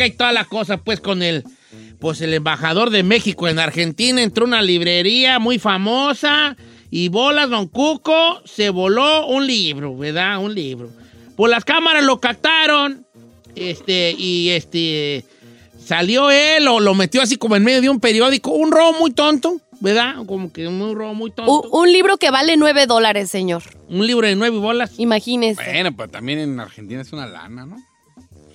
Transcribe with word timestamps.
La 0.00 0.04
crítica 0.04 0.06
y 0.06 0.16
toda 0.18 0.32
la 0.32 0.44
cosa, 0.44 0.76
pues 0.78 1.00
con 1.00 1.22
el, 1.22 1.44
pues 1.98 2.20
el 2.20 2.32
embajador 2.34 2.90
de 2.90 3.02
México 3.02 3.48
en 3.48 3.58
Argentina 3.58 4.22
entró 4.22 4.44
a 4.44 4.48
una 4.48 4.62
librería 4.62 5.38
muy 5.38 5.58
famosa 5.58 6.56
y 6.90 7.08
bolas, 7.08 7.48
don 7.50 7.68
Cuco, 7.68 8.40
se 8.44 8.70
voló 8.70 9.26
un 9.26 9.46
libro, 9.46 9.96
¿verdad? 9.96 10.38
Un 10.38 10.54
libro. 10.54 10.90
Pues 11.36 11.50
las 11.50 11.64
cámaras 11.64 12.04
lo 12.04 12.20
captaron, 12.20 13.06
este, 13.54 14.14
y 14.18 14.50
este, 14.50 15.24
salió 15.82 16.30
él 16.30 16.66
o 16.68 16.80
lo 16.80 16.94
metió 16.94 17.22
así 17.22 17.36
como 17.36 17.56
en 17.56 17.64
medio 17.64 17.80
de 17.80 17.88
un 17.88 18.00
periódico, 18.00 18.50
un 18.50 18.70
robo 18.72 18.98
muy 18.98 19.12
tonto, 19.12 19.60
¿verdad? 19.80 20.16
Como 20.26 20.52
que 20.52 20.66
un 20.68 20.94
robo 20.94 21.14
muy 21.14 21.30
tonto. 21.30 21.50
U- 21.68 21.80
un 21.80 21.90
libro 21.92 22.16
que 22.18 22.30
vale 22.30 22.56
9 22.56 22.86
dólares, 22.86 23.30
señor. 23.30 23.62
Un 23.88 24.06
libro 24.06 24.26
de 24.26 24.36
nueve 24.36 24.58
bolas. 24.58 24.92
Imagínese. 24.98 25.62
Bueno, 25.64 25.96
pero 25.96 26.08
también 26.10 26.38
en 26.38 26.60
Argentina 26.60 27.00
es 27.00 27.12
una 27.12 27.26
lana, 27.26 27.66
¿no? 27.66 27.76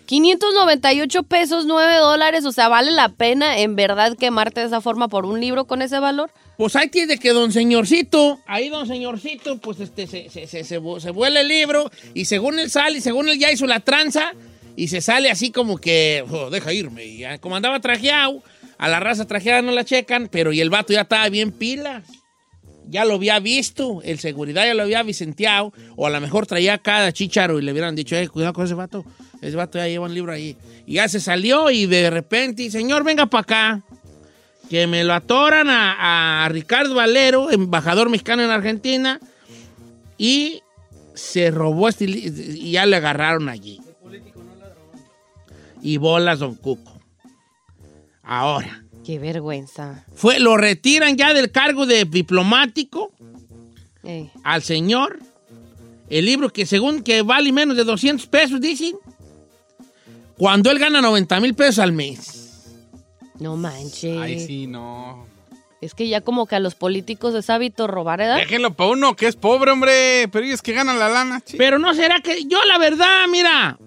598 0.05 1.23
pesos, 1.23 1.65
9 1.65 1.95
dólares. 1.97 2.45
O 2.45 2.51
sea, 2.51 2.67
¿vale 2.69 2.91
la 2.91 3.09
pena 3.09 3.59
en 3.59 3.75
verdad 3.75 4.15
quemarte 4.17 4.61
de 4.61 4.67
esa 4.67 4.81
forma 4.81 5.07
por 5.07 5.25
un 5.25 5.39
libro 5.39 5.65
con 5.65 5.81
ese 5.81 5.99
valor? 5.99 6.31
Pues 6.57 6.75
ahí 6.75 6.87
tiene 6.87 7.17
que 7.17 7.31
don 7.31 7.51
señorcito, 7.51 8.39
ahí 8.47 8.69
don 8.69 8.87
señorcito, 8.87 9.57
pues 9.57 9.79
este, 9.81 10.07
se, 10.07 10.29
se, 10.29 10.47
se, 10.47 10.63
se, 10.63 10.79
vu- 10.79 10.99
se 11.01 11.11
vuela 11.11 11.41
el 11.41 11.49
libro 11.49 11.91
y 12.13 12.25
según 12.25 12.59
él 12.59 12.69
sale, 12.69 13.01
según 13.01 13.27
él 13.27 13.37
ya 13.37 13.51
hizo 13.51 13.67
la 13.67 13.81
tranza 13.81 14.31
y 14.77 14.87
se 14.87 15.01
sale 15.01 15.29
así 15.29 15.51
como 15.51 15.77
que, 15.77 16.23
"Oh, 16.29 16.49
deja 16.49 16.71
irme. 16.71 17.03
Y 17.05 17.23
como 17.41 17.57
andaba 17.57 17.79
trajeado, 17.81 18.41
a 18.77 18.87
la 18.87 18.99
raza 19.01 19.25
trajeada 19.25 19.61
no 19.61 19.71
la 19.73 19.83
checan, 19.83 20.29
pero 20.31 20.53
y 20.53 20.61
el 20.61 20.69
vato 20.69 20.93
ya 20.93 21.01
estaba 21.01 21.27
bien 21.29 21.51
pilas. 21.51 22.03
Ya 22.87 23.03
lo 23.05 23.15
había 23.15 23.39
visto, 23.39 24.01
el 24.03 24.19
seguridad 24.19 24.65
ya 24.65 24.73
lo 24.73 24.83
había 24.83 25.01
vicenteado, 25.03 25.73
o 25.95 26.05
a 26.05 26.09
lo 26.09 26.21
mejor 26.21 26.45
traía 26.45 26.77
cada 26.77 27.11
chicharo 27.11 27.59
y 27.59 27.63
le 27.63 27.71
hubieran 27.71 27.95
dicho, 27.95 28.15
eh, 28.15 28.27
cuidado 28.27 28.53
con 28.53 28.65
ese 28.65 28.75
vato, 28.75 29.03
ese 29.41 29.55
vato 29.55 29.77
ya 29.77 29.87
lleva 29.87 30.05
un 30.05 30.13
libro 30.13 30.31
ahí. 30.31 30.55
Y 30.85 30.95
ya 30.95 31.09
se 31.09 31.19
salió 31.19 31.71
y 31.71 31.87
de 31.87 32.09
repente, 32.09 32.69
señor, 32.69 33.03
venga 33.03 33.25
para 33.25 33.41
acá 33.41 33.81
que 34.69 34.87
me 34.87 35.03
lo 35.03 35.13
atoran 35.13 35.69
a, 35.69 36.45
a 36.45 36.49
Ricardo 36.49 36.95
Valero, 36.95 37.51
embajador 37.51 38.09
mexicano 38.09 38.43
en 38.43 38.51
Argentina, 38.51 39.19
y 40.17 40.61
se 41.15 41.51
robó 41.51 41.89
este 41.89 42.05
y 42.05 42.71
ya 42.71 42.85
le 42.85 42.97
agarraron 42.97 43.49
allí. 43.49 43.81
Y 45.81 45.97
bolas, 45.97 46.39
don 46.39 46.55
Cuco. 46.55 46.99
Ahora, 48.23 48.84
Qué 49.05 49.19
vergüenza. 49.19 50.03
fue, 50.15 50.39
lo 50.39 50.57
retiran 50.57 51.15
ya 51.17 51.33
del 51.33 51.51
cargo 51.51 51.85
de 51.85 52.05
diplomático 52.05 53.11
Eh, 54.03 54.29
al 54.43 54.61
señor. 54.63 55.19
El 56.09 56.25
libro 56.25 56.49
que 56.49 56.65
según 56.65 57.01
que 57.03 57.21
vale 57.23 57.51
menos 57.51 57.75
de 57.77 57.83
200 57.83 58.25
pesos, 58.27 58.61
dicen. 58.61 58.95
Cuando 60.37 60.69
él 60.69 60.77
gana 60.79 61.01
90 61.01 61.39
mil 61.39 61.53
pesos 61.55 61.79
al 61.79 61.91
mes. 61.93 62.63
no 63.39 63.55
manches. 63.57 64.17
Ay, 64.17 64.39
sí, 64.39 64.67
no. 64.67 65.25
Es 65.81 65.93
que 65.93 66.07
ya 66.07 66.21
como 66.21 66.45
que 66.47 66.55
a 66.55 66.59
los 66.59 66.73
políticos 66.75 67.35
es 67.35 67.49
hábito 67.49 67.85
robar, 67.87 68.19
¿verdad? 68.19 68.37
Déjenlo 68.37 68.73
para 68.75 68.89
uno 68.91 69.15
que 69.15 69.27
es 69.27 69.35
pobre, 69.35 69.71
hombre. 69.71 70.27
Pero 70.31 70.45
ellos 70.45 70.61
que 70.61 70.73
ganan 70.73 70.97
la 70.99 71.09
lana. 71.09 71.43
Pero 71.57 71.79
no 71.79 71.93
será 71.93 72.21
que 72.21 72.45
yo 72.45 72.63
la 72.65 72.77
verdad, 72.79 73.25
mira, 73.29 73.77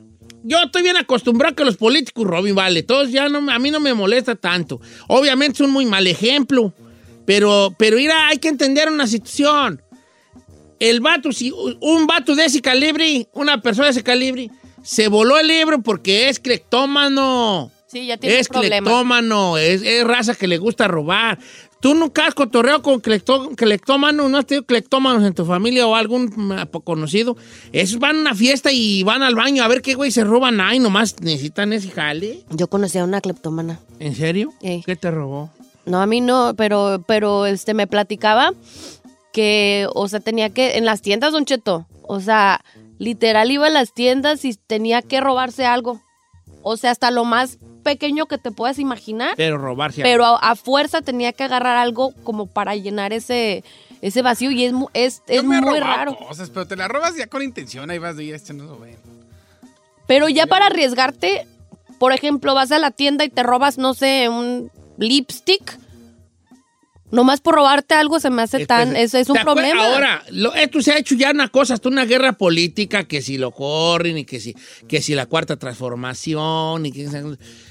yo 0.42 0.62
estoy 0.62 0.82
bien 0.82 0.96
acostumbrado 0.96 1.52
a 1.52 1.56
que 1.56 1.64
los 1.64 1.76
políticos 1.76 2.26
roben, 2.26 2.54
vale, 2.54 2.82
todos 2.82 3.10
ya 3.10 3.28
no, 3.28 3.40
me- 3.40 3.52
a 3.52 3.58
mí 3.58 3.70
no 3.70 3.80
me 3.80 3.94
molesta 3.94 4.34
tanto. 4.36 4.80
Obviamente 5.08 5.54
es 5.54 5.60
un 5.60 5.70
muy 5.72 5.84
mal 5.86 6.06
ejemplo, 6.06 6.72
pero, 7.26 7.74
pero 7.78 7.96
mira, 7.96 8.28
hay 8.28 8.38
que 8.38 8.48
entender 8.48 8.88
una 8.88 9.06
situación. 9.06 9.82
El 10.80 11.00
vato, 11.00 11.32
si 11.32 11.50
un 11.80 12.06
vato 12.06 12.34
de 12.36 12.44
ese 12.44 12.60
calibre, 12.62 13.26
una 13.32 13.60
persona 13.60 13.86
de 13.86 13.90
ese 13.92 14.02
calibre, 14.04 14.48
se 14.82 15.08
voló 15.08 15.38
el 15.38 15.48
libro 15.48 15.82
porque 15.82 16.28
es 16.28 16.38
cleptómano. 16.38 17.70
Sí, 17.88 18.06
ya 18.06 18.16
tiene 18.16 18.38
Es 18.38 18.48
problemas. 18.48 18.80
cleptómano, 18.80 19.58
es, 19.58 19.82
es 19.82 20.04
raza 20.04 20.34
que 20.34 20.46
le 20.46 20.58
gusta 20.58 20.86
robar. 20.88 21.38
¿Tú 21.80 21.94
nunca 21.94 22.26
has 22.26 22.34
cotorreado 22.34 22.82
con 22.82 23.00
cleptómanos? 23.00 24.30
¿No 24.30 24.38
has 24.38 24.46
tenido 24.46 24.66
cleptómanos 24.66 25.22
en 25.22 25.32
tu 25.32 25.44
familia 25.44 25.86
o 25.86 25.94
algún 25.94 26.24
mm, 26.24 26.76
conocido? 26.84 27.36
Esos 27.72 28.00
van 28.00 28.16
a 28.16 28.20
una 28.20 28.34
fiesta 28.34 28.72
y 28.72 29.04
van 29.04 29.22
al 29.22 29.36
baño 29.36 29.62
a 29.62 29.68
ver 29.68 29.80
qué 29.80 29.94
güey 29.94 30.10
se 30.10 30.24
roban 30.24 30.60
ahí, 30.60 30.80
nomás 30.80 31.20
necesitan 31.20 31.72
ese 31.72 31.90
jale. 31.90 32.44
Yo 32.50 32.66
conocí 32.68 32.98
a 32.98 33.04
una 33.04 33.20
cleptómana. 33.20 33.78
¿En 34.00 34.16
serio? 34.16 34.52
Eh. 34.60 34.82
¿Qué 34.84 34.96
te 34.96 35.10
robó? 35.10 35.50
No, 35.86 36.00
a 36.02 36.06
mí 36.06 36.20
no, 36.20 36.54
pero, 36.56 37.02
pero 37.06 37.46
este 37.46 37.74
me 37.74 37.86
platicaba 37.86 38.52
que, 39.32 39.86
o 39.94 40.08
sea, 40.08 40.18
tenía 40.20 40.50
que, 40.50 40.78
en 40.78 40.84
las 40.84 41.00
tiendas, 41.00 41.32
Don 41.32 41.44
Cheto, 41.44 41.86
o 42.02 42.20
sea, 42.20 42.60
literal 42.98 43.50
iba 43.52 43.68
a 43.68 43.70
las 43.70 43.92
tiendas 43.92 44.44
y 44.44 44.54
tenía 44.54 45.00
que 45.00 45.20
robarse 45.20 45.64
algo. 45.64 46.02
O 46.62 46.76
sea, 46.76 46.90
hasta 46.90 47.10
lo 47.10 47.24
más 47.24 47.58
pequeño 47.92 48.26
que 48.26 48.38
te 48.38 48.50
puedas 48.50 48.78
imaginar. 48.78 49.34
Pero 49.36 49.58
robarse. 49.58 50.02
Pero 50.02 50.24
a, 50.24 50.36
a 50.38 50.56
fuerza 50.56 51.00
tenía 51.02 51.32
que 51.32 51.44
agarrar 51.44 51.76
algo 51.76 52.12
como 52.24 52.46
para 52.46 52.74
llenar 52.76 53.12
ese, 53.12 53.64
ese 54.02 54.22
vacío 54.22 54.50
y 54.50 54.64
es, 54.64 54.72
es, 54.94 55.22
Yo 55.28 55.34
es 55.34 55.44
me 55.44 55.58
he 55.58 55.60
muy 55.60 55.80
raro. 55.80 56.16
cosas, 56.16 56.50
pero 56.50 56.66
te 56.66 56.76
la 56.76 56.88
robas 56.88 57.16
ya 57.16 57.26
con 57.26 57.42
intención. 57.42 57.90
Ahí 57.90 57.98
vas 57.98 58.16
de, 58.16 58.34
este 58.34 58.52
no 58.54 58.64
lo 58.64 58.78
ven. 58.78 58.96
Pero 60.06 60.28
ya 60.28 60.46
para 60.46 60.66
arriesgarte, 60.66 61.46
por 61.98 62.12
ejemplo, 62.12 62.54
vas 62.54 62.70
a 62.72 62.78
la 62.78 62.90
tienda 62.90 63.24
y 63.24 63.28
te 63.28 63.42
robas, 63.42 63.76
no 63.78 63.94
sé, 63.94 64.28
un 64.28 64.70
lipstick. 64.98 65.78
Nomás 67.10 67.40
por 67.40 67.54
robarte 67.54 67.94
algo 67.94 68.20
se 68.20 68.28
me 68.28 68.42
hace 68.42 68.66
tan... 68.66 68.94
Eso 68.94 69.16
es 69.16 69.30
un 69.30 69.36
¿te 69.36 69.40
acuer- 69.40 69.44
problema. 69.44 69.82
Ahora, 69.86 70.22
lo- 70.30 70.52
esto 70.54 70.82
se 70.82 70.92
ha 70.92 70.98
hecho 70.98 71.14
ya 71.14 71.30
una 71.30 71.48
cosa, 71.48 71.72
hasta 71.72 71.88
una 71.88 72.04
guerra 72.04 72.34
política, 72.34 73.04
que 73.04 73.22
si 73.22 73.38
lo 73.38 73.50
corren 73.50 74.18
y 74.18 74.24
que 74.26 74.40
si, 74.40 74.54
que 74.86 75.00
si 75.00 75.14
la 75.14 75.24
cuarta 75.24 75.56
transformación 75.56 76.84
y 76.84 76.92
que... 76.92 77.08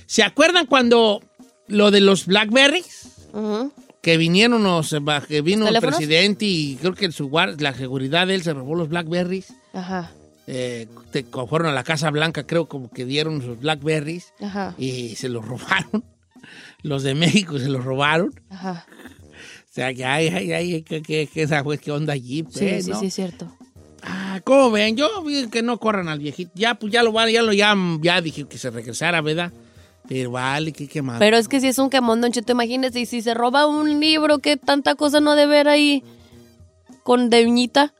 ¿Se 0.08 0.24
acuerdan 0.24 0.66
cuando 0.66 1.22
lo 1.68 1.92
de 1.92 2.02
los 2.02 2.26
Blackberries? 2.26 3.10
Ujú. 3.34 3.72
que 4.02 4.16
vinieron 4.18 4.64
los, 4.64 4.96
que 5.28 5.42
vino 5.42 5.68
el 5.68 5.80
presidente 5.82 6.46
y 6.46 6.78
creo 6.78 6.94
que 6.94 7.12
su 7.12 7.30
guard- 7.30 7.60
la 7.60 7.74
seguridad 7.74 8.26
de 8.26 8.36
él 8.36 8.42
se 8.42 8.54
robó 8.54 8.74
los 8.74 8.88
Blackberries. 8.90 9.54
Ajá, 9.74 10.12
Eh, 10.48 10.88
te- 11.12 11.26
fueron 11.26 11.68
a 11.68 11.74
la 11.74 11.84
Casa 11.84 12.10
Blanca, 12.10 12.48
creo 12.48 12.68
como 12.70 12.90
que 12.90 13.04
dieron 13.06 13.42
sus 13.42 13.60
Blackberries 13.60 14.34
ajá, 14.40 14.74
y 14.78 15.16
se 15.18 15.28
los 15.28 15.44
robaron. 15.46 16.06
Los 16.84 17.04
de 17.04 17.16
México 17.16 17.60
se 17.60 17.68
los 17.68 17.84
robaron. 17.84 18.34
ajá. 18.50 18.86
O 19.70 19.74
sea, 19.78 19.94
que 19.94 20.06
ay, 20.06 20.30
ay, 20.30 20.52
ay, 20.54 20.82
que, 20.84 21.02
que, 21.04 21.28
que 21.28 21.42
esa 21.44 21.64
pues, 21.64 21.80
qué 21.82 21.92
onda 21.92 22.14
allí, 22.14 22.44
pues, 22.44 22.56
Sí, 22.58 22.82
sí, 22.82 22.90
¿no? 22.92 23.00
sí, 23.02 23.08
es 23.08 23.14
cierto. 23.14 23.54
Ah, 24.02 24.40
¿cómo 24.46 24.72
ven? 24.72 24.96
Yo 24.96 25.22
vi 25.24 25.48
que 25.50 25.62
no 25.62 25.78
corran 25.80 26.08
al 26.08 26.20
viejito. 26.20 26.52
Ya, 26.56 26.76
pues 26.76 26.92
ya 26.94 27.04
lo 27.04 27.12
ya 27.30 27.42
lo 27.44 27.52
ya, 27.54 27.76
ya 28.02 28.22
dije 28.22 28.46
que 28.46 28.58
se 28.58 28.70
regresara, 28.72 29.22
¿verdad? 29.22 29.52
Pero 30.08 30.32
vale, 30.32 30.72
qué 30.72 30.88
quemado. 30.88 31.20
Pero 31.20 31.38
es 31.38 31.48
que 31.48 31.60
si 31.60 31.68
es 31.68 31.78
un 31.80 31.90
quemón, 31.90 32.22
Don 32.22 32.32
Cheto, 32.32 32.54
imagínese, 32.54 33.00
y 33.02 33.06
si 33.06 33.22
se 33.22 33.34
roba 33.34 33.66
un 33.66 34.00
libro, 34.00 34.40
¿qué 34.40 34.56
tanta 34.58 34.96
cosa 34.96 35.20
no 35.20 35.36
de 35.36 35.46
ver 35.48 35.68
ahí 35.68 36.04
con 37.04 37.30
deñita? 37.30 37.94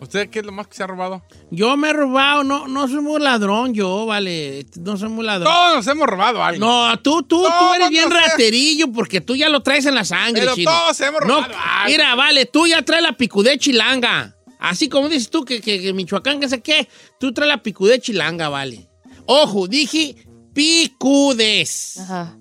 ¿Usted 0.00 0.28
qué 0.28 0.40
es 0.40 0.44
lo 0.44 0.52
más 0.52 0.66
que 0.66 0.74
se 0.74 0.82
ha 0.82 0.86
robado? 0.86 1.22
Yo 1.50 1.76
me 1.76 1.90
he 1.90 1.92
robado, 1.92 2.44
no, 2.44 2.66
no 2.68 2.88
soy 2.88 3.00
muy 3.00 3.20
ladrón, 3.20 3.72
yo, 3.72 4.04
vale. 4.06 4.66
No 4.80 4.96
soy 4.98 5.08
muy 5.08 5.24
ladrón. 5.24 5.50
Todos 5.52 5.76
nos 5.76 5.86
hemos 5.86 6.06
robado 6.06 6.42
algo. 6.42 6.66
No, 6.66 6.98
tú, 7.00 7.22
tú, 7.22 7.42
tú 7.42 7.74
eres 7.74 7.88
bien 7.90 8.08
no 8.10 8.14
raterillo 8.16 8.92
porque 8.92 9.20
tú 9.20 9.36
ya 9.36 9.48
lo 9.48 9.62
traes 9.62 9.86
en 9.86 9.94
la 9.94 10.04
sangre, 10.04 10.42
Pero 10.42 10.54
chino. 10.56 10.70
todos 10.70 11.00
hemos 11.00 11.20
No, 11.22 11.36
robado 11.42 11.54
algo. 11.54 11.90
mira, 11.90 12.14
vale, 12.16 12.44
tú 12.46 12.66
ya 12.66 12.82
traes 12.82 13.02
la 13.02 13.16
picudé 13.16 13.56
chilanga. 13.58 14.36
Así 14.58 14.88
como 14.88 15.08
dices 15.08 15.30
tú 15.30 15.44
que, 15.44 15.60
que, 15.60 15.80
que 15.80 15.92
Michoacán, 15.92 16.40
que 16.40 16.48
sé 16.48 16.60
qué, 16.60 16.88
tú 17.20 17.32
traes 17.32 17.48
la 17.48 17.62
picudé 17.62 18.00
chilanga, 18.00 18.48
vale. 18.48 18.88
Ojo, 19.26 19.68
dije 19.68 20.16
picudes. 20.54 21.98
Ajá. 21.98 22.36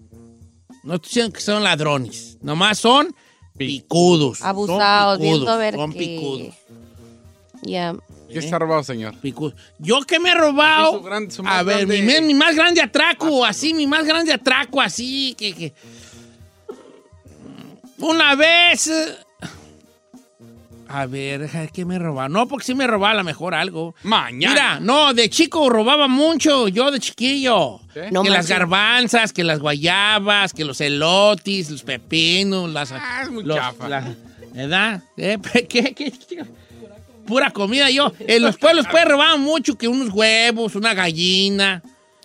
No 0.83 0.95
estoy 0.95 1.10
diciendo 1.10 1.33
que 1.33 1.42
son 1.42 1.63
ladrones. 1.63 2.38
Nomás 2.42 2.77
son 2.80 3.15
picudos. 3.57 4.39
Son 4.39 4.48
Abusados, 4.48 5.18
picudos, 5.18 5.38
viendo 5.39 5.51
a 5.51 5.57
ver 5.57 5.75
Son 5.75 5.94
picudos. 5.94 6.56
Ya. 7.63 7.95
¿Qué 8.30 8.42
se 8.42 8.54
ha 8.54 8.60
robado, 8.60 8.83
señor? 8.83 9.15
picudos. 9.19 9.54
Yo 9.80 10.01
que 10.01 10.19
me 10.19 10.31
he 10.31 10.36
robado. 10.36 10.94
Su 10.98 11.04
gran- 11.04 11.30
su 11.31 11.44
más 11.44 11.60
a 11.60 11.63
ver, 11.63 11.86
grande- 11.88 12.21
mi, 12.21 12.27
mi 12.27 12.33
más 12.33 12.56
grande 12.56 12.81
atraco, 12.81 13.45
así, 13.45 13.74
mi 13.74 13.86
más 13.88 14.06
grande 14.06 14.33
atraco, 14.33 14.81
así, 14.81 15.36
que. 15.38 15.54
que- 15.54 15.74
Una 18.00 18.36
vez. 18.36 18.89
A 20.88 21.06
ver, 21.06 21.50
qué 21.74 21.85
me 21.85 21.97
robaba. 21.97 22.30
No, 22.30 22.47
porque 22.47 22.65
sí 22.65 22.75
me 22.75 22.85
robaba 22.85 23.12
a 23.12 23.15
lo 23.15 23.24
mejor 23.24 23.56
algo. 23.56 23.95
Mañana. 24.03 24.53
Mira, 24.53 24.80
no, 24.80 25.13
de 25.13 25.30
chico 25.30 25.69
robaba 25.69 26.07
mucho, 26.07 26.68
yo 26.68 26.91
de 26.91 27.00
chiquillo. 27.00 27.80
Que 27.94 28.09
las 28.12 28.47
garbanzas, 28.47 29.33
que 29.33 29.44
las 29.44 29.59
guayabas, 29.59 30.53
que 30.53 30.65
los 30.65 30.81
elotis, 30.81 31.69
los 31.71 31.83
pepinos, 31.83 32.69
las... 32.71 32.91
Ah, 32.91 33.21
es 33.24 33.30
muy 33.31 33.44
los- 33.44 33.57
chafa. 33.57 33.89
la- 33.89 34.13
¿Verdad? 34.53 35.03
¿Eh? 35.18 35.38
¿Qué, 35.69 35.94
qué, 35.95 36.12
qué? 36.12 36.45
Pura 37.25 37.50
comida 37.51 37.89
yo. 37.89 38.12
En 38.19 38.44
los 38.44 38.57
pueblos 38.57 38.86
pues 38.91 39.06
robaban 39.06 39.39
mucho 39.41 39.75
que 39.77 39.88
unos 39.88 40.09
huevos, 40.13 40.75
una 40.75 40.94
gallina. 40.94 41.81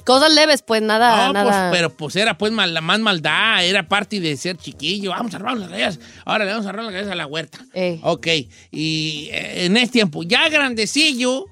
Cosas 0.09 0.33
leves, 0.33 0.63
pues 0.63 0.81
nada, 0.81 1.27
No, 1.27 1.33
pues, 1.35 1.45
nada. 1.55 1.71
pero 1.71 1.95
pues 1.95 2.17
era 2.17 2.39
pues 2.39 2.51
mal- 2.51 2.73
la 2.73 2.81
más 2.81 2.99
maldad, 2.99 3.63
era 3.63 3.87
parte 3.87 4.21
de 4.21 4.39
ser 4.39 4.57
chiquillo. 4.57 5.11
Vamos 5.11 5.35
a 5.35 5.39
robar 5.39 5.59
las 5.59 5.69
galletas. 5.69 6.01
Ahora 6.25 6.47
le 6.47 6.53
vamos 6.53 6.67
a 6.67 6.73
robar 6.73 6.85
las 6.87 6.95
galletas 6.95 7.13
a 7.13 7.17
la 7.17 7.27
huerta. 7.27 7.59
Ey. 7.75 8.01
Ok, 8.03 8.27
y 8.71 9.29
eh, 9.31 9.67
en 9.67 9.77
este 9.77 9.93
tiempo, 9.93 10.23
ya 10.23 10.49
grandecillo, 10.49 11.45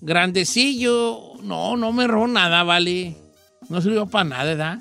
grandecillo, 0.00 1.34
no, 1.42 1.76
no 1.76 1.92
me 1.92 2.06
robó 2.08 2.26
nada, 2.26 2.62
vale. 2.64 3.16
No 3.68 3.80
sirvió 3.80 4.06
para 4.06 4.24
nada, 4.24 4.44
¿verdad? 4.44 4.78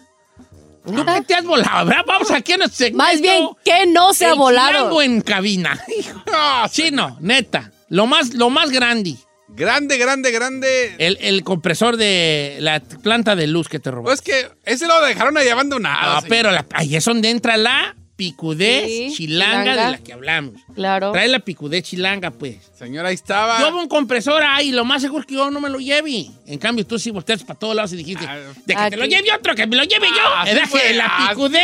¿Tú 0.85 0.95
qué 1.05 1.21
te 1.21 1.35
has 1.35 1.45
volado, 1.45 1.85
verdad? 1.85 2.03
Vamos 2.07 2.31
aquí 2.31 2.53
en 2.53 2.59
nuestro 2.59 2.77
segmento. 2.85 3.03
Más 3.03 3.21
bien, 3.21 3.47
¿qué 3.63 3.85
no 3.87 4.13
se 4.13 4.25
ha 4.25 4.33
volado? 4.33 5.01
en 5.01 5.21
cabina. 5.21 5.79
No, 6.31 6.67
Chino, 6.69 7.17
neta, 7.19 7.71
lo 7.89 8.07
más, 8.07 8.33
lo 8.33 8.49
más 8.49 8.69
grande, 8.71 9.15
Grande, 9.49 9.97
grande, 9.97 10.31
grande. 10.31 10.95
el, 10.97 11.17
el 11.21 11.43
compresor 11.43 11.97
de 11.97 12.57
la 12.59 12.79
planta 12.81 13.35
de 13.35 13.47
luz 13.47 13.69
que 13.69 13.79
te 13.79 13.89
robó. 13.91 14.03
Pues 14.05 14.21
que 14.21 14.49
ese 14.65 14.87
lo 14.87 15.01
dejaron 15.01 15.37
ahí 15.37 15.47
abandonado. 15.47 16.15
No, 16.15 16.21
señor. 16.21 16.29
pero 16.29 16.51
la- 16.51 16.65
ahí 16.73 16.95
es 16.95 17.05
donde 17.05 17.29
entra 17.29 17.55
la 17.57 17.95
picudez 18.17 18.85
Sí, 18.87 19.13
chilanga, 19.15 19.61
chilanga. 19.63 19.85
de 19.85 19.91
la 19.91 19.97
que 19.99 20.13
hablamos. 20.13 20.53
Claro. 20.77 21.11
Trae 21.11 21.27
la 21.27 21.39
picudez 21.39 21.83
chilanga, 21.83 22.31
pues. 22.31 22.57
Señor, 22.77 23.05
ahí 23.07 23.15
estaba. 23.15 23.59
Yo 23.59 23.75
un 23.75 23.87
compresor 23.87 24.43
ahí, 24.43 24.71
lo 24.71 24.85
más 24.85 25.01
seguro 25.01 25.21
es 25.21 25.25
que 25.27 25.33
yo 25.33 25.49
no 25.49 25.59
me 25.59 25.69
lo 25.69 25.79
lleve. 25.79 26.27
En 26.45 26.59
cambio, 26.59 26.85
tú 26.85 26.99
sí 26.99 27.09
volteas 27.09 27.43
para 27.43 27.57
todos 27.59 27.75
lados 27.75 27.91
y 27.93 27.95
dijiste, 27.97 28.25
Ah, 28.27 28.37
de 28.65 28.75
que 28.75 28.89
te 28.91 28.97
lo 28.97 29.05
lleve 29.05 29.33
otro, 29.33 29.55
que 29.55 29.65
me 29.65 29.75
lo 29.75 29.83
lleve 29.83 30.07
yo. 30.07 30.21
Ah, 30.23 30.45
¿Verdad? 30.45 30.63
fue, 30.69 30.81
Que 30.81 30.93
la 30.93 31.05
así 31.07 31.29
picudez 31.29 31.61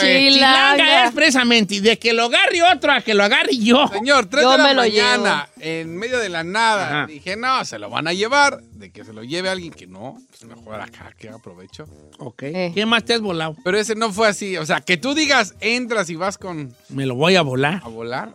Chilanga. 0.00 1.04
es 1.04 1.12
precisamente, 1.12 1.74
y 1.74 1.80
de 1.80 1.98
que 1.98 2.14
lo 2.14 2.24
agarre 2.24 2.62
otro 2.74 2.92
a 2.92 3.00
que 3.02 3.12
lo 3.14 3.22
agarre 3.22 3.54
yo. 3.56 3.86
Señor, 3.88 4.26
3 4.26 4.42
Yo 4.42 4.52
de 4.52 4.58
la 4.58 4.64
me 4.64 4.74
lo 4.74 4.80
mañana, 4.80 5.48
en 5.60 5.96
medio 5.98 6.18
de 6.18 6.30
la 6.30 6.42
nada. 6.42 6.86
Ajá. 6.86 7.06
Dije, 7.06 7.36
no, 7.36 7.62
se 7.66 7.78
lo 7.78 7.90
van 7.90 8.08
a 8.08 8.14
llevar. 8.14 8.62
De 8.74 8.90
que 8.90 9.04
se 9.04 9.12
lo 9.12 9.22
lleve 9.22 9.48
alguien 9.50 9.72
que 9.72 9.86
no, 9.86 10.18
pues 10.30 10.44
mejor 10.44 10.80
acá, 10.80 11.12
que 11.18 11.28
aprovecho. 11.28 11.86
Ok. 12.18 12.42
Eh. 12.44 12.72
¿Qué 12.74 12.86
más 12.86 13.04
te 13.04 13.14
has 13.14 13.20
volado? 13.20 13.54
Pero 13.62 13.78
ese 13.78 13.94
no 13.94 14.10
fue 14.12 14.28
así. 14.28 14.56
O 14.56 14.64
sea, 14.66 14.80
que 14.80 14.96
tú 14.96 15.14
digas, 15.14 15.54
entras 15.60 16.08
y 16.10 16.16
vas 16.16 16.38
con 16.38 16.74
Me 16.88 17.04
lo 17.06 17.14
voy 17.14 17.36
a 17.36 17.42
volar. 17.42 17.80
a 17.84 17.88
volar. 17.88 18.34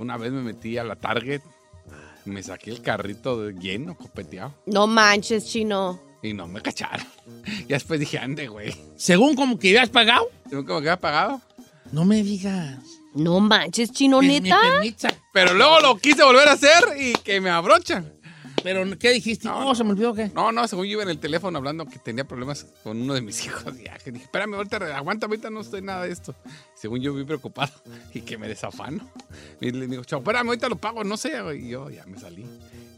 Una 0.00 0.16
vez 0.16 0.32
me 0.32 0.40
metí 0.40 0.78
a 0.78 0.84
la 0.84 0.96
Target, 0.96 1.42
me 2.24 2.42
saqué 2.42 2.70
el 2.70 2.80
carrito 2.80 3.40
de- 3.42 3.52
lleno, 3.52 3.96
copeteado, 3.98 4.54
No 4.64 4.86
manches, 4.86 5.44
chino. 5.46 6.00
y 6.22 6.32
no 6.32 6.48
me 6.48 6.62
cacharon. 6.62 7.06
Y 7.46 7.64
después 7.64 8.00
dije, 8.00 8.18
ande, 8.18 8.48
güey. 8.48 8.74
Según 8.96 9.34
como 9.36 9.58
que 9.58 9.68
habías 9.68 9.90
pagado. 9.90 10.26
¿Tengo 10.48 10.64
que 10.64 10.72
me 10.72 10.80
quedé 10.82 10.96
pagado? 10.96 11.40
No 11.92 12.04
me 12.06 12.22
digas. 12.22 12.78
No 13.14 13.40
manches, 13.40 13.92
chino, 13.92 14.20
¿Me- 14.22 14.40
me 14.40 14.50
neta. 14.80 15.08
Pero 15.34 15.52
luego 15.52 15.80
lo 15.80 15.96
quise 15.98 16.24
volver 16.24 16.48
a 16.48 16.52
hacer 16.52 16.82
y 16.98 17.12
que 17.12 17.40
me 17.42 17.50
abrochan. 17.50 18.10
Pero, 18.62 18.84
¿qué 18.98 19.10
dijiste? 19.12 19.48
No, 19.48 19.74
se 19.74 19.84
me 19.84 19.90
olvidó 19.90 20.12
qué. 20.14 20.30
No, 20.34 20.52
no, 20.52 20.66
según 20.68 20.84
yo 20.86 20.92
iba 20.92 21.02
en 21.02 21.08
el 21.10 21.18
teléfono 21.18 21.58
hablando 21.58 21.86
que 21.86 21.98
tenía 21.98 22.24
problemas 22.24 22.66
con 22.82 23.00
uno 23.00 23.14
de 23.14 23.20
mis 23.22 23.44
hijos. 23.46 23.64
Y 23.78 23.84
ya, 23.84 23.96
que 23.98 24.12
dije, 24.12 24.24
espérame, 24.24 24.54
ahorita, 24.54 24.96
aguanta, 24.96 25.26
ahorita 25.26 25.50
no 25.50 25.60
estoy 25.60 25.82
nada 25.82 26.04
de 26.04 26.12
esto. 26.12 26.34
Según 26.74 27.00
yo, 27.00 27.14
vi 27.14 27.24
preocupado 27.24 27.72
y 28.14 28.20
que 28.20 28.36
me 28.38 28.48
desafano. 28.48 29.08
Y 29.60 29.70
le 29.70 29.86
digo, 29.86 30.04
chao, 30.04 30.18
espérame, 30.20 30.48
ahorita 30.48 30.68
lo 30.68 30.76
pago, 30.76 31.04
no 31.04 31.16
sé. 31.16 31.32
Y 31.58 31.68
yo 31.68 31.88
ya 31.90 32.04
me 32.06 32.18
salí. 32.18 32.44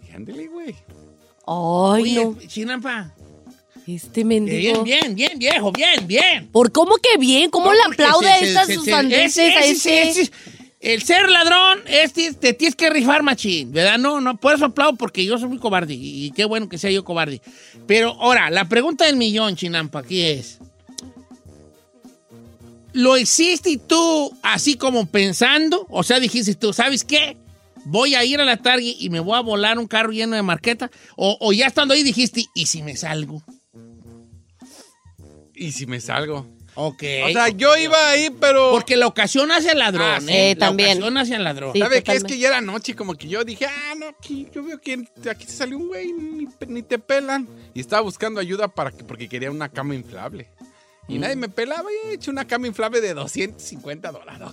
Y 0.08 0.12
ándele, 0.14 0.48
güey. 0.48 0.74
Ay, 1.46 2.02
Oye, 2.02 2.24
no. 2.24 2.36
Chinampa. 2.46 3.12
Este 3.86 4.24
mendigo. 4.24 4.84
Bien, 4.84 5.14
bien, 5.14 5.14
bien, 5.16 5.38
viejo, 5.40 5.72
bien, 5.72 6.06
bien. 6.06 6.48
¿Por 6.52 6.70
cómo 6.70 6.96
que 6.98 7.18
bien? 7.18 7.50
¿Cómo 7.50 7.66
No, 7.66 7.72
le 7.72 7.82
aplaude 7.82 8.26
se- 8.26 8.32
a 8.32 8.38
se- 8.38 8.48
estas 8.48 8.66
se- 8.68 8.74
sus 8.74 8.84
se- 8.84 8.90
sandeces 8.92 9.36
ese- 9.38 9.58
a 9.58 9.64
ese- 9.64 10.02
este? 10.22 10.32
El 10.82 11.00
ser 11.02 11.30
ladrón, 11.30 11.78
este, 11.86 12.32
te 12.34 12.54
tienes 12.54 12.74
que 12.74 12.90
rifar, 12.90 13.22
machín, 13.22 13.70
¿verdad? 13.70 13.98
No, 13.98 14.20
no, 14.20 14.36
por 14.36 14.52
eso 14.52 14.64
aplaudo, 14.64 14.96
porque 14.96 15.24
yo 15.24 15.38
soy 15.38 15.48
muy 15.48 15.58
cobarde, 15.58 15.94
y 15.94 16.32
qué 16.32 16.44
bueno 16.44 16.68
que 16.68 16.76
sea 16.76 16.90
yo 16.90 17.04
cobarde. 17.04 17.40
Pero 17.86 18.10
ahora, 18.20 18.50
la 18.50 18.68
pregunta 18.68 19.06
del 19.06 19.16
millón, 19.16 19.54
Chinampa, 19.54 20.00
aquí 20.00 20.22
es, 20.22 20.58
¿lo 22.92 23.16
hiciste 23.16 23.78
tú 23.78 24.36
así 24.42 24.74
como 24.74 25.06
pensando? 25.06 25.86
O 25.88 26.02
sea, 26.02 26.18
dijiste 26.18 26.56
tú, 26.56 26.72
¿sabes 26.72 27.04
qué? 27.04 27.36
Voy 27.84 28.16
a 28.16 28.24
ir 28.24 28.40
a 28.40 28.44
la 28.44 28.56
Target 28.56 28.96
y 28.98 29.08
me 29.08 29.20
voy 29.20 29.38
a 29.38 29.40
volar 29.40 29.78
un 29.78 29.86
carro 29.86 30.10
lleno 30.10 30.34
de 30.34 30.42
marqueta, 30.42 30.90
o, 31.14 31.36
o 31.40 31.52
ya 31.52 31.68
estando 31.68 31.94
ahí 31.94 32.02
dijiste, 32.02 32.46
¿y 32.56 32.66
si 32.66 32.82
me 32.82 32.96
salgo? 32.96 33.40
Y 35.54 35.70
si 35.70 35.86
me 35.86 36.00
salgo. 36.00 36.44
Ok. 36.74 37.02
O 37.26 37.30
sea, 37.30 37.48
yo 37.48 37.76
iba 37.76 38.10
ahí, 38.10 38.30
pero. 38.40 38.70
Porque 38.70 38.96
la 38.96 39.06
ocasión 39.06 39.50
hace 39.52 39.70
al 39.70 39.78
ladrón, 39.78 40.06
Ah, 40.08 40.20
sí, 40.20 40.28
¿eh? 40.30 40.54
La 40.58 40.66
también. 40.66 40.90
ocasión 40.98 41.16
hace 41.18 41.34
al 41.34 41.44
ladrón. 41.44 41.72
Sí. 41.74 41.80
¿Sabe 41.80 42.02
qué? 42.02 42.12
Es 42.12 42.24
que 42.24 42.38
ya 42.38 42.48
era 42.48 42.60
noche, 42.60 42.94
como 42.96 43.14
que 43.14 43.28
yo 43.28 43.44
dije, 43.44 43.66
ah, 43.66 43.94
no, 43.96 44.06
aquí 44.08 44.48
yo 44.54 44.62
veo 44.64 44.80
que 44.80 45.04
aquí 45.30 45.44
se 45.44 45.52
salió 45.52 45.76
un 45.76 45.88
güey, 45.88 46.12
ni, 46.12 46.48
ni 46.68 46.82
te 46.82 46.98
pelan. 46.98 47.46
Y 47.74 47.80
estaba 47.80 48.02
buscando 48.02 48.40
ayuda 48.40 48.68
para 48.68 48.90
que, 48.90 49.04
porque 49.04 49.28
quería 49.28 49.50
una 49.50 49.68
cama 49.68 49.94
inflable. 49.94 50.48
Y 51.08 51.18
nadie 51.18 51.36
me 51.36 51.48
pelaba 51.48 51.90
y 51.92 52.08
he 52.10 52.14
hecho 52.14 52.30
una 52.30 52.46
cama 52.46 52.68
inflable 52.68 53.00
de 53.00 53.12
250 53.12 54.10
dólares. 54.12 54.48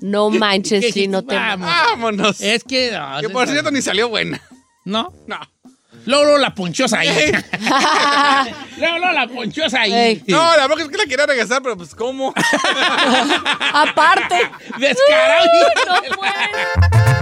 No 0.00 0.30
¿Qué 0.32 0.38
manches, 0.38 0.80
dijiste? 0.80 1.00
chino. 1.00 1.24
Te... 1.24 1.34
Vámonos. 1.36 2.40
Es 2.40 2.64
que... 2.64 2.90
no, 2.92 3.20
que 3.20 3.28
por 3.28 3.46
cierto 3.46 3.70
ni 3.70 3.82
salió 3.82 4.08
buena. 4.08 4.42
No. 4.84 5.12
No. 5.26 5.38
Luego, 6.04 6.24
luego 6.24 6.38
la 6.38 6.54
ponchosa 6.54 6.98
ahí. 7.00 7.32
luego, 8.78 8.98
luego 8.98 9.12
la 9.12 9.26
ponchosa 9.26 9.80
ahí. 9.80 9.92
Ey. 9.92 10.22
No, 10.28 10.56
la 10.56 10.66
verdad 10.68 10.84
es 10.84 10.88
que 10.88 10.96
la 10.96 11.06
quería 11.06 11.26
regresar, 11.26 11.62
pero 11.62 11.76
pues 11.76 11.94
¿cómo? 11.94 12.32
Aparte. 13.72 14.50
Descarado. 14.78 15.46
No 15.86 16.16
puede. 16.16 17.15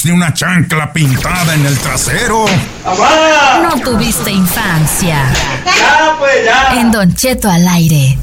tuviste 0.00 0.12
una 0.12 0.32
chancla 0.32 0.92
pintada 0.92 1.54
en 1.54 1.66
el 1.66 1.76
trasero? 1.78 2.44
No 3.62 3.80
tuviste 3.82 4.30
infancia. 4.30 5.32
Ya, 5.64 6.16
pues 6.18 6.44
ya. 6.44 6.80
En 6.80 6.90
Don 6.90 7.14
Cheto 7.14 7.48
al 7.50 7.68
aire. 7.68 8.16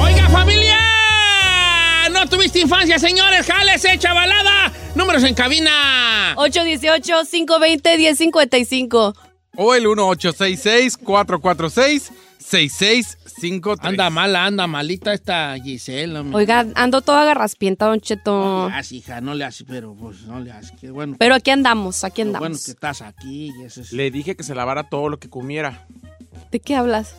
Oiga, 0.00 0.28
familia. 0.30 0.78
No 2.10 2.26
tuviste 2.26 2.60
infancia, 2.60 2.98
señores. 2.98 3.46
Jálese, 3.46 3.98
chavalada. 3.98 4.72
Números 4.94 5.22
en 5.24 5.34
cabina. 5.34 6.34
818-520-1055. 6.36 9.14
O 9.56 9.74
el 9.74 9.86
1866-446-6653. 13.40 13.78
Anda 13.82 14.10
mala, 14.10 14.44
anda 14.46 14.66
malita 14.66 15.12
esta 15.12 15.56
Giselle. 15.62 16.18
hombre. 16.18 16.36
Oiga, 16.36 16.66
ando 16.74 17.00
toda 17.02 17.24
garraspienta, 17.24 17.86
Don 17.86 18.00
Cheto. 18.00 18.32
No 18.32 18.68
le 18.68 18.74
hagas, 18.74 18.92
hija, 18.92 19.20
no 19.20 19.34
le 19.34 19.44
hagas, 19.44 19.64
pero 19.66 19.94
pues 19.94 20.22
no 20.22 20.40
le 20.40 20.50
hagas. 20.52 20.72
Qué 20.80 20.90
bueno. 20.90 21.16
Pero 21.18 21.34
aquí 21.34 21.50
andamos, 21.50 22.04
aquí 22.04 22.16
qué 22.16 22.22
andamos. 22.22 22.48
bueno 22.48 22.60
que 22.64 22.70
estás 22.70 23.02
aquí. 23.02 23.52
y 23.58 23.64
eso 23.64 23.80
es- 23.80 23.92
Le 23.92 24.10
dije 24.10 24.36
que 24.36 24.42
se 24.42 24.54
lavara 24.54 24.88
todo 24.88 25.08
lo 25.08 25.18
que 25.18 25.28
comiera. 25.30 25.86
¿De 26.50 26.60
qué 26.60 26.74
hablas? 26.76 27.14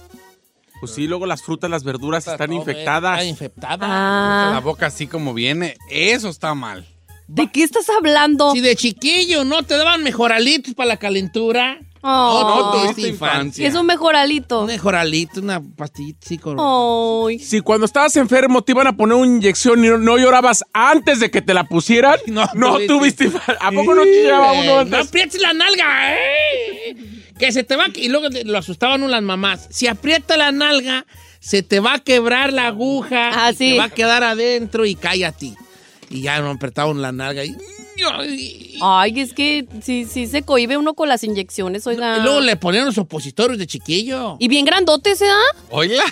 Pues 0.79 0.91
sí, 0.93 1.07
luego 1.07 1.25
las 1.25 1.41
frutas, 1.41 1.69
las 1.71 1.83
verduras 1.83 2.27
están 2.27 2.53
infectadas. 2.53 3.19
Está 3.19 3.25
infectada. 3.29 3.88
La 3.88 4.57
Ah, 4.57 4.62
boca 4.63 4.86
así 4.88 5.07
como 5.07 5.33
viene. 5.33 5.75
Eso 5.89 6.29
está 6.29 6.53
mal. 6.53 6.86
¿de 7.29 7.51
qué 7.51 7.62
estás 7.63 7.88
hablando? 7.89 8.51
Si 8.53 8.62
de 8.62 8.74
chiquillo 8.77 9.43
no 9.43 9.62
te 9.63 9.75
daban 9.75 10.01
mejoralitos 10.01 10.74
para 10.75 10.88
la 10.88 10.97
calentura. 10.97 11.77
Oh, 12.09 12.43
no 12.43 12.71
tuviste 12.71 12.93
tuviste 12.93 13.09
infancia. 13.09 13.67
es 13.67 13.75
un 13.75 13.85
mejoralito. 13.85 14.61
Un 14.61 14.67
mejoralito, 14.67 15.41
una 15.41 15.61
pastillita 15.61 16.19
así 16.25 16.37
con... 16.37 16.57
Ay. 16.59 17.39
Si 17.39 17.59
cuando 17.61 17.85
estabas 17.85 18.15
enfermo 18.15 18.61
te 18.61 18.71
iban 18.71 18.87
a 18.87 18.95
poner 18.95 19.17
una 19.17 19.27
inyección 19.27 19.83
y 19.83 19.89
no, 19.89 19.97
no 19.97 20.17
llorabas 20.17 20.63
antes 20.73 21.19
de 21.19 21.29
que 21.31 21.41
te 21.41 21.53
la 21.53 21.65
pusieran, 21.65 22.17
No 22.27 22.47
no, 22.53 22.77
tuviste. 22.87 23.25
infancia. 23.25 23.57
¿A 23.59 23.71
poco 23.71 23.93
no 23.93 24.03
llevaba 24.05 24.53
uno 24.53 24.79
antes? 24.79 24.91
No 24.91 24.97
aprietes 25.03 25.41
la 25.41 25.53
nalga. 25.53 26.15
eh. 26.15 26.95
Que 27.37 27.51
se 27.51 27.63
te 27.63 27.75
va... 27.75 27.85
Y 27.95 28.07
luego 28.09 28.27
lo 28.45 28.57
asustaban 28.57 29.01
uno 29.03 29.11
las 29.11 29.21
mamás. 29.21 29.67
Si 29.69 29.87
aprieta 29.87 30.37
la 30.37 30.51
nalga, 30.51 31.05
se 31.39 31.61
te 31.61 31.79
va 31.79 31.95
a 31.95 31.99
quebrar 31.99 32.53
la 32.53 32.67
aguja. 32.67 33.31
Ah, 33.33 33.51
y 33.51 33.55
sí. 33.55 33.71
Te 33.73 33.77
va 33.79 33.83
a 33.85 33.89
quedar 33.89 34.23
adentro 34.23 34.85
y 34.85 34.95
cállate. 34.95 35.53
Y 36.09 36.21
ya 36.21 36.39
no 36.39 36.51
apretaban 36.51 37.01
la 37.01 37.11
nalga. 37.11 37.43
Y- 37.43 37.55
Ay, 38.81 39.19
es 39.19 39.33
que 39.33 39.67
sí, 39.81 40.05
sí 40.05 40.27
se 40.27 40.43
cohibe 40.43 40.77
uno 40.77 40.93
con 40.93 41.09
las 41.09 41.23
inyecciones, 41.23 41.85
oiga. 41.87 42.17
y 42.17 42.21
luego 42.21 42.41
le 42.41 42.55
ponían 42.55 42.85
los 42.85 42.97
opositorios 42.97 43.57
de 43.57 43.67
chiquillo. 43.67 44.37
Y 44.39 44.47
bien 44.47 44.65
grandotes, 44.65 45.21
¿eh? 45.21 45.25
Oiga. 45.69 46.03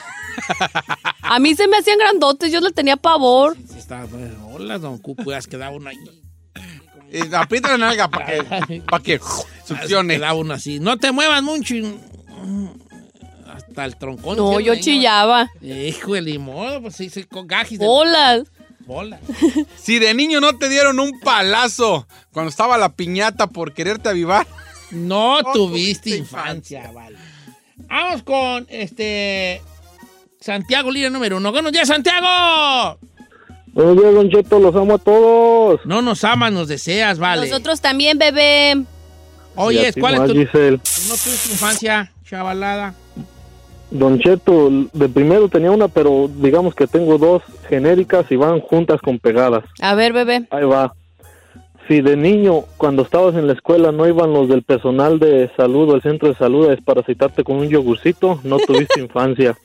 A 1.22 1.40
mí 1.40 1.56
se 1.56 1.68
me 1.68 1.78
hacían 1.78 1.98
grandotes, 1.98 2.52
yo 2.52 2.60
le 2.60 2.72
tenía 2.72 2.98
pavor. 2.98 3.56
Sí, 3.72 3.78
estaba, 3.80 4.06
bueno, 4.06 4.48
hola, 4.54 4.78
don 4.80 4.98
Cuco, 4.98 5.32
ya 5.32 5.40
quedaba 5.42 5.76
uno 5.76 5.90
ahí. 5.90 5.98
Aprieta 7.34 7.70
la 7.70 7.78
nalga 7.78 8.10
para 8.10 8.26
que, 8.66 8.82
pa' 8.82 9.00
que 9.02 9.20
succione. 9.66 10.16
Quedaba 10.16 10.34
uno 10.34 10.54
así. 10.56 10.80
No 10.80 10.98
te 10.98 11.12
muevas 11.12 11.42
mucho. 11.44 11.76
y- 11.76 11.98
Hasta 13.48 13.86
el 13.86 13.96
troncón. 13.96 14.36
No, 14.38 14.58
¿sí, 14.58 14.64
yo 14.66 14.76
chillaba. 14.76 15.50
Hijo 15.62 16.14
de 16.14 16.22
limón, 16.22 16.82
pues 16.82 16.96
sí, 16.96 17.10
sí, 17.10 17.24
con 17.24 17.48
gajis 17.48 17.80
de 17.80 17.86
Hola. 17.88 18.44
Bola. 18.86 19.20
Si 19.76 20.00
de 20.00 20.14
niño 20.14 20.40
no 20.40 20.58
te 20.58 20.70
dieron 20.70 21.00
un 21.00 21.20
palazo 21.20 22.08
cuando 22.32 22.50
estaba 22.50 22.78
la 22.78 22.90
piñata 22.90 23.48
por 23.48 23.74
quererte 23.74 24.10
avivar. 24.10 24.48
No 24.92 25.42
No 25.42 25.52
tuviste 25.52 26.12
tuviste 26.12 26.18
infancia, 26.18 26.92
vale. 26.94 27.18
Vamos 27.88 28.24
con 28.24 28.66
este. 28.70 29.62
Santiago 30.40 30.92
Lira 30.92 31.10
número 31.10 31.38
uno. 31.38 31.52
Buenos 31.52 31.72
días, 31.72 31.88
Santiago. 31.88 33.00
Buenos 33.74 33.98
días, 33.98 34.14
Don 34.14 34.30
Cheto, 34.30 34.60
los 34.60 34.76
amo 34.76 34.96
a 34.96 34.98
todos. 34.98 35.82
No 35.86 36.02
nos 36.02 36.24
amas, 36.24 36.52
nos 36.54 36.68
deseas, 36.68 37.20
vale. 37.20 37.42
Nosotros 37.42 37.82
también, 37.82 38.18
bebé. 38.18 38.84
Oye, 39.56 39.92
¿cuál 40.00 40.16
es 40.16 40.26
tu. 40.32 40.34
Giselle. 40.34 40.78
No 40.78 41.16
tuviste 41.16 41.52
infancia, 41.52 42.14
chavalada. 42.24 42.94
Don 43.92 44.20
Cheto, 44.20 44.70
de 44.94 45.10
primero 45.10 45.48
tenía 45.48 45.72
una, 45.72 45.88
pero 45.88 46.28
digamos 46.42 46.74
que 46.76 46.88
tengo 46.88 47.18
dos 47.18 47.44
genéricas 47.70 48.26
y 48.32 48.36
van 48.36 48.60
juntas 48.62 49.00
con 49.02 49.20
pegadas. 49.20 49.64
A 49.82 49.96
ver, 49.96 50.12
bebé. 50.14 50.48
Ahí 50.50 50.66
va. 50.66 50.94
Si 51.88 52.02
de 52.02 52.18
niño, 52.18 52.62
cuando 52.78 53.04
estabas 53.04 53.36
en 53.36 53.46
la 53.46 53.54
escuela, 53.54 53.92
no 53.92 54.08
iban 54.08 54.34
los 54.34 54.50
del 54.50 54.64
personal 54.64 55.20
de 55.20 55.52
salud 55.56 55.92
o 55.92 55.96
el 55.96 56.02
centro 56.02 56.30
de 56.30 56.36
salud 56.36 56.66
a 56.66 56.72
desparasitarte 56.72 57.44
con 57.44 57.58
un 57.58 57.70
yogurcito, 57.70 58.40
no 58.44 58.58
tuviste 58.58 59.00
infancia. 59.00 59.56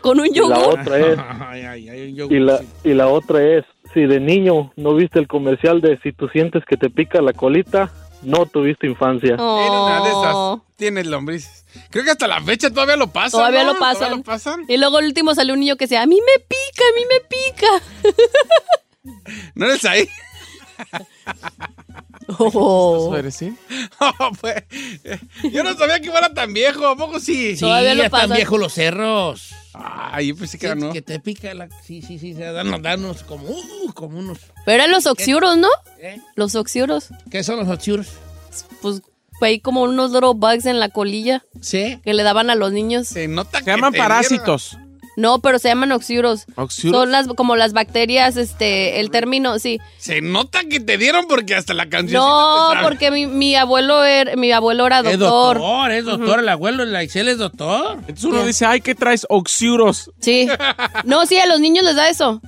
Con 0.00 0.18
un 0.18 0.26
Y 0.26 0.30
la 0.30 0.34
yogur. 0.34 0.80
otra 0.80 0.98
es, 0.98 1.18
Ay, 1.40 1.62
ay, 1.62 1.88
ay, 1.88 2.14
yo- 2.14 2.26
y 2.28 2.40
la, 2.40 2.60
y 2.82 2.94
la 2.94 3.06
otra 3.06 3.42
es, 3.44 3.64
si 3.94 4.00
de 4.06 4.18
niño 4.18 4.72
no 4.76 4.94
viste 4.94 5.20
el 5.20 5.28
comercial 5.28 5.80
de 5.80 5.98
si 5.98 6.10
tú 6.12 6.28
sientes 6.28 6.64
que 6.64 6.76
te 6.76 6.90
pica 6.90 7.22
la 7.22 7.32
colita, 7.32 7.90
no 8.22 8.46
tuviste 8.46 8.86
infancia. 8.86 9.36
Oh. 9.38 9.60
Era 9.60 9.80
una 9.82 10.04
de 10.04 10.10
esas. 10.10 10.76
Tienes 10.76 11.06
lombrices. 11.06 11.64
Creo 11.90 12.04
que 12.04 12.10
hasta 12.10 12.26
la 12.26 12.40
fecha 12.40 12.70
todavía 12.70 12.96
lo 12.96 13.08
pasan. 13.08 13.40
Todavía 13.40 13.64
¿no? 13.64 13.74
lo 13.74 13.78
pasan. 13.78 13.94
¿Todavía 13.94 14.16
lo 14.16 14.22
pasan? 14.22 14.64
Y 14.68 14.76
luego 14.76 14.98
el 14.98 15.06
último 15.06 15.34
salió 15.34 15.54
un 15.54 15.60
niño 15.60 15.76
que 15.76 15.84
decía, 15.84 16.02
a 16.02 16.06
mí 16.06 16.16
me 16.20 16.44
pica, 16.44 16.84
a 16.84 16.94
mí 16.96 17.02
me 17.10 17.20
pica. 17.28 17.66
¿No 19.54 19.66
eres 19.66 19.84
ahí? 19.84 20.08
Oh. 22.38 23.06
¿Eso 23.08 23.16
eres, 23.16 23.34
sí? 23.36 23.56
Oh, 24.00 24.30
pues, 24.38 24.62
yo 25.50 25.64
no 25.64 25.74
sabía 25.74 25.98
que 25.98 26.10
fuera 26.10 26.34
tan 26.34 26.52
viejo. 26.52 26.86
¿A 26.86 26.94
poco 26.94 27.20
sí? 27.20 27.54
Sí, 27.56 27.60
Todavía 27.60 27.94
lo 27.94 28.04
están 28.04 28.30
viejos 28.30 28.60
los 28.60 28.74
cerros. 28.74 29.54
Ay, 29.80 30.28
yo 30.28 30.36
pensé 30.36 30.58
que 30.58 30.66
Sí, 30.66 30.72
era 30.72 30.74
no. 30.74 30.92
Que 30.92 31.02
te 31.02 31.20
pica 31.20 31.54
la. 31.54 31.68
Sí, 31.84 32.02
sí, 32.02 32.18
sí. 32.18 32.34
Danos, 32.34 32.82
danos 32.82 33.22
como, 33.22 33.44
uh, 33.48 33.92
como 33.94 34.18
unos. 34.18 34.38
Pero 34.64 34.82
eran 34.82 34.90
los 34.90 35.06
oxiuros, 35.06 35.56
¿no? 35.56 35.68
¿eh? 36.00 36.20
Los 36.34 36.54
oxiuros. 36.56 37.08
¿Qué 37.30 37.44
son 37.44 37.58
los 37.60 37.68
oxiuros? 37.68 38.08
Pues 38.82 39.02
hay 39.40 39.60
como 39.60 39.82
unos 39.84 40.10
little 40.10 40.32
bugs 40.34 40.66
en 40.66 40.80
la 40.80 40.88
colilla 40.88 41.44
Sí. 41.60 42.00
que 42.02 42.12
le 42.12 42.24
daban 42.24 42.50
a 42.50 42.56
los 42.56 42.72
niños. 42.72 43.06
Se 43.08 43.28
nota 43.28 43.58
Se 43.58 43.64
que 43.64 43.70
llaman 43.70 43.92
parásitos. 43.92 44.76
No, 45.18 45.40
pero 45.40 45.58
se 45.58 45.66
llaman 45.66 45.90
oxiuros. 45.90 46.46
¿Oxiuros? 46.54 47.00
Son 47.00 47.10
las 47.10 47.26
como 47.26 47.56
las 47.56 47.72
bacterias, 47.72 48.36
este, 48.36 49.00
el 49.00 49.10
término, 49.10 49.58
sí. 49.58 49.80
Se 49.98 50.20
nota 50.20 50.60
que 50.62 50.78
te 50.78 50.96
dieron 50.96 51.26
porque 51.26 51.56
hasta 51.56 51.74
la 51.74 51.88
canción. 51.88 52.22
No, 52.22 52.70
porque 52.84 53.10
mi, 53.10 53.26
mi 53.26 53.56
abuelo 53.56 54.04
era, 54.04 54.36
mi 54.36 54.52
abuelo 54.52 54.86
era 54.86 55.00
Es 55.00 55.18
doctor. 55.18 55.58
doctor, 55.58 55.90
es 55.90 56.04
doctor. 56.04 56.38
El 56.38 56.48
abuelo, 56.48 56.84
la 56.84 57.02
Excel 57.02 57.26
es 57.26 57.38
doctor. 57.38 57.94
Entonces 58.02 58.24
uno 58.26 58.46
dice, 58.46 58.64
ay, 58.64 58.80
¿qué 58.80 58.94
traes? 58.94 59.26
Oxiuros. 59.28 60.12
Sí. 60.20 60.48
No, 61.02 61.26
sí, 61.26 61.36
a 61.38 61.46
los 61.46 61.58
niños 61.58 61.84
les 61.84 61.96
da 61.96 62.08
eso. 62.08 62.40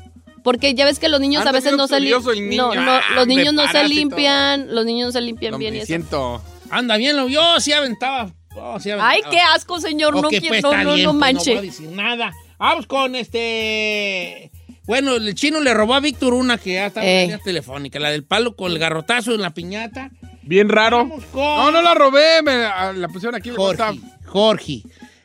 Porque 0.45 0.73
ya 0.75 0.85
ves 0.85 1.01
que 1.01 1.09
los 1.09 1.21
niños 1.21 1.41
a 1.41 1.49
Anda 1.49 1.53
veces 1.53 1.77
no 1.77 1.89
se 1.89 1.99
limpian. 1.99 2.49
niño. 2.49 2.73
No, 2.73 2.83
no, 2.83 2.93
Ah, 2.93 3.03
los 3.17 3.27
niños 3.27 3.53
no 3.53 3.67
se 3.67 3.89
limpian. 3.89 4.73
Los 4.73 4.85
niños 4.87 5.07
no 5.09 5.13
se 5.13 5.21
limpian 5.23 5.59
bien 5.59 5.75
y 5.75 5.79
eso. 5.79 5.87
siento. 5.87 6.41
Anda 6.71 6.97
bien, 6.99 7.17
lo 7.17 7.27
yo 7.27 7.59
sí 7.59 7.73
aventaba. 7.73 8.31
Oh, 8.57 8.79
sí 8.79 8.91
aventaba. 8.93 9.11
Ay, 9.11 9.23
qué 9.29 9.41
asco, 9.41 9.81
señor. 9.81 10.15
No, 10.15 10.23
pues, 10.23 10.41
no, 10.63 10.73
no, 10.85 10.95
bien, 10.95 11.05
no 11.07 11.11
pues, 11.11 11.21
manche. 11.21 11.55
No 11.55 11.61
voy 11.61 11.69
a 11.69 11.71
decir 11.73 11.89
nada. 11.91 12.33
Vamos 12.61 12.87
con 12.87 13.17
este. 13.17 14.51
Bueno, 14.87 15.17
el 15.17 15.35
chino 15.35 15.61
le 15.61 15.73
robó 15.73 15.95
a 15.95 16.01
Víctor 16.01 16.35
una 16.35 16.59
que 16.59 16.75
ya 16.75 16.87
está 16.87 17.01
en 17.03 17.09
Ey. 17.09 17.15
la 17.15 17.23
línea 17.23 17.39
telefónica, 17.39 17.99
la 17.99 18.11
del 18.11 18.23
palo 18.25 18.55
con 18.55 18.71
el 18.71 18.79
garrotazo 18.79 19.33
en 19.35 19.41
la 19.41 19.51
piñata. 19.55 20.11
Bien 20.43 20.69
raro. 20.69 20.99
Vamos 20.99 21.25
con 21.33 21.43
No, 21.43 21.71
no 21.71 21.81
la 21.81 21.95
robé. 21.95 22.43
Me 22.43 22.53
ah, 22.53 22.93
la 22.95 23.09
pusieron 23.09 23.35
aquí 23.35 23.49
Jorge. 23.51 23.99
Jorge. 24.27 24.83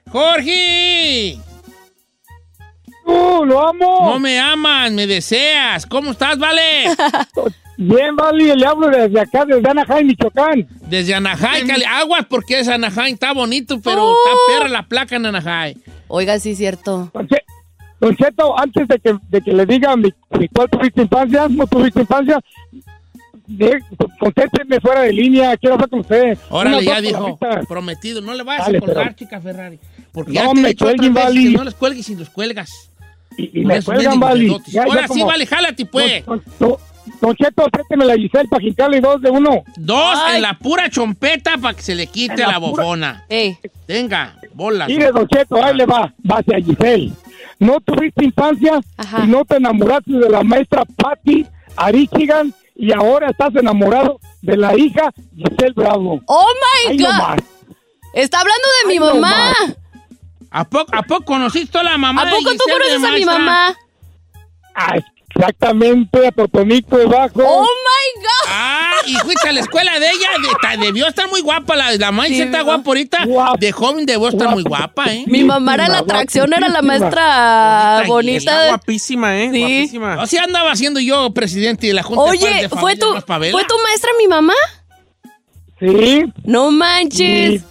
Jorge. 0.09 1.37
¡Uh, 3.05 3.43
lo 3.45 3.67
amo! 3.67 4.11
No 4.13 4.19
me 4.19 4.39
amas, 4.39 4.91
me 4.91 5.05
deseas. 5.05 5.85
¿Cómo 5.85 6.11
estás, 6.11 6.39
Vale? 6.39 6.85
Bien, 7.77 8.15
Vali, 8.15 8.55
le 8.55 8.65
hablo 8.65 8.87
desde 8.87 9.19
acá, 9.19 9.43
desde 9.45 9.69
Anaheim, 9.69 10.07
Michoacán. 10.07 10.65
Desde 10.87 11.13
Anaheim, 11.13 11.67
Cali. 11.67 11.83
Aguas 11.83 12.25
porque 12.29 12.59
es 12.61 12.69
Anaheim, 12.69 13.15
está 13.15 13.33
bonito, 13.33 13.81
pero 13.81 14.05
Oh. 14.11 14.15
está 14.25 14.37
perra 14.47 14.69
la 14.69 14.87
placa 14.87 15.17
en 15.17 15.25
Anaheim. 15.25 15.77
Oiga, 16.07 16.39
sí, 16.39 16.55
cierto. 16.55 17.09
Don 17.13 17.27
Che- 17.27 17.43
Don 17.99 18.15
Cheto, 18.15 18.57
antes 18.59 18.87
de 18.87 18.99
que, 18.99 19.15
de 19.29 19.41
que 19.41 19.53
le 19.53 19.65
diga 19.65 19.95
mi, 19.95 20.13
mi 20.37 20.47
cuál 20.49 20.69
tuviste 20.69 21.01
infancia, 21.01 21.47
no 21.49 21.65
tuviste 21.65 22.01
infancia, 22.01 22.39
contésteme 24.19 24.79
fuera 24.79 25.01
de 25.01 25.13
línea, 25.13 25.55
quiero 25.57 25.75
hablar 25.75 25.89
con 25.89 25.99
usted. 25.99 26.37
Órale, 26.49 26.83
ya 26.83 27.01
dijo. 27.01 27.37
Prometido. 27.67 28.21
No 28.21 28.33
le 28.33 28.43
vayas 28.43 28.65
Dale, 28.65 28.77
a 28.77 28.81
colgar, 28.81 29.03
pero- 29.03 29.15
chica 29.15 29.39
Ferrari. 29.41 29.79
Porque 30.11 30.31
No 30.31 30.35
ya 30.35 30.43
te 30.43 30.59
he 30.59 30.61
me 30.61 30.69
dicho 30.69 30.85
otras 30.85 30.95
cuelguen, 30.97 31.13
veces 31.13 31.29
Vali. 31.29 31.51
que 31.51 31.57
no 31.57 31.63
los 31.63 31.75
cuelgues 31.75 32.09
y 32.09 32.15
los 32.15 32.29
cuelgas. 32.29 32.91
Y, 33.37 33.65
me 33.65 33.81
cuelgan, 33.81 34.19
Vali. 34.19 34.57
ya 34.67 34.83
Ahora 34.83 35.01
sí, 35.03 35.07
como- 35.07 35.25
vale, 35.27 35.45
jálate, 35.45 35.85
pues. 35.85 36.25
Don- 36.59 36.77
don 37.21 37.35
Cheto, 37.35 37.67
présteme 37.71 38.05
la 38.05 38.15
Giselle 38.15 38.47
para 38.49 38.61
quitarle 38.61 39.01
dos 39.01 39.21
de 39.21 39.29
uno. 39.29 39.63
Dos 39.77 40.19
Ay. 40.25 40.35
en 40.37 40.41
la 40.41 40.53
pura 40.57 40.89
chompeta 40.89 41.57
para 41.57 41.73
que 41.75 41.81
se 41.81 41.95
le 41.95 42.07
quite 42.07 42.33
En 42.33 42.39
la, 42.41 42.47
la 42.53 42.59
pura- 42.59 42.83
bofona. 42.83 43.25
Ey, 43.29 43.57
Venga, 43.87 44.35
bolas. 44.53 44.87
Mire, 44.87 45.11
Don 45.11 45.27
Cheto, 45.27 45.63
ahí 45.63 45.75
le 45.75 45.85
va, 45.85 46.13
va 46.29 46.37
hacia 46.39 46.57
Giselle. 46.59 47.11
No 47.59 47.79
tuviste 47.79 48.25
infancia 48.25 48.81
Ajá. 48.97 49.23
y 49.23 49.27
no 49.27 49.45
te 49.45 49.57
enamoraste 49.57 50.11
de 50.11 50.29
la 50.29 50.43
maestra 50.43 50.83
Patty 50.97 51.45
Arichigan 51.77 52.53
y 52.75 52.91
ahora 52.91 53.29
estás 53.29 53.55
enamorado 53.55 54.19
de 54.41 54.57
la 54.57 54.77
hija 54.77 55.11
Giselle 55.35 55.73
Bravo. 55.75 56.21
Oh 56.25 56.47
my 56.85 56.91
Ahí 56.91 56.97
God. 56.97 57.07
nomás. 57.09 57.39
Está 58.13 58.39
hablando 58.41 58.67
de 58.81 58.87
mi 58.87 58.93
Ay, 58.93 58.99
mamá. 58.99 59.53
¿A 60.51 60.63
poco, 60.63 60.95
¿A 60.95 61.03
poco 61.03 61.25
conociste 61.25 61.77
a 61.77 61.83
la 61.83 61.97
mamá 61.97 62.21
¿A 62.21 62.25
de 62.25 62.31
poco 62.31 62.43
tú 62.43 62.49
Giselle 62.65 62.73
conoces 62.73 63.03
a 63.03 63.11
mi 63.13 63.25
mamá? 63.25 63.75
Ah, 64.73 64.95
Exactamente, 65.35 66.27
a 66.27 66.31
Totonico 66.31 66.97
debajo. 66.97 67.41
¡Oh, 67.43 67.61
my 67.63 68.21
God! 68.21 68.47
Ah, 68.49 68.93
y 69.05 69.15
fuiste 69.15 69.49
a 69.49 69.51
la 69.51 69.59
escuela 69.59 69.99
de 69.99 70.07
ella. 70.07 70.29
de- 70.41 70.47
ta- 70.61 70.77
debió 70.77 71.07
estar 71.07 71.27
muy 71.29 71.41
guapa. 71.41 71.75
La, 71.75 71.91
la 71.95 72.11
maestra 72.11 72.37
Sí, 72.37 72.41
está 72.43 72.61
guapa 72.61 72.83
ahorita. 72.85 73.17
De 73.59 73.71
joven 73.73 74.05
debió 74.05 74.29
estar 74.29 74.49
muy 74.49 74.63
guapa, 74.63 75.11
¿eh? 75.13 75.25
Mi 75.27 75.43
mamá 75.43 75.73
era 75.73 75.89
la 75.89 75.99
atracción, 75.99 76.53
era 76.53 76.69
la 76.69 76.81
maestra 76.81 77.97
Está 78.01 78.07
bonita. 78.07 78.67
guapísima, 78.69 79.37
¿eh? 79.37 79.49
Sí. 79.51 79.59
Guapísima. 79.59 80.21
O 80.23 80.27
sea, 80.27 80.43
andaba 80.43 80.75
siendo 80.75 80.99
yo 81.01 81.33
presidente 81.33 81.87
de 81.87 81.93
la 81.93 82.03
Junta 82.03 82.23
de 82.23 82.29
Oye, 82.29 82.61
de 82.61 82.69
¿fue 82.69 82.95
Familia 82.95 82.99
tu. 82.99 83.21
¿fue 83.51 83.65
tu 83.65 83.75
maestra 83.83 84.11
mi 84.17 84.27
mamá? 84.27 84.53
Sí. 85.79 86.23
No 86.43 86.71
manches. 86.71 87.61
Sí. 87.61 87.63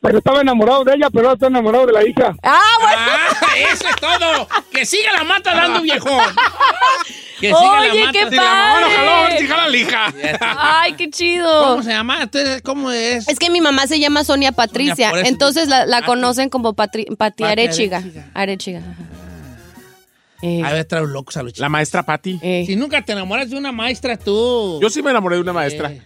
Pero 0.00 0.18
estaba 0.18 0.42
enamorado 0.42 0.84
de 0.84 0.94
ella, 0.96 1.08
pero 1.10 1.28
ahora 1.28 1.34
está 1.34 1.46
enamorado 1.46 1.86
de 1.86 1.92
la 1.94 2.06
hija. 2.06 2.34
Ah, 2.42 2.60
bueno. 2.78 2.96
Ah, 2.98 3.33
eso 3.72 3.88
es 3.88 3.96
todo. 3.96 4.48
Que 4.70 4.84
siga 4.86 5.12
la 5.12 5.24
mata 5.24 5.54
dando 5.54 5.80
viejón. 5.82 6.24
Que 7.40 7.48
siga 7.48 7.58
Oye, 7.80 7.88
la 8.00 8.06
mata. 8.06 8.12
qué 8.18 8.28
Si 8.30 8.36
la 8.36 8.42
mamá 8.42 8.80
padre. 9.28 9.48
la 9.70 9.76
hija. 9.76 10.14
Ay, 10.58 10.92
qué 10.94 11.10
chido. 11.10 11.62
¿Cómo 11.70 11.82
se 11.82 11.90
llama? 11.90 12.22
Entonces, 12.22 12.62
¿Cómo 12.62 12.90
es? 12.90 13.28
Es 13.28 13.38
que 13.38 13.50
mi 13.50 13.60
mamá 13.60 13.86
se 13.86 13.98
llama 14.00 14.24
Sonia 14.24 14.52
Patricia, 14.52 15.10
entonces 15.24 15.68
la, 15.68 15.84
la 15.86 15.98
Pati. 15.98 16.06
conocen 16.06 16.48
como 16.48 16.74
Patri, 16.74 17.04
Pati 17.04 17.16
Pati 17.16 17.44
Arechiga. 17.44 17.98
Arechiga. 17.98 18.30
Arechiga. 18.34 18.78
ajá. 18.80 19.10
Eh, 20.42 20.62
A 20.62 20.72
ver, 20.72 20.84
trae 20.84 21.06
locos 21.06 21.36
a 21.38 21.42
los 21.42 21.52
La 21.52 21.54
chicos. 21.56 21.70
maestra 21.70 22.02
Patty. 22.04 22.38
eh. 22.42 22.64
Si 22.66 22.76
nunca 22.76 23.00
te 23.02 23.12
enamoras 23.12 23.48
de 23.50 23.56
una 23.56 23.72
maestra, 23.72 24.16
tú. 24.18 24.78
Yo 24.82 24.90
sí 24.90 25.02
me 25.02 25.10
enamoré 25.10 25.36
de 25.36 25.42
una 25.42 25.52
maestra. 25.54 25.90
Eh. 25.90 26.02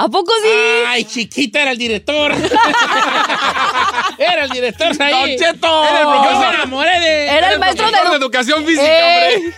¿A 0.00 0.08
poco 0.08 0.32
sí? 0.42 0.48
Ay, 0.86 1.04
chiquita, 1.04 1.60
era 1.62 1.72
el 1.72 1.78
director. 1.78 2.32
era 4.18 4.44
el 4.44 4.50
director 4.50 4.92
ahí. 5.02 5.36
¡Don 5.36 5.52
Cheto! 5.52 5.84
Era 5.88 6.00
el 6.00 6.06
profesor. 6.06 6.32
Yo 6.34 6.40
me 6.50 6.54
enamoré 6.54 7.00
de. 7.00 7.26
Era 7.28 7.52
el 7.52 7.58
maestro 7.58 7.86
de, 7.90 8.10
de 8.10 8.16
educación 8.16 8.64
física, 8.64 9.28
Eh. 9.30 9.34
hombre. 9.36 9.54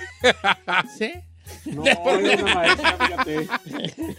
¿Sí? 0.99 1.13
No, 1.67 1.85
era 1.85 2.43
una 2.43 2.55
maestra, 2.55 2.97
fíjate. 2.99 3.49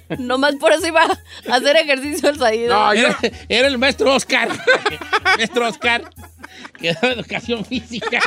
Nomás 0.19 0.55
por 0.57 0.71
eso 0.73 0.85
iba 0.87 1.01
a 1.01 1.55
hacer 1.55 1.75
ejercicio 1.77 2.29
el 2.29 2.37
Saído. 2.37 2.75
No, 2.75 2.91
Era, 2.93 3.17
era 3.49 3.67
el 3.67 3.77
maestro 3.79 4.13
Oscar. 4.13 4.49
maestro 5.23 5.67
Oscar. 5.67 6.03
Que 6.79 6.93
daba 6.93 7.13
educación 7.13 7.65
física. 7.65 8.19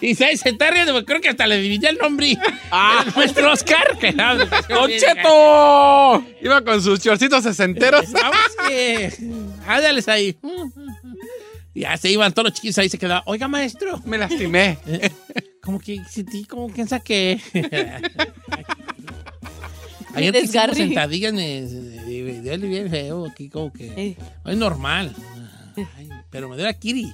Y 0.00 0.14
se, 0.14 0.36
se 0.36 0.50
está 0.50 0.70
riendo, 0.70 0.92
porque 0.92 1.06
creo 1.06 1.20
que 1.20 1.28
hasta 1.28 1.46
le 1.46 1.60
dividí 1.60 1.86
el 1.86 1.98
nombre. 1.98 2.36
Ah, 2.70 3.02
el 3.06 3.14
maestro 3.14 3.50
Oscar. 3.50 3.96
Que 3.98 4.12
daba 4.12 4.42
educación 4.42 4.78
¡Don 4.78 4.90
física. 4.90 5.14
Cheto! 5.14 6.24
Iba 6.42 6.62
con 6.62 6.82
sus 6.82 7.00
chorcitos 7.00 7.42
sesenteros. 7.42 8.12
Vamos 8.12 8.38
que. 8.68 9.10
Ándales 9.66 10.06
ahí. 10.06 10.36
Ya 11.74 11.96
se 11.96 12.10
iban 12.10 12.32
todos 12.32 12.50
los 12.50 12.54
chiquillos 12.54 12.76
ahí, 12.76 12.90
se 12.90 12.98
quedaban. 12.98 13.22
Oiga, 13.24 13.48
maestro. 13.48 14.02
Me 14.04 14.18
lastimé. 14.18 14.78
Como 15.62 15.78
que 15.78 16.02
sentí, 16.10 16.44
como 16.44 16.72
que 16.72 16.86
saqué. 16.86 17.40
Ayer 20.14 20.32
que 20.32 20.46
sentadillas 20.46 21.34
me 21.34 21.60
duele 21.62 22.66
bien 22.66 22.90
feo 22.90 23.26
aquí, 23.26 23.50
como 23.50 23.70
que. 23.70 24.16
Es 24.46 24.56
normal. 24.56 25.14
Ay, 25.96 26.08
pero 26.30 26.48
me 26.48 26.56
duele 26.56 26.70
a 26.70 26.74
Kiri. 26.74 27.12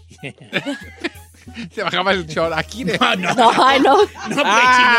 Se 1.74 1.82
bajaba 1.82 2.12
el 2.12 2.26
short. 2.26 2.52
Aquí 2.56 2.84
de... 2.84 2.98
No, 2.98 3.14
no. 3.16 3.34
No, 3.34 3.52
ay, 3.64 3.80
no. 3.80 3.96
No, 3.96 4.06
pues, 4.28 4.36
chino, 4.36 4.44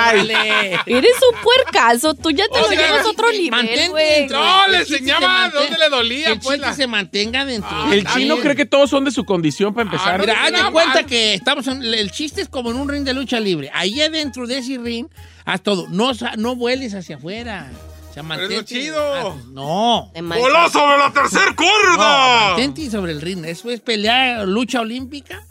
vale. 0.05 0.79
Eres 0.85 1.15
un 1.31 1.41
puercaso. 1.41 2.13
Tú 2.13 2.31
ya 2.31 2.45
te 2.47 2.59
O 2.59 2.61
lo 2.61 2.67
sea, 2.69 2.77
llevas 2.77 3.05
a 3.05 3.09
otro 3.09 3.31
nivel, 3.31 3.51
mantente 3.51 3.87
güey. 3.89 4.07
dentro. 4.19 4.39
No, 4.43 4.67
le 4.67 4.77
enseñaba 4.79 5.49
dónde 5.49 5.77
le 5.77 5.89
dolía, 5.89 6.25
que 6.27 6.31
el 6.33 6.39
pues, 6.39 6.59
la- 6.59 6.73
se 6.73 6.87
mantenga 6.87 7.45
dentro. 7.45 7.69
Ah, 7.71 7.89
El 7.91 8.05
chino 8.07 8.35
bien. 8.35 8.41
cree 8.41 8.55
que 8.55 8.65
todos 8.65 8.89
son 8.89 9.05
de 9.05 9.11
su 9.11 9.25
condición 9.25 9.73
para 9.73 9.83
empezar. 9.83 10.17
no, 10.19 10.25
Mira, 10.25 10.43
haz 10.43 10.51
de 10.51 10.71
cuenta 10.71 10.93
mal. 10.95 11.05
que 11.05 11.33
estamos 11.33 11.67
en- 11.67 11.83
el 11.83 12.11
chiste 12.11 12.41
es 12.41 12.49
como 12.49 12.71
en 12.71 12.77
un 12.77 12.87
ring 12.89 13.03
de 13.03 13.13
lucha 13.13 13.39
libre. 13.39 13.69
Ahí 13.73 14.01
adentro 14.01 14.47
de 14.47 14.59
ese 14.59 14.77
ring, 14.77 15.07
haz 15.45 15.61
todo. 15.61 15.87
No, 15.89 16.13
sa- 16.13 16.33
no 16.37 16.55
vueles 16.55 16.93
hacia 16.93 17.15
afuera. 17.17 17.69
O 18.09 18.13
sea, 18.15 18.21
es 18.23 18.29
lo 18.29 18.35
mantente- 18.35 18.63
chido. 18.65 19.13
ah, 19.13 19.35
No. 19.51 20.09
Te 20.13 20.21
manchas. 20.21 20.41
¡Voló 20.49 20.69
sobre 20.69 20.97
la 20.97 21.11
tercera 21.11 21.47
No, 21.49 21.55
cuerda! 21.57 22.47
mantente 22.49 22.89
sobre 22.89 23.11
el 23.11 23.21
ring. 23.21 23.43
Eso 23.45 23.69
es 23.71 23.81
pelear, 23.81 24.47
lucha 24.47 24.79
olímpica, 24.81 25.43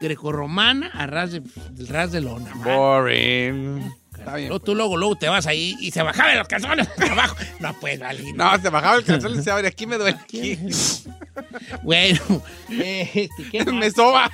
grecorromana, 0.00 0.88
a 0.94 1.06
ras 1.06 1.32
de, 1.32 1.42
del 1.72 1.88
ras 1.88 2.10
de 2.12 2.20
lona. 2.22 2.54
man. 2.54 2.64
Boring. 2.64 3.92
Está 4.18 4.36
bien. 4.36 4.48
Luego 4.48 4.64
tú 4.64 4.74
luego, 4.74 4.96
luego 4.96 5.16
te 5.16 5.28
vas 5.28 5.46
ahí 5.46 5.76
y 5.80 5.90
se 5.92 6.02
bajaban 6.02 6.36
los 6.38 6.48
calzones 6.48 6.88
abajo. 7.10 7.36
No, 7.58 7.74
pues, 7.80 7.98
vale. 8.00 8.32
No, 8.34 8.58
se 8.60 8.68
bajaba 8.68 8.96
el 8.96 9.04
calzón 9.04 9.38
y 9.38 9.42
se 9.42 9.50
abre. 9.50 9.68
Aquí 9.68 9.86
me 9.86 9.96
duele. 9.96 10.18
Aquí. 10.18 10.58
Bueno, 11.82 12.20
eh, 12.70 13.28
este, 13.38 13.72
me 13.72 13.90
soba. 13.90 14.30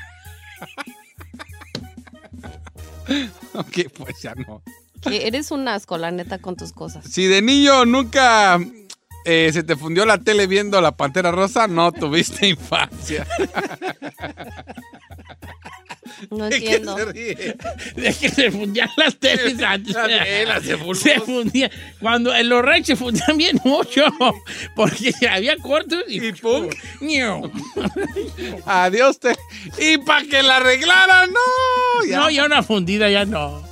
ok, 3.54 3.78
pues 3.96 4.22
ya 4.22 4.34
no. 4.34 4.62
Que 5.02 5.28
Eres 5.28 5.50
un 5.52 5.68
asco, 5.68 5.98
la 5.98 6.10
neta, 6.10 6.38
con 6.38 6.56
tus 6.56 6.72
cosas. 6.72 7.04
Si 7.08 7.26
de 7.26 7.42
niño 7.42 7.84
nunca 7.84 8.58
eh, 9.26 9.50
se 9.52 9.62
te 9.62 9.76
fundió 9.76 10.06
la 10.06 10.18
tele 10.18 10.46
viendo 10.46 10.80
la 10.80 10.96
Pantera 10.96 11.30
Rosa, 11.32 11.66
no 11.66 11.92
tuviste 11.92 12.46
infancia. 12.48 13.26
No 16.30 16.48
¿De 16.48 16.60
qué 16.60 16.76
entiendo. 16.76 16.96
se 16.96 17.04
ríe? 17.06 17.56
De 17.94 18.14
que 18.14 18.28
se 18.30 18.50
fundían 18.50 18.88
las 18.96 19.16
teles 19.18 19.60
antes. 19.62 19.94
Se 20.64 20.76
fundían. 20.78 20.96
Se 20.96 21.20
fundían. 21.20 21.70
Cuando 22.00 22.34
en 22.34 22.48
los 22.48 22.64
reyes 22.64 22.86
se 22.86 22.96
fundían 22.96 23.36
bien 23.36 23.60
mucho. 23.64 24.02
Porque 24.74 25.12
había 25.28 25.56
cortos 25.58 26.04
y, 26.08 26.24
Y 26.28 26.32
pum. 26.32 26.68
Adiós. 28.64 29.20
Te... 29.20 29.36
Y 29.78 29.98
para 29.98 30.24
que 30.24 30.42
la 30.42 30.56
arreglaran, 30.56 31.30
no. 31.30 32.06
Ya. 32.08 32.20
No, 32.20 32.30
ya 32.30 32.46
una 32.46 32.62
fundida, 32.62 33.10
ya 33.10 33.26
no. 33.26 33.62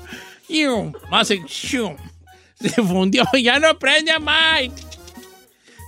Más 1.10 1.28
se, 1.28 1.40
fundió, 2.76 3.24
ya 3.34 3.58
no 3.58 3.78
prende 3.78 4.12
Mike. 4.20 4.93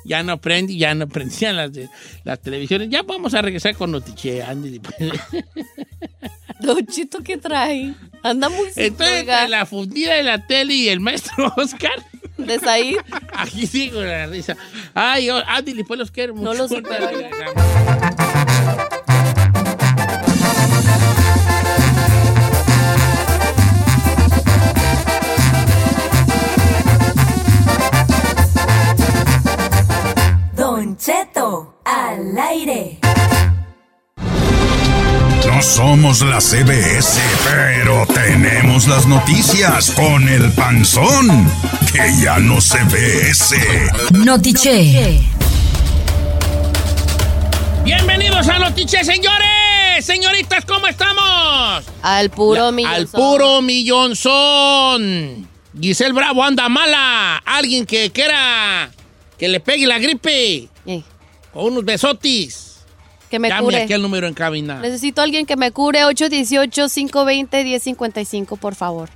Ya 0.07 0.23
no 0.23 0.41
prende, 0.41 0.77
ya 0.77 0.95
no 0.95 1.09
prendían 1.09 1.57
las, 1.57 1.73
de- 1.73 1.89
las 2.25 2.41
televisiones. 2.41 2.89
Ya 2.91 3.03
vamos 3.03 3.35
a 3.35 3.43
regresar 3.43 3.75
con 3.77 3.91
Notiche, 3.91 4.43
Andy. 4.43 4.79
pues. 4.79 4.97
Don 6.61 6.87
Chito, 6.87 7.23
¿qué 7.23 7.37
trae? 7.37 7.93
Anda 8.23 8.49
muy 8.49 8.69
Entonces, 8.77 9.19
entre 9.21 9.49
la 9.49 9.67
fundida 9.67 10.15
de 10.15 10.23
la 10.23 10.47
tele 10.47 10.75
y 10.75 10.89
el 10.89 11.01
maestro 11.01 11.53
Oscar. 11.57 12.03
de 12.39 12.59
Said. 12.59 12.97
Aquí 13.35 13.67
sigo 13.67 14.01
la 14.03 14.27
risa. 14.27 14.57
Ay, 14.95 15.29
oh, 15.31 15.43
Andy, 15.47 15.85
pues 15.85 15.99
los 15.99 16.11
quiero 16.11 16.35
mucho. 16.35 16.45
No 16.45 16.55
lo 16.55 16.67
Don 30.77 30.95
Cheto, 30.99 31.81
al 31.87 32.39
aire. 32.39 32.99
No 35.47 35.63
somos 35.63 36.21
la 36.21 36.39
CBS, 36.39 37.19
pero 37.45 38.05
tenemos 38.13 38.87
las 38.87 39.07
noticias 39.07 39.93
con 39.93 40.29
el 40.29 40.53
panzón, 40.53 41.51
que 41.91 42.23
ya 42.23 42.39
no 42.41 42.61
se 42.61 42.77
ve 42.93 43.31
ese. 43.31 43.89
Notiche. 44.23 45.19
Bienvenidos 47.83 48.47
a 48.47 48.59
Notiche, 48.59 49.03
señores. 49.03 50.05
Señoritas, 50.05 50.67
¿cómo 50.67 50.89
estamos? 50.89 51.87
Al 52.03 52.29
puro 52.29 52.71
millón. 52.71 52.93
Al 52.93 53.07
puro 53.07 53.63
millonzón. 53.63 55.49
Giselle 55.81 56.13
Bravo 56.13 56.45
anda 56.45 56.69
mala. 56.69 57.39
Alguien 57.47 57.87
que 57.87 58.13
quiera 58.13 58.91
que 59.39 59.49
le 59.49 59.61
pegue 59.61 59.87
la 59.87 59.99
gripe. 59.99 60.69
Eh, 60.87 61.03
O 61.55 61.67
unos 61.67 61.85
besotis. 61.85 62.65
que 63.31 63.39
me 63.41 63.49
Llame 63.49 63.63
cure. 63.63 63.83
aquí 63.83 63.93
al 63.93 64.03
número 64.03 64.27
en 64.29 64.35
cabina. 64.35 64.81
Necesito 64.81 65.21
a 65.21 65.25
alguien 65.25 65.47
que 65.47 65.57
me 65.57 65.71
cure 65.73 66.05
818-520-1055, 66.05 68.57
por 68.59 68.75
favor. 68.75 69.09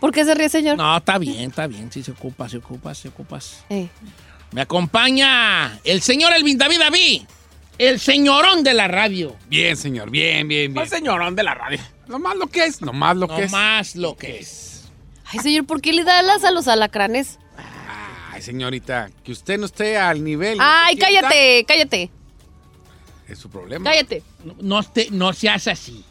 ¿Por 0.00 0.12
qué 0.12 0.24
se 0.24 0.34
ríe, 0.34 0.48
señor? 0.48 0.76
No, 0.78 0.96
está 0.96 1.18
bien, 1.18 1.50
está 1.50 1.66
bien. 1.66 1.92
Sí, 1.92 2.02
se 2.02 2.10
ocupa, 2.12 2.48
se 2.48 2.56
ocupa, 2.56 2.94
se 2.94 3.08
ocupa. 3.08 3.38
Eh, 3.70 3.88
Me 4.50 4.62
acompaña 4.62 5.78
el 5.84 6.00
señor 6.02 6.32
Elvin 6.32 6.58
David 6.58 6.78
David. 6.80 7.22
El 7.78 8.00
señorón 8.00 8.64
de 8.64 8.74
la 8.74 8.88
radio. 8.88 9.36
Bien, 9.48 9.76
señor. 9.76 10.10
Bien, 10.10 10.46
bien, 10.48 10.72
bien. 10.74 10.82
El 10.84 10.90
señorón 10.90 11.34
de 11.36 11.42
la 11.42 11.54
radio. 11.54 11.78
Lo 12.08 12.18
más 12.18 12.36
lo 12.36 12.46
que 12.48 12.64
es, 12.64 12.80
lo 12.82 12.92
más 12.92 13.16
lo 13.16 13.26
No 13.28 13.36
que 13.36 13.44
es. 13.44 13.52
más 13.52 13.94
lo 13.96 14.16
que 14.16 14.38
es. 14.40 14.84
Ay, 15.26 15.38
señor, 15.40 15.64
¿por 15.66 15.80
qué 15.80 15.92
le 15.92 16.02
da 16.04 16.18
alas 16.18 16.44
a 16.44 16.50
los 16.50 16.66
alacranes? 16.68 17.38
Ay, 18.42 18.46
señorita, 18.46 19.08
que 19.22 19.30
usted 19.30 19.56
no 19.56 19.66
esté 19.66 19.96
al 19.96 20.22
nivel. 20.24 20.58
Ay, 20.60 20.96
cállate, 20.96 21.64
cállate, 21.64 22.10
Es 23.28 23.38
su 23.38 23.48
problema. 23.48 23.88
cállate. 23.88 24.20
No, 24.44 24.56
no, 24.60 24.82
te- 24.82 25.10
no 25.12 25.32
seas 25.32 25.68
así. 25.68 26.04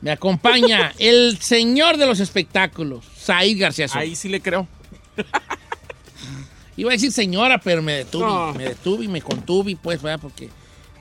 Me 0.00 0.12
acompaña 0.12 0.92
el 0.98 1.36
señor 1.40 1.96
de 1.96 2.06
los 2.06 2.20
espectáculos, 2.20 3.04
Said 3.16 3.58
García 3.60 3.88
Soto. 3.88 3.98
Ahí 3.98 4.14
sí 4.14 4.28
le 4.28 4.40
creo. 4.40 4.68
Iba 6.76 6.90
a 6.90 6.92
decir 6.92 7.10
señora, 7.10 7.58
pero 7.58 7.82
me 7.82 7.94
detuve. 7.94 8.24
No. 8.24 8.54
Me 8.54 8.64
detuve 8.68 9.06
y 9.06 9.08
me 9.08 9.20
contuve, 9.20 9.76
pues, 9.82 10.00
¿verdad? 10.00 10.20
Porque 10.22 10.48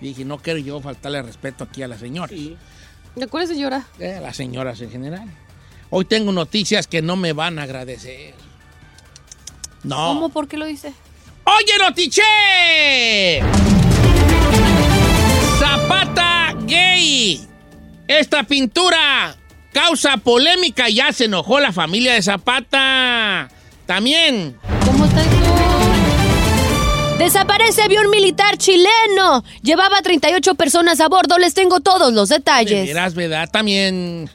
dije, 0.02 0.26
no 0.26 0.39
quiero 0.39 0.58
yo 0.58 0.82
faltarle 0.82 1.22
respeto 1.22 1.63
aquí 1.65 1.84
a 1.84 1.88
la 1.88 2.00
señora. 2.00 2.34
¿De 3.15 3.28
cuál 3.28 3.48
señora? 3.48 3.86
Eh, 4.00 4.18
las 4.22 4.36
señoras 4.36 4.82
en 4.82 4.89
general. 4.89 5.30
Hoy 5.92 6.06
tengo 6.06 6.32
noticias 6.32 6.88
que 6.88 7.04
no 7.04 7.15
me 7.15 7.32
van 7.34 7.60
a 7.60 7.63
agradecer. 7.63 8.34
No. 9.84 10.08
¿Cómo? 10.08 10.30
¿Por 10.30 10.48
qué 10.48 10.58
lo 10.58 10.65
dice? 10.65 10.94
¡Oye, 11.44 11.78
Notiche! 11.80 12.22
Zapata 15.60 16.54
gay. 16.65 17.48
Esta 18.08 18.44
pintura 18.44 19.36
causa 19.74 20.18
polémica 20.18 20.89
y 20.89 20.96
ya 20.96 21.12
se 21.13 21.26
enojó 21.26 21.60
la 21.60 21.72
familia 21.72 22.13
de 22.13 22.22
Zapata. 22.22 23.50
También. 23.86 24.58
¿Cómo 24.86 25.06
está 25.06 25.22
eso? 25.22 25.30
Desaparece 27.18 27.82
avión 27.82 28.10
militar 28.10 28.58
chileno. 28.58 29.44
Llevaba 29.62 30.02
38 30.02 30.56
personas 30.56 31.02
a 31.02 31.10
bordo. 31.10 31.38
Les 31.38 31.54
tengo 31.54 31.82
todos 31.82 32.13
los 32.13 32.30
detalles. 32.30 32.88
Verás, 32.88 33.13
¿verdad? 33.13 33.50
También. 33.52 34.30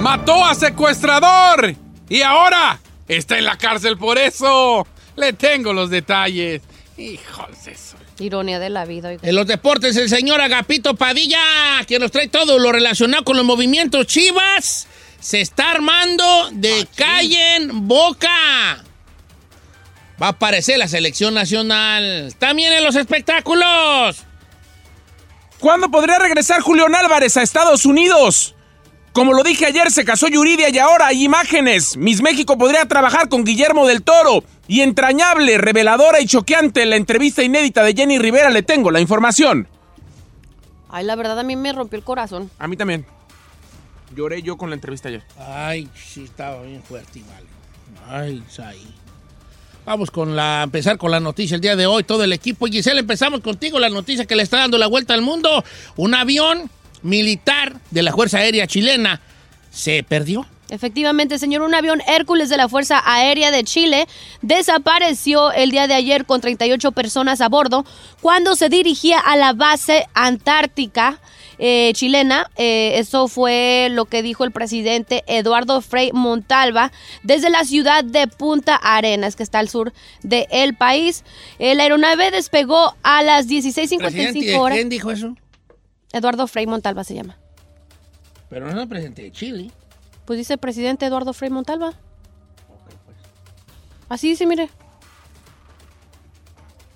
¡Mató 0.00 0.44
a 0.44 0.54
secuestrador! 0.54 1.74
Y 2.10 2.22
ahora 2.22 2.80
está 3.08 3.38
en 3.38 3.44
la 3.44 3.56
cárcel 3.56 3.96
por 3.96 4.18
eso. 4.18 4.86
Le 5.16 5.32
tengo 5.32 5.72
los 5.72 5.88
detalles. 5.88 6.60
Hijos 6.98 7.64
de 7.64 7.70
eso. 7.70 7.96
Ironía 8.18 8.58
de 8.58 8.68
la 8.68 8.84
vida. 8.84 9.12
En 9.22 9.34
los 9.34 9.46
deportes, 9.46 9.96
el 9.96 10.10
señor 10.10 10.40
Agapito 10.40 10.94
Padilla, 10.96 11.40
que 11.86 11.98
nos 12.00 12.10
trae 12.10 12.28
todo 12.28 12.58
lo 12.58 12.72
relacionado 12.72 13.24
con 13.24 13.36
los 13.36 13.46
movimientos 13.46 14.06
chivas, 14.06 14.88
se 15.20 15.40
está 15.40 15.70
armando 15.70 16.50
de 16.52 16.86
calle 16.96 17.56
en 17.56 17.86
boca. 17.86 18.84
Va 20.20 20.26
a 20.26 20.30
aparecer 20.30 20.78
la 20.78 20.88
selección 20.88 21.32
nacional. 21.32 22.34
También 22.38 22.72
en 22.72 22.84
los 22.84 22.96
espectáculos. 22.96 24.24
¿Cuándo 25.60 25.90
podría 25.90 26.18
regresar 26.18 26.60
Julián 26.60 26.94
Álvarez 26.94 27.36
a 27.36 27.42
Estados 27.42 27.86
Unidos? 27.86 28.56
Como 29.12 29.32
lo 29.32 29.42
dije 29.42 29.66
ayer, 29.66 29.90
se 29.90 30.04
casó 30.04 30.28
Yuridia 30.28 30.68
y 30.68 30.78
ahora 30.78 31.08
hay 31.08 31.24
imágenes. 31.24 31.96
Miss 31.96 32.22
México 32.22 32.56
podría 32.56 32.86
trabajar 32.86 33.28
con 33.28 33.44
Guillermo 33.44 33.86
del 33.86 34.02
Toro. 34.02 34.44
Y 34.68 34.82
entrañable, 34.82 35.58
reveladora 35.58 36.20
y 36.20 36.26
choqueante 36.26 36.86
la 36.86 36.94
entrevista 36.94 37.42
inédita 37.42 37.82
de 37.82 37.94
Jenny 37.94 38.18
Rivera, 38.18 38.50
le 38.50 38.62
tengo 38.62 38.92
la 38.92 39.00
información. 39.00 39.66
Ay, 40.88 41.04
la 41.04 41.16
verdad 41.16 41.40
a 41.40 41.42
mí 41.42 41.56
me 41.56 41.72
rompió 41.72 41.98
el 41.98 42.04
corazón. 42.04 42.50
A 42.58 42.68
mí 42.68 42.76
también. 42.76 43.04
Lloré 44.14 44.42
yo 44.42 44.56
con 44.56 44.70
la 44.70 44.74
entrevista 44.74 45.08
ayer. 45.08 45.24
Ay, 45.38 45.88
sí, 45.94 46.24
estaba 46.24 46.62
bien 46.62 46.82
fuerte, 46.82 47.20
vale. 47.28 47.46
Ay, 48.08 48.42
ahí. 48.64 48.94
Vamos 49.84 50.10
con 50.12 50.36
la, 50.36 50.62
empezar 50.62 50.98
con 50.98 51.10
la 51.10 51.18
noticia 51.18 51.56
el 51.56 51.60
día 51.60 51.74
de 51.74 51.86
hoy, 51.86 52.04
todo 52.04 52.22
el 52.22 52.32
equipo. 52.32 52.68
Y 52.68 52.72
Giselle, 52.72 53.00
empezamos 53.00 53.40
contigo, 53.40 53.80
la 53.80 53.88
noticia 53.88 54.24
que 54.24 54.36
le 54.36 54.44
está 54.44 54.58
dando 54.58 54.78
la 54.78 54.86
vuelta 54.86 55.14
al 55.14 55.22
mundo. 55.22 55.64
Un 55.96 56.14
avión 56.14 56.70
militar 57.02 57.80
de 57.90 58.02
la 58.02 58.12
Fuerza 58.12 58.38
Aérea 58.38 58.66
Chilena 58.66 59.20
se 59.70 60.02
perdió. 60.02 60.46
Efectivamente, 60.70 61.38
señor, 61.38 61.62
un 61.62 61.74
avión 61.74 62.00
Hércules 62.06 62.48
de 62.48 62.56
la 62.56 62.68
Fuerza 62.68 63.02
Aérea 63.04 63.50
de 63.50 63.64
Chile 63.64 64.06
desapareció 64.40 65.50
el 65.52 65.72
día 65.72 65.88
de 65.88 65.94
ayer 65.94 66.24
con 66.24 66.40
38 66.40 66.92
personas 66.92 67.40
a 67.40 67.48
bordo 67.48 67.84
cuando 68.20 68.54
se 68.54 68.68
dirigía 68.68 69.18
a 69.18 69.36
la 69.36 69.52
base 69.52 70.06
antártica 70.14 71.20
eh, 71.58 71.92
chilena. 71.94 72.50
Eh, 72.56 72.92
eso 72.96 73.26
fue 73.26 73.88
lo 73.90 74.04
que 74.04 74.22
dijo 74.22 74.44
el 74.44 74.52
presidente 74.52 75.24
Eduardo 75.26 75.80
Frei 75.80 76.10
Montalva 76.12 76.92
desde 77.24 77.50
la 77.50 77.64
ciudad 77.64 78.04
de 78.04 78.28
Punta 78.28 78.76
Arenas, 78.76 79.34
que 79.34 79.42
está 79.42 79.58
al 79.58 79.68
sur 79.68 79.92
del 80.22 80.74
país. 80.74 81.24
Eh, 81.58 81.74
la 81.74 81.82
aeronave 81.82 82.30
despegó 82.30 82.94
a 83.02 83.22
las 83.22 83.46
Presidente, 83.46 83.96
16.55 83.96 84.58
horas. 84.58 84.76
¿Quién 84.76 84.88
dijo 84.88 85.10
eso? 85.10 85.34
Eduardo 86.12 86.46
Frei 86.46 86.66
Montalva 86.66 87.04
se 87.04 87.14
llama. 87.14 87.38
Pero 88.48 88.66
no 88.66 88.72
es 88.72 88.78
el 88.78 88.88
presidente 88.88 89.22
de 89.22 89.32
Chile. 89.32 89.70
Pues 90.24 90.38
dice 90.38 90.54
el 90.54 90.58
presidente 90.58 91.06
Eduardo 91.06 91.32
Frei 91.32 91.50
Montalva. 91.50 91.94
Así 94.08 94.28
dice, 94.28 94.46
mire. 94.46 94.68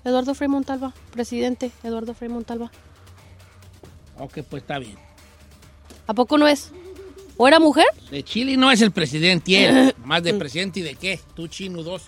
Eduardo 0.03 0.35
Frei 0.35 0.47
Montalva, 0.47 0.93
presidente 1.11 1.71
Eduardo 1.83 2.13
Frei 2.13 2.29
Montalva. 2.29 2.71
Ok, 4.19 4.39
pues 4.49 4.63
está 4.63 4.79
bien. 4.79 4.97
¿A 6.07 6.13
poco 6.13 6.37
no 6.37 6.47
es? 6.47 6.71
¿O 7.37 7.47
era 7.47 7.59
mujer? 7.59 7.85
De 8.11 8.23
Chile 8.23 8.55
no 8.55 8.71
es 8.71 8.81
el 8.81 8.91
presidente, 8.91 9.65
él. 9.65 9.95
Más 10.05 10.23
de 10.23 10.33
presidente 10.33 10.81
y 10.81 10.83
de 10.83 10.95
qué? 10.95 11.19
Tú, 11.35 11.47
chino, 11.47 11.83
dos. 11.83 12.03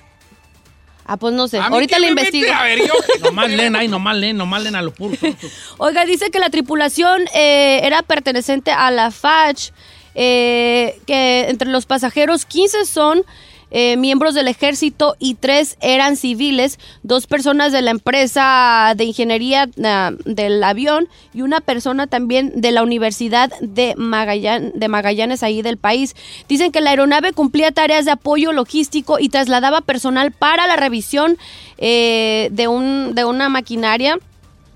Ah, 1.09 1.15
pues 1.17 1.33
no 1.33 1.47
sé. 1.47 1.57
A 1.57 1.69
mí 1.69 1.73
Ahorita 1.75 1.99
me 1.99 2.07
investigo. 2.09 2.51
a 2.53 2.63
ver, 2.63 2.79
yo- 2.79 2.93
Nomás 3.23 3.49
leen 3.49 3.75
ahí, 3.77 3.87
nomás 3.87 4.15
leen, 4.17 4.35
nomás 4.37 4.61
leen 4.61 4.75
a 4.75 4.81
lo 4.81 4.91
puro. 4.93 5.15
Oiga, 5.77 6.05
dice 6.05 6.29
que 6.31 6.39
la 6.39 6.49
tripulación 6.49 7.23
eh, 7.33 7.79
era 7.83 8.03
perteneciente 8.03 8.71
a 8.71 8.91
la 8.91 9.09
FACH, 9.11 9.71
eh, 10.15 10.99
que 11.07 11.47
entre 11.49 11.69
los 11.69 11.85
pasajeros 11.85 12.45
15 12.45 12.85
son 12.85 13.23
eh, 13.71 13.97
miembros 13.97 14.33
del 14.33 14.47
ejército 14.47 15.15
y 15.19 15.35
tres 15.35 15.77
eran 15.81 16.15
civiles, 16.15 16.79
dos 17.03 17.27
personas 17.27 17.71
de 17.71 17.81
la 17.81 17.91
empresa 17.91 18.93
de 18.95 19.03
ingeniería 19.03 19.69
ah, 19.83 20.11
del 20.25 20.63
avión 20.63 21.09
y 21.33 21.41
una 21.41 21.61
persona 21.61 22.07
también 22.07 22.51
de 22.55 22.71
la 22.71 22.83
Universidad 22.83 23.51
de, 23.59 23.95
Magallan- 23.95 24.71
de 24.73 24.87
Magallanes 24.87 25.43
ahí 25.43 25.61
del 25.61 25.77
país. 25.77 26.15
Dicen 26.47 26.71
que 26.71 26.81
la 26.81 26.91
aeronave 26.91 27.33
cumplía 27.33 27.71
tareas 27.71 28.05
de 28.05 28.11
apoyo 28.11 28.53
logístico 28.53 29.19
y 29.19 29.29
trasladaba 29.29 29.81
personal 29.81 30.31
para 30.31 30.67
la 30.67 30.75
revisión 30.77 31.37
eh, 31.77 32.49
de, 32.51 32.67
un, 32.67 33.15
de 33.15 33.25
una 33.25 33.49
maquinaria 33.49 34.17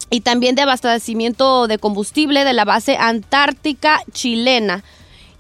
y 0.09 0.19
también 0.21 0.55
de 0.55 0.63
abastecimiento 0.63 1.67
de 1.67 1.77
combustible 1.77 2.43
de 2.43 2.51
la 2.51 2.65
base 2.65 2.97
antártica 2.97 4.01
chilena. 4.11 4.83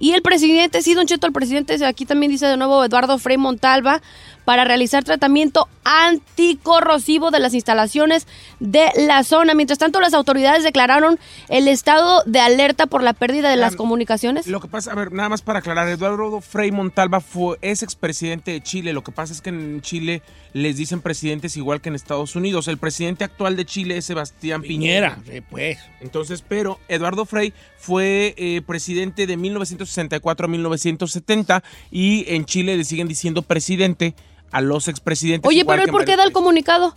Y 0.01 0.13
el 0.13 0.23
presidente, 0.23 0.81
sí, 0.81 0.95
Don 0.95 1.05
Cheto, 1.05 1.27
el 1.27 1.31
presidente, 1.31 1.85
aquí 1.85 2.07
también 2.07 2.31
dice 2.31 2.47
de 2.47 2.57
nuevo 2.57 2.83
Eduardo 2.83 3.19
Frei 3.19 3.37
Montalva, 3.37 4.01
para 4.45 4.63
realizar 4.63 5.03
tratamiento 5.03 5.67
anticorrosivo 5.83 7.31
de 7.31 7.39
las 7.39 7.53
instalaciones 7.53 8.27
de 8.59 8.89
la 8.95 9.23
zona. 9.23 9.53
Mientras 9.53 9.79
tanto, 9.79 9.99
las 9.99 10.13
autoridades 10.13 10.63
declararon 10.63 11.19
el 11.49 11.67
estado 11.67 12.23
de 12.25 12.39
alerta 12.39 12.87
por 12.87 13.03
la 13.03 13.13
pérdida 13.13 13.49
de 13.49 13.57
las 13.57 13.75
comunicaciones. 13.75 14.47
Lo 14.47 14.59
que 14.59 14.67
pasa, 14.67 14.91
a 14.91 14.95
ver, 14.95 15.11
nada 15.11 15.29
más 15.29 15.41
para 15.41 15.59
aclarar, 15.59 15.87
Eduardo 15.87 16.41
Frei 16.41 16.71
Montalva 16.71 17.21
fue, 17.21 17.57
es 17.61 17.83
expresidente 17.83 18.51
de 18.51 18.61
Chile. 18.61 18.93
Lo 18.93 19.03
que 19.03 19.11
pasa 19.11 19.33
es 19.33 19.41
que 19.41 19.49
en 19.49 19.81
Chile 19.81 20.21
les 20.53 20.77
dicen 20.77 21.01
presidentes 21.01 21.57
igual 21.57 21.81
que 21.81 21.89
en 21.89 21.95
Estados 21.95 22.35
Unidos. 22.35 22.67
El 22.67 22.77
presidente 22.77 23.23
actual 23.23 23.55
de 23.55 23.65
Chile 23.65 23.97
es 23.97 24.05
Sebastián 24.05 24.61
Piñera. 24.61 25.15
Piñera, 25.15 25.33
sí, 25.33 25.41
pues. 25.49 25.79
Entonces, 26.01 26.43
pero 26.47 26.79
Eduardo 26.87 27.25
Frei 27.25 27.53
fue 27.77 28.33
eh, 28.37 28.61
presidente 28.65 29.27
de 29.27 29.37
1964 29.37 30.45
a 30.45 30.49
1970 30.49 31.63
y 31.89 32.25
en 32.27 32.45
Chile 32.45 32.77
le 32.77 32.83
siguen 32.83 33.07
diciendo 33.07 33.41
presidente 33.41 34.13
a 34.51 34.61
los 34.61 34.87
expresidentes. 34.87 35.47
Oye, 35.47 35.65
pero 35.65 35.83
él, 35.83 35.89
¿por 35.89 36.05
qué 36.05 36.15
da 36.15 36.23
el 36.23 36.31
comunicado? 36.31 36.95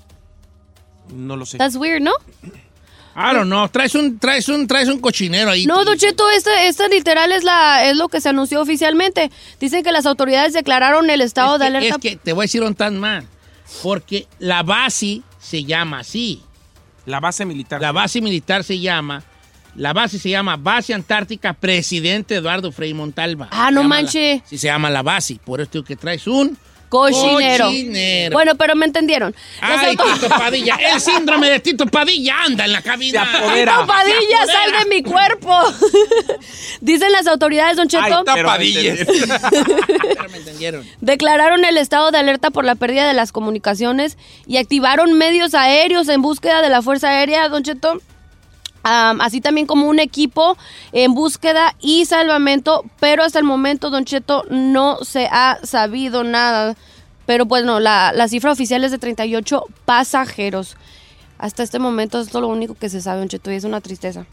No 1.12 1.36
lo 1.36 1.46
sé. 1.46 1.58
That's 1.58 1.76
weird, 1.76 2.00
¿no? 2.00 2.12
I 3.16 3.32
don't 3.32 3.46
know. 3.46 3.68
Traes 3.68 3.94
un, 3.94 4.18
traes 4.18 4.48
un, 4.48 4.66
traes 4.66 4.88
un 4.88 4.98
cochinero 4.98 5.50
ahí. 5.50 5.66
No, 5.66 5.84
Don 5.84 5.96
Cheto, 5.96 6.28
esta, 6.30 6.64
esta 6.64 6.88
literal 6.88 7.30
es, 7.30 7.44
la, 7.44 7.88
es 7.88 7.96
lo 7.96 8.08
que 8.08 8.20
se 8.20 8.28
anunció 8.30 8.60
oficialmente. 8.60 9.30
Dicen 9.60 9.84
que 9.84 9.92
las 9.92 10.04
autoridades 10.06 10.52
declararon 10.52 11.08
el 11.10 11.20
estado 11.20 11.54
es 11.54 11.60
de 11.60 11.64
que, 11.66 11.76
alerta. 11.76 11.94
es 11.96 12.00
que 12.00 12.16
te 12.16 12.32
voy 12.32 12.42
a 12.42 12.46
decir 12.46 12.62
un 12.62 12.74
tan 12.74 12.98
mal. 12.98 13.24
Porque 13.82 14.26
la 14.40 14.62
base 14.64 15.22
se 15.40 15.64
llama 15.64 16.00
así. 16.00 16.42
La 17.06 17.20
base 17.20 17.44
militar. 17.44 17.80
La 17.80 17.92
base 17.92 18.20
militar 18.20 18.64
se 18.64 18.80
llama. 18.80 19.22
La 19.76 19.92
base 19.92 20.18
se 20.18 20.30
llama 20.30 20.56
Base 20.56 20.94
Antártica 20.94 21.52
Presidente 21.52 22.36
Eduardo 22.36 22.70
Frei 22.72 22.94
Montalva. 22.94 23.48
Ah, 23.50 23.70
no 23.72 23.82
llama 23.82 23.96
manche. 23.96 24.36
la- 24.36 24.46
sí, 24.48 24.58
se 24.58 24.68
llama 24.68 24.88
la 24.90 25.02
base. 25.02 25.38
Por 25.44 25.60
esto 25.60 25.82
que 25.84 25.96
traes 25.96 26.26
un 26.26 26.56
Cochinero. 26.98 27.66
cochinero. 27.66 28.32
Bueno, 28.32 28.54
pero 28.54 28.76
me 28.76 28.86
entendieron. 28.86 29.34
Las 29.60 29.80
Ay, 29.82 29.96
auto- 29.98 30.04
Tito 30.14 30.28
Padilla. 30.28 30.76
El 30.76 31.00
síndrome 31.00 31.50
de 31.50 31.60
Tito 31.60 31.86
Padilla 31.86 32.42
anda 32.44 32.64
en 32.64 32.72
la 32.72 32.82
cabina. 32.82 33.24
Tito 33.54 33.86
Padilla, 33.86 34.46
sal 34.46 34.72
de 34.88 34.94
mi 34.94 35.02
cuerpo. 35.02 35.58
Dicen 36.80 37.10
las 37.12 37.26
autoridades, 37.26 37.76
Don 37.76 37.88
Cheto, 37.88 38.02
Ay, 38.04 38.12
pero- 38.24 38.48
Tapadillas. 38.48 38.98
Ya 39.06 40.28
me 40.30 40.36
entendieron. 40.38 40.86
declararon 41.00 41.64
el 41.64 41.78
estado 41.78 42.10
de 42.10 42.18
alerta 42.18 42.50
por 42.50 42.64
la 42.64 42.74
pérdida 42.76 43.06
de 43.08 43.14
las 43.14 43.32
comunicaciones 43.32 44.16
y 44.46 44.58
activaron 44.58 45.12
medios 45.14 45.54
aéreos 45.54 46.08
en 46.08 46.22
búsqueda 46.22 46.62
de 46.62 46.68
la 46.68 46.82
Fuerza 46.82 47.08
Aérea, 47.08 47.48
Don 47.48 47.62
Cheto. 47.62 48.00
Así 48.84 49.40
también 49.40 49.66
como 49.66 49.88
un 49.88 49.98
equipo 49.98 50.56
en 50.92 51.14
búsqueda 51.14 51.74
y 51.80 52.04
salvamento, 52.04 52.84
pero 53.00 53.24
hasta 53.24 53.38
el 53.38 53.44
momento, 53.44 53.90
Don 53.90 54.04
Cheto, 54.04 54.44
no 54.50 54.98
se 55.02 55.26
ha 55.30 55.58
sabido 55.62 56.22
nada. 56.22 56.76
Pero 57.26 57.46
bueno, 57.46 57.80
la, 57.80 58.12
la 58.14 58.28
cifra 58.28 58.52
oficial 58.52 58.84
es 58.84 58.90
de 58.90 58.98
38 58.98 59.64
pasajeros. 59.86 60.76
Hasta 61.38 61.62
este 61.62 61.78
momento 61.78 62.20
esto 62.20 62.38
es 62.38 62.42
lo 62.42 62.48
único 62.48 62.74
que 62.74 62.90
se 62.90 63.00
sabe, 63.00 63.20
Don 63.20 63.28
Cheto, 63.28 63.50
y 63.50 63.54
es 63.54 63.64
una 63.64 63.80
tristeza. 63.80 64.26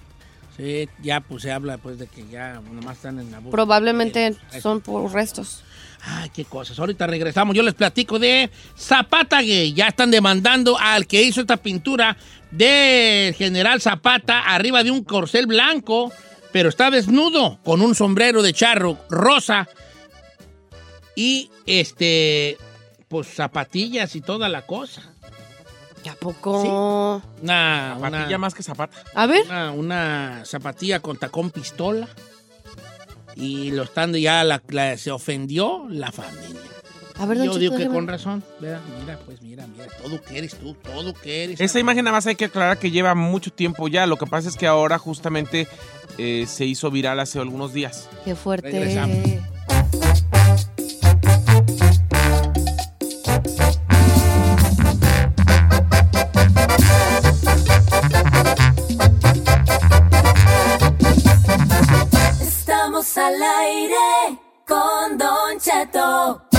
Sí, 0.58 0.90
ya 1.02 1.22
pues 1.22 1.44
se 1.44 1.52
habla 1.52 1.78
pues 1.78 1.98
de 1.98 2.08
que 2.08 2.26
ya 2.30 2.62
nomás 2.72 2.98
están 2.98 3.20
en 3.20 3.32
la 3.32 3.38
búsqueda. 3.38 3.52
Probablemente 3.52 4.36
son 4.62 4.82
por 4.82 5.12
restos. 5.14 5.64
Ay, 6.04 6.30
qué 6.34 6.46
cosas. 6.46 6.78
Ahorita 6.80 7.08
regresamos. 7.08 7.56
Yo 7.56 7.64
les 7.64 7.74
platico 7.74 8.20
de 8.20 8.50
Zapata 8.78 9.42
Gay. 9.42 9.74
Ya 9.74 9.88
están 9.88 10.12
demandando 10.12 10.78
al 10.78 11.08
que 11.08 11.22
hizo 11.22 11.42
esta 11.42 11.58
pintura 11.58 12.18
del 12.52 13.34
general 13.36 13.82
Zapata 13.82 14.40
arriba 14.42 14.84
de 14.84 14.92
un 14.92 15.04
corcel 15.04 15.48
blanco, 15.48 16.12
pero 16.52 16.70
está 16.70 16.92
desnudo, 16.92 17.60
con 17.64 17.82
un 17.82 17.96
sombrero 17.96 18.42
de 18.42 18.54
charro 18.54 18.98
rosa 19.10 19.68
y 21.16 21.50
este, 21.66 22.58
pues 23.08 23.28
zapatillas 23.28 24.16
y 24.16 24.22
toda 24.22 24.50
la 24.50 24.64
cosa. 24.66 25.04
¿A 26.10 26.16
poco? 26.16 27.22
Una, 27.42 27.94
Zapatilla 27.96 28.28
una- 28.28 28.38
más 28.40 28.54
que 28.56 28.64
zapata. 28.64 28.98
A 29.14 29.28
ver. 29.28 29.44
una, 29.46 29.72
una 29.72 30.42
zapatilla 30.46 31.00
con 31.00 31.18
tacón 31.18 31.52
pistola. 31.52 32.08
Y 33.36 33.72
lo 33.72 33.84
estando 33.84 34.18
ya 34.18 34.44
la, 34.44 34.62
la- 34.70 34.98
se 34.98 35.12
ofendió 35.12 35.86
la 35.90 36.12
familia. 36.12 36.60
A 37.18 37.26
ver, 37.26 37.38
don 37.38 37.48
Yo 37.48 37.58
digo 37.58 37.74
que 37.74 37.80
déjame 37.80 37.96
con 37.96 38.08
razón. 38.08 38.44
Mira, 38.60 38.80
mira, 39.00 39.20
pues 39.26 39.42
mira, 39.42 39.68
mira, 39.68 39.86
todo 40.02 40.22
que 40.22 40.38
eres 40.38 40.56
tú, 40.56 40.74
todo 40.76 41.14
que 41.14 41.44
eres. 41.44 41.60
Esa 41.62 41.80
imagen 41.80 42.04
nada 42.06 42.18
más 42.18 42.28
hay 42.28 42.36
que 42.36 42.46
aclarar 42.46 42.78
que 42.78 42.92
lleva 42.92 43.16
mucho 43.16 43.52
tiempo 43.52 43.88
ya. 43.88 44.06
Lo 44.06 44.18
que 44.18 44.26
pasa 44.26 44.50
es 44.50 44.56
que 44.56 44.68
ahora 44.68 44.98
justamente 44.98 45.68
eh, 46.18 46.46
se 46.48 46.66
hizo 46.66 46.92
viral 46.92 47.20
hace 47.20 47.40
algunos 47.40 47.74
días. 47.74 48.10
Qué 48.26 48.36
fuerte. 48.36 48.72
Regresamos. 48.72 49.18
Estamos 62.42 63.18
al 63.18 63.42
aire 63.42 64.40
con 64.68 65.18
Don 65.18 65.60
Cheto. 65.60 66.51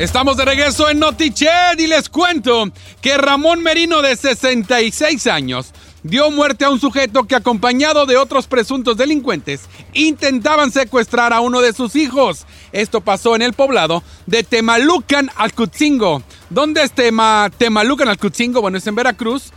Estamos 0.00 0.38
de 0.38 0.46
regreso 0.46 0.88
en 0.88 0.98
Notiched 0.98 1.78
y 1.78 1.86
les 1.86 2.08
cuento 2.08 2.64
que 3.02 3.18
Ramón 3.18 3.62
Merino, 3.62 4.00
de 4.00 4.16
66 4.16 5.26
años, 5.26 5.72
dio 6.02 6.30
muerte 6.30 6.64
a 6.64 6.70
un 6.70 6.80
sujeto 6.80 7.24
que, 7.24 7.34
acompañado 7.34 8.06
de 8.06 8.16
otros 8.16 8.46
presuntos 8.46 8.96
delincuentes, 8.96 9.60
intentaban 9.92 10.72
secuestrar 10.72 11.34
a 11.34 11.40
uno 11.40 11.60
de 11.60 11.74
sus 11.74 11.96
hijos. 11.96 12.46
Esto 12.72 13.02
pasó 13.02 13.36
en 13.36 13.42
el 13.42 13.52
poblado 13.52 14.02
de 14.24 14.42
Temalucan, 14.42 15.30
Alcutzingo. 15.36 16.22
¿Dónde 16.48 16.82
es 16.82 16.92
Tema, 16.92 17.50
Temalucan, 17.58 18.08
Alcutzingo? 18.08 18.62
Bueno, 18.62 18.78
es 18.78 18.86
en 18.86 18.94
Veracruz. 18.94 19.52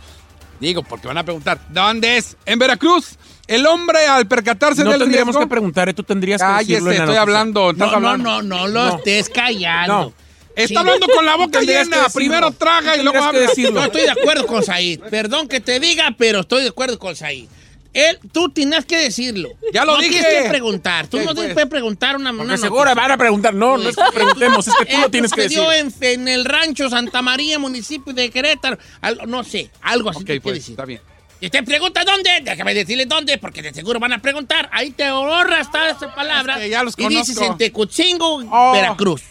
Digo, 0.60 0.82
porque 0.82 1.08
van 1.08 1.16
a 1.18 1.24
preguntar, 1.24 1.58
¿dónde 1.70 2.18
es? 2.18 2.36
En 2.44 2.58
Veracruz. 2.58 3.16
El 3.46 3.66
hombre, 3.66 4.06
al 4.06 4.26
percatarse 4.26 4.84
No 4.84 4.90
del 4.90 5.00
tendríamos 5.00 5.34
riesgo- 5.34 5.40
que 5.40 5.46
preguntar, 5.50 5.88
¿eh? 5.88 5.94
tú 5.94 6.02
tendrías 6.02 6.40
que 6.40 6.46
Cállese, 6.46 6.72
decirlo 6.72 6.90
en 6.92 6.98
la 6.98 7.04
estoy 7.04 7.16
hablando. 7.16 7.72
No, 7.72 7.86
no, 7.86 7.92
hablando. 7.96 8.42
no, 8.42 8.42
no 8.42 8.66
lo 8.68 8.84
No. 8.90 8.96
estés 8.98 9.30
callando. 9.30 9.94
No. 10.18 10.23
Está 10.56 10.68
Sí. 10.68 10.76
hablando 10.76 11.06
con 11.08 11.26
la 11.26 11.36
boca 11.36 11.60
llena. 11.62 12.06
Primero 12.14 12.50
traga 12.52 12.96
y 12.96 13.02
luego 13.02 13.22
habla. 13.22 13.40
decirlo. 13.40 13.80
No 13.80 13.86
estoy 13.86 14.02
de 14.02 14.10
acuerdo 14.10 14.46
con 14.46 14.62
Said. 14.62 15.00
Perdón 15.10 15.48
que 15.48 15.60
te 15.60 15.80
diga, 15.80 16.14
pero 16.16 16.40
estoy 16.40 16.62
de 16.62 16.68
acuerdo 16.68 16.98
con 16.98 17.16
Said. 17.16 17.46
Él, 17.92 18.18
tú 18.32 18.48
tienes 18.48 18.84
que 18.86 18.96
decirlo. 18.98 19.50
Ya 19.72 19.84
lo 19.84 19.92
no 19.94 19.98
dije. 20.02 20.18
tienes 20.20 20.42
que 20.42 20.48
preguntar. 20.48 21.06
Tú 21.06 21.18
¿Qué, 21.18 21.24
no 21.24 21.32
pues? 21.32 21.46
tienes 21.46 21.56
que 21.56 21.66
preguntar 21.66 22.16
una, 22.16 22.32
una 22.32 22.56
seguro 22.56 22.92
van 22.92 23.10
a 23.12 23.16
preguntar. 23.16 23.54
No, 23.54 23.78
no 23.78 23.88
es 23.88 23.94
que 23.94 24.02
preguntemos, 24.12 24.66
es 24.66 24.74
que 24.74 24.86
tú 24.86 24.98
lo 25.00 25.10
tienes 25.10 25.32
que 25.32 25.42
decir. 25.42 25.60
en, 25.76 25.94
en 26.00 26.26
el 26.28 26.44
rancho 26.44 26.90
Santa 26.90 27.22
María, 27.22 27.58
municipio 27.60 28.12
de 28.12 28.30
Querétaro. 28.30 28.78
Al- 29.00 29.20
no 29.28 29.44
sé, 29.44 29.70
algo 29.80 30.10
así 30.10 30.20
Ok, 30.22 30.26
que 30.26 30.40
pues, 30.40 30.56
decir. 30.56 30.72
está 30.72 30.84
bien. 30.84 31.00
Y 31.40 31.46
usted 31.46 31.64
pregunta 31.64 32.02
dónde, 32.04 32.30
déjame 32.42 32.74
decirle 32.74 33.06
dónde, 33.06 33.38
porque 33.38 33.62
de 33.62 33.72
seguro 33.72 34.00
van 34.00 34.12
a 34.12 34.18
preguntar. 34.20 34.68
Ahí 34.72 34.90
te 34.90 35.04
ahorras 35.04 35.70
todas 35.70 35.96
esas 35.96 36.12
palabras. 36.14 36.56
Es 36.56 36.62
que 36.64 36.70
ya 36.70 36.82
los 36.82 36.94
y 36.98 37.06
dices 37.08 37.36
en 37.38 37.56
Tecutzingo, 37.58 38.42
Oh. 38.50 38.72
Veracruz. 38.72 39.22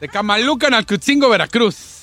De 0.00 0.08
Camalucan 0.08 0.74
al 0.74 0.86
Cutzingo, 0.86 1.28
Veracruz. 1.28 1.98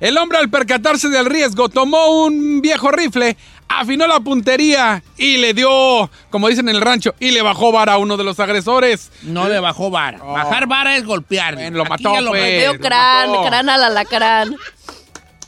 El 0.00 0.18
hombre 0.18 0.38
al 0.38 0.50
percatarse 0.50 1.08
del 1.08 1.26
riesgo 1.26 1.68
tomó 1.68 2.24
un 2.24 2.60
viejo 2.60 2.90
rifle, 2.90 3.36
afinó 3.68 4.06
la 4.06 4.20
puntería 4.20 5.02
y 5.16 5.38
le 5.38 5.54
dio, 5.54 6.10
como 6.28 6.48
dicen 6.48 6.68
en 6.68 6.76
el 6.76 6.82
rancho, 6.82 7.14
y 7.18 7.30
le 7.30 7.40
bajó 7.40 7.72
vara 7.72 7.94
a 7.94 7.98
uno 7.98 8.16
de 8.16 8.24
los 8.24 8.38
agresores. 8.38 9.10
No 9.22 9.48
le 9.48 9.58
bajó 9.58 9.90
vara. 9.90 10.18
Oh. 10.22 10.32
Bajar 10.32 10.66
vara 10.66 10.96
es 10.96 11.04
golpear. 11.04 11.54
Bueno, 11.54 11.78
lo 11.78 11.82
Aquí 11.84 11.90
mató, 12.04 12.14
ya 12.14 12.20
lo 12.20 12.30
pues. 12.30 12.66
Lo 12.66 12.78
crán, 12.78 13.30
mató. 13.30 13.46
crán 13.46 13.68
al 13.70 13.84
alacrán. 13.84 14.56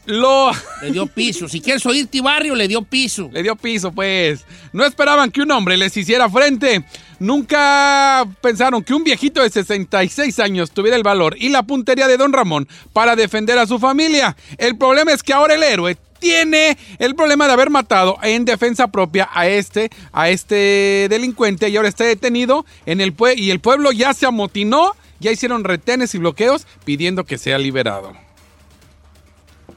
Lo... 0.07 0.51
Le 0.81 0.91
dio 0.93 1.07
piso. 1.07 1.49
Si 1.49 1.61
quieres 1.61 1.85
oír 1.85 2.07
Tibarrio, 2.07 2.55
le 2.55 2.67
dio 2.67 2.81
piso. 2.81 3.29
Le 3.31 3.43
dio 3.43 3.57
piso, 3.57 3.93
pues. 3.93 4.47
No 4.73 4.87
esperaban 4.87 5.31
que 5.31 5.43
un 5.43 5.51
hombre 5.51 5.77
les 5.77 5.95
hiciera 5.95 6.31
frente. 6.31 6.83
Nunca 7.21 8.27
pensaron 8.41 8.83
que 8.85 8.95
un 8.95 9.05
viejito 9.05 9.43
de 9.43 9.51
66 9.51 10.39
años 10.39 10.71
tuviera 10.71 10.97
el 10.97 11.03
valor 11.03 11.37
y 11.39 11.49
la 11.49 11.63
puntería 11.65 12.07
de 12.07 12.17
Don 12.17 12.33
Ramón 12.33 12.69
para 12.93 13.17
defender 13.17 13.59
a 13.59 13.67
su 13.67 13.79
familia. 13.79 14.37
El 14.57 14.77
problema 14.79 15.13
es 15.13 15.23
que 15.23 15.33
ahora 15.33 15.55
el 15.55 15.63
héroe 15.63 15.97
tiene 16.21 16.77
el 16.99 17.15
problema 17.15 17.47
de 17.47 17.53
haber 17.53 17.71
matado 17.71 18.19
en 18.23 18.45
defensa 18.45 18.89
propia 18.89 19.29
a 19.33 19.47
este, 19.49 19.91
a 20.13 20.29
este 20.31 21.07
delincuente 21.11 21.69
y 21.69 21.77
ahora 21.77 21.89
está 21.89 22.05
detenido 22.05 22.65
en 22.87 23.01
el 23.01 23.17
pue- 23.17 23.37
y 23.39 23.51
el 23.51 23.61
pueblo 23.61 23.93
ya 23.93 24.13
se 24.15 24.27
amotinó, 24.27 24.93
ya 25.21 25.31
hicieron 25.31 25.65
retenes 25.65 26.15
y 26.15 26.19
bloqueos 26.19 26.67
pidiendo 26.85 27.25
que 27.25 27.39
sea 27.39 27.59
liberado. 27.59 28.13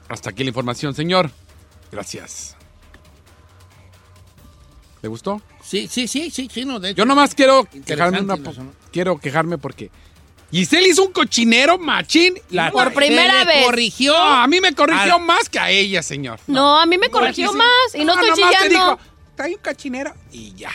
Hasta 0.09 0.29
aquí 0.31 0.43
la 0.43 0.49
información, 0.49 0.93
señor. 0.93 1.31
Gracias. 1.91 2.55
¿Le 5.01 5.09
gustó? 5.09 5.41
Sí, 5.63 5.87
sí, 5.89 6.07
sí, 6.07 6.29
sí, 6.29 6.47
sí, 6.51 6.65
no, 6.65 6.79
de 6.79 6.89
hecho. 6.91 6.97
Yo 6.99 7.05
nomás 7.05 7.33
quiero 7.33 7.67
quejarme, 7.85 8.19
una 8.21 8.37
quiero 8.91 9.17
quejarme 9.17 9.57
porque 9.57 9.89
Giselle 10.51 10.87
hizo 10.89 11.03
un 11.05 11.11
cochinero 11.11 11.77
machín. 11.79 12.35
La- 12.51 12.71
Por 12.71 12.93
primera 12.93 13.43
vez. 13.45 13.65
corrigió. 13.65 14.13
No, 14.13 14.19
a 14.41 14.47
mí 14.47 14.61
me 14.61 14.73
corrigió 14.75 15.15
Ah. 15.15 15.19
más 15.19 15.49
que 15.49 15.57
a 15.59 15.71
ella, 15.71 16.03
señor. 16.03 16.39
No, 16.47 16.79
a 16.79 16.85
mí 16.85 16.97
me 16.97 17.09
corrigió 17.09 17.51
más 17.53 17.67
y 17.95 18.03
no 18.05 18.13
estoy 18.13 18.29
nomás 18.29 18.51
te 18.51 18.57
chillando. 18.57 18.69
dijo, 18.69 18.99
trae 19.35 19.55
un 19.55 19.61
cochinero 19.61 20.13
y 20.31 20.53
ya. 20.55 20.71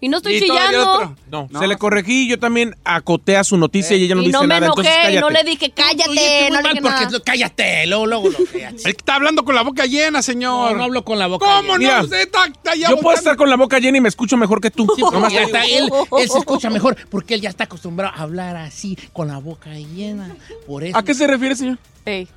Y 0.00 0.08
no 0.08 0.18
estoy 0.18 0.36
Y 0.36 0.40
chillando. 0.40 0.92
otro. 0.92 1.16
No, 1.30 1.48
No. 1.50 1.58
se 1.60 1.66
le 1.66 1.76
corregí, 1.76 2.28
yo 2.28 2.38
también 2.38 2.76
acoté 2.84 3.36
a 3.36 3.42
su 3.42 3.56
noticia 3.56 3.96
y 3.96 4.04
ella 4.04 4.14
no 4.14 4.22
y 4.22 4.26
dice 4.26 4.32
no 4.34 4.42
me 4.42 4.48
nada. 4.48 4.66
enojé 4.66 4.80
entonces 4.88 5.14
y 5.14 5.20
no 5.20 5.30
le 5.30 5.42
dije 5.44 5.70
cállate, 5.72 6.06
muy 6.08 6.16
no 6.16 6.22
le 6.22 6.50
mal 6.50 6.62
dije 6.62 6.82
porque 6.82 6.96
nada. 7.00 7.10
lo- 7.10 7.22
cállate, 7.24 7.86
luego, 7.88 8.06
luego 8.06 8.28
lo 8.30 8.38
cállate. 8.52 8.76
Él 8.84 8.94
está 8.96 9.16
hablando 9.16 9.44
con 9.44 9.54
la 9.56 9.62
boca 9.62 9.86
llena, 9.86 10.22
señor. 10.22 10.76
no 10.76 10.84
hablo 10.84 11.04
con 11.04 11.18
la 11.18 11.26
boca. 11.26 11.44
¿Cómo 11.46 11.76
llena. 11.76 11.78
Mira, 11.78 11.98
no? 11.98 12.04
Usted 12.04 12.20
está, 12.20 12.46
está 12.46 12.74
ya 12.76 12.90
Yo 12.90 12.98
puedo 13.00 13.16
estar 13.16 13.36
con 13.36 13.50
la 13.50 13.56
boca 13.56 13.78
llena 13.80 13.98
y 13.98 14.00
me 14.00 14.08
escucho 14.08 14.36
mejor 14.36 14.60
que 14.60 14.70
tú. 14.70 14.86
Sí, 14.94 15.02
Nomás 15.02 15.32
ya 15.32 15.42
está, 15.42 15.64
él, 15.64 15.90
él 16.18 16.28
se 16.30 16.38
escucha 16.38 16.70
mejor 16.70 16.96
porque 17.10 17.34
él 17.34 17.40
ya 17.40 17.48
está 17.50 17.64
acostumbrado 17.64 18.14
a 18.16 18.22
hablar 18.22 18.56
así, 18.56 18.96
con 19.12 19.26
la 19.28 19.38
boca 19.38 19.70
llena. 19.74 20.36
Por 20.66 20.84
eso. 20.84 20.96
¿A 20.96 21.02
qué 21.02 21.12
se 21.14 21.26
refiere, 21.26 21.56
señor? 21.56 21.78
Ey. 22.04 22.28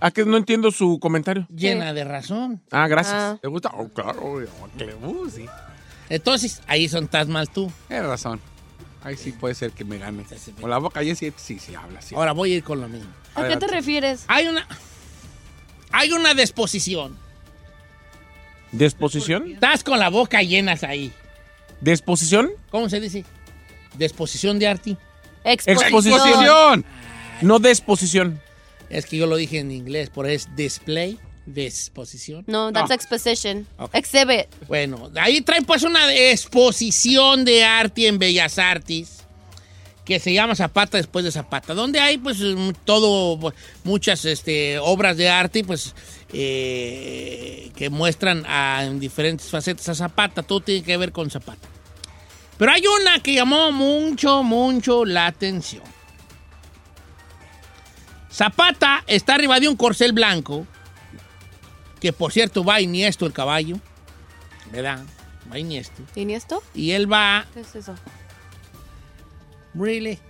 ¿A 0.00 0.10
qué 0.12 0.24
no 0.24 0.36
entiendo 0.36 0.70
su 0.70 1.00
comentario? 1.00 1.46
Llena 1.48 1.92
de 1.92 2.04
razón. 2.04 2.60
Ah, 2.70 2.86
gracias. 2.86 3.16
Ah. 3.16 3.38
¿Te 3.40 3.48
gusta? 3.48 3.70
Oh, 3.74 3.88
claro, 3.88 4.38
que 4.78 4.84
le 4.84 4.94
gusta. 4.94 5.40
Entonces, 6.08 6.62
ahí 6.66 6.88
son 6.88 7.04
estás 7.04 7.28
mal 7.28 7.48
tú. 7.48 7.70
Tienes 7.88 8.06
razón. 8.06 8.40
Ahí 9.02 9.16
sí 9.16 9.32
puede 9.32 9.54
ser 9.54 9.70
que 9.70 9.84
me 9.84 9.98
gane. 9.98 10.24
Con 10.60 10.70
la 10.70 10.78
boca 10.78 11.02
llena 11.02 11.14
sí, 11.14 11.32
sí, 11.36 11.58
sí 11.58 11.74
habla. 11.74 12.02
Sí. 12.02 12.14
Ahora 12.14 12.32
voy 12.32 12.52
a 12.52 12.56
ir 12.56 12.64
con 12.64 12.80
lo 12.80 12.88
mismo. 12.88 13.10
¿A 13.34 13.46
qué 13.46 13.56
te 13.56 13.68
refieres? 13.68 14.24
Hay 14.26 14.48
una. 14.48 14.66
Hay 15.92 16.12
una 16.12 16.34
disposición. 16.34 17.16
¿Disposición? 18.72 19.52
Estás 19.52 19.84
con 19.84 19.98
la 19.98 20.10
boca 20.10 20.42
llenas 20.42 20.82
ahí. 20.82 21.12
¿Disposición? 21.80 22.50
¿Cómo 22.70 22.88
se 22.88 23.00
dice? 23.00 23.24
Disposición 23.96 24.58
de 24.58 24.66
arte. 24.66 24.96
Exposición. 25.44 26.18
Exposición. 26.18 26.84
No 27.42 27.58
disposición. 27.58 28.40
Es 28.88 29.06
que 29.06 29.16
yo 29.16 29.26
lo 29.26 29.36
dije 29.36 29.58
en 29.58 29.70
inglés, 29.70 30.10
por 30.10 30.28
es 30.28 30.54
display, 30.56 31.18
disposición. 31.46 32.44
No, 32.46 32.72
that's 32.72 32.90
exposition. 32.90 33.66
Exhibit. 33.92 34.46
Bueno, 34.68 35.10
ahí 35.16 35.40
traen 35.40 35.64
pues 35.64 35.82
una 35.82 36.12
exposición 36.12 37.44
de 37.44 37.64
arte 37.64 38.08
en 38.08 38.18
Bellas 38.18 38.58
Artes 38.58 39.16
que 40.06 40.20
se 40.20 40.32
llama 40.32 40.54
Zapata 40.54 40.98
después 40.98 41.24
de 41.24 41.32
Zapata, 41.32 41.74
donde 41.74 41.98
hay 41.98 42.16
pues 42.16 42.38
todo, 42.84 43.52
muchas 43.82 44.24
este, 44.24 44.78
obras 44.78 45.16
de 45.16 45.28
arte 45.28 45.64
pues 45.64 45.96
eh, 46.32 47.72
que 47.74 47.90
muestran 47.90 48.44
a, 48.46 48.84
en 48.84 49.00
diferentes 49.00 49.48
facetas 49.48 49.88
a 49.88 49.94
Zapata, 49.96 50.44
todo 50.44 50.60
tiene 50.60 50.84
que 50.84 50.96
ver 50.96 51.10
con 51.10 51.28
Zapata. 51.28 51.68
Pero 52.56 52.70
hay 52.70 52.82
una 52.86 53.18
que 53.18 53.34
llamó 53.34 53.72
mucho, 53.72 54.44
mucho 54.44 55.04
la 55.04 55.26
atención. 55.26 55.82
Zapata 58.32 59.02
está 59.08 59.34
arriba 59.34 59.58
de 59.58 59.68
un 59.68 59.76
corcel 59.76 60.12
blanco, 60.12 60.66
que 62.06 62.12
por 62.12 62.30
cierto 62.32 62.62
va 62.62 62.80
iniesto 62.80 63.26
el 63.26 63.32
caballo, 63.32 63.80
¿verdad? 64.70 65.00
Va 65.50 65.58
iniesto. 65.58 66.04
¿Tiene 66.14 66.36
esto? 66.36 66.62
Y 66.72 66.92
él 66.92 67.12
va, 67.12 67.44
¿Qué 67.52 67.62
es 67.62 67.74
eso? 67.74 67.96
really, 69.74 70.20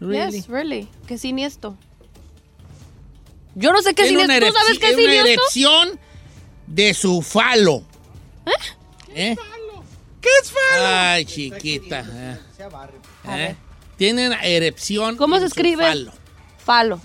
really. 0.00 0.38
Yes, 0.38 0.48
really. 0.48 0.88
¿Qué 1.06 1.14
es 1.14 1.20
siniestro? 1.20 1.76
Yo 3.54 3.72
no 3.72 3.82
sé 3.82 3.92
qué 3.92 4.04
es 4.04 4.08
Tiene 4.08 4.24
una, 4.24 4.34
siniestro. 4.36 4.58
¿Tú 4.58 4.66
sabes 4.66 4.78
qué 4.78 4.86
es 4.88 4.94
una 4.94 5.02
siniestro? 5.02 5.32
erección 5.32 6.00
de 6.66 6.94
su 6.94 7.20
falo. 7.20 7.82
¿Eh? 9.14 9.36
¿Qué 10.22 10.30
es 10.42 10.50
falo? 10.50 10.86
Ay, 10.86 11.26
chiquita. 11.26 12.06
¿eh? 12.10 12.38
¿Eh? 13.28 13.56
Tiene 13.98 14.28
una 14.28 14.40
erupción. 14.44 15.18
¿Cómo 15.18 15.38
se 15.40 15.44
escribe? 15.44 15.84
falo. 15.84 16.12
Falo. 16.64 17.00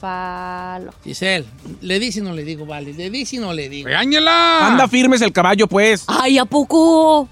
Falo. 0.00 0.92
Giselle, 1.04 1.46
¿le 1.80 1.98
dice 1.98 2.20
o 2.20 2.24
no 2.24 2.32
le 2.32 2.42
digo, 2.44 2.66
vale? 2.66 2.92
¿Le 2.92 3.10
dice 3.10 3.38
o 3.38 3.42
no 3.42 3.52
le 3.52 3.68
digo? 3.68 3.86
¡Regáñala! 3.88 4.66
Anda 4.66 4.88
firmes 4.88 5.20
el 5.22 5.32
caballo, 5.32 5.66
pues. 5.66 6.04
Ay, 6.06 6.38
¿a 6.38 6.44
poco? 6.44 7.28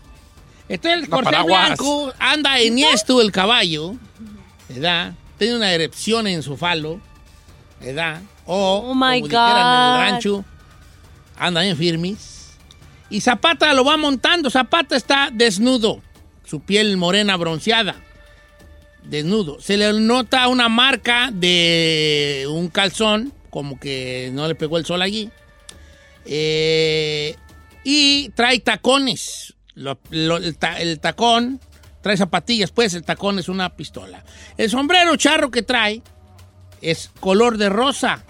Entonces 0.69 1.03
el 1.05 1.09
No, 1.09 1.17
corcel 1.17 1.33
paraguas. 1.33 1.67
blanco 1.69 2.13
anda 2.19 2.59
enhiesto 2.59 3.21
el 3.23 3.33
caballo, 3.33 3.95
¿verdad? 4.69 5.15
Tiene 5.39 5.57
una 5.57 5.73
erupción 5.73 6.27
en 6.27 6.43
su 6.43 6.57
falo, 6.57 7.01
¿verdad? 7.81 8.21
O, 8.45 8.85
Oh, 8.91 8.95
my 8.95 9.21
como 9.21 9.29
dijeran 9.29 9.57
en 9.57 9.83
el 9.83 9.91
God. 9.93 9.99
rancho, 10.01 10.45
anda 11.39 11.63
bien 11.63 11.77
firmes. 11.77 12.51
Y 13.11 13.21
Zapata 13.23 13.73
lo 13.73 13.85
va 13.85 13.97
montando. 13.97 14.51
Zapata 14.51 14.95
está 14.97 15.31
desnudo, 15.33 16.03
su 16.45 16.61
piel 16.61 16.97
morena 16.99 17.37
bronceada, 17.37 17.95
desnudo. 19.09 19.61
Se 19.61 19.77
le 19.77 19.93
nota 20.01 20.47
una 20.49 20.69
marca 20.69 21.31
de 21.33 22.47
un 22.51 22.69
calzón, 22.69 23.33
como 23.51 23.79
que 23.81 24.31
no 24.33 24.47
le 24.47 24.55
pegó 24.55 24.79
el 24.79 24.85
sol 24.87 25.03
allí. 25.03 25.31
Eh, 26.25 27.35
y 27.85 28.29
trae 28.31 28.61
tacones. 28.61 29.55
Lo- 29.75 29.99
el, 30.11 30.57
el 30.79 31.01
tacón 31.01 31.61
trae 32.03 32.17
zapatillas, 32.17 32.71
pues 32.71 32.95
el 32.95 33.03
tacón 33.05 33.39
es 33.39 33.49
una 33.49 33.75
pistola. 33.77 34.25
El 34.57 34.71
sombrero 34.71 35.17
charro 35.17 35.51
que 35.51 35.63
trae 35.63 36.03
es 36.81 37.11
color 37.21 37.59
de 37.59 37.69
rosa 37.69 38.25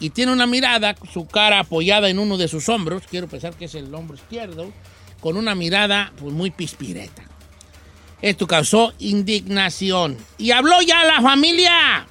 y 0.00 0.10
tiene 0.10 0.32
una 0.32 0.46
mirada, 0.46 0.96
su 1.12 1.26
cara 1.26 1.60
apoyada 1.60 2.08
en 2.08 2.18
uno 2.18 2.36
de 2.36 2.48
sus 2.48 2.68
hombros, 2.68 3.02
quiero 3.08 3.28
pensar 3.28 3.54
que 3.54 3.66
es 3.66 3.74
el 3.74 3.94
hombro 3.94 4.16
izquierdo, 4.16 4.72
con 5.20 5.36
una 5.36 5.54
mirada 5.54 6.12
pues, 6.18 6.32
muy 6.32 6.50
pispireta. 6.50 7.24
Esto 8.22 8.46
causó 8.46 8.92
indignación. 8.98 10.16
Y 10.38 10.50
habló 10.50 10.80
ya 10.82 11.04
la 11.04 11.22
familia. 11.22 12.06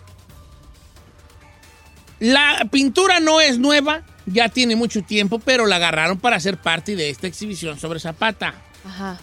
La 2.20 2.68
pintura 2.72 3.20
no 3.20 3.40
es 3.40 3.60
nueva, 3.60 4.04
ya 4.26 4.50
tiene 4.50 4.76
mucho 4.76 5.02
tiempo, 5.02 5.40
pero 5.40 5.66
la 5.66 5.78
agarraron 5.78 6.20
para 6.20 6.40
ser 6.40 6.58
parte 6.58 6.96
de 6.96 7.10
esta 7.10 7.28
exhibición 7.28 7.80
sobre 7.80 8.00
Zapata. 8.00 8.54
Ajá. 8.86 9.20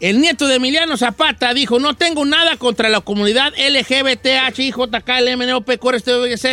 El 0.00 0.20
nieto 0.20 0.48
de 0.48 0.56
Emiliano 0.56 0.96
Zapata 0.96 1.54
dijo, 1.54 1.78
no 1.78 1.94
tengo 1.94 2.24
nada 2.24 2.56
contra 2.56 2.88
la 2.88 3.02
comunidad 3.02 3.52
LGBTHIJKLMNOPQRSTVZ, 3.56 6.46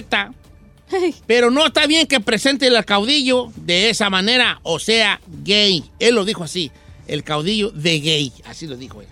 pero 1.25 1.49
no 1.49 1.65
está 1.65 1.87
bien 1.87 2.05
que 2.05 2.19
presente 2.19 2.67
el 2.67 2.85
caudillo 2.85 3.51
de 3.55 3.89
esa 3.89 4.11
manera, 4.11 4.59
o 4.61 4.77
sea, 4.77 5.19
gay. 5.43 5.83
Él 5.97 6.13
lo 6.13 6.25
dijo 6.25 6.43
así, 6.43 6.71
el 7.07 7.23
caudillo 7.23 7.71
de 7.71 7.99
gay, 7.99 8.31
así 8.45 8.67
lo 8.67 8.77
dijo 8.77 9.01
él. 9.01 9.07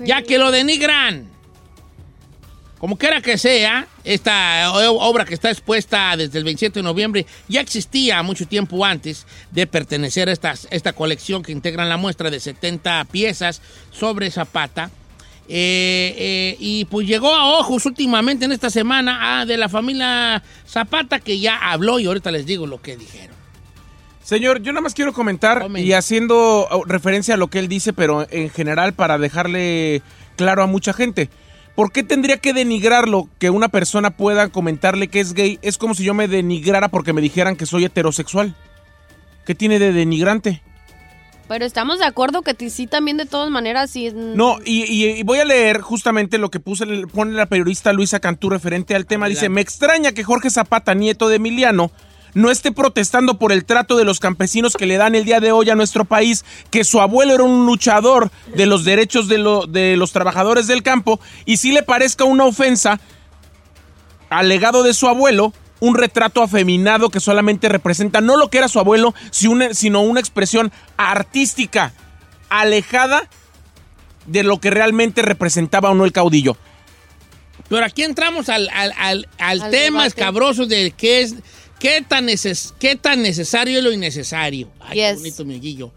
Ya 0.00 0.22
que 0.22 0.38
lo 0.38 0.50
denigran. 0.50 1.38
Como 2.78 2.96
quiera 2.96 3.20
que 3.20 3.38
sea, 3.38 3.88
esta 4.04 4.70
obra 4.72 5.24
que 5.24 5.34
está 5.34 5.50
expuesta 5.50 6.16
desde 6.16 6.38
el 6.38 6.44
27 6.44 6.78
de 6.78 6.82
noviembre 6.84 7.26
ya 7.48 7.60
existía 7.60 8.22
mucho 8.22 8.46
tiempo 8.46 8.84
antes 8.84 9.26
de 9.50 9.66
pertenecer 9.66 10.28
a 10.28 10.32
esta, 10.32 10.54
esta 10.70 10.92
colección 10.92 11.42
que 11.42 11.50
integran 11.50 11.88
la 11.88 11.96
muestra 11.96 12.30
de 12.30 12.38
70 12.38 13.04
piezas 13.06 13.60
sobre 13.90 14.30
Zapata. 14.30 14.92
Eh, 15.48 16.14
eh, 16.18 16.56
y 16.60 16.84
pues 16.84 17.06
llegó 17.06 17.34
a 17.34 17.58
ojos 17.58 17.86
últimamente 17.86 18.44
en 18.44 18.52
esta 18.52 18.68
semana 18.68 19.40
ah, 19.40 19.46
de 19.46 19.56
la 19.56 19.70
familia 19.70 20.42
Zapata 20.68 21.20
que 21.20 21.40
ya 21.40 21.56
habló 21.72 21.98
y 21.98 22.06
ahorita 22.06 22.30
les 22.30 22.46
digo 22.46 22.66
lo 22.66 22.80
que 22.80 22.96
dijeron. 22.96 23.37
Señor, 24.28 24.60
yo 24.60 24.72
nada 24.72 24.82
más 24.82 24.92
quiero 24.92 25.14
comentar 25.14 25.62
y 25.86 25.92
haciendo 25.94 26.68
oh, 26.70 26.84
referencia 26.84 27.32
a 27.32 27.36
lo 27.38 27.48
que 27.48 27.58
él 27.60 27.66
dice, 27.66 27.94
pero 27.94 28.26
en 28.30 28.50
general 28.50 28.92
para 28.92 29.16
dejarle 29.16 30.02
claro 30.36 30.62
a 30.62 30.66
mucha 30.66 30.92
gente. 30.92 31.30
¿Por 31.74 31.92
qué 31.92 32.02
tendría 32.02 32.36
que 32.36 32.52
denigrarlo 32.52 33.30
que 33.38 33.48
una 33.48 33.68
persona 33.70 34.10
pueda 34.10 34.48
comentarle 34.50 35.08
que 35.08 35.20
es 35.20 35.32
gay? 35.32 35.58
Es 35.62 35.78
como 35.78 35.94
si 35.94 36.04
yo 36.04 36.12
me 36.12 36.28
denigrara 36.28 36.88
porque 36.88 37.14
me 37.14 37.22
dijeran 37.22 37.56
que 37.56 37.64
soy 37.64 37.86
heterosexual. 37.86 38.54
¿Qué 39.46 39.54
tiene 39.54 39.78
de 39.78 39.92
denigrante? 39.94 40.60
Pero 41.48 41.64
estamos 41.64 41.98
de 41.98 42.04
acuerdo 42.04 42.42
que 42.42 42.68
sí 42.68 42.86
también 42.86 43.16
de 43.16 43.24
todas 43.24 43.48
maneras 43.48 43.88
sí. 43.90 44.10
No, 44.14 44.58
y, 44.62 44.84
y- 44.92 45.20
y 45.20 45.22
voy 45.22 45.38
a 45.38 45.46
leer 45.46 45.80
justamente 45.80 46.36
lo 46.36 46.50
que 46.50 46.60
puso, 46.60 46.84
el- 46.84 47.08
pone 47.08 47.32
la 47.32 47.46
periodista 47.46 47.94
Luisa 47.94 48.20
Cantú 48.20 48.50
referente 48.50 48.94
al 48.94 49.06
tema. 49.06 49.26
Dice, 49.26 49.48
me 49.48 49.62
extraña 49.62 50.12
que 50.12 50.22
Jorge 50.22 50.50
Zapata, 50.50 50.92
nieto 50.92 51.30
de 51.30 51.36
Emiliano, 51.36 51.90
no 52.34 52.50
esté 52.50 52.72
protestando 52.72 53.38
por 53.38 53.52
el 53.52 53.64
trato 53.64 53.96
de 53.96 54.04
los 54.04 54.20
campesinos 54.20 54.74
que 54.76 54.86
le 54.86 54.96
dan 54.96 55.14
el 55.14 55.24
día 55.24 55.40
de 55.40 55.52
hoy 55.52 55.70
a 55.70 55.74
nuestro 55.74 56.04
país, 56.04 56.44
que 56.70 56.84
su 56.84 57.00
abuelo 57.00 57.34
era 57.34 57.42
un 57.44 57.66
luchador 57.66 58.30
de 58.54 58.66
los 58.66 58.84
derechos 58.84 59.28
de, 59.28 59.38
lo- 59.38 59.66
de 59.66 59.96
los 59.96 60.12
trabajadores 60.12 60.66
del 60.66 60.82
campo, 60.82 61.20
y 61.44 61.56
si 61.58 61.72
le 61.72 61.82
parezca 61.82 62.24
una 62.24 62.44
ofensa 62.44 63.00
al 64.30 64.48
legado 64.48 64.82
de 64.82 64.94
su 64.94 65.08
abuelo, 65.08 65.52
un 65.80 65.94
retrato 65.94 66.42
afeminado 66.42 67.08
que 67.08 67.20
solamente 67.20 67.68
representa 67.68 68.20
no 68.20 68.36
lo 68.36 68.50
que 68.50 68.58
era 68.58 68.68
su 68.68 68.78
abuelo, 68.80 69.14
sino 69.30 70.00
una 70.02 70.20
expresión 70.20 70.72
artística 70.96 71.92
alejada 72.48 73.28
de 74.26 74.42
lo 74.42 74.58
que 74.60 74.70
realmente 74.70 75.22
representaba 75.22 75.90
o 75.90 75.94
no 75.94 76.04
el 76.04 76.12
caudillo. 76.12 76.56
Pero 77.68 77.84
aquí 77.84 78.02
entramos 78.02 78.48
al, 78.48 78.68
al- 78.70 78.92
al- 78.98 79.28
al 79.38 79.62
Al 79.62 79.70
tema 79.70 80.02
debate. 80.02 80.08
escabroso 80.08 80.66
de 80.66 80.92
qué 80.96 81.22
es 81.22 81.34
qué 81.78 82.04
tan, 82.06 82.26
neces- 82.28 82.72
qué 82.78 82.96
tan 82.96 83.22
necesario 83.22 83.78
es 83.78 83.84
lo 83.84 83.92
innecesario. 83.92 84.70
Ay, 84.80 84.94
qué 84.98 85.08
Yes. 85.10 85.16
bonito 85.18 85.44
mi 85.44 85.60
guillo. 85.60 85.90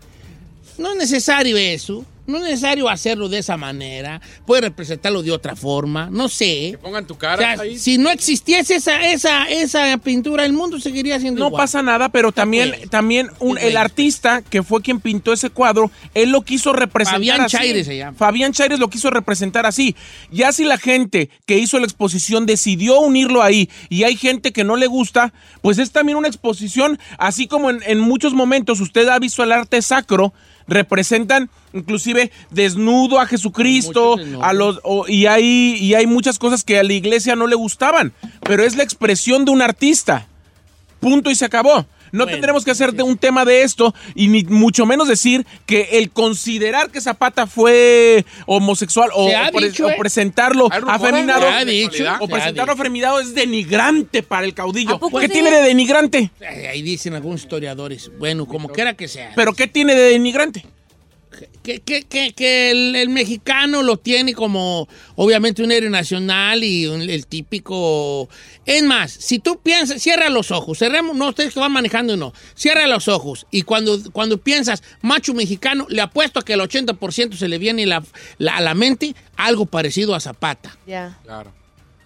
No 0.78 0.92
es 0.92 0.98
necesario 0.98 1.58
eso. 1.58 2.06
No 2.28 2.38
es 2.38 2.44
necesario 2.44 2.88
hacerlo 2.88 3.30
de 3.30 3.40
esa 3.40 3.58
manera. 3.58 4.22
Puede 4.46 4.62
representarlo 4.62 5.24
de 5.24 5.32
otra 5.32 5.56
forma. 5.56 6.10
No 6.12 6.30
sé. 6.30 6.78
Pongan 6.82 7.06
tu 7.08 7.16
O 7.16 7.18
cara 7.18 7.56
sea, 7.56 7.64
ahí. 7.64 7.78
si 7.78 7.98
no 7.98 8.10
existiese 8.12 8.76
esa, 8.76 9.02
esa, 9.12 9.46
esa 9.50 9.98
pintura, 9.98 10.46
el 10.46 10.54
mundo 10.54 10.80
seguiría 10.80 11.20
siendo 11.20 11.40
No 11.42 11.48
igual. 11.48 11.64
pasa 11.64 11.82
nada, 11.82 12.10
pero 12.10 12.32
también, 12.32 12.70
pues. 12.78 12.90
también 12.90 13.30
un- 13.40 13.58
el 13.58 13.76
artista 13.76 14.42
que 14.44 14.64
fue 14.64 14.82
quien 14.82 15.00
pintó 15.00 15.34
ese 15.34 15.50
cuadro, 15.50 15.92
él 16.14 16.30
lo 16.32 16.44
quiso 16.44 16.74
representar 16.74 17.20
Fabián 17.20 17.42
así. 17.42 17.58
Chaires 17.58 17.88
se 17.88 17.98
llama. 17.98 18.18
Fabián 18.18 18.54
Chaires 18.54 18.80
lo 18.80 18.90
quiso 18.90 19.10
representar 19.10 19.66
así. 19.66 19.96
Ya 20.32 20.52
si 20.52 20.64
la 20.64 20.78
gente 20.78 21.30
que 21.46 21.58
hizo 21.58 21.80
la 21.80 21.86
exposición 21.86 22.46
decidió 22.46 23.00
unirlo 23.00 23.42
ahí 23.42 23.70
y 23.90 24.04
hay 24.04 24.16
gente 24.16 24.52
que 24.54 24.64
no 24.64 24.76
le 24.78 24.88
gusta, 24.88 25.34
pues 25.62 25.80
es 25.80 25.92
también 25.92 26.18
una 26.18 26.28
exposición, 26.28 27.00
así 27.18 27.48
como 27.48 27.70
en, 27.70 27.80
en 27.88 28.00
muchos 28.00 28.34
momentos 28.34 28.80
usted 28.80 29.08
ha 29.10 29.20
visto 29.20 29.44
el 29.44 29.52
arte 29.52 29.82
sacro, 29.82 30.34
representan 30.72 31.50
inclusive 31.74 32.32
desnudo 32.50 33.20
a 33.20 33.28
Jesucristo, 33.28 34.16
a 34.42 34.54
los 34.54 34.80
y 35.08 35.26
hay 35.28 35.76
y 35.76 35.94
hay 35.94 36.08
muchas 36.08 36.40
cosas 36.40 36.64
que 36.64 36.80
a 36.80 36.84
la 36.84 36.94
iglesia 36.94 37.36
no 37.36 37.46
le 37.46 37.56
gustaban, 37.56 38.14
pero 38.42 38.64
es 38.64 38.76
la 38.76 38.84
expresión 38.84 39.46
de 39.46 39.52
un 39.52 39.62
artista. 39.62 40.28
Punto 41.00 41.30
y 41.30 41.36
se 41.36 41.46
acabó. 41.46 41.86
No 42.12 42.24
Bueno, 42.26 42.32
tendremos 42.36 42.66
que 42.66 42.72
hacer 42.72 42.94
de 42.94 43.04
un 43.04 43.18
tema 43.18 43.46
de 43.46 43.64
esto 43.64 43.94
y 44.16 44.28
ni 44.28 44.44
mucho 44.44 44.86
menos 44.86 45.08
decir 45.08 45.46
que 45.66 45.90
el 45.94 46.12
considerar 46.12 46.90
que 46.92 47.00
Zapata 47.02 47.48
fue 47.48 48.26
homosexual 48.46 49.10
o, 49.14 49.28
o 49.28 49.52
pre- 49.54 49.70
dicho, 49.70 49.86
o 49.86 49.90
¿eh? 49.90 49.96
presentarlo 49.98 50.70
afeminado 50.88 51.46
o 52.20 52.28
presentarlo 52.28 52.74
afeminado 52.74 53.20
es 53.20 53.34
denigrante 53.34 54.24
para 54.24 54.46
el 54.46 54.54
caudillo. 54.54 54.96
¿A 54.96 55.00
poco 55.00 55.20
¿Qué 55.20 55.28
sí? 55.28 55.34
tiene 55.34 55.52
de 55.52 55.62
denigrante? 55.62 56.32
Ahí 56.70 56.82
dicen 56.82 57.14
algunos 57.14 57.42
historiadores. 57.42 58.12
Bueno, 58.20 58.46
como 58.46 58.70
quiera 58.70 58.94
que 58.96 59.08
sea. 59.08 59.32
¿Pero 59.36 59.54
qué 59.54 59.68
tiene 59.68 59.96
de 59.96 60.10
denigrante? 60.12 60.66
Que, 61.64 61.80
que- 61.82 62.04
que- 62.04 62.34
que 62.34 62.72
el, 62.72 62.96
el 62.96 63.10
mexicano 63.10 63.84
lo 63.84 63.98
tiene 63.98 64.34
como, 64.34 64.88
obviamente, 65.16 65.64
un 65.64 65.72
héroe 65.72 65.90
nacional 65.90 66.64
y 66.64 66.88
un- 66.88 67.02
el 67.10 67.28
típico... 67.28 68.30
Es 68.66 68.84
más, 68.84 69.12
si 69.12 69.40
tú 69.40 69.60
piensas, 69.62 70.02
cierra 70.02 70.30
los 70.30 70.52
ojos, 70.52 70.78
cerremos, 70.80 71.16
no 71.16 71.30
ustedes 71.30 71.54
que 71.54 71.60
van 71.60 71.72
manejando, 71.72 72.16
no, 72.18 72.34
cierra 72.56 72.88
los 72.88 73.08
ojos 73.08 73.46
y 73.52 73.64
cuando, 73.64 74.00
cuando 74.12 74.38
piensas 74.40 74.84
macho 75.02 75.34
mexicano, 75.34 75.86
le 75.90 76.02
apuesto 76.02 76.40
a 76.40 76.44
que 76.44 76.54
el 76.54 76.60
80% 76.62 77.36
se 77.36 77.48
le 77.48 77.58
viene 77.58 77.86
la- 77.86 78.04
la- 78.38 78.58
a 78.58 78.62
la 78.62 78.74
mente 78.76 79.16
algo 79.36 79.66
parecido 79.66 80.14
a 80.16 80.20
Zapata. 80.20 80.78
Ya. 80.86 81.20
Claro. 81.24 81.54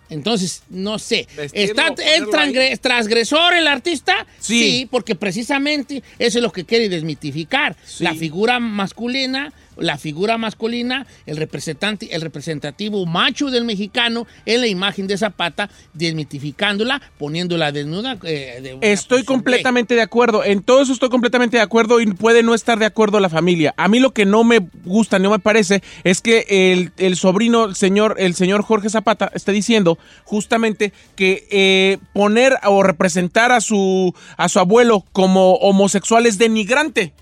Entonces, 0.10 0.64
no 0.70 1.00
sé. 1.00 1.28
¿Está 1.54 1.94
transgre- 1.96 2.80
transgresor 2.80 3.54
el 3.54 3.68
artista? 3.68 4.26
Sí. 4.40 4.88
porque 4.92 5.16
precisamente 5.16 6.04
eso 6.20 6.38
es 6.40 6.44
lo 6.44 6.52
que 6.52 6.66
quiere 6.66 6.90
desmitificar. 6.90 7.76
Sí. 7.86 8.04
La 8.04 8.14
figura 8.14 8.60
masculina, 8.60 9.52
la 9.78 9.98
figura 9.98 10.38
masculina, 10.38 11.06
el 11.26 11.38
representante, 11.38 12.14
el 12.16 12.22
representativo 12.22 13.06
macho 13.06 13.50
del 13.50 13.66
mexicano 13.66 14.28
en 14.46 14.62
la 14.62 14.68
imagen 14.68 15.08
de 15.08 15.18
Zapata, 15.18 15.70
desmitificándola, 15.94 17.02
poniéndola 17.18 17.72
desnuda. 17.72 18.18
eh, 18.24 18.60
de 18.62 18.78
Estoy 18.82 19.24
completamente 19.24 19.96
de 19.96 20.02
acuerdo. 20.02 20.44
En 20.44 20.62
todo 20.62 20.82
eso 20.82 20.94
estoy 20.94 21.10
completamente 21.10 21.58
de 21.58 21.64
acuerdo 21.64 22.00
y 22.02 22.06
puede 22.08 22.44
no 22.44 22.54
estar 22.54 22.80
de 22.80 22.86
acuerdo 22.86 23.20
la 23.20 23.30
familia. 23.30 23.74
A 23.78 23.88
mí 23.88 24.00
lo 24.00 24.12
que 24.12 24.26
no 24.26 24.44
me 24.44 24.60
gusta, 24.84 25.20
no 25.20 25.32
me 25.32 25.40
parece, 25.40 25.82
es 26.04 26.22
que 26.22 26.46
el, 26.50 26.92
el 26.98 27.16
sobrino, 27.16 27.66
el 27.66 27.76
señor, 27.76 28.16
el 28.20 28.36
señor 28.36 28.64
Jorge 28.64 28.90
Zapata, 28.90 29.32
está 29.34 29.52
diciendo 29.52 29.98
justamente 30.24 30.94
que 31.16 31.48
eh, 31.52 31.98
poner 32.14 32.58
o 32.64 32.84
representar 32.84 33.52
a 33.52 33.62
su, 33.62 34.14
a 34.38 34.50
su 34.50 34.60
abuelo 34.60 35.04
como 35.12 35.56
homosexual 35.56 36.26
es 36.26 36.38
denigrante. 36.38 37.14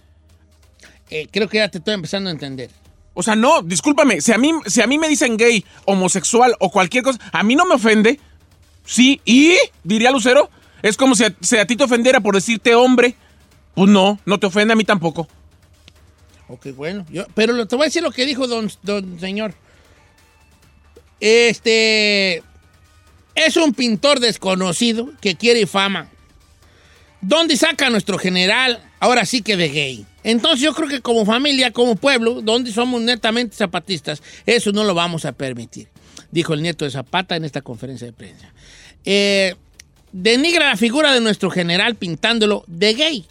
Eh, 1.16 1.28
creo 1.32 1.48
que 1.48 1.58
ya 1.58 1.70
te 1.70 1.78
estoy 1.78 1.94
empezando 1.94 2.30
a 2.30 2.34
entender. 2.34 2.72
O 3.14 3.22
sea, 3.22 3.36
no, 3.36 3.62
discúlpame, 3.62 4.20
si 4.22 4.32
a 4.32 4.38
mí, 4.40 4.52
si 4.66 4.82
a 4.82 4.88
mí 4.88 4.98
me 4.98 5.08
dicen 5.08 5.38
gay, 5.38 5.64
homosexual 5.86 6.56
o 6.60 6.72
cualquier 6.72 7.04
cosa, 7.04 7.20
a 7.32 7.44
mí 7.44 7.56
no 7.56 7.66
me 7.66 7.76
ofende. 7.76 8.20
Sí, 8.86 9.22
¿y? 9.24 9.56
Diría 9.84 10.10
Lucero. 10.12 10.50
Es 10.82 10.98
como 10.98 11.14
si 11.16 11.24
a, 11.26 11.36
si 11.40 11.58
a 11.58 11.66
ti 11.68 11.76
te 11.76 11.84
ofendiera 11.84 12.20
por 12.20 12.34
decirte 12.34 12.74
hombre. 12.74 13.16
Pues 13.76 13.90
no, 13.90 14.20
no 14.26 14.40
te 14.40 14.48
ofende 14.48 14.74
a 14.74 14.76
mí 14.76 14.84
tampoco. 14.84 15.28
Ok, 16.48 16.68
bueno. 16.76 17.06
Yo, 17.12 17.26
pero 17.36 17.54
lo- 17.54 17.68
te 17.68 17.76
voy 17.76 17.84
a 17.84 17.88
decir 17.88 18.02
lo 18.04 18.12
que 18.12 18.26
dijo 18.26 18.48
don, 18.48 18.70
don 18.82 19.20
señor. 19.20 19.54
Este 21.20 22.44
es 23.36 23.56
un 23.58 23.74
pintor 23.74 24.20
desconocido 24.20 25.10
que 25.22 25.36
quiere 25.36 25.66
fama. 25.68 26.10
¿Dónde 27.22 27.56
saca 27.56 27.90
nuestro 27.90 28.18
general? 28.18 28.84
Ahora 29.00 29.26
sí 29.26 29.42
que 29.42 29.56
de 29.56 29.70
gay. 29.70 30.06
Entonces 30.24 30.62
yo 30.62 30.74
creo 30.74 30.88
que 30.88 31.02
como 31.02 31.26
familia, 31.26 31.72
como 31.72 31.96
pueblo, 31.96 32.42
donde 32.42 32.72
somos 32.72 33.02
netamente 33.02 33.56
zapatistas, 33.56 34.22
eso 34.46 34.72
no 34.72 34.84
lo 34.84 34.94
vamos 34.94 35.26
a 35.26 35.32
permitir, 35.34 35.88
dijo 36.32 36.54
el 36.54 36.62
nieto 36.62 36.86
de 36.86 36.92
Zapata 36.92 37.36
en 37.36 37.46
esta 37.46 37.62
conferencia 37.62 38.08
de 38.08 38.14
prensa. 38.14 38.54
Eh, 39.06 39.56
denigra 40.12 40.70
la 40.70 40.78
figura 40.78 41.14
de 41.14 41.20
nuestro 41.20 41.50
general 41.50 41.96
pintándolo 41.96 42.64
de 42.68 42.94
gay. 42.94 43.26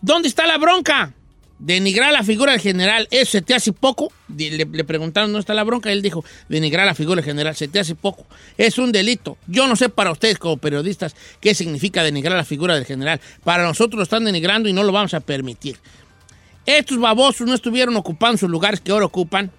¿Dónde 0.00 0.28
está 0.28 0.46
la 0.46 0.58
bronca? 0.58 1.12
Denigrar 1.58 2.12
la 2.12 2.24
figura 2.24 2.52
del 2.52 2.60
general, 2.60 3.06
¿eso 3.10 3.32
se 3.32 3.42
te 3.42 3.54
hace 3.54 3.72
poco? 3.72 4.12
Le, 4.36 4.84
preguntaron, 4.84 5.30
¿dónde 5.30 5.40
está 5.40 5.54
la 5.54 5.64
bronca? 5.64 5.90
Él 5.92 6.02
dijo, 6.02 6.24
denigrar 6.48 6.86
la 6.86 6.94
figura 6.94 7.16
del 7.16 7.24
general, 7.24 7.54
se 7.56 7.68
te 7.68 7.80
hace 7.80 7.94
poco. 7.94 8.26
Es 8.56 8.78
un 8.78 8.92
delito. 8.92 9.38
Yo 9.46 9.66
no 9.66 9.76
sé 9.76 9.88
para 9.88 10.10
ustedes 10.10 10.38
como 10.38 10.56
periodistas 10.56 11.14
qué 11.40 11.54
significa 11.54 12.02
denigrar 12.02 12.36
la 12.36 12.44
figura 12.44 12.74
del 12.74 12.84
general. 12.84 13.20
Para 13.44 13.64
nosotros 13.64 13.96
lo 13.98 14.02
están 14.02 14.24
denigrando 14.24 14.68
y 14.68 14.72
no 14.72 14.82
lo 14.82 14.92
vamos 14.92 15.14
a 15.14 15.20
permitir. 15.20 15.78
Estos 16.66 16.98
babosos 16.98 17.46
no 17.46 17.54
estuvieron 17.54 17.96
ocupando 17.96 18.38
sus 18.38 18.50
lugares 18.50 18.80
que 18.80 18.92
ahora 18.92 19.06
ocupan. 19.06 19.50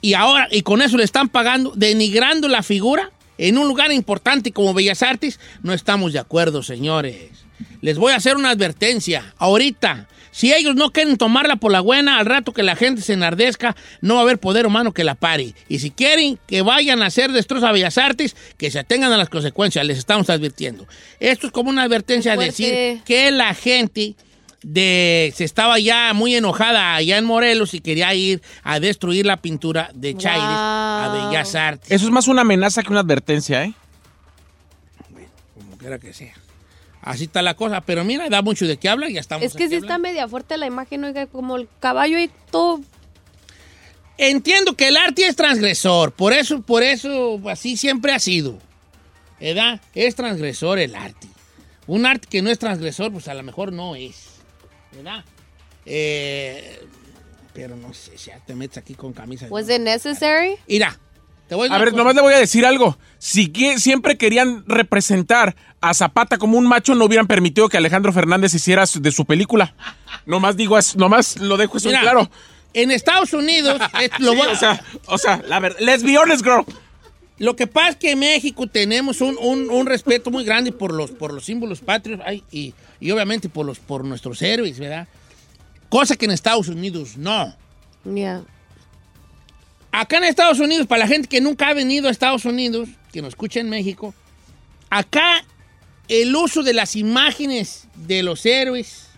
Y 0.00 0.14
ahora, 0.14 0.48
y 0.50 0.62
con 0.62 0.80
eso 0.80 0.96
le 0.96 1.04
están 1.04 1.28
pagando, 1.28 1.72
denigrando 1.74 2.48
la 2.48 2.62
figura 2.62 3.10
en 3.36 3.58
un 3.58 3.66
lugar 3.68 3.92
importante 3.92 4.52
como 4.52 4.74
Bellas 4.74 5.02
Artes. 5.02 5.40
No 5.62 5.72
estamos 5.72 6.12
de 6.12 6.18
acuerdo, 6.18 6.62
señores. 6.62 7.30
Les 7.80 7.98
voy 7.98 8.12
a 8.12 8.16
hacer 8.16 8.36
una 8.36 8.50
advertencia. 8.50 9.34
Ahorita, 9.38 10.08
si 10.38 10.54
ellos 10.54 10.76
no 10.76 10.92
quieren 10.92 11.16
tomarla 11.16 11.56
por 11.56 11.72
la 11.72 11.80
buena, 11.80 12.20
al 12.20 12.24
rato 12.24 12.52
que 12.52 12.62
la 12.62 12.76
gente 12.76 13.02
se 13.02 13.12
enardezca, 13.12 13.74
no 14.02 14.14
va 14.14 14.20
a 14.20 14.22
haber 14.22 14.38
poder 14.38 14.68
humano 14.68 14.92
que 14.92 15.02
la 15.02 15.16
pare. 15.16 15.52
Y 15.68 15.80
si 15.80 15.90
quieren 15.90 16.38
que 16.46 16.62
vayan 16.62 17.02
a 17.02 17.06
hacer 17.06 17.32
destrozos 17.32 17.68
a 17.68 17.72
Bellas 17.72 17.98
Artes, 17.98 18.36
que 18.56 18.70
se 18.70 18.78
atengan 18.78 19.10
a 19.10 19.16
las 19.16 19.30
consecuencias, 19.30 19.84
les 19.84 19.98
estamos 19.98 20.30
advirtiendo. 20.30 20.86
Esto 21.18 21.48
es 21.48 21.52
como 21.52 21.70
una 21.70 21.82
advertencia 21.82 22.34
a 22.34 22.36
decir 22.36 23.00
que 23.04 23.32
la 23.32 23.52
gente 23.52 24.14
de 24.62 25.34
se 25.34 25.42
estaba 25.42 25.80
ya 25.80 26.12
muy 26.14 26.36
enojada 26.36 26.94
allá 26.94 27.18
en 27.18 27.24
Morelos 27.24 27.74
y 27.74 27.80
quería 27.80 28.14
ir 28.14 28.40
a 28.62 28.78
destruir 28.78 29.26
la 29.26 29.38
pintura 29.38 29.90
de 29.92 30.16
Chaires 30.16 30.40
a. 30.40 31.30
Bellas 31.30 31.56
Artes. 31.56 31.90
Eso 31.90 32.04
es 32.04 32.12
más 32.12 32.28
una 32.28 32.42
amenaza 32.42 32.84
que 32.84 32.92
una 32.92 33.00
advertencia, 33.00 33.64
¿eh? 33.64 33.74
Como 35.56 35.76
quiera 35.78 35.98
que 35.98 36.12
sea. 36.12 36.34
Así 37.02 37.24
está 37.24 37.42
la 37.42 37.54
cosa, 37.54 37.80
pero 37.80 38.04
mira, 38.04 38.28
da 38.28 38.42
mucho 38.42 38.66
de 38.66 38.76
qué 38.76 38.88
hablar, 38.88 39.10
ya 39.10 39.20
estamos. 39.20 39.44
Es 39.44 39.54
que 39.54 39.68
sí 39.68 39.76
está 39.76 39.94
hablando. 39.94 40.08
media 40.08 40.28
fuerte 40.28 40.56
la 40.56 40.66
imagen, 40.66 41.04
oiga, 41.04 41.26
como 41.26 41.56
el 41.56 41.68
caballo 41.80 42.18
y 42.18 42.30
todo. 42.50 42.80
Entiendo 44.16 44.74
que 44.74 44.88
el 44.88 44.96
arte 44.96 45.26
es 45.26 45.36
transgresor, 45.36 46.12
por 46.12 46.32
eso, 46.32 46.60
por 46.60 46.82
eso, 46.82 47.40
así 47.48 47.76
siempre 47.76 48.12
ha 48.12 48.18
sido. 48.18 48.58
¿Verdad? 49.40 49.80
Es 49.94 50.16
transgresor 50.16 50.80
el 50.80 50.96
arte. 50.96 51.28
Un 51.86 52.04
arte 52.04 52.26
que 52.28 52.42
no 52.42 52.50
es 52.50 52.58
transgresor, 52.58 53.12
pues 53.12 53.28
a 53.28 53.34
lo 53.34 53.44
mejor 53.44 53.72
no 53.72 53.94
es. 53.94 54.26
¿Verdad? 54.92 55.24
Eh, 55.86 56.80
pero 57.54 57.76
no 57.76 57.94
sé, 57.94 58.18
si 58.18 58.30
ya 58.30 58.40
te 58.40 58.54
metes 58.54 58.78
aquí 58.78 58.94
con 58.94 59.12
camisa. 59.12 59.46
Was 59.48 59.70
it 59.70 59.80
necessary? 59.80 60.56
Mira, 60.66 60.98
te 61.48 61.54
voy 61.54 61.68
A 61.70 61.78
ver, 61.78 61.94
nomás 61.94 62.14
le 62.14 62.20
voy 62.22 62.34
a 62.34 62.38
decir 62.38 62.64
algo. 62.66 62.98
Si 63.18 63.48
que- 63.48 63.78
siempre 63.78 64.16
querían 64.16 64.64
representar 64.66 65.56
a 65.80 65.94
Zapata 65.94 66.38
como 66.38 66.58
un 66.58 66.66
macho, 66.66 66.94
no 66.94 67.04
hubieran 67.04 67.26
permitido 67.26 67.68
que 67.68 67.76
Alejandro 67.76 68.12
Fernández 68.12 68.54
hiciera 68.54 68.86
su- 68.86 69.00
de 69.00 69.10
su 69.12 69.24
película. 69.24 69.74
Nomás 70.26 70.56
digo, 70.56 70.76
es- 70.78 70.96
nomás 70.96 71.36
lo 71.38 71.56
dejo 71.56 71.78
eso 71.78 71.88
Mira, 71.88 72.00
claro. 72.00 72.30
En 72.74 72.90
Estados 72.90 73.32
Unidos, 73.32 73.78
lo 74.18 74.32
Sí, 74.32 74.36
voy 74.36 74.48
a- 74.48 74.52
o 74.52 74.56
sea, 74.56 74.84
o 75.06 75.18
sea, 75.18 75.42
la 75.48 75.58
verdad, 75.60 75.78
let's 75.80 76.02
be 76.02 76.18
honest, 76.18 76.42
girl. 76.44 76.64
Lo 77.38 77.54
que 77.54 77.66
pasa 77.68 77.90
es 77.90 77.96
que 77.96 78.10
en 78.12 78.18
México 78.18 78.66
tenemos 78.66 79.20
un, 79.20 79.36
un- 79.40 79.70
un 79.70 79.86
respeto 79.86 80.30
muy 80.30 80.44
grande 80.44 80.72
por 80.72 80.92
los, 80.92 81.12
por 81.12 81.32
los 81.32 81.44
símbolos 81.44 81.80
patrios 81.80 82.20
ay, 82.26 82.42
y, 82.50 82.74
y 83.00 83.10
obviamente 83.12 83.48
por, 83.48 83.64
los, 83.64 83.78
por 83.78 84.04
nuestros 84.04 84.42
héroes, 84.42 84.78
¿verdad? 84.80 85.06
Cosa 85.88 86.16
que 86.16 86.24
en 86.26 86.32
Estados 86.32 86.66
Unidos 86.68 87.16
no. 87.16 87.54
Yeah. 88.04 88.42
Acá 89.92 90.18
en 90.18 90.24
Estados 90.24 90.60
Unidos, 90.60 90.86
para 90.86 91.00
la 91.00 91.08
gente 91.08 91.28
que 91.28 91.40
nunca 91.40 91.68
ha 91.68 91.74
venido 91.74 92.08
a 92.08 92.10
Estados 92.10 92.44
Unidos, 92.44 92.88
que 93.12 93.22
nos 93.22 93.30
escucha 93.30 93.60
en 93.60 93.70
México, 93.70 94.14
acá 94.90 95.44
el 96.08 96.34
uso 96.34 96.62
de 96.62 96.74
las 96.74 96.96
imágenes 96.96 97.88
de 97.94 98.22
los 98.22 98.44
héroes, 98.46 99.08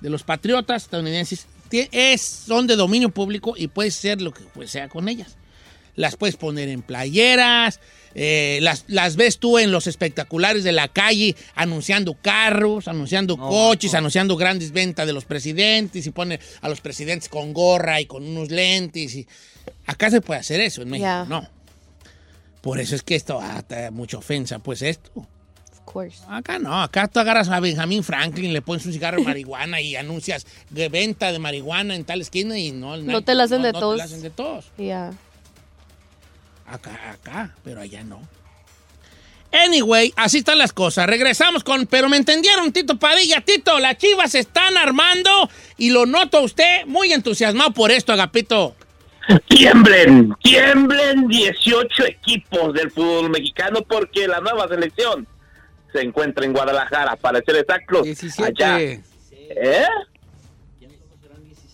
de 0.00 0.10
los 0.10 0.22
patriotas 0.22 0.84
estadounidenses, 0.84 1.46
es, 1.70 2.20
son 2.22 2.66
de 2.66 2.76
dominio 2.76 3.08
público 3.08 3.54
y 3.56 3.68
puedes 3.68 3.98
hacer 3.98 4.20
lo 4.20 4.32
que 4.32 4.42
pues, 4.54 4.70
sea 4.70 4.88
con 4.88 5.08
ellas. 5.08 5.36
Las 5.96 6.16
puedes 6.16 6.36
poner 6.36 6.68
en 6.68 6.82
playeras, 6.82 7.80
eh, 8.14 8.58
las, 8.62 8.84
las 8.86 9.16
ves 9.16 9.38
tú 9.38 9.58
en 9.58 9.72
los 9.72 9.86
espectaculares 9.86 10.64
de 10.64 10.72
la 10.72 10.88
calle 10.88 11.34
anunciando 11.54 12.14
carros, 12.20 12.88
anunciando 12.88 13.36
coches, 13.36 13.94
anunciando 13.94 14.36
grandes 14.36 14.72
ventas 14.72 15.06
de 15.06 15.12
los 15.12 15.24
presidentes 15.24 16.06
y 16.06 16.10
pone 16.10 16.38
a 16.60 16.68
los 16.68 16.80
presidentes 16.80 17.28
con 17.28 17.52
gorra 17.52 18.00
y 18.00 18.06
con 18.06 18.24
unos 18.24 18.50
lentes. 18.50 19.14
Y... 19.14 19.26
Acá 19.86 20.10
se 20.10 20.20
puede 20.20 20.40
hacer 20.40 20.60
eso, 20.60 20.82
en 20.82 20.90
México 20.90 21.06
Ya. 21.06 21.24
no. 21.28 21.48
Por 22.60 22.80
eso 22.80 22.94
es 22.94 23.02
que 23.02 23.14
esto 23.14 23.38
ah, 23.42 23.56
está 23.58 23.90
mucha 23.90 24.16
ofensa, 24.16 24.58
pues 24.58 24.80
esto. 24.80 25.10
Of 25.16 25.80
course. 25.84 26.22
Acá 26.28 26.58
no, 26.58 26.82
acá 26.82 27.08
tú 27.08 27.20
agarras 27.20 27.50
a 27.50 27.60
Benjamin 27.60 28.02
Franklin, 28.02 28.54
le 28.54 28.62
pones 28.62 28.86
un 28.86 28.92
cigarro 28.94 29.18
de 29.18 29.24
marihuana 29.24 29.82
y 29.82 29.96
anuncias 29.96 30.46
de 30.70 30.88
venta 30.88 31.30
de 31.30 31.38
marihuana 31.38 31.94
en 31.94 32.04
tal 32.04 32.22
esquina 32.22 32.58
y 32.58 32.72
no... 32.72 32.96
No 32.96 33.20
te 33.22 33.34
la 33.34 33.42
hacen 33.42 33.60
de 33.60 33.72
no 33.72 33.80
todos. 33.80 33.96
te 33.96 33.98
la 33.98 34.04
hacen 34.04 34.22
de 34.22 34.30
todos. 34.30 34.70
Yeah. 34.78 35.12
Acá, 36.66 37.12
acá, 37.12 37.54
pero 37.62 37.80
allá 37.80 38.02
no. 38.04 38.20
Anyway, 39.52 40.12
así 40.16 40.38
están 40.38 40.58
las 40.58 40.72
cosas. 40.72 41.06
Regresamos 41.06 41.62
con, 41.62 41.86
pero 41.86 42.08
me 42.08 42.16
entendieron, 42.16 42.72
Tito 42.72 42.98
Padilla. 42.98 43.40
Tito, 43.40 43.78
las 43.78 43.96
chivas 43.98 44.32
se 44.32 44.40
están 44.40 44.76
armando 44.76 45.30
y 45.78 45.90
lo 45.90 46.06
noto 46.06 46.38
a 46.38 46.40
usted 46.40 46.86
muy 46.86 47.12
entusiasmado 47.12 47.70
por 47.72 47.92
esto, 47.92 48.12
Agapito. 48.12 48.74
Tiemblen, 49.48 50.34
tiemblen 50.42 51.28
18 51.28 52.04
equipos 52.06 52.74
del 52.74 52.90
fútbol 52.90 53.30
mexicano 53.30 53.80
porque 53.88 54.26
la 54.26 54.40
nueva 54.40 54.68
selección 54.68 55.26
se 55.92 56.02
encuentra 56.02 56.44
en 56.44 56.52
Guadalajara, 56.52 57.16
para 57.16 57.40
ser 57.40 57.56
exactos. 57.56 58.02
17. 58.02 58.64
Allá. 58.64 58.80
¿Eh? 58.80 59.86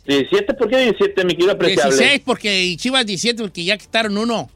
17, 0.06 0.54
¿por 0.54 0.68
qué 0.68 0.76
17, 0.78 1.24
mi 1.24 1.34
querido 1.34 1.52
apreciable? 1.52 1.96
16 1.96 2.22
porque 2.24 2.64
y 2.64 2.76
Chivas 2.76 3.06
17 3.06 3.42
porque 3.42 3.64
ya 3.64 3.78
quitaron 3.78 4.18
uno. 4.18 4.50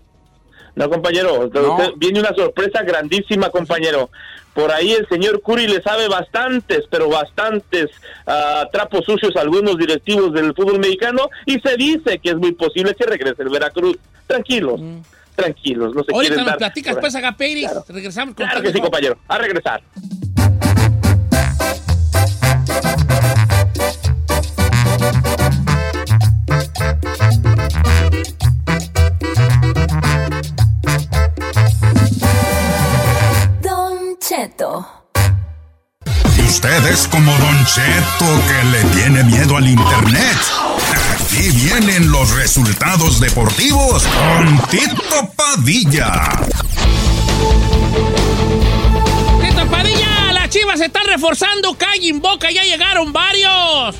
No, 0.76 0.90
compañero, 0.90 1.40
usted- 1.46 1.92
viene 1.96 2.20
una 2.20 2.34
sorpresa 2.34 2.82
grandísima, 2.82 3.50
compañero. 3.50 4.10
Por 4.54 4.70
ahí 4.72 4.92
el 4.92 5.06
señor 5.08 5.40
Curi 5.40 5.66
le 5.66 5.82
sabe 5.82 6.08
bastantes, 6.08 6.84
pero 6.90 7.08
bastantes 7.08 7.90
ah, 8.26 8.68
trapos 8.72 9.04
sucios 9.04 9.34
a 9.36 9.40
algunos 9.40 9.76
directivos 9.78 10.32
del 10.32 10.54
fútbol 10.54 10.78
mexicano 10.78 11.28
y 11.46 11.58
se 11.60 11.76
dice 11.76 12.18
que 12.18 12.30
es 12.30 12.36
muy 12.36 12.52
posible 12.52 12.94
que 12.94 13.04
regrese 13.04 13.42
el 13.42 13.48
Veracruz. 13.50 13.96
Tranquilos, 14.26 14.80
tranquilos, 15.34 15.94
no 15.94 16.02
se 16.04 16.12
Mm. 16.12 16.14
Ahorita 16.14 16.20
quieren 16.20 16.36
nos 16.38 16.46
dar. 16.46 16.58
platicas, 16.58 16.96
pues, 17.00 17.14
Agapeiris. 17.14 17.70
Regresamos 17.88 18.34
con 18.34 18.46
Claro 18.46 18.62
que 18.62 18.72
sí, 18.72 18.80
compañero. 18.80 19.18
A 19.28 19.38
regresar. 19.38 19.82
Usted 36.54 36.86
es 36.86 37.08
como 37.08 37.32
Don 37.32 37.66
Cheto 37.66 38.26
que 38.46 38.64
le 38.70 38.84
tiene 38.94 39.24
miedo 39.24 39.56
al 39.56 39.66
internet. 39.68 40.36
Aquí 41.12 41.50
vienen 41.50 42.12
los 42.12 42.30
resultados 42.36 43.18
deportivos 43.18 44.04
con 44.04 44.58
Tito 44.68 45.32
Padilla. 45.34 46.12
Tito 49.40 49.66
Padilla, 49.68 50.32
las 50.32 50.48
chivas 50.48 50.78
se 50.78 50.84
están 50.84 51.04
reforzando. 51.08 51.74
Calle 51.74 52.10
en 52.10 52.20
boca, 52.20 52.48
ya 52.52 52.62
llegaron 52.62 53.12
varios. 53.12 53.96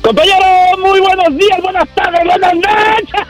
Compañero, 0.00 0.46
muy 0.78 1.00
buenos 1.00 1.36
días, 1.36 1.60
buenas 1.60 1.88
tardes, 1.96 2.20
buenas 2.24 2.54
noches. 2.54 3.26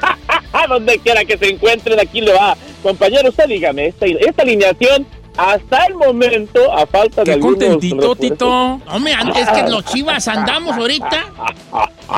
Donde 0.68 0.98
quiera 0.98 1.24
que 1.24 1.38
se 1.38 1.48
encuentren, 1.48 1.98
aquí 1.98 2.20
le 2.20 2.34
va. 2.34 2.54
Compañero, 2.82 3.30
usted 3.30 3.46
dígame, 3.46 3.86
esta, 3.86 4.04
esta 4.04 4.42
alineación 4.42 5.06
hasta 5.40 5.84
el 5.86 5.94
momento, 5.94 6.72
a 6.72 6.86
falta 6.86 7.22
de 7.22 7.24
Qué 7.24 7.32
algunos 7.32 7.58
contentito, 7.58 8.14
Tito. 8.16 8.80
Hombre, 8.88 9.14
es 9.36 9.48
que 9.48 9.68
los 9.70 9.84
chivas 9.86 10.28
andamos 10.28 10.76
ahorita 10.76 11.24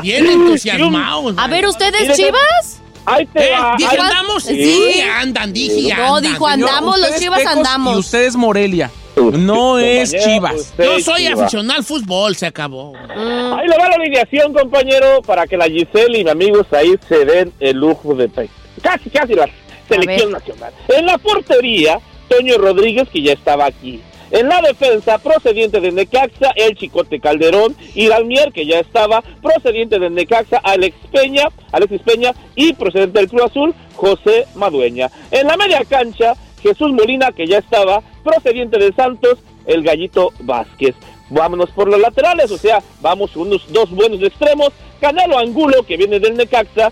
bien 0.01 0.25
entusiasmados. 0.27 1.35
A 1.37 1.47
ver, 1.47 1.65
¿ustedes 1.67 2.15
chivas? 2.17 2.81
Ahí 3.05 3.25
te 3.27 3.47
¿Eh? 3.47 3.51
va. 3.51 3.75
¿Dije 3.77 3.89
ahí- 3.95 3.97
andamos? 3.99 4.43
Sí. 4.43 4.91
Sí, 4.93 5.01
andan, 5.01 5.51
dije 5.53 5.93
No, 5.95 6.15
andan. 6.15 6.31
dijo 6.33 6.47
andamos, 6.47 6.99
los 6.99 7.15
chivas 7.19 7.45
andamos. 7.45 7.95
Y 7.95 7.99
ustedes 7.99 8.35
Morelia. 8.35 8.91
No 9.15 9.77
es 9.77 10.11
Chivas. 10.23 10.73
Yo 10.77 10.99
soy 10.99 11.27
aficionado 11.27 11.77
al 11.79 11.85
fútbol, 11.85 12.35
se 12.35 12.47
acabó. 12.47 12.93
Mm. 12.93 13.53
Ahí 13.53 13.67
le 13.67 13.77
va 13.77 13.87
la 13.89 13.95
alineación, 13.95 14.53
compañero, 14.53 15.21
para 15.21 15.45
que 15.45 15.55
la 15.55 15.65
Giselle 15.65 16.17
y 16.19 16.23
mi 16.23 16.29
amigo 16.31 16.65
Said 16.69 16.99
se 17.07 17.23
den 17.23 17.53
el 17.59 17.77
lujo 17.77 18.15
de 18.15 18.27
pe- 18.27 18.49
casi, 18.81 19.09
casi 19.11 19.35
la 19.35 19.47
selección 19.87 20.31
nacional. 20.31 20.73
En 20.87 21.05
la 21.05 21.17
portería, 21.19 21.99
Toño 22.27 22.57
Rodríguez, 22.57 23.07
que 23.09 23.21
ya 23.21 23.33
estaba 23.33 23.65
aquí. 23.65 24.01
En 24.31 24.47
la 24.47 24.61
defensa, 24.61 25.19
procediente 25.19 25.79
de 25.79 25.91
Necaxa, 25.91 26.51
el 26.55 26.75
Chicote 26.75 27.19
Calderón 27.19 27.75
y 27.93 28.07
Dalmier, 28.07 28.51
que 28.51 28.65
ya 28.65 28.79
estaba, 28.79 29.23
procediente 29.43 29.99
de 29.99 30.09
Necaxa, 30.09 30.57
Alex 30.57 30.97
Peña, 31.11 31.49
Alexis 31.71 32.01
Peña 32.01 32.33
y 32.55 32.73
procedente 32.73 33.19
del 33.19 33.29
Cruz 33.29 33.43
Azul, 33.43 33.75
José 33.95 34.47
Madueña. 34.55 35.11
En 35.29 35.45
la 35.45 35.55
media 35.55 35.83
cancha, 35.87 36.33
Jesús 36.63 36.91
Molina, 36.93 37.31
que 37.31 37.45
ya 37.45 37.59
estaba, 37.59 38.01
procediente 38.23 38.79
de 38.79 38.91
Santos, 38.93 39.37
el 39.67 39.83
Gallito 39.83 40.33
Vázquez. 40.39 40.95
Vámonos 41.29 41.69
por 41.69 41.87
los 41.87 41.99
laterales, 41.99 42.49
o 42.49 42.57
sea, 42.57 42.81
vamos 43.01 43.35
unos 43.35 43.71
dos 43.71 43.91
buenos 43.91 44.21
extremos. 44.23 44.69
Canelo 44.99 45.37
Angulo, 45.37 45.83
que 45.83 45.97
viene 45.97 46.19
del 46.19 46.37
Necaxa, 46.37 46.91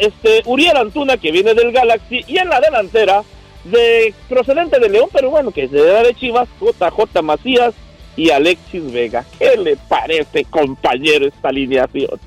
este, 0.00 0.42
Uriel 0.46 0.76
Antuna, 0.76 1.18
que 1.18 1.30
viene 1.30 1.52
del 1.52 1.72
Galaxy, 1.72 2.24
y 2.26 2.38
en 2.38 2.48
la 2.48 2.60
delantera, 2.60 3.22
de 3.64 4.14
procedente 4.28 4.78
de 4.78 4.88
León, 4.88 5.08
pero 5.12 5.30
bueno, 5.30 5.50
que 5.50 5.64
es 5.64 5.70
de 5.70 5.80
edad 5.80 6.04
de 6.04 6.14
Chivas, 6.14 6.48
JJ 6.60 7.22
Macías 7.22 7.74
y 8.16 8.30
Alexis 8.30 8.92
Vega. 8.92 9.24
¿Qué 9.38 9.56
le 9.56 9.76
parece, 9.76 10.44
compañero, 10.44 11.26
esta 11.26 11.48
alineación? 11.48 12.20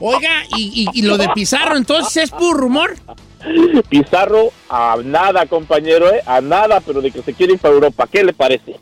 Oiga, 0.00 0.42
y, 0.56 0.88
y- 0.92 0.98
y 0.98 1.02
lo 1.02 1.16
de 1.16 1.28
Pizarro, 1.28 1.76
entonces 1.76 2.24
es 2.24 2.30
puro 2.30 2.58
rumor. 2.58 2.94
Pizarro, 3.88 4.50
a 4.68 4.96
nada, 5.04 5.46
compañero, 5.46 6.12
¿eh? 6.12 6.20
a 6.26 6.40
nada, 6.40 6.80
pero 6.80 7.00
de 7.00 7.10
que 7.10 7.22
se 7.22 7.32
quiere 7.34 7.54
ir 7.54 7.58
para 7.58 7.74
Europa. 7.74 8.08
¿Qué 8.10 8.24
le 8.24 8.32
parece? 8.32 8.76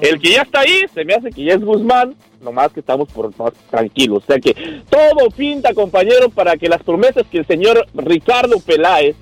El 0.00 0.18
que 0.20 0.30
ya 0.32 0.42
está 0.42 0.60
ahí, 0.60 0.84
se 0.94 1.04
me 1.04 1.14
hace 1.14 1.30
que 1.30 1.44
ya 1.44 1.54
es 1.54 1.60
Guzmán, 1.60 2.14
nomás 2.42 2.72
que 2.72 2.80
estamos 2.80 3.08
por 3.12 3.36
más 3.38 3.52
tranquilos. 3.70 4.22
O 4.22 4.26
sea 4.26 4.38
que 4.38 4.54
todo 4.88 5.30
pinta, 5.30 5.74
compañero, 5.74 6.30
para 6.30 6.56
que 6.56 6.68
las 6.68 6.82
promesas 6.82 7.24
que 7.30 7.38
el 7.38 7.46
señor 7.46 7.86
Ricardo 7.94 8.58
Peláez 8.60 9.16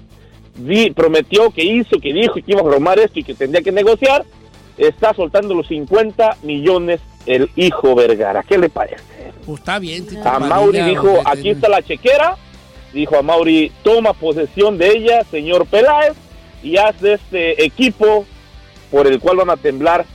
di- 0.58 0.90
prometió, 0.90 1.50
que 1.50 1.64
hizo, 1.64 1.98
que 2.00 2.12
dijo 2.12 2.34
que 2.34 2.42
iba 2.46 2.60
a 2.60 2.64
bromar 2.64 2.98
esto 2.98 3.18
y 3.18 3.24
que 3.24 3.34
tendría 3.34 3.62
que 3.62 3.72
negociar, 3.72 4.24
está 4.76 5.14
soltando 5.14 5.54
los 5.54 5.66
50 5.68 6.36
millones 6.42 7.00
el 7.26 7.50
hijo 7.56 7.94
Vergara. 7.94 8.42
¿Qué 8.42 8.58
le 8.58 8.68
parece? 8.68 9.02
Pues 9.44 9.58
está 9.60 9.78
bien. 9.78 10.06
Tito 10.06 10.28
A 10.28 10.38
Mauri 10.38 10.78
dijo, 10.90 11.08
aquí 11.24 11.50
está 11.50 11.68
la 11.68 11.82
chequera. 11.82 12.36
Dijo 12.92 13.16
a 13.18 13.22
Mauri, 13.22 13.70
toma 13.82 14.12
posesión 14.14 14.78
de 14.78 14.88
ella, 14.96 15.22
señor 15.30 15.66
Peláez, 15.66 16.14
y 16.62 16.76
haz 16.78 16.98
de 17.00 17.14
este 17.14 17.64
equipo 17.64 18.24
por 18.90 19.06
el 19.06 19.20
cual 19.20 19.36
van 19.38 19.50
a 19.50 19.56
temblar 19.56 20.06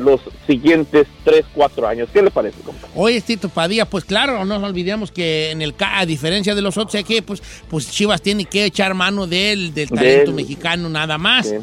los 0.00 0.20
siguientes 0.46 1.06
3, 1.24 1.44
4 1.54 1.86
años. 1.86 2.08
¿Qué 2.12 2.22
le 2.22 2.30
parece, 2.30 2.58
compadre? 2.60 2.88
Oye, 2.96 3.20
Tito 3.20 3.48
Padilla, 3.48 3.84
pues 3.84 4.04
claro, 4.04 4.44
no 4.44 4.58
nos 4.58 4.62
olvidemos 4.68 5.10
que 5.12 5.50
en 5.50 5.62
el 5.62 5.74
a 5.78 6.04
diferencia 6.06 6.54
de 6.54 6.62
los 6.62 6.76
otros 6.76 6.94
equipos, 6.96 7.42
pues 7.68 7.90
Chivas 7.90 8.20
tiene 8.22 8.44
que 8.46 8.64
echar 8.64 8.94
mano 8.94 9.26
del, 9.26 9.72
del 9.74 9.88
De 9.88 9.94
talento 9.96 10.32
mexicano 10.32 10.88
nada 10.88 11.16
más. 11.18 11.48
Sí, 11.48 11.56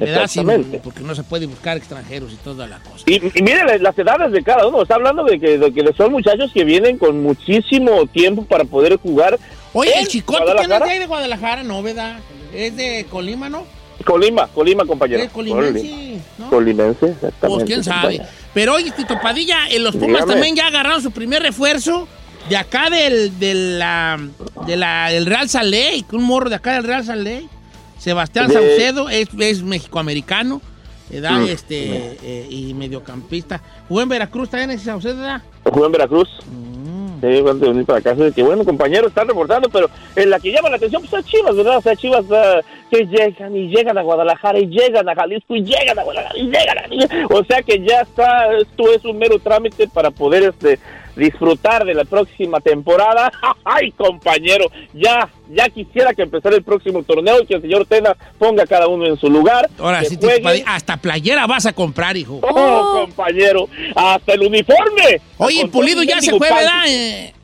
exactamente. 0.00 0.80
porque 0.82 1.00
no 1.00 1.14
se 1.14 1.22
puede 1.24 1.46
buscar 1.46 1.76
extranjeros 1.76 2.32
y 2.32 2.36
toda 2.36 2.66
la 2.66 2.78
cosa. 2.78 3.04
Y, 3.06 3.16
y 3.16 3.42
mire 3.42 3.64
la- 3.64 3.78
las 3.78 3.98
edades 3.98 4.30
de 4.32 4.42
cada 4.42 4.66
uno. 4.66 4.82
Está 4.82 4.94
hablando 4.94 5.24
de 5.24 5.40
que, 5.40 5.58
de 5.58 5.72
que 5.72 5.92
son 5.96 6.12
muchachos 6.12 6.50
que 6.52 6.64
vienen 6.64 6.98
con 6.98 7.22
muchísimo 7.22 8.06
tiempo 8.06 8.44
para 8.44 8.64
poder 8.64 8.96
jugar. 8.96 9.38
Oye, 9.72 9.92
el 9.98 10.08
chicote 10.08 10.44
que 10.60 10.68
no 10.68 10.84
es 10.86 10.98
de 11.00 11.06
Guadalajara, 11.06 11.62
no, 11.62 11.82
¿verdad? 11.82 12.18
Es 12.54 12.76
de 12.76 13.06
Colima, 13.10 13.48
¿no? 13.48 13.64
Colima, 14.04 14.46
Colima, 14.48 14.84
compañero. 14.84 15.22
Es 15.22 15.30
colimense, 15.30 15.80
Colima. 15.80 16.22
¿no? 16.38 16.50
Colimense, 16.50 17.06
exactamente. 17.06 17.38
Pues 17.48 17.64
quién 17.64 17.84
sabe. 17.84 18.00
compañero. 18.18 18.24
Pero 18.54 18.74
oye, 18.74 18.90
Tito 18.92 19.20
Padilla, 19.20 19.68
en 19.68 19.84
los 19.84 19.94
Pumas 19.96 20.08
Dígame. 20.08 20.32
también 20.32 20.56
ya 20.56 20.66
agarraron 20.68 21.02
su 21.02 21.10
primer 21.10 21.42
refuerzo 21.42 22.08
de 22.48 22.56
acá 22.56 22.88
del, 22.90 23.38
del, 23.38 23.78
la, 23.78 24.18
de 24.66 24.76
la- 24.76 25.10
del 25.10 25.26
Real 25.26 25.48
Salé, 25.48 26.02
un 26.12 26.22
morro 26.24 26.48
de 26.48 26.56
acá 26.56 26.74
del 26.74 26.84
Real 26.84 27.04
Salé. 27.04 27.46
Sebastián 27.98 28.46
De- 28.48 28.54
Saucedo 28.54 29.10
es, 29.10 29.28
es 29.38 29.62
mexicoamericano, 29.62 30.62
¿verdad? 31.10 31.40
Mm. 31.40 31.44
Este, 31.48 32.16
eh, 32.22 32.46
y 32.48 32.72
mediocampista. 32.74 33.60
Jugó 33.88 34.02
en 34.02 34.08
Veracruz 34.08 34.48
también 34.50 34.70
ese 34.70 34.84
Saucedo, 34.84 35.16
¿verdad? 35.16 35.42
Jugó 35.64 35.86
en 35.86 35.92
Veracruz. 35.92 36.28
Mm. 36.46 36.67
Sí, 37.20 37.40
cuando 37.42 37.68
venir 37.68 37.84
para 37.84 37.98
acá, 37.98 38.14
que 38.34 38.42
bueno, 38.42 38.64
compañero, 38.64 39.08
están 39.08 39.26
reportando, 39.26 39.68
pero 39.68 39.88
en 40.14 40.30
la 40.30 40.38
que 40.38 40.52
llama 40.52 40.70
la 40.70 40.76
atención, 40.76 41.02
pues 41.02 41.24
es 41.24 41.30
Chivas, 41.30 41.56
¿verdad? 41.56 41.78
O 41.78 41.80
sea, 41.80 41.96
Chivas 41.96 42.24
ah, 42.30 42.60
que 42.90 43.06
llegan 43.06 43.56
y 43.56 43.68
llegan 43.68 43.98
a 43.98 44.02
Guadalajara 44.02 44.58
y 44.58 44.66
llegan 44.66 45.08
a 45.08 45.14
Jalisco 45.14 45.56
y 45.56 45.62
llegan 45.62 45.98
a 45.98 46.04
Guadalajara 46.04 46.38
y 46.38 46.44
llegan 46.44 46.78
a... 46.78 47.26
O 47.34 47.44
sea 47.44 47.62
que 47.62 47.80
ya 47.80 48.02
está, 48.02 48.56
esto 48.56 48.92
es 48.92 49.04
un 49.04 49.18
mero 49.18 49.38
trámite 49.38 49.88
para 49.88 50.10
poder 50.10 50.44
este 50.44 50.78
disfrutar 51.18 51.84
de 51.84 51.94
la 51.94 52.04
próxima 52.04 52.60
temporada. 52.60 53.30
¡Ay, 53.64 53.92
compañero! 53.92 54.66
Ya, 54.94 55.28
ya 55.50 55.68
quisiera 55.68 56.14
que 56.14 56.22
empezara 56.22 56.56
el 56.56 56.62
próximo 56.62 57.02
torneo 57.02 57.42
y 57.42 57.46
que 57.46 57.54
el 57.54 57.62
señor 57.62 57.84
Tena 57.86 58.16
ponga 58.38 58.62
a 58.62 58.66
cada 58.66 58.88
uno 58.88 59.06
en 59.06 59.18
su 59.18 59.28
lugar. 59.28 59.68
Ahora 59.78 60.04
sí. 60.04 60.16
Padilla, 60.16 60.64
hasta 60.66 60.96
playera 60.96 61.46
vas 61.46 61.66
a 61.66 61.72
comprar, 61.72 62.16
hijo. 62.16 62.40
¡Oh, 62.42 63.04
compañero! 63.06 63.68
¡Hasta 63.94 64.32
el 64.34 64.42
uniforme! 64.42 65.20
Oye, 65.36 65.66
Pulido 65.68 66.02
ya 66.02 66.20
se 66.20 66.30
fue, 66.30 66.48
¿verdad? 66.48 66.84
Eh, 66.88 67.34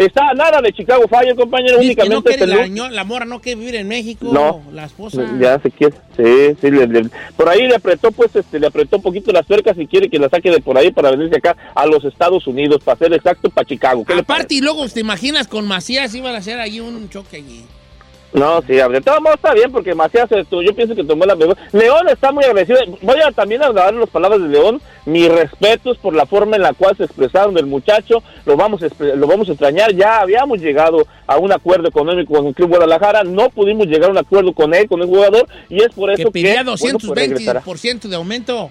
Está 0.00 0.30
a 0.30 0.34
nada 0.34 0.62
de 0.62 0.72
Chicago 0.72 1.06
Fire, 1.08 1.36
compañero, 1.36 1.78
dice 1.78 1.94
que 1.94 2.08
no 2.08 2.16
únicamente 2.20 2.36
quiere 2.46 2.90
la, 2.90 3.04
mora 3.04 3.26
no 3.26 3.38
quiere 3.40 3.60
vivir 3.60 3.74
en 3.74 3.86
México, 3.86 4.30
No. 4.32 4.62
la 4.72 4.86
esposa. 4.86 5.22
Ya 5.38 5.60
se 5.60 5.70
quiere, 5.70 5.94
sí, 6.16 6.56
sí, 6.58 6.70
le- 6.70 6.86
le- 6.86 7.10
por 7.36 7.50
ahí 7.50 7.66
le 7.68 7.74
apretó, 7.74 8.10
pues, 8.10 8.34
este, 8.34 8.58
le 8.58 8.68
apretó 8.68 8.96
un 8.96 9.02
poquito 9.02 9.30
las 9.30 9.46
tuercas 9.46 9.76
y 9.78 9.86
quiere 9.86 10.08
que 10.08 10.18
la 10.18 10.30
saque 10.30 10.50
de 10.50 10.60
por 10.60 10.78
ahí 10.78 10.90
para 10.90 11.10
venirse 11.10 11.36
acá 11.36 11.54
a 11.74 11.84
los 11.86 12.02
Estados 12.06 12.46
Unidos, 12.46 12.82
para 12.82 12.96
ser 12.98 13.12
exacto, 13.12 13.50
para 13.50 13.66
Chicago. 13.68 14.02
¿Qué 14.06 14.14
Aparte, 14.14 14.54
y 14.54 14.62
luego 14.62 14.88
te 14.88 15.00
imaginas 15.00 15.46
con 15.46 15.66
Macías 15.68 16.14
iban 16.14 16.34
a 16.34 16.38
hacer 16.38 16.58
ahí 16.60 16.80
un 16.80 17.10
choque 17.10 17.36
allí. 17.36 17.62
No, 18.32 18.62
sí, 18.62 18.74
de 18.74 19.00
todos 19.00 19.20
modos 19.20 19.36
está 19.36 19.54
bien 19.54 19.72
porque 19.72 19.94
Macías, 19.94 20.28
yo 20.30 20.74
pienso 20.74 20.94
que 20.94 21.02
tomó 21.02 21.24
la 21.24 21.34
mejor. 21.34 21.56
León 21.72 22.08
está 22.08 22.30
muy 22.30 22.44
agradecido. 22.44 22.78
Voy 23.02 23.20
a 23.20 23.32
también 23.32 23.62
a 23.62 23.72
dar 23.72 23.92
las 23.92 24.08
palabras 24.08 24.40
de 24.40 24.48
León. 24.48 24.80
Mis 25.04 25.28
respetos 25.28 25.98
por 25.98 26.14
la 26.14 26.26
forma 26.26 26.56
en 26.56 26.62
la 26.62 26.72
cual 26.72 26.96
se 26.96 27.04
expresaron 27.04 27.54
del 27.54 27.66
muchacho. 27.66 28.22
Lo 28.46 28.56
vamos, 28.56 28.82
a, 28.82 29.04
lo 29.16 29.26
vamos 29.26 29.48
a 29.48 29.52
extrañar. 29.52 29.92
Ya 29.94 30.20
habíamos 30.20 30.60
llegado 30.60 31.06
a 31.26 31.38
un 31.38 31.52
acuerdo 31.52 31.88
económico 31.88 32.34
con 32.34 32.46
el 32.46 32.54
Club 32.54 32.70
Guadalajara. 32.70 33.24
No 33.24 33.50
pudimos 33.50 33.86
llegar 33.86 34.10
a 34.10 34.12
un 34.12 34.18
acuerdo 34.18 34.52
con 34.52 34.74
él, 34.74 34.88
con 34.88 35.00
el 35.00 35.08
jugador. 35.08 35.48
Y 35.68 35.82
es 35.82 35.88
por 35.88 36.10
eso 36.10 36.24
Que 36.24 36.30
pedía 36.30 36.62
bueno, 36.62 36.98
pues, 36.98 37.12
regresará. 37.18 37.62
220% 37.64 38.08
de 38.08 38.16
aumento. 38.16 38.70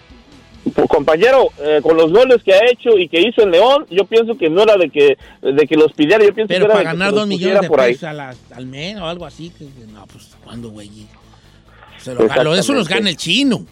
Pues, 0.73 0.87
compañero, 0.89 1.49
eh, 1.59 1.79
con 1.81 1.95
los 1.97 2.11
goles 2.11 2.43
que 2.43 2.53
ha 2.53 2.59
hecho 2.69 2.97
y 2.97 3.07
que 3.07 3.19
hizo 3.21 3.41
en 3.43 3.51
León, 3.51 3.85
yo 3.89 4.05
pienso 4.05 4.37
que 4.37 4.49
no 4.49 4.63
era 4.63 4.75
de 4.77 4.89
que 4.89 5.17
de 5.41 5.67
que 5.67 5.75
los 5.75 5.93
pidiera, 5.93 6.23
yo 6.23 6.33
pienso 6.33 6.49
Pero 6.49 6.65
que 6.65 6.65
era 6.65 6.73
para 6.73 6.79
de 6.79 6.97
ganar 6.97 7.13
dos 7.13 7.27
millones 7.27 7.61
de 7.61 7.67
por 7.67 7.79
ahí. 7.79 7.93
pesos 7.93 8.03
a 8.09 8.13
la- 8.13 8.35
al 8.55 8.65
mes 8.65 8.97
o 8.97 9.05
algo 9.05 9.25
así. 9.25 9.49
que- 9.57 9.65
no, 9.91 10.05
pues, 10.07 10.35
¿cuándo, 10.43 10.69
güey? 10.69 10.89
Se 11.97 12.13
lo 12.13 12.53
eso 12.55 12.73
los 12.73 12.87
gana 12.87 13.09
el 13.09 13.17
chino. 13.17 13.65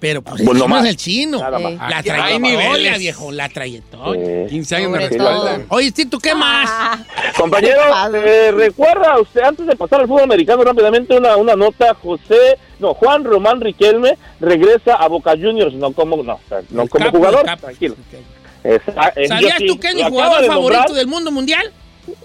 Pero 0.00 0.22
pues 0.22 0.40
el 0.40 0.46
Pues 0.46 0.56
chino 0.56 0.64
nomás. 0.68 0.84
es 0.84 0.90
el 0.90 0.96
chino. 0.96 1.38
Nada 1.40 1.58
más. 1.58 1.72
La 1.90 2.02
trayectoria, 2.02 2.96
viejo, 2.98 3.30
la 3.32 3.48
trayectoria. 3.50 4.46
15 4.48 4.76
años 4.76 4.90
me 4.90 4.96
Sobre 4.96 5.08
respaldan. 5.10 5.66
Oye, 5.68 5.92
Tito, 5.92 6.18
¿qué 6.18 6.34
más? 6.34 7.00
Compañero, 7.36 7.80
eh, 8.14 8.50
recuerda 8.52 9.20
usted, 9.20 9.42
antes 9.42 9.66
de 9.66 9.76
pasar 9.76 10.00
al 10.00 10.06
fútbol 10.08 10.22
americano 10.22 10.64
rápidamente, 10.64 11.16
una, 11.16 11.36
una 11.36 11.54
nota, 11.54 11.94
José, 11.94 12.58
no, 12.78 12.94
Juan 12.94 13.24
Román 13.24 13.60
Riquelme 13.60 14.16
regresa 14.40 14.94
a 14.94 15.06
Boca 15.08 15.32
Juniors, 15.32 15.74
no 15.74 15.92
como, 15.92 16.16
no, 16.22 16.40
no 16.70 16.82
El 16.82 16.88
como 16.88 17.04
capo, 17.04 17.18
jugador, 17.18 17.48
el 17.48 17.58
tranquilo. 17.58 17.96
Esa- 18.64 19.12
eh, 19.16 19.28
¿Sabías 19.28 19.58
tú 19.66 19.78
que 19.78 19.88
es 19.88 19.94
mi 19.94 20.02
jugador 20.02 20.40
de 20.42 20.46
favorito 20.46 20.92
del 20.94 21.06
mundo 21.06 21.30
mundial? 21.30 21.72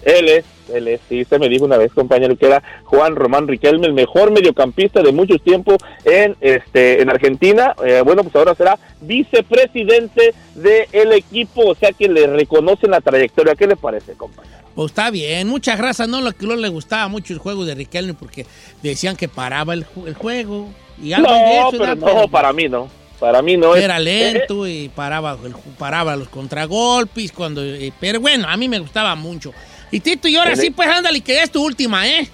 Él 0.03 0.30
es, 0.30 0.45
él 0.73 0.88
es, 0.88 1.01
sí, 1.07 1.21
usted 1.21 1.39
me 1.39 1.49
dijo 1.49 1.65
una 1.65 1.78
vez, 1.78 1.93
compañero, 1.93 2.36
que 2.36 2.47
era 2.47 2.63
Juan 2.86 3.15
Román 3.15 3.47
Riquelme, 3.47 3.88
el 3.88 3.93
mejor 3.93 4.32
mediocampista 4.32 5.01
de 5.01 5.11
muchos 5.11 5.41
tiempos 5.41 5.78
en 6.03 6.36
este 6.41 7.01
en 7.01 7.09
Argentina. 7.09 7.76
Eh, 7.86 8.01
bueno, 8.03 8.23
pues 8.23 8.36
ahora 8.36 8.55
será 8.55 8.78
vicepresidente 9.01 10.34
del 10.55 11.11
equipo, 11.13 11.65
o 11.65 11.76
sea 11.76 11.91
que 11.91 12.07
le 12.07 12.28
reconocen 12.28 12.91
la 12.91 13.01
trayectoria. 13.01 13.55
¿Qué 13.55 13.67
le 13.67 13.76
parece, 13.76 14.13
compañero? 14.13 14.55
Pues 14.76 14.91
está 14.91 15.09
bien, 15.09 15.47
muchas 15.47 15.78
gracias, 15.78 16.07
¿no? 16.07 16.19
Lo 16.21 16.34
que 16.34 16.45
no 16.45 16.55
le 16.55 16.67
gustaba 16.67 17.07
mucho 17.07 17.34
el 17.34 17.39
juego 17.39 17.63
de 17.63 17.76
Riquelme 17.76 18.13
porque 18.13 18.45
decían 18.84 19.15
que 19.15 19.30
paraba 19.30 19.73
el, 19.73 19.86
el 20.05 20.13
juego. 20.15 20.67
Y 21.01 21.13
algo 21.13 21.30
No, 21.30 21.36
de 21.36 21.59
eso, 21.59 21.71
pero 21.71 21.95
no, 21.95 22.05
Pero, 22.05 22.28
para 22.28 22.53
mí 22.53 22.67
no. 22.67 22.89
Para 23.20 23.41
mí 23.41 23.57
no 23.57 23.76
es. 23.76 23.84
Era 23.84 23.97
Eh, 23.97 24.01
lento 24.01 24.68
y 24.68 24.89
paraba, 24.89 25.38
paraba 25.78 26.16
los 26.16 26.28
contragolpes. 26.30 27.32
cuando 27.32 27.63
eh, 27.63 27.91
Pero 27.99 28.20
bueno, 28.20 28.47
a 28.47 28.57
mí 28.57 28.68
me 28.68 28.80
gustaba 28.80 29.16
mucho. 29.16 29.53
Y 29.91 29.99
Tito, 29.99 30.28
y 30.28 30.36
ahora 30.36 30.55
sí, 30.55 30.72
pues 30.72 30.89
ándale, 30.89 31.22
que 31.22 31.41
es 31.41 31.51
tu 31.51 31.63
última, 31.63 32.07
¿eh? 32.07 32.28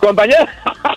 compañero, 0.00 0.46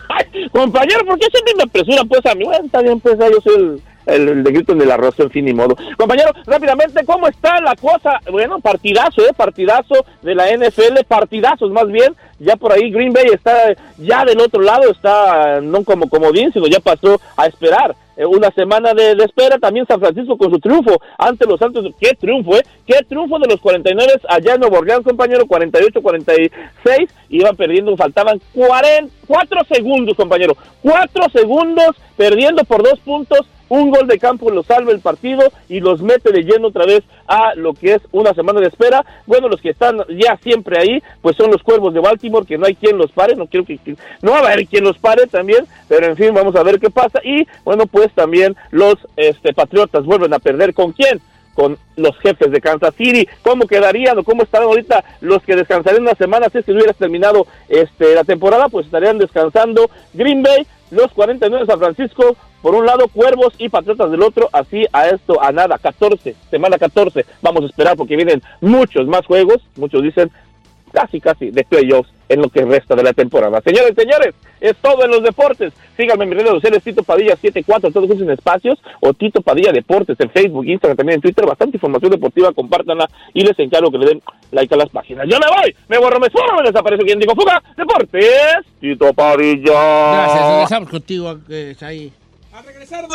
compañero, 0.52 1.06
¿por 1.06 1.20
qué 1.20 1.28
siempre 1.32 1.54
me 1.58 1.64
apresura 1.64 2.04
pues 2.06 2.26
a 2.26 2.34
mí? 2.36 2.46
Bueno, 2.46 2.66
está 2.66 2.82
bien, 2.82 3.00
pues 3.02 3.18
yo 3.20 3.42
soy 3.44 3.56
el, 3.56 3.82
el, 4.06 4.30
el 4.30 4.44
de 4.44 4.52
grito 4.52 4.72
en 4.72 4.82
el 4.82 4.90
arroz, 4.92 5.20
en 5.20 5.30
fin 5.30 5.48
y 5.48 5.54
modo. 5.54 5.76
Compañero, 5.98 6.32
rápidamente, 6.46 7.06
¿cómo 7.06 7.28
está 7.28 7.60
la 7.60 7.76
cosa? 7.76 8.22
Bueno, 8.32 8.60
partidazo, 8.60 9.22
¿eh? 9.28 9.34
Partidazo 9.36 10.06
de 10.22 10.34
la 10.36 10.46
NFL, 10.56 11.04
partidazos 11.08 11.70
más 11.72 11.88
bien. 11.88 12.16
Ya 12.40 12.56
por 12.56 12.72
ahí 12.72 12.90
Green 12.90 13.12
Bay 13.14 13.28
está 13.34 13.76
ya 13.98 14.24
del 14.24 14.40
otro 14.40 14.62
lado, 14.62 14.90
está 14.90 15.60
no 15.62 15.84
como 15.84 16.08
comodín, 16.10 16.52
sino 16.54 16.68
ya 16.68 16.80
pasó 16.80 17.20
a 17.36 17.48
esperar 17.48 17.94
una 18.26 18.52
semana 18.52 18.94
de, 18.94 19.12
espera. 19.24 19.58
También 19.58 19.86
San 19.88 20.00
Francisco 20.00 20.38
con 20.38 20.52
su 20.52 20.60
triunfo 20.60 20.98
ante 21.18 21.46
los 21.46 21.60
Santos. 21.60 21.86
¡Qué 22.00 22.14
triunfo, 22.16 22.56
eh! 22.58 22.64
¡Qué 22.86 23.00
triunfo 23.08 23.38
de 23.40 23.48
los 23.48 23.62
49 23.62 24.14
allá 24.28 24.54
en 24.56 24.62
Nuevo 24.62 24.78
Orleans, 24.78 25.04
compañero! 25.04 25.46
48-46. 25.46 27.10
Iban 27.30 27.56
perdiendo, 27.56 27.96
faltaban 27.98 28.42
40, 28.54 29.14
4 29.28 29.62
segundos, 29.72 30.16
compañero. 30.16 30.56
4 30.82 31.30
segundos 31.34 31.96
perdiendo 32.16 32.64
por 32.64 32.84
dos 32.84 33.00
puntos. 33.00 33.42
Un 33.70 33.92
gol 33.92 34.08
de 34.08 34.20
campo 34.20 34.50
los 34.50 34.66
salva 34.66 34.92
el 34.92 35.02
partido 35.02 35.44
y 35.70 35.80
los 35.80 36.02
mete 36.02 36.32
de 36.32 36.44
lleno 36.44 36.68
otra 36.68 36.86
vez 36.86 37.04
a 37.28 37.54
lo 37.56 37.74
que 37.74 37.96
es 37.96 38.02
una 38.12 38.34
semana 38.34 38.60
de 38.60 38.68
espera. 38.68 39.06
Bueno, 39.26 39.48
los 39.50 39.62
que 39.62 39.70
están 39.70 39.98
ya 40.10 40.38
siempre 40.38 40.80
ahí, 40.80 41.04
pues 41.22 41.36
son 41.36 41.52
los 41.52 41.64
cuervos 41.64 41.94
de 41.94 42.00
Baltimore, 42.00 42.46
que 42.46 42.58
no 42.58 42.66
hay 42.66 42.76
quien 42.76 42.98
los 42.98 43.12
pare, 43.12 43.36
no 43.36 43.48
quiero 43.48 43.66
que, 43.66 43.80
no 44.22 44.32
va 44.32 44.40
a 44.40 44.52
haber 44.52 44.68
quien 44.68 44.84
los 44.84 44.98
pare 44.98 45.28
también, 45.28 45.66
pero 45.88 46.08
en 46.08 46.16
fin, 46.16 46.34
vamos 46.34 46.56
a 46.56 46.64
ver 46.64 46.80
qué 46.80 46.90
pasa. 46.90 47.20
Y 47.24 47.48
bueno, 47.64 47.86
pues 47.88 48.12
también 48.14 48.56
los 48.72 48.96
este, 49.16 49.54
Patriotas 49.54 50.06
vuelven 50.06 50.34
a 50.34 50.40
perder 50.40 50.74
con 50.74 50.92
quién 50.92 51.22
con 51.58 51.76
los 51.96 52.16
jefes 52.20 52.52
de 52.52 52.62
Kansas 52.62 52.94
City. 52.96 53.28
¿Cómo 53.42 53.66
quedarían 53.66 54.16
o 54.20 54.24
cómo 54.24 54.44
estarán 54.44 54.68
ahorita 54.68 55.04
los 55.22 55.42
que 55.42 55.56
descansarían 55.56 56.04
una 56.04 56.14
semana 56.14 56.50
si 56.50 56.60
es 56.60 56.66
que 56.66 56.72
hubieras 56.72 56.96
terminado 56.98 57.48
este, 57.68 58.14
la 58.14 58.24
temporada? 58.24 58.70
Pues 58.70 58.86
estarían 58.86 59.18
descansando 59.18 59.90
Green 60.14 60.44
Bay, 60.44 60.68
los 60.92 61.12
49 61.14 61.66
de 61.66 61.72
San 61.72 61.80
Francisco, 61.80 62.38
por 62.68 62.76
un 62.76 62.86
lado 62.86 63.08
Cuervos 63.08 63.54
y 63.60 63.70
Patriotas 63.70 64.12
del 64.12 64.22
otro, 64.22 64.50
así 64.52 64.86
a 64.92 65.08
esto, 65.08 65.42
a 65.42 65.54
nada, 65.54 65.78
14, 65.78 66.36
semana 66.52 66.78
14. 66.78 67.26
Vamos 67.42 67.64
a 67.64 67.68
esperar 67.68 67.96
porque 67.96 68.18
vienen 68.18 68.42
muchos 68.60 69.08
más 69.08 69.26
juegos, 69.26 69.60
muchos 69.78 70.04
dicen 70.04 70.30
casi, 70.92 71.22
casi 71.22 71.50
de 71.50 71.64
playoffs 71.64 72.12
en 72.28 72.42
lo 72.42 72.50
que 72.50 72.66
resta 72.66 72.94
de 72.94 73.04
la 73.04 73.14
temporada. 73.14 73.62
Señores, 73.62 73.94
señores, 73.96 74.36
es 74.60 74.76
todo 74.82 75.06
en 75.06 75.12
los 75.12 75.24
deportes. 75.24 75.72
Síganme 75.96 76.26
en 76.26 76.30
mis 76.32 76.40
redes 76.40 76.52
sociales, 76.56 76.84
Tito 76.84 77.04
Padilla 77.04 77.38
74, 77.38 77.90
todos 77.90 78.06
juntos 78.06 78.28
en 78.28 78.32
espacios, 78.32 78.78
o 79.00 79.14
Tito 79.14 79.40
Padilla 79.40 79.72
Deportes 79.72 80.20
en 80.20 80.30
Facebook, 80.30 80.66
Instagram, 80.66 80.98
también 80.98 81.16
en 81.16 81.22
Twitter. 81.22 81.46
Bastante 81.46 81.78
información 81.78 82.12
deportiva, 82.12 82.52
compártanla 82.52 83.10
y 83.34 83.46
les 83.46 83.58
encargo 83.60 83.90
que 83.92 83.98
le 83.98 84.08
den 84.08 84.22
like 84.52 84.76
a 84.76 84.78
las 84.78 84.90
páginas. 84.90 85.26
Yo 85.30 85.40
me 85.40 85.48
voy, 85.48 85.74
me 85.88 86.00
borro, 86.00 86.20
me 86.20 86.30
sueno, 86.30 86.58
me 86.58 86.64
desaparezco. 86.64 87.06
quien 87.06 87.18
digo 87.18 87.34
fuga? 87.34 87.64
Deportes, 87.78 88.58
Tito 88.82 89.14
Padilla. 89.14 89.72
Gracias, 89.72 90.52
regresamos 90.52 90.90
contigo, 90.90 91.40
eh, 91.48 91.74
ahí. 91.80 92.12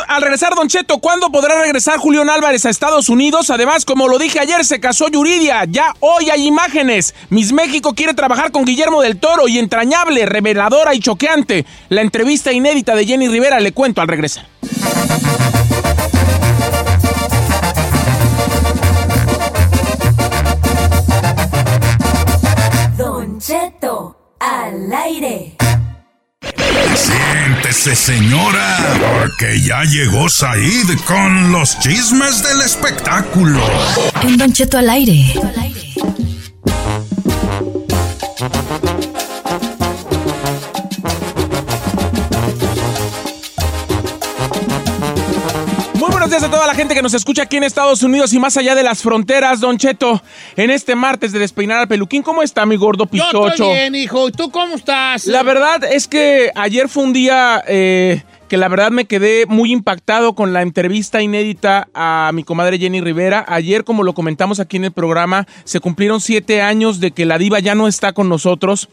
Al 0.07 0.21
regresar, 0.21 0.55
Don 0.55 0.69
Cheto, 0.69 0.99
¿cuándo 0.99 1.29
podrá 1.29 1.61
regresar 1.61 1.97
Julián 1.97 2.29
Álvarez 2.29 2.65
a 2.65 2.69
Estados 2.69 3.09
Unidos? 3.09 3.49
Además, 3.49 3.83
como 3.83 4.07
lo 4.07 4.17
dije 4.17 4.39
ayer, 4.39 4.63
se 4.63 4.79
casó 4.79 5.09
Yuridia. 5.09 5.65
Ya 5.65 5.93
hoy 5.99 6.29
hay 6.29 6.47
imágenes. 6.47 7.13
Miss 7.29 7.51
México 7.51 7.93
quiere 7.93 8.13
trabajar 8.13 8.53
con 8.53 8.63
Guillermo 8.63 9.01
del 9.01 9.19
Toro 9.19 9.49
y 9.49 9.59
entrañable, 9.59 10.25
reveladora 10.25 10.93
y 10.95 10.99
choqueante. 10.99 11.65
La 11.89 12.01
entrevista 12.01 12.53
inédita 12.53 12.95
de 12.95 13.05
Jenny 13.05 13.27
Rivera 13.27 13.59
le 13.59 13.73
cuento 13.73 13.99
al 13.99 14.07
regresar. 14.07 14.47
Don 22.97 23.39
Cheto, 23.39 24.15
al 24.39 24.93
aire. 24.93 25.57
Siéntese, 26.95 27.95
señora, 27.95 28.77
porque 28.99 29.61
ya 29.61 29.83
llegó 29.83 30.29
Said 30.29 30.97
con 31.05 31.51
los 31.51 31.77
chismes 31.79 32.43
del 32.43 32.61
espectáculo. 32.61 33.61
En 34.21 34.37
Don 34.37 34.51
Cheto 34.53 34.77
al 34.77 34.89
aire. 34.89 35.33
Buenos 46.23 46.39
días 46.39 46.49
a 46.49 46.55
toda 46.55 46.67
la 46.67 46.73
gente 46.73 46.95
que 46.95 47.01
nos 47.01 47.13
escucha 47.13 47.43
aquí 47.43 47.57
en 47.57 47.65
Estados 47.65 48.01
Unidos 48.01 48.31
y 48.31 48.39
más 48.39 48.55
allá 48.55 48.75
de 48.75 48.83
las 48.83 49.01
fronteras, 49.01 49.59
Don 49.59 49.77
Cheto. 49.77 50.23
En 50.55 50.71
este 50.71 50.95
martes 50.95 51.33
de 51.33 51.39
despeinar 51.39 51.79
al 51.79 51.89
peluquín, 51.89 52.23
¿cómo 52.23 52.41
está 52.43 52.65
mi 52.65 52.77
gordo 52.77 53.03
Yo 53.03 53.09
pichocho? 53.09 53.47
estoy 53.49 53.67
bien, 53.73 53.95
hijo. 53.95 54.29
¿Y 54.29 54.31
tú 54.31 54.49
cómo 54.49 54.73
estás? 54.75 55.25
La 55.25 55.43
verdad 55.43 55.83
es 55.83 56.07
que 56.07 56.49
ayer 56.55 56.87
fue 56.87 57.03
un 57.03 57.11
día 57.11 57.61
eh, 57.67 58.23
que 58.47 58.55
la 58.55 58.69
verdad 58.69 58.89
me 58.91 59.03
quedé 59.03 59.45
muy 59.47 59.73
impactado 59.73 60.33
con 60.33 60.53
la 60.53 60.61
entrevista 60.61 61.21
inédita 61.21 61.89
a 61.93 62.31
mi 62.33 62.45
comadre 62.45 62.79
Jenny 62.79 63.01
Rivera. 63.01 63.43
Ayer, 63.45 63.83
como 63.83 64.03
lo 64.03 64.13
comentamos 64.13 64.61
aquí 64.61 64.77
en 64.77 64.85
el 64.85 64.93
programa, 64.93 65.45
se 65.65 65.81
cumplieron 65.81 66.21
siete 66.21 66.61
años 66.61 67.01
de 67.01 67.11
que 67.11 67.25
la 67.25 67.37
diva 67.37 67.59
ya 67.59 67.75
no 67.75 67.89
está 67.89 68.13
con 68.13 68.29
nosotros. 68.29 68.87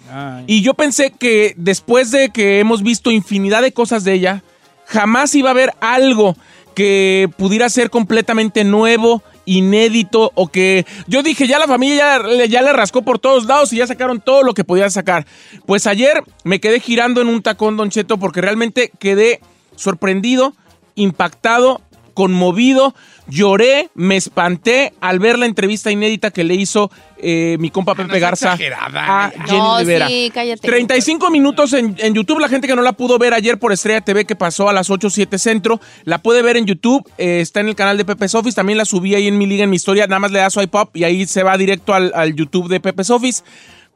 Y 0.48 0.62
yo 0.62 0.74
pensé 0.74 1.12
que 1.12 1.54
después 1.56 2.10
de 2.10 2.30
que 2.30 2.58
hemos 2.58 2.82
visto 2.82 3.12
infinidad 3.12 3.62
de 3.62 3.70
cosas 3.70 4.02
de 4.02 4.14
ella, 4.14 4.42
jamás 4.86 5.32
iba 5.36 5.50
a 5.50 5.52
haber 5.52 5.72
algo 5.80 6.34
que 6.74 7.28
pudiera 7.36 7.68
ser 7.68 7.90
completamente 7.90 8.64
nuevo, 8.64 9.22
inédito 9.46 10.30
o 10.34 10.46
que 10.48 10.86
yo 11.06 11.22
dije 11.22 11.46
ya 11.46 11.58
la 11.58 11.66
familia 11.66 11.96
ya, 11.96 12.18
le- 12.20 12.48
ya 12.48 12.62
le 12.62 12.72
rascó 12.72 13.02
por 13.02 13.18
todos 13.18 13.46
lados 13.46 13.72
y 13.72 13.76
ya 13.78 13.86
sacaron 13.86 14.20
todo 14.20 14.42
lo 14.42 14.54
que 14.54 14.64
podía 14.64 14.88
sacar. 14.90 15.26
Pues 15.66 15.86
ayer 15.86 16.22
me 16.44 16.60
quedé 16.60 16.78
girando 16.80 17.20
en 17.20 17.28
un 17.28 17.42
tacón, 17.42 17.76
Don 17.76 17.90
Cheto, 17.90 18.18
porque 18.18 18.40
realmente 18.40 18.90
quedé 18.98 19.40
sorprendido, 19.76 20.54
impactado, 20.94 21.80
conmovido, 22.14 22.94
lloré, 23.28 23.88
me 23.94 24.16
espanté 24.16 24.92
al 25.00 25.18
ver 25.18 25.38
la 25.38 25.46
entrevista 25.46 25.90
inédita 25.90 26.30
que 26.30 26.44
le 26.44 26.54
hizo 26.54 26.90
eh, 27.22 27.56
mi 27.58 27.70
compa 27.70 27.94
Pepe 27.94 28.18
Garza 28.18 28.52
a 28.52 28.56
Jenny 28.56 29.58
No, 29.58 29.78
Rivera. 29.78 30.08
sí, 30.08 30.30
cállate. 30.32 30.66
35 30.66 31.30
minutos 31.30 31.72
en, 31.72 31.94
en 31.98 32.14
YouTube. 32.14 32.38
La 32.40 32.48
gente 32.48 32.66
que 32.66 32.74
no 32.76 32.82
la 32.82 32.92
pudo 32.92 33.18
ver 33.18 33.34
ayer 33.34 33.58
por 33.58 33.72
Estrella 33.72 34.00
TV, 34.00 34.24
que 34.24 34.36
pasó 34.36 34.68
a 34.68 34.72
las 34.72 34.90
8, 34.90 35.10
7 35.10 35.38
centro, 35.38 35.80
la 36.04 36.18
puede 36.18 36.42
ver 36.42 36.56
en 36.56 36.66
YouTube. 36.66 37.08
eh, 37.18 37.40
está 37.40 37.60
en 37.60 37.68
el 37.68 37.74
canal 37.74 37.96
de 37.96 38.04
Pepe 38.04 38.28
Sofis. 38.28 38.54
También 38.54 38.78
la 38.78 38.84
subí 38.84 39.14
ahí 39.14 39.26
en 39.28 39.38
mi 39.38 39.46
liga, 39.46 39.64
en 39.64 39.70
mi 39.70 39.76
historia. 39.76 40.06
Nada 40.06 40.18
más 40.20 40.30
le 40.32 40.38
da 40.40 40.50
swipe 40.50 40.76
up 40.78 40.90
y 40.94 41.04
ahí 41.04 41.26
se 41.26 41.42
va 41.42 41.56
directo 41.56 41.94
al, 41.94 42.12
al 42.14 42.34
YouTube 42.34 42.68
de 42.68 42.80
Pepe 42.80 43.04
Sofis. 43.04 43.44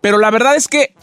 Pero 0.00 0.18
la 0.18 0.30
verdad 0.30 0.54
es 0.56 0.68
que 0.68 0.94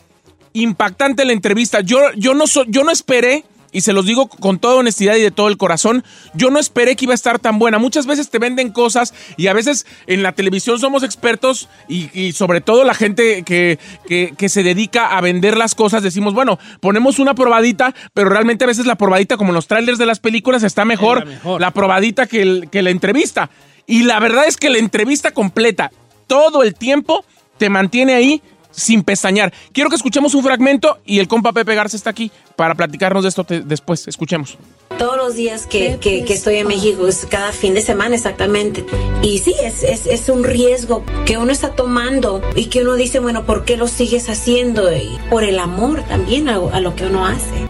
impactante 0.54 1.26
la 1.26 1.32
entrevista. 1.34 1.82
Yo, 1.82 2.00
yo, 2.16 2.34
no, 2.34 2.48
so- 2.48 2.66
yo 2.68 2.84
no 2.84 2.92
esperé. 2.92 3.44
Y 3.72 3.82
se 3.82 3.94
los 3.94 4.06
digo 4.06 4.28
con 4.28 4.60
toda 4.60 4.76
honestidad 4.76 5.16
y 5.16 5.22
de 5.22 5.32
todo 5.32 5.48
el 5.48 5.58
corazón, 5.58 6.04
yo 6.34 6.50
no 6.52 6.60
esperé 6.60 6.96
que 6.96 7.06
iba 7.06 7.14
a 7.14 7.16
estar 7.16 7.40
tan 7.40 7.58
buena. 7.60 7.78
Muchas 7.80 8.06
veces 8.06 8.30
te 8.30 8.38
venden 8.40 8.72
cosas 8.72 9.14
y 9.38 9.48
a 9.48 9.54
veces 9.54 9.86
en 10.08 10.24
la 10.24 10.34
televisión 10.34 10.78
somos 10.80 11.04
expertos 11.04 11.70
y, 11.88 12.10
y 12.20 12.34
sobre 12.34 12.60
todo 12.62 12.84
la 12.84 12.94
gente 12.94 13.44
que, 13.44 13.80
que- 14.08 14.34
que 14.38 14.50
se 14.50 14.64
dedica 14.64 15.18
a 15.18 15.22
vender 15.22 15.58
las 15.58 15.74
cosas, 15.76 16.04
decimos, 16.04 16.34
bueno, 16.34 16.60
ponemos 16.82 17.20
una 17.20 17.34
probadita, 17.34 17.94
pero 18.14 18.30
realmente 18.30 18.66
a 18.66 18.68
veces 18.68 18.86
la 18.86 18.96
probadita, 18.96 19.38
como 19.38 19.52
en 19.52 19.56
los 19.56 19.68
trailers 19.68 19.98
de 19.98 20.06
las 20.06 20.20
películas, 20.20 20.64
está 20.64 20.84
mejor 20.86 21.20
Es 21.20 21.26
la 21.26 21.32
mejor. 21.32 21.62
la 21.62 21.72
probadita 21.72 22.28
que, 22.28 22.42
el- 22.42 22.70
que 22.70 22.82
la 22.82 22.90
entrevista. 22.90 23.50
Y 23.88 24.04
la 24.04 24.20
verdad 24.20 24.46
es 24.48 24.58
que 24.58 24.70
la 24.70 24.78
entrevista 24.80 25.32
completa, 25.32 25.92
todo 26.28 26.64
el 26.64 26.76
tiempo, 26.76 27.24
te 27.58 27.70
mantiene 27.70 28.14
ahí 28.16 28.42
sin 28.72 29.04
pestañear. 29.04 29.54
Quiero 29.74 29.90
que 29.90 29.96
escuchemos 29.96 30.34
un 30.34 30.44
fragmento 30.44 31.00
y 31.06 31.20
el 31.20 31.28
compa 31.28 31.52
Pepe 31.54 31.76
Garza 31.76 31.96
está 31.98 32.10
aquí 32.10 32.32
para 32.56 32.76
platicarnos 32.76 33.24
de 33.24 33.30
esto 33.30 33.44
te- 33.44 33.62
después. 33.62 34.08
Escuchemos. 34.08 34.58
Todos 34.98 35.18
los 35.18 35.36
días 35.36 35.66
que, 35.68 35.98
que- 36.00 36.24
que 36.26 36.34
estoy 36.34 36.58
en 36.58 36.68
México, 36.68 37.08
es 37.08 37.26
cada 37.30 37.52
fin 37.54 37.74
de 37.74 37.82
semana 37.82 38.16
exactamente. 38.16 38.86
Y 39.22 39.40
sí, 39.40 39.54
es, 39.64 39.84
es, 39.84 40.06
es 40.06 40.30
un 40.30 40.44
riesgo 40.44 41.04
que 41.26 41.38
uno 41.38 41.52
está 41.52 41.72
tomando 41.76 42.42
y 42.56 42.66
que 42.66 42.82
uno 42.82 42.96
dice, 42.96 43.20
bueno, 43.20 43.46
¿por 43.46 43.66
qué 43.66 43.78
lo 43.78 43.88
sigues 43.88 44.30
haciendo? 44.30 44.92
Y 44.96 45.18
por 45.30 45.44
el 45.44 45.60
amor 45.60 46.04
también 46.04 46.50
a, 46.50 46.56
a 46.56 46.80
lo 46.82 46.96
que 46.96 47.06
uno 47.06 47.26
hace. 47.26 47.68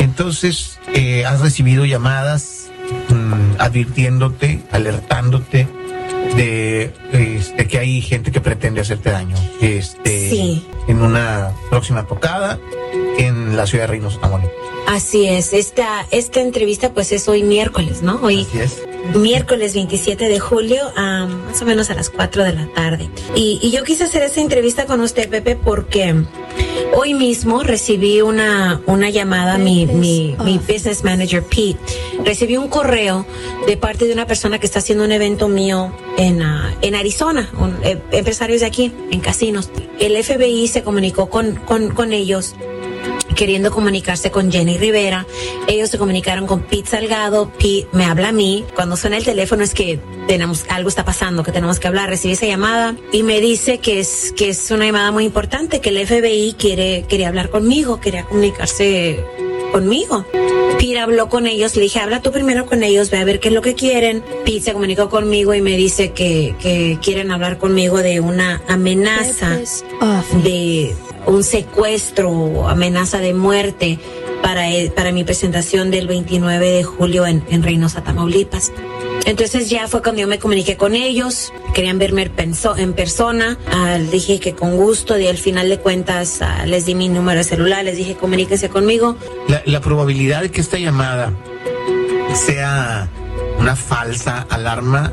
Entonces, 0.00 0.78
eh, 0.94 1.24
has 1.24 1.40
recibido 1.40 1.84
llamadas 1.84 2.68
mm, 3.10 3.60
advirtiéndote, 3.60 4.60
alertándote 4.72 5.68
de, 6.36 6.92
este, 7.12 7.66
que 7.66 7.78
hay 7.78 8.00
gente 8.00 8.32
que 8.32 8.40
pretende 8.40 8.80
hacerte 8.80 9.10
daño. 9.10 9.36
Este, 9.60 10.30
Sí. 10.30 10.66
En 10.88 11.02
una 11.02 11.52
próxima 11.70 12.06
tocada 12.06 12.58
en 13.18 13.56
la 13.56 13.66
ciudad 13.66 13.84
de 13.84 13.88
Reynosa, 13.88 14.18
Tamaulipas. 14.20 14.54
Así 14.86 15.26
es, 15.26 15.52
esta, 15.52 16.06
esta 16.10 16.40
entrevista 16.40 16.92
pues 16.92 17.12
es 17.12 17.28
hoy 17.28 17.42
miércoles, 17.42 18.02
¿no? 18.02 18.20
Hoy 18.22 18.46
Así 18.48 18.58
es. 18.60 18.82
miércoles 19.16 19.74
27 19.74 20.28
de 20.28 20.38
julio, 20.38 20.82
a 20.96 21.26
más 21.26 21.62
o 21.62 21.64
menos 21.64 21.88
a 21.90 21.94
las 21.94 22.10
4 22.10 22.44
de 22.44 22.52
la 22.52 22.66
tarde. 22.74 23.08
Y, 23.34 23.58
y 23.62 23.70
yo 23.70 23.84
quise 23.84 24.04
hacer 24.04 24.22
esta 24.22 24.40
entrevista 24.40 24.84
con 24.86 25.00
usted, 25.00 25.30
Pepe, 25.30 25.56
porque 25.56 26.14
hoy 26.94 27.14
mismo 27.14 27.62
recibí 27.62 28.20
una, 28.20 28.82
una 28.86 29.08
llamada, 29.08 29.56
mi, 29.56 29.86
mi, 29.86 30.36
mi 30.44 30.58
business 30.58 31.04
manager, 31.04 31.42
Pete, 31.42 31.78
recibí 32.24 32.58
un 32.58 32.68
correo 32.68 33.24
de 33.66 33.76
parte 33.78 34.04
de 34.06 34.12
una 34.12 34.26
persona 34.26 34.58
que 34.58 34.66
está 34.66 34.80
haciendo 34.80 35.04
un 35.04 35.12
evento 35.12 35.48
mío 35.48 35.90
en, 36.18 36.42
ah, 36.42 36.74
en 36.82 36.96
Arizona, 36.96 37.48
un, 37.58 37.78
eh, 37.82 37.98
empresarios 38.10 38.60
de 38.60 38.66
aquí, 38.66 38.92
en 39.10 39.20
casinos. 39.20 39.70
El 39.98 40.22
FBI 40.22 40.68
se 40.68 40.82
comunicó 40.82 41.30
con, 41.30 41.54
con, 41.56 41.90
con 41.90 42.12
ellos 42.12 42.56
queriendo 43.34 43.70
comunicarse 43.70 44.30
con 44.30 44.52
Jenny 44.52 44.78
Rivera. 44.78 45.26
Ellos 45.66 45.90
se 45.90 45.98
comunicaron 45.98 46.46
con 46.46 46.62
Pete 46.62 46.90
Salgado. 46.90 47.50
Pete 47.52 47.88
me 47.92 48.04
habla 48.04 48.28
a 48.28 48.32
mí. 48.32 48.64
Cuando 48.74 48.96
suena 48.96 49.16
el 49.16 49.24
teléfono 49.24 49.62
es 49.62 49.74
que 49.74 49.98
tenemos 50.28 50.64
algo 50.68 50.88
está 50.88 51.04
pasando, 51.04 51.42
que 51.42 51.52
tenemos 51.52 51.78
que 51.78 51.88
hablar. 51.88 52.08
Recibí 52.08 52.34
esa 52.34 52.46
llamada 52.46 52.94
y 53.12 53.22
me 53.22 53.40
dice 53.40 53.78
que 53.78 54.00
es 54.00 54.32
que 54.36 54.50
es 54.50 54.70
una 54.70 54.86
llamada 54.86 55.10
muy 55.10 55.24
importante, 55.24 55.80
que 55.80 55.88
el 55.88 56.06
FBI 56.06 56.54
quiere 56.58 57.04
quería 57.08 57.28
hablar 57.28 57.50
conmigo, 57.50 58.00
quería 58.00 58.24
comunicarse 58.24 59.24
conmigo. 59.72 60.24
Pete 60.78 60.98
habló 60.98 61.28
con 61.28 61.46
ellos, 61.46 61.76
le 61.76 61.82
dije, 61.82 62.00
habla 62.00 62.22
tú 62.22 62.32
primero 62.32 62.66
con 62.66 62.82
ellos, 62.82 63.10
ve 63.10 63.18
a 63.18 63.24
ver 63.24 63.40
qué 63.40 63.48
es 63.48 63.54
lo 63.54 63.62
que 63.62 63.74
quieren. 63.74 64.22
Pete 64.44 64.60
se 64.60 64.72
comunicó 64.72 65.08
conmigo 65.08 65.54
y 65.54 65.60
me 65.60 65.76
dice 65.76 66.12
que, 66.12 66.54
que 66.60 66.98
quieren 67.02 67.30
hablar 67.30 67.58
conmigo 67.58 67.98
de 67.98 68.20
una 68.20 68.62
amenaza, 68.68 69.58
de 70.42 70.94
un 71.26 71.44
secuestro 71.44 72.68
amenaza 72.68 73.18
de 73.18 73.34
muerte 73.34 73.98
para, 74.42 74.64
para 74.94 75.12
mi 75.12 75.24
presentación 75.24 75.90
del 75.90 76.06
29 76.06 76.70
de 76.70 76.82
julio 76.82 77.26
en, 77.26 77.44
en 77.48 77.62
Reynosa, 77.62 78.02
Tamaulipas. 78.02 78.72
Entonces 79.24 79.70
ya 79.70 79.86
fue 79.86 80.02
cuando 80.02 80.20
yo 80.20 80.26
me 80.26 80.38
comuniqué 80.38 80.76
con 80.76 80.94
ellos, 80.94 81.52
querían 81.74 81.98
verme 81.98 82.30
en 82.76 82.92
persona, 82.92 83.56
ah, 83.70 83.98
dije 83.98 84.40
que 84.40 84.54
con 84.54 84.76
gusto 84.76 85.16
y 85.18 85.28
al 85.28 85.38
final 85.38 85.68
de 85.68 85.78
cuentas 85.78 86.42
ah, 86.42 86.66
les 86.66 86.86
di 86.86 86.94
mi 86.96 87.08
número 87.08 87.38
de 87.38 87.44
celular, 87.44 87.84
les 87.84 87.96
dije 87.96 88.16
comuníquese 88.16 88.68
conmigo. 88.68 89.16
La, 89.48 89.62
la 89.64 89.80
probabilidad 89.80 90.42
de 90.42 90.50
que 90.50 90.60
esta 90.60 90.78
llamada 90.78 91.32
sea 92.34 93.08
una 93.58 93.76
falsa 93.76 94.44
alarma, 94.50 95.12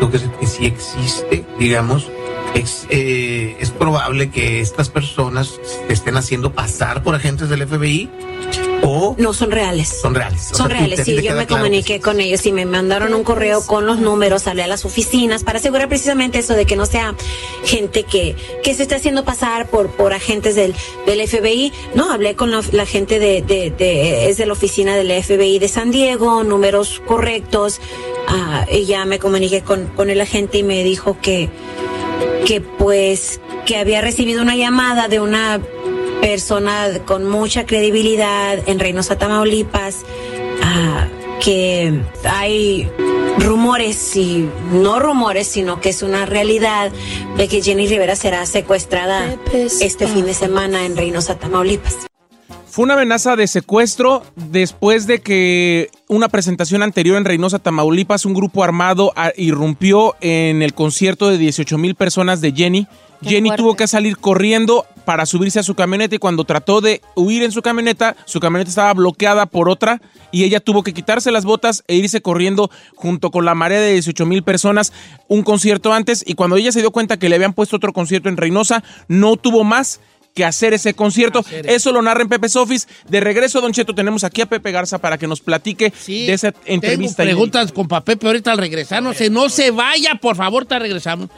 lo 0.00 0.10
que 0.10 0.18
sí 0.46 0.64
existe, 0.64 1.44
digamos, 1.58 2.08
es, 2.54 2.86
eh, 2.90 3.56
es, 3.60 3.70
probable 3.70 4.30
que 4.30 4.60
estas 4.60 4.88
personas 4.88 5.60
estén 5.88 6.16
haciendo 6.16 6.52
pasar 6.52 7.02
por 7.02 7.14
agentes 7.14 7.48
del 7.48 7.66
FBI 7.66 8.10
o 8.82 9.14
no 9.18 9.32
son 9.32 9.50
reales. 9.50 9.88
Son 9.88 10.14
reales. 10.14 10.50
Son 10.52 10.70
reales. 10.70 11.02
Sí, 11.04 11.20
yo 11.22 11.34
me 11.34 11.46
comuniqué 11.46 12.00
con 12.00 12.20
ellos 12.20 12.44
y 12.46 12.52
me 12.52 12.64
mandaron 12.64 13.14
un 13.14 13.24
correo 13.24 13.64
con 13.66 13.86
los 13.86 13.98
números, 13.98 14.46
hablé 14.46 14.62
a 14.62 14.66
las 14.66 14.84
oficinas 14.84 15.44
para 15.44 15.58
asegurar 15.58 15.88
precisamente 15.88 16.38
eso 16.38 16.54
de 16.54 16.64
que 16.66 16.76
no 16.76 16.86
sea 16.86 17.14
gente 17.64 18.04
que, 18.04 18.36
que 18.62 18.74
se 18.74 18.82
esté 18.82 18.94
haciendo 18.94 19.24
pasar 19.24 19.68
por, 19.68 19.90
por 19.90 20.12
agentes 20.12 20.54
del, 20.54 20.74
del 21.06 21.26
FBI. 21.28 21.72
No, 21.94 22.10
hablé 22.10 22.36
con 22.36 22.50
la, 22.50 22.86
gente 22.86 23.18
de, 23.18 23.42
de, 23.42 23.70
de, 23.70 24.28
es 24.28 24.38
de 24.38 24.46
la 24.46 24.52
oficina 24.52 24.96
del 24.96 25.22
FBI 25.22 25.58
de 25.58 25.68
San 25.68 25.90
Diego, 25.90 26.42
números 26.42 27.02
correctos. 27.06 27.80
Ah, 28.28 28.66
y 28.70 28.84
ya 28.84 29.04
me 29.04 29.18
comuniqué 29.18 29.62
con, 29.62 29.86
con 29.88 30.08
el 30.08 30.20
agente 30.20 30.58
y 30.58 30.62
me 30.62 30.84
dijo 30.84 31.18
que 31.20 31.50
que 32.46 32.60
pues 32.60 33.40
que 33.66 33.76
había 33.76 34.00
recibido 34.00 34.42
una 34.42 34.56
llamada 34.56 35.08
de 35.08 35.20
una 35.20 35.60
persona 36.20 36.88
con 37.06 37.28
mucha 37.28 37.66
credibilidad 37.66 38.58
en 38.66 38.78
Reynosa, 38.78 39.16
Tamaulipas, 39.16 40.04
ah, 40.62 41.06
que 41.42 42.00
hay 42.24 42.88
rumores 43.38 44.16
y 44.16 44.48
no 44.72 44.98
rumores, 45.00 45.46
sino 45.46 45.80
que 45.80 45.90
es 45.90 46.02
una 46.02 46.26
realidad 46.26 46.92
de 47.36 47.48
que 47.48 47.62
Jenny 47.62 47.86
Rivera 47.86 48.16
será 48.16 48.44
secuestrada 48.46 49.36
este 49.52 50.06
fin 50.06 50.26
de 50.26 50.34
semana 50.34 50.84
en 50.84 50.96
Reynosa, 50.96 51.38
Tamaulipas. 51.38 52.09
Fue 52.70 52.84
una 52.84 52.94
amenaza 52.94 53.34
de 53.34 53.48
secuestro 53.48 54.22
después 54.36 55.08
de 55.08 55.20
que 55.20 55.90
una 56.06 56.28
presentación 56.28 56.84
anterior 56.84 57.16
en 57.16 57.24
Reynosa, 57.24 57.58
Tamaulipas, 57.58 58.24
un 58.26 58.32
grupo 58.32 58.62
armado 58.62 59.12
ah, 59.16 59.32
irrumpió 59.36 60.14
en 60.20 60.62
el 60.62 60.72
concierto 60.72 61.28
de 61.28 61.36
18 61.36 61.78
mil 61.78 61.96
personas 61.96 62.40
de 62.40 62.52
Jenny. 62.52 62.86
Jenny 63.22 63.50
tuvo 63.56 63.74
que 63.74 63.88
salir 63.88 64.18
corriendo 64.18 64.86
para 65.04 65.26
subirse 65.26 65.58
a 65.58 65.64
su 65.64 65.74
camioneta 65.74 66.14
y 66.14 66.18
cuando 66.18 66.44
trató 66.44 66.80
de 66.80 67.02
huir 67.16 67.42
en 67.42 67.50
su 67.50 67.60
camioneta, 67.60 68.14
su 68.24 68.38
camioneta 68.38 68.68
estaba 68.68 68.94
bloqueada 68.94 69.46
por 69.46 69.68
otra 69.68 70.00
y 70.30 70.44
ella 70.44 70.60
tuvo 70.60 70.84
que 70.84 70.94
quitarse 70.94 71.32
las 71.32 71.44
botas 71.44 71.82
e 71.88 71.96
irse 71.96 72.22
corriendo 72.22 72.70
junto 72.94 73.32
con 73.32 73.44
la 73.44 73.56
marea 73.56 73.80
de 73.80 73.94
18 73.94 74.26
mil 74.26 74.44
personas 74.44 74.92
un 75.26 75.42
concierto 75.42 75.92
antes 75.92 76.22
y 76.24 76.34
cuando 76.34 76.54
ella 76.54 76.70
se 76.70 76.80
dio 76.80 76.92
cuenta 76.92 77.18
que 77.18 77.28
le 77.28 77.34
habían 77.34 77.52
puesto 77.52 77.76
otro 77.76 77.92
concierto 77.92 78.28
en 78.28 78.36
Reynosa, 78.36 78.84
no 79.08 79.36
tuvo 79.36 79.64
más 79.64 80.00
que 80.34 80.44
hacer 80.44 80.74
ese 80.74 80.94
concierto. 80.94 81.44
Eso 81.64 81.92
lo 81.92 82.02
narra 82.02 82.22
en 82.22 82.28
Pepe 82.28 82.48
Sofis. 82.48 82.88
De 83.08 83.20
regreso, 83.20 83.60
Don 83.60 83.72
Cheto, 83.72 83.94
tenemos 83.94 84.24
aquí 84.24 84.40
a 84.42 84.46
Pepe 84.46 84.72
Garza 84.72 84.98
para 84.98 85.18
que 85.18 85.26
nos 85.26 85.40
platique 85.40 85.92
de 86.06 86.32
esa 86.32 86.54
entrevista. 86.64 87.22
Tengo 87.22 87.30
preguntas 87.30 87.72
con 87.72 87.88
Pepe 87.88 88.26
ahorita 88.26 88.52
al 88.52 88.58
regresar. 88.58 89.02
No 89.02 89.12
se, 89.12 89.30
no 89.30 89.48
se 89.48 89.70
vaya, 89.70 90.14
por 90.16 90.36
favor, 90.36 90.66
te 90.66 90.78
regresamos. 90.78 91.28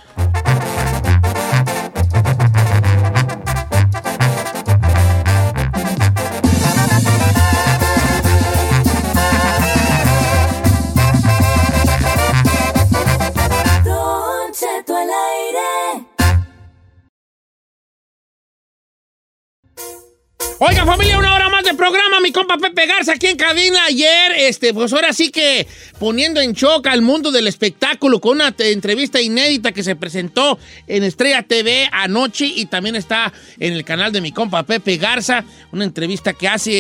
Oiga, 20.65 20.87
familia, 20.87 21.19
una 21.19 21.35
hora 21.35 21.49
más 21.49 21.65
de 21.65 21.75
programa. 21.75 22.21
Mi 22.21 22.31
compa 22.31 22.57
Pepe 22.57 22.87
Garza 22.87 23.15
aquí 23.15 23.27
en 23.27 23.37
cabina 23.37 23.85
ayer. 23.87 24.31
Este, 24.37 24.73
pues 24.73 24.93
ahora 24.93 25.13
sí 25.13 25.33
que 25.33 25.67
poniendo 25.99 26.41
en 26.41 26.53
shock 26.53 26.87
al 26.87 27.03
mundo 27.03 27.33
del 27.33 27.49
espectáculo 27.49 28.21
con 28.21 28.37
una 28.37 28.55
entrevista 28.57 29.21
inédita 29.21 29.73
que 29.73 29.83
se 29.83 29.97
presentó 29.97 30.61
en 30.87 31.03
Estrella 31.03 31.43
TV 31.43 31.89
anoche 31.91 32.47
y 32.47 32.67
también 32.67 32.95
está 32.95 33.33
en 33.59 33.73
el 33.73 33.85
canal 33.85 34.13
de 34.13 34.21
mi 34.21 34.31
compa 34.31 34.63
Pepe 34.63 34.99
Garza. 34.99 35.45
Una 35.73 35.83
entrevista 35.83 36.33
que 36.33 36.47
hace 36.47 36.71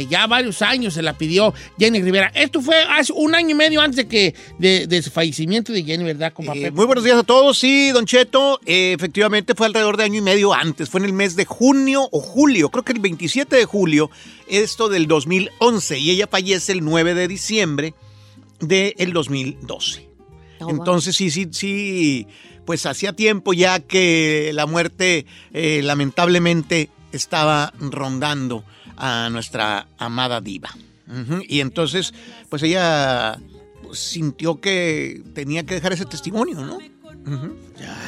eh, 0.00 0.06
ya 0.10 0.26
varios 0.26 0.60
años 0.60 0.92
se 0.92 1.00
la 1.00 1.14
pidió 1.14 1.54
Jenny 1.78 2.02
Rivera. 2.02 2.30
Esto 2.34 2.60
fue 2.60 2.76
hace 2.90 3.14
un 3.14 3.34
año 3.34 3.52
y 3.52 3.54
medio 3.54 3.80
antes 3.80 3.96
de 3.96 4.06
que 4.06 4.34
de, 4.58 5.00
su 5.00 5.10
fallecimiento 5.10 5.72
de 5.72 5.82
Jenny, 5.82 6.04
¿verdad, 6.04 6.34
compa 6.34 6.52
eh, 6.54 6.70
Muy 6.70 6.84
buenos 6.84 7.04
días 7.04 7.16
a 7.16 7.22
todos. 7.22 7.56
Sí, 7.56 7.90
Don 7.90 8.04
Cheto, 8.04 8.60
eh, 8.66 8.92
efectivamente 8.92 9.54
fue 9.54 9.66
alrededor 9.66 9.96
de 9.96 10.04
año 10.04 10.18
y 10.18 10.22
medio 10.22 10.52
antes. 10.52 10.90
Fue 10.90 11.00
en 11.00 11.06
el 11.06 11.14
mes 11.14 11.36
de 11.36 11.46
junio 11.46 12.06
o 12.12 12.20
julio, 12.20 12.68
creo 12.68 12.84
que 12.84 12.92
el 12.92 13.13
27 13.14 13.56
de 13.56 13.64
julio, 13.64 14.10
esto 14.48 14.88
del 14.88 15.06
2011, 15.06 15.98
y 15.98 16.10
ella 16.10 16.26
fallece 16.26 16.72
el 16.72 16.84
9 16.84 17.14
de 17.14 17.28
diciembre 17.28 17.94
del 18.60 19.12
2012. 19.12 20.08
Entonces, 20.68 21.14
sí, 21.14 21.30
sí, 21.30 21.48
sí, 21.52 22.26
pues 22.64 22.86
hacía 22.86 23.12
tiempo 23.12 23.52
ya 23.52 23.78
que 23.80 24.50
la 24.54 24.66
muerte 24.66 25.26
eh, 25.52 25.80
lamentablemente 25.82 26.90
estaba 27.12 27.72
rondando 27.78 28.64
a 28.96 29.28
nuestra 29.30 29.86
amada 29.98 30.40
diva. 30.40 30.70
Y 31.48 31.60
entonces, 31.60 32.14
pues 32.48 32.62
ella 32.62 33.38
sintió 33.92 34.60
que 34.60 35.22
tenía 35.34 35.64
que 35.64 35.74
dejar 35.74 35.92
ese 35.92 36.06
testimonio, 36.06 36.62
¿no? 36.62 36.78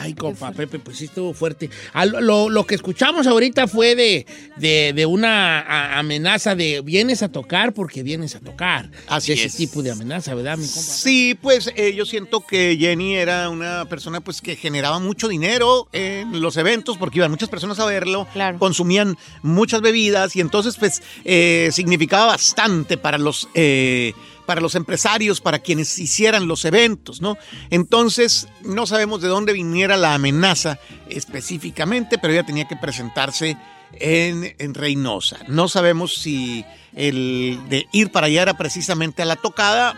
Ay, 0.00 0.14
compa 0.14 0.52
Pepe, 0.52 0.78
pues 0.78 0.98
sí 0.98 1.06
estuvo 1.06 1.32
fuerte. 1.34 1.70
lo, 1.94 2.66
que 2.66 2.74
escuchamos 2.74 3.26
ahorita 3.26 3.66
fue 3.66 3.94
de, 3.94 4.26
de, 4.56 5.06
una 5.06 5.98
amenaza 5.98 6.54
de 6.54 6.80
vienes 6.82 7.22
a 7.22 7.28
tocar 7.28 7.72
porque 7.72 8.02
vienes 8.02 8.36
a 8.36 8.40
tocar. 8.40 8.90
Así 9.08 9.32
ese 9.32 9.56
tipo 9.56 9.82
de 9.82 9.90
amenaza, 9.90 10.34
¿verdad, 10.34 10.56
mi 10.58 10.66
compa? 10.66 10.80
Sí, 10.80 11.36
pues 11.40 11.72
eh, 11.76 11.94
yo 11.94 12.04
siento 12.04 12.40
que 12.46 12.76
Jenny 12.78 13.16
era 13.16 13.48
una 13.48 13.86
persona 13.86 14.20
pues 14.20 14.40
que 14.40 14.56
generaba 14.56 14.98
mucho 14.98 15.28
dinero 15.28 15.88
en 15.92 16.40
los 16.40 16.56
eventos 16.56 16.96
porque 16.98 17.18
iban 17.18 17.30
muchas 17.30 17.48
personas 17.48 17.78
a 17.80 17.86
verlo, 17.86 18.26
consumían 18.58 19.16
muchas 19.42 19.80
bebidas 19.80 20.36
y 20.36 20.40
entonces 20.40 20.76
pues 20.76 21.02
eh, 21.24 21.70
significaba 21.72 22.26
bastante 22.26 22.96
para 22.96 23.18
los... 23.18 23.48
Eh, 23.54 24.12
para 24.46 24.60
los 24.60 24.74
empresarios, 24.74 25.40
para 25.40 25.58
quienes 25.58 25.98
hicieran 25.98 26.48
los 26.48 26.64
eventos, 26.64 27.20
¿no? 27.20 27.36
Entonces, 27.70 28.48
no 28.62 28.86
sabemos 28.86 29.20
de 29.20 29.28
dónde 29.28 29.52
viniera 29.52 29.96
la 29.96 30.14
amenaza 30.14 30.78
específicamente, 31.08 32.18
pero 32.18 32.32
ella 32.32 32.46
tenía 32.46 32.68
que 32.68 32.76
presentarse 32.76 33.56
en, 33.92 34.54
en, 34.58 34.74
Reynosa. 34.74 35.38
No 35.48 35.68
sabemos 35.68 36.16
si 36.16 36.64
el 36.94 37.60
de 37.68 37.86
ir 37.92 38.10
para 38.10 38.26
allá 38.26 38.42
era 38.42 38.56
precisamente 38.56 39.22
a 39.22 39.26
la 39.26 39.36
tocada 39.36 39.94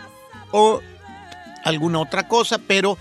o 0.51 0.81
alguna 1.63 1.99
otra 1.99 2.27
cosa, 2.27 2.59
pero 2.59 2.97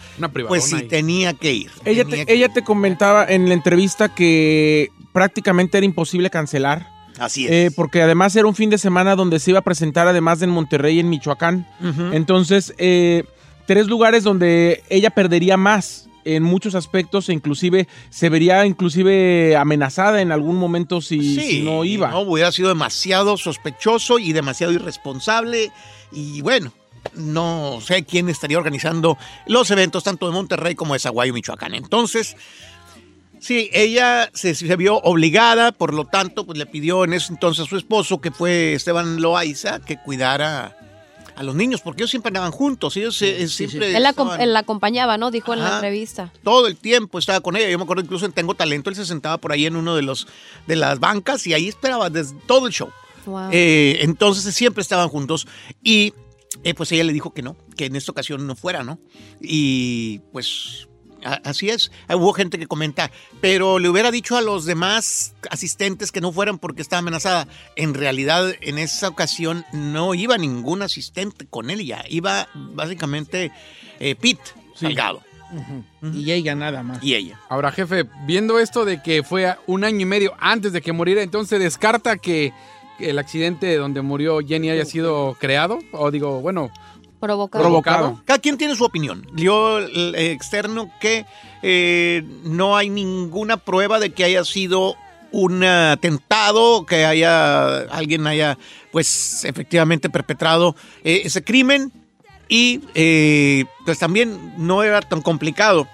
pues 0.47 0.65
sí 0.65 0.83
tenía 0.83 1.35
que 1.35 1.53
ir. 1.53 1.71
Ella, 1.85 2.05
ella 2.27 2.49
te 2.49 2.63
comentaba 2.63 3.25
en 3.25 3.49
la 3.49 3.55
entrevista 3.55 4.15
que 4.15 4.91
prácticamente 5.13 5.79
era 5.79 5.85
imposible 5.85 6.31
cancelar 6.31 6.98
Así 7.19 7.47
es. 7.47 7.51
Eh, 7.51 7.71
porque 7.75 8.03
además 8.03 8.35
era 8.37 8.47
un 8.47 8.55
fin 8.55 8.71
de 8.71 8.79
semana 8.79 9.17
donde 9.17 9.39
se 9.39 9.51
iba 9.51 9.61
a 9.61 9.63
presentar 9.63 10.07
además 10.09 10.41
de 10.41 10.45
en 10.45 10.51
Monterrey 10.51 10.99
en 10.99 11.09
Michoacán. 11.09 11.67
Entonces, 12.13 12.75
eh, 12.79 13.25
tres 13.67 13.87
lugares 13.87 14.25
donde 14.25 14.83
ella 14.89 15.11
perdería 15.11 15.57
más 15.57 16.09
en 16.25 16.43
muchos 16.43 16.75
aspectos 16.75 17.29
e 17.29 17.33
inclusive 17.33 17.89
se 18.11 18.29
vería 18.29 18.67
inclusive 18.67 19.57
amenazada 19.57 20.21
en 20.21 20.33
algún 20.33 20.57
momento 20.57 21.01
si, 21.01 21.63
no 21.65 21.85
iba. 21.85 22.11
No, 22.11 22.21
hubiera 22.21 22.53
sido 22.53 22.69
demasiado 22.69 23.37
sospechoso 23.37 24.19
y 24.19 24.33
demasiado 24.33 24.73
irresponsable 24.73 25.73
y 26.13 26.43
bueno, 26.43 26.73
no 27.15 27.81
sé 27.81 28.05
quién 28.05 28.29
estaría 28.29 28.59
organizando 28.59 29.17
los 29.47 29.71
eventos 29.71 30.05
tanto 30.05 30.27
de 30.27 30.33
Monterrey 30.33 30.75
como 30.75 30.95
de 30.95 31.01
Zaguayo, 31.01 31.33
Michoacán. 31.33 31.75
Entonces, 31.75 32.37
Sí, 33.41 33.71
ella 33.73 34.31
se, 34.35 34.55
se 34.55 34.77
vio 34.77 34.97
obligada, 34.99 35.73
por 35.73 35.95
lo 35.95 36.05
tanto, 36.05 36.45
pues 36.47 36.59
le 36.59 36.67
pidió 36.67 37.05
en 37.05 37.13
ese 37.13 37.33
entonces 37.33 37.65
a 37.67 37.69
su 37.69 37.77
esposo, 37.77 38.21
que 38.21 38.31
fue 38.31 38.75
Esteban 38.75 39.21
Loaiza, 39.21 39.81
que 39.81 39.97
cuidara 40.03 40.75
a 41.37 41.43
los 41.45 41.55
niños, 41.55 41.81
porque 41.83 42.03
ellos 42.03 42.11
siempre 42.11 42.31
andaban 42.31 42.51
juntos, 42.51 42.97
ellos 42.97 43.23
eh, 43.23 43.47
siempre... 43.49 43.97
Él 43.97 44.03
la, 44.03 44.09
estaban- 44.11 44.41
él 44.41 44.53
la 44.53 44.59
acompañaba, 44.59 45.17
¿no? 45.19 45.31
Dijo 45.31 45.53
en 45.55 45.61
la 45.61 45.75
entrevista. 45.77 46.33
todo 46.43 46.67
el 46.67 46.77
tiempo 46.77 47.19
estaba 47.21 47.41
con 47.41 47.55
ella. 47.57 47.71
Yo 47.71 47.79
me 47.79 47.85
acuerdo 47.85 48.03
incluso 48.03 48.27
en 48.27 48.33
Tengo 48.33 48.55
Talento, 48.55 48.91
él 48.91 48.97
se 48.97 49.07
sentaba 49.07 49.39
por 49.39 49.53
ahí 49.53 49.65
en 49.67 49.77
uno 49.77 49.95
de 49.95 50.03
los 50.03 50.27
de 50.67 50.75
las 50.75 50.99
bancas 50.99 51.47
y 51.47 51.55
ahí 51.55 51.69
esperaba 51.69 52.11
desde 52.11 52.35
todo 52.49 52.67
el 52.67 52.73
show. 52.73 52.91
Wow. 53.25 53.51
Eh, 53.53 53.99
entonces 54.01 54.53
siempre 54.53 54.83
estaban 54.83 55.09
juntos 55.09 55.47
y 55.81 56.13
eh, 56.65 56.75
pues 56.75 56.91
ella 56.91 57.05
le 57.05 57.13
dijo 57.13 57.33
que 57.33 57.43
no, 57.43 57.57
que 57.77 57.87
en 57.87 57.95
esta 57.95 58.11
ocasión 58.11 58.45
no 58.45 58.57
fuera, 58.57 58.83
¿no? 58.83 58.99
Y 59.41 60.19
pues 60.33 60.89
así 61.25 61.71
es. 61.71 61.91
Hubo 62.09 62.33
gente 62.33 62.59
que 62.59 62.67
comenta, 62.67 63.11
pero 63.41 63.79
le 63.79 63.89
hubiera 63.89 64.11
dicho 64.11 64.37
a 64.37 64.43
los 64.43 64.65
demás 64.65 65.35
asistentes 65.51 66.13
que 66.13 66.21
no 66.21 66.33
fueran 66.33 66.59
porque 66.59 66.83
estaba 66.83 67.01
amenazada. 67.01 67.49
En 67.77 67.95
realidad, 67.95 68.53
en 68.61 68.79
esa 68.79 69.09
ocasión 69.09 69.65
no 69.73 70.15
iba 70.15 70.39
ningún 70.39 70.83
asistente 70.83 71.47
con 71.47 71.71
él 71.71 71.85
ya. 71.85 72.05
Iba 72.09 72.49
básicamente 72.55 73.53
eh, 74.01 74.15
Pete 74.15 74.53
Salgado. 74.75 75.23
Y 76.03 76.33
ella 76.33 76.55
nada 76.55 76.83
más. 76.83 77.03
Y 77.03 77.15
ella. 77.15 77.41
Ahora, 77.49 77.73
jefe, 77.73 78.05
viendo 78.27 78.59
esto 78.59 78.85
de 78.85 79.03
que 79.03 79.23
fue 79.23 79.55
un 79.67 79.85
año 79.85 80.01
y 80.01 80.05
medio 80.05 80.35
antes 80.39 80.73
de 80.73 80.83
que 80.83 80.93
muriera, 80.93 81.23
entonces 81.23 81.59
descarta 81.59 82.19
que 82.19 82.53
el 82.99 83.19
accidente 83.19 83.77
donde 83.77 84.03
murió 84.03 84.41
Jenny 84.41 84.71
haya 84.71 84.85
sido 84.85 85.37
creado, 85.41 85.79
o 85.93 86.11
digo, 86.11 86.41
bueno, 86.41 86.71
Provocado. 87.21 87.65
provocado. 87.65 88.23
Cada 88.25 88.39
quien 88.39 88.57
tiene 88.57 88.77
su 88.77 88.85
opinión. 88.85 89.27
Yo 89.35 89.79
el, 89.79 90.15
eh, 90.15 90.33
externo 90.33 90.91
que 91.01 91.27
eh, 91.63 92.23
no 92.45 92.77
hay 92.77 92.91
ninguna 92.91 93.57
prueba 93.57 93.99
de 93.99 94.11
que 94.11 94.25
haya 94.25 94.45
sido 94.45 94.97
un 95.31 95.63
atentado, 95.65 96.87
que 96.87 97.05
haya 97.05 97.81
alguien 97.81 98.27
haya, 98.27 98.59
pues, 98.93 99.45
efectivamente 99.45 100.11
perpetrado 100.11 100.75
eh, 101.05 101.23
ese 101.25 101.43
crimen 101.43 101.93
y, 102.49 102.81
eh, 102.95 103.65
pues, 103.85 103.99
también 103.99 104.55
no 104.57 104.83
era 104.83 105.01
tan 105.03 105.21
complicado. 105.21 105.87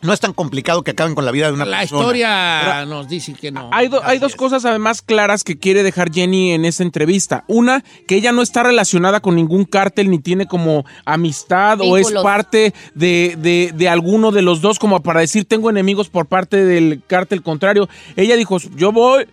No 0.00 0.12
es 0.12 0.20
tan 0.20 0.32
complicado 0.32 0.82
que 0.82 0.92
acaben 0.92 1.14
con 1.16 1.24
la 1.24 1.32
vida 1.32 1.46
de 1.48 1.54
una 1.54 1.64
La 1.64 1.78
persona. 1.80 2.00
historia 2.02 2.84
nos 2.86 3.08
dice 3.08 3.34
que 3.34 3.50
no. 3.50 3.68
Hay, 3.72 3.88
do- 3.88 4.00
hay 4.04 4.18
dos 4.20 4.36
cosas 4.36 4.64
además 4.64 5.02
claras 5.02 5.42
que 5.42 5.58
quiere 5.58 5.82
dejar 5.82 6.12
Jenny 6.12 6.52
en 6.52 6.64
esa 6.64 6.84
entrevista. 6.84 7.42
Una, 7.48 7.82
que 8.06 8.14
ella 8.14 8.30
no 8.30 8.42
está 8.42 8.62
relacionada 8.62 9.18
con 9.20 9.34
ningún 9.34 9.64
cártel 9.64 10.08
ni 10.10 10.20
tiene 10.20 10.46
como 10.46 10.84
amistad 11.04 11.80
o 11.80 11.96
es 11.96 12.12
parte 12.12 12.74
de, 12.94 13.34
de- 13.38 13.72
de 13.74 13.88
alguno 13.88 14.30
de 14.30 14.42
los 14.42 14.60
dos 14.60 14.78
como 14.78 15.02
para 15.02 15.20
decir 15.20 15.44
tengo 15.46 15.68
enemigos 15.68 16.08
por 16.08 16.26
parte 16.26 16.64
del 16.64 17.02
cártel 17.06 17.42
contrario. 17.42 17.88
Ella 18.14 18.36
dijo, 18.36 18.58
yo 18.76 18.92
voy 18.92 19.26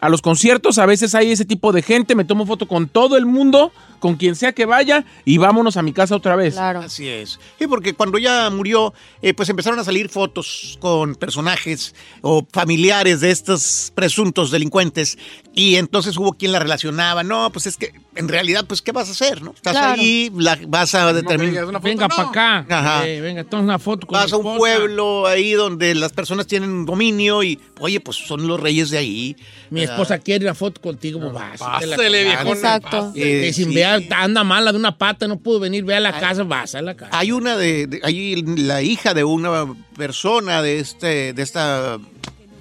a 0.00 0.08
los 0.08 0.22
conciertos, 0.22 0.78
a 0.78 0.86
veces 0.86 1.14
hay 1.14 1.32
ese 1.32 1.44
tipo 1.44 1.72
de 1.72 1.82
gente, 1.82 2.14
me 2.14 2.24
tomo 2.24 2.44
foto 2.46 2.68
con 2.68 2.88
todo 2.88 3.16
el 3.16 3.24
mundo, 3.26 3.72
con 3.98 4.16
quien 4.16 4.36
sea 4.36 4.52
que 4.52 4.66
vaya 4.66 5.06
y 5.24 5.38
vámonos 5.38 5.78
a 5.78 5.82
mi 5.82 5.92
casa 5.94 6.14
otra 6.14 6.36
vez. 6.36 6.54
Claro. 6.54 6.80
Así 6.80 7.08
es. 7.08 7.40
Sí, 7.58 7.66
porque 7.66 7.94
cuando 7.94 8.18
ya 8.18 8.50
murió, 8.50 8.92
eh, 9.22 9.32
pues 9.32 9.48
empezaron 9.48 9.78
a 9.78 9.84
salir 9.84 10.10
fotos 10.10 10.76
con 10.80 11.14
personajes 11.14 11.94
o 12.20 12.46
familiares 12.52 13.20
de 13.22 13.30
estos 13.30 13.90
presuntos 13.94 14.50
delincuentes 14.50 15.16
y 15.54 15.76
entonces 15.76 16.16
hubo 16.18 16.34
quien 16.34 16.52
la 16.52 16.58
relacionaba. 16.58 17.22
No, 17.24 17.50
pues 17.50 17.66
es 17.66 17.78
que 17.78 17.92
en 18.16 18.28
realidad, 18.28 18.66
pues, 18.66 18.82
¿qué 18.82 18.92
vas 18.92 19.08
a 19.08 19.12
hacer? 19.12 19.42
no? 19.42 19.52
Estás 19.52 19.72
Claro. 19.72 20.00
ahí, 20.00 20.30
la- 20.36 20.58
vas 20.68 20.94
a 20.94 21.12
determinar. 21.14 21.80
Venga 21.82 22.08
para 22.08 22.28
acá. 22.28 22.66
Ajá. 22.68 23.08
Eh, 23.08 23.20
venga, 23.22 23.44
toma 23.44 23.62
una 23.62 23.78
foto 23.78 24.06
con 24.06 24.18
Vas 24.18 24.30
a 24.32 24.36
un 24.36 24.42
esposa. 24.42 24.58
pueblo 24.58 25.26
ahí 25.26 25.52
donde 25.52 25.94
las 25.94 26.12
personas 26.12 26.46
tienen 26.46 26.84
dominio 26.84 27.42
y, 27.42 27.58
oye, 27.80 28.00
pues 28.00 28.18
son 28.18 28.46
los 28.46 28.60
reyes 28.60 28.90
de 28.90 28.98
ahí. 28.98 29.36
Mi 29.70 29.85
esposa 29.86 30.18
quiere 30.18 30.44
una 30.44 30.54
foto 30.54 30.80
contigo, 30.80 31.20
pues 31.20 31.32
vas. 31.32 31.58
Pásele, 31.58 32.24
viejona, 32.24 32.50
Exacto. 32.50 33.12
Eh, 33.16 33.52
sin 33.52 33.68
sí, 33.70 33.74
vea, 33.74 34.00
anda 34.16 34.44
mala 34.44 34.72
de 34.72 34.78
una 34.78 34.96
pata, 34.96 35.26
no 35.26 35.38
pudo 35.38 35.60
venir, 35.60 35.84
ve 35.84 35.94
a 35.94 36.00
la 36.00 36.18
casa, 36.18 36.42
vas 36.44 36.74
a 36.74 36.82
la 36.82 36.94
casa. 36.96 37.10
Hay 37.18 37.32
una 37.32 37.56
de, 37.56 37.86
de- 37.86 38.00
hay 38.02 38.42
la 38.42 38.82
hija 38.82 39.14
de 39.14 39.24
una 39.24 39.66
persona 39.96 40.62
de 40.62 40.78
este, 40.78 41.32
de 41.32 41.42
esta, 41.42 41.98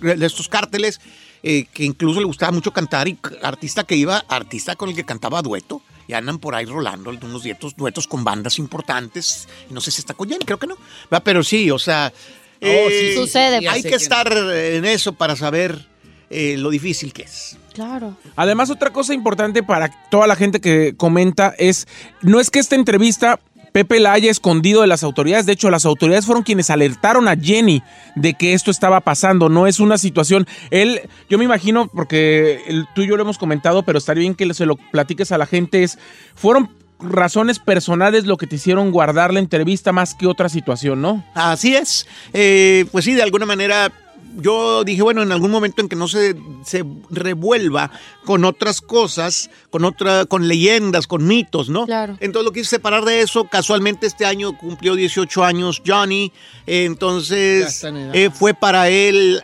de 0.02 0.26
estos 0.26 0.48
cárteles 0.48 1.00
eh, 1.44 1.66
que 1.72 1.84
incluso 1.84 2.20
le 2.20 2.26
gustaba 2.26 2.52
mucho 2.52 2.72
cantar 2.72 3.08
y 3.08 3.18
artista 3.44 3.84
que 3.84 3.96
iba, 3.96 4.24
artista 4.28 4.76
con 4.76 4.90
el 4.90 4.96
que 4.96 5.04
cantaba 5.06 5.42
dueto. 5.42 5.82
Y 6.08 6.14
andan 6.14 6.38
por 6.38 6.54
ahí 6.54 6.66
rolando 6.66 7.10
unos 7.10 7.42
duetos, 7.42 7.76
duetos 7.76 8.06
con 8.08 8.24
bandas 8.24 8.60
importantes. 8.60 9.48
Y 9.70 9.74
no 9.74 9.82
sé 9.82 9.90
si 9.90 10.02
está 10.02 10.14
con 10.14 10.30
Jenny, 10.30 10.46
creo 10.46 10.60
que 10.60 10.68
no. 10.68 10.78
Va, 11.12 11.20
Pero 11.20 11.44
sí, 11.44 11.72
o 11.72 11.80
sea, 11.80 12.14
eh, 12.62 12.84
Oh, 12.86 12.90
sí, 12.92 13.08
sí, 13.10 13.16
Sucede, 13.16 13.60
sí, 13.60 13.66
hay 13.68 13.82
que 13.82 13.96
estar 13.96 14.32
en 14.32 14.86
eso 14.86 15.14
para 15.14 15.36
saber 15.36 15.84
eh, 16.30 16.56
lo 16.58 16.70
difícil 16.70 17.14
que 17.14 17.24
es. 17.24 17.58
Claro. 17.74 18.16
Además, 18.36 18.70
otra 18.70 18.92
cosa 18.92 19.14
importante 19.14 19.62
para 19.64 19.90
toda 20.10 20.28
la 20.28 20.36
gente 20.36 20.62
que 20.62 20.96
comenta 20.96 21.54
es, 21.58 21.88
no 22.22 22.40
es 22.40 22.50
que 22.50 22.60
esta 22.60 22.76
entrevista 22.76 23.40
Pepe 23.74 24.00
la 24.00 24.14
haya 24.14 24.32
escondido 24.32 24.80
de 24.80 24.88
las 24.88 25.04
autoridades, 25.04 25.46
de 25.46 25.52
hecho 25.52 25.70
las 25.70 25.84
autoridades 25.86 26.26
fueron 26.26 26.44
quienes 26.46 26.70
alertaron 26.70 27.28
a 27.28 27.36
Jenny 27.36 27.84
de 28.16 28.34
que 28.34 28.54
esto 28.54 28.72
estaba 28.72 29.02
pasando, 29.02 29.50
no 29.50 29.68
es 29.68 29.82
una 29.82 29.98
situación, 29.98 30.48
él, 30.72 31.02
yo 31.30 31.38
me 31.38 31.44
imagino, 31.44 31.90
porque 31.90 32.62
el- 32.68 32.86
tú 32.96 33.02
y 33.02 33.08
yo 33.10 33.18
lo 33.18 33.24
hemos 33.24 33.38
comentado, 33.38 33.84
pero 33.84 33.98
estaría 33.98 34.22
bien 34.22 34.34
que 34.36 34.54
se 34.54 34.66
lo 34.66 34.78
platiques 34.78 35.34
a 35.34 35.38
la 35.38 35.46
gente, 35.46 35.84
es, 35.84 36.00
fueron 36.36 36.70
razones 37.02 37.60
personales 37.60 38.26
lo 38.26 38.38
que 38.38 38.48
te 38.48 38.56
hicieron 38.56 38.92
guardar 38.92 39.34
la 39.34 39.40
entrevista 39.40 39.92
más 39.92 40.16
que 40.16 40.28
otra 40.28 40.48
situación, 40.48 41.02
¿no? 41.02 41.26
Así 41.34 41.76
es. 41.76 42.08
Eh, 42.32 42.86
pues 42.94 43.04
sí, 43.04 43.14
de 43.14 43.24
alguna 43.24 43.46
manera 43.46 43.92
yo 44.36 44.84
dije, 44.84 45.02
bueno, 45.02 45.22
en 45.22 45.32
algún 45.32 45.52
momento 45.52 45.82
en 45.82 45.90
que 45.90 45.96
no 45.96 46.08
se, 46.08 46.36
se 46.64 46.84
revuelva 47.10 47.92
con 48.26 48.46
otras 48.46 48.82
cosas, 48.82 49.50
con 49.70 49.86
otra, 49.86 50.26
con 50.26 50.48
leyendas, 50.48 51.08
con 51.08 51.26
mitos, 51.26 51.70
¿no? 51.70 51.86
Claro. 51.86 52.18
Entonces 52.20 52.46
lo 52.46 52.52
quise 52.52 52.70
separar 52.70 53.06
de 53.06 53.22
eso. 53.22 53.46
Casualmente 53.46 54.08
este 54.08 54.26
año 54.26 54.58
cumplió 54.58 54.96
18 54.96 55.44
años 55.44 55.82
Johnny. 55.86 56.32
Eh, 56.68 56.86
entonces 56.86 57.84
en 57.84 58.12
eh, 58.14 58.30
fue 58.34 58.54
para 58.54 58.90
él 58.90 59.44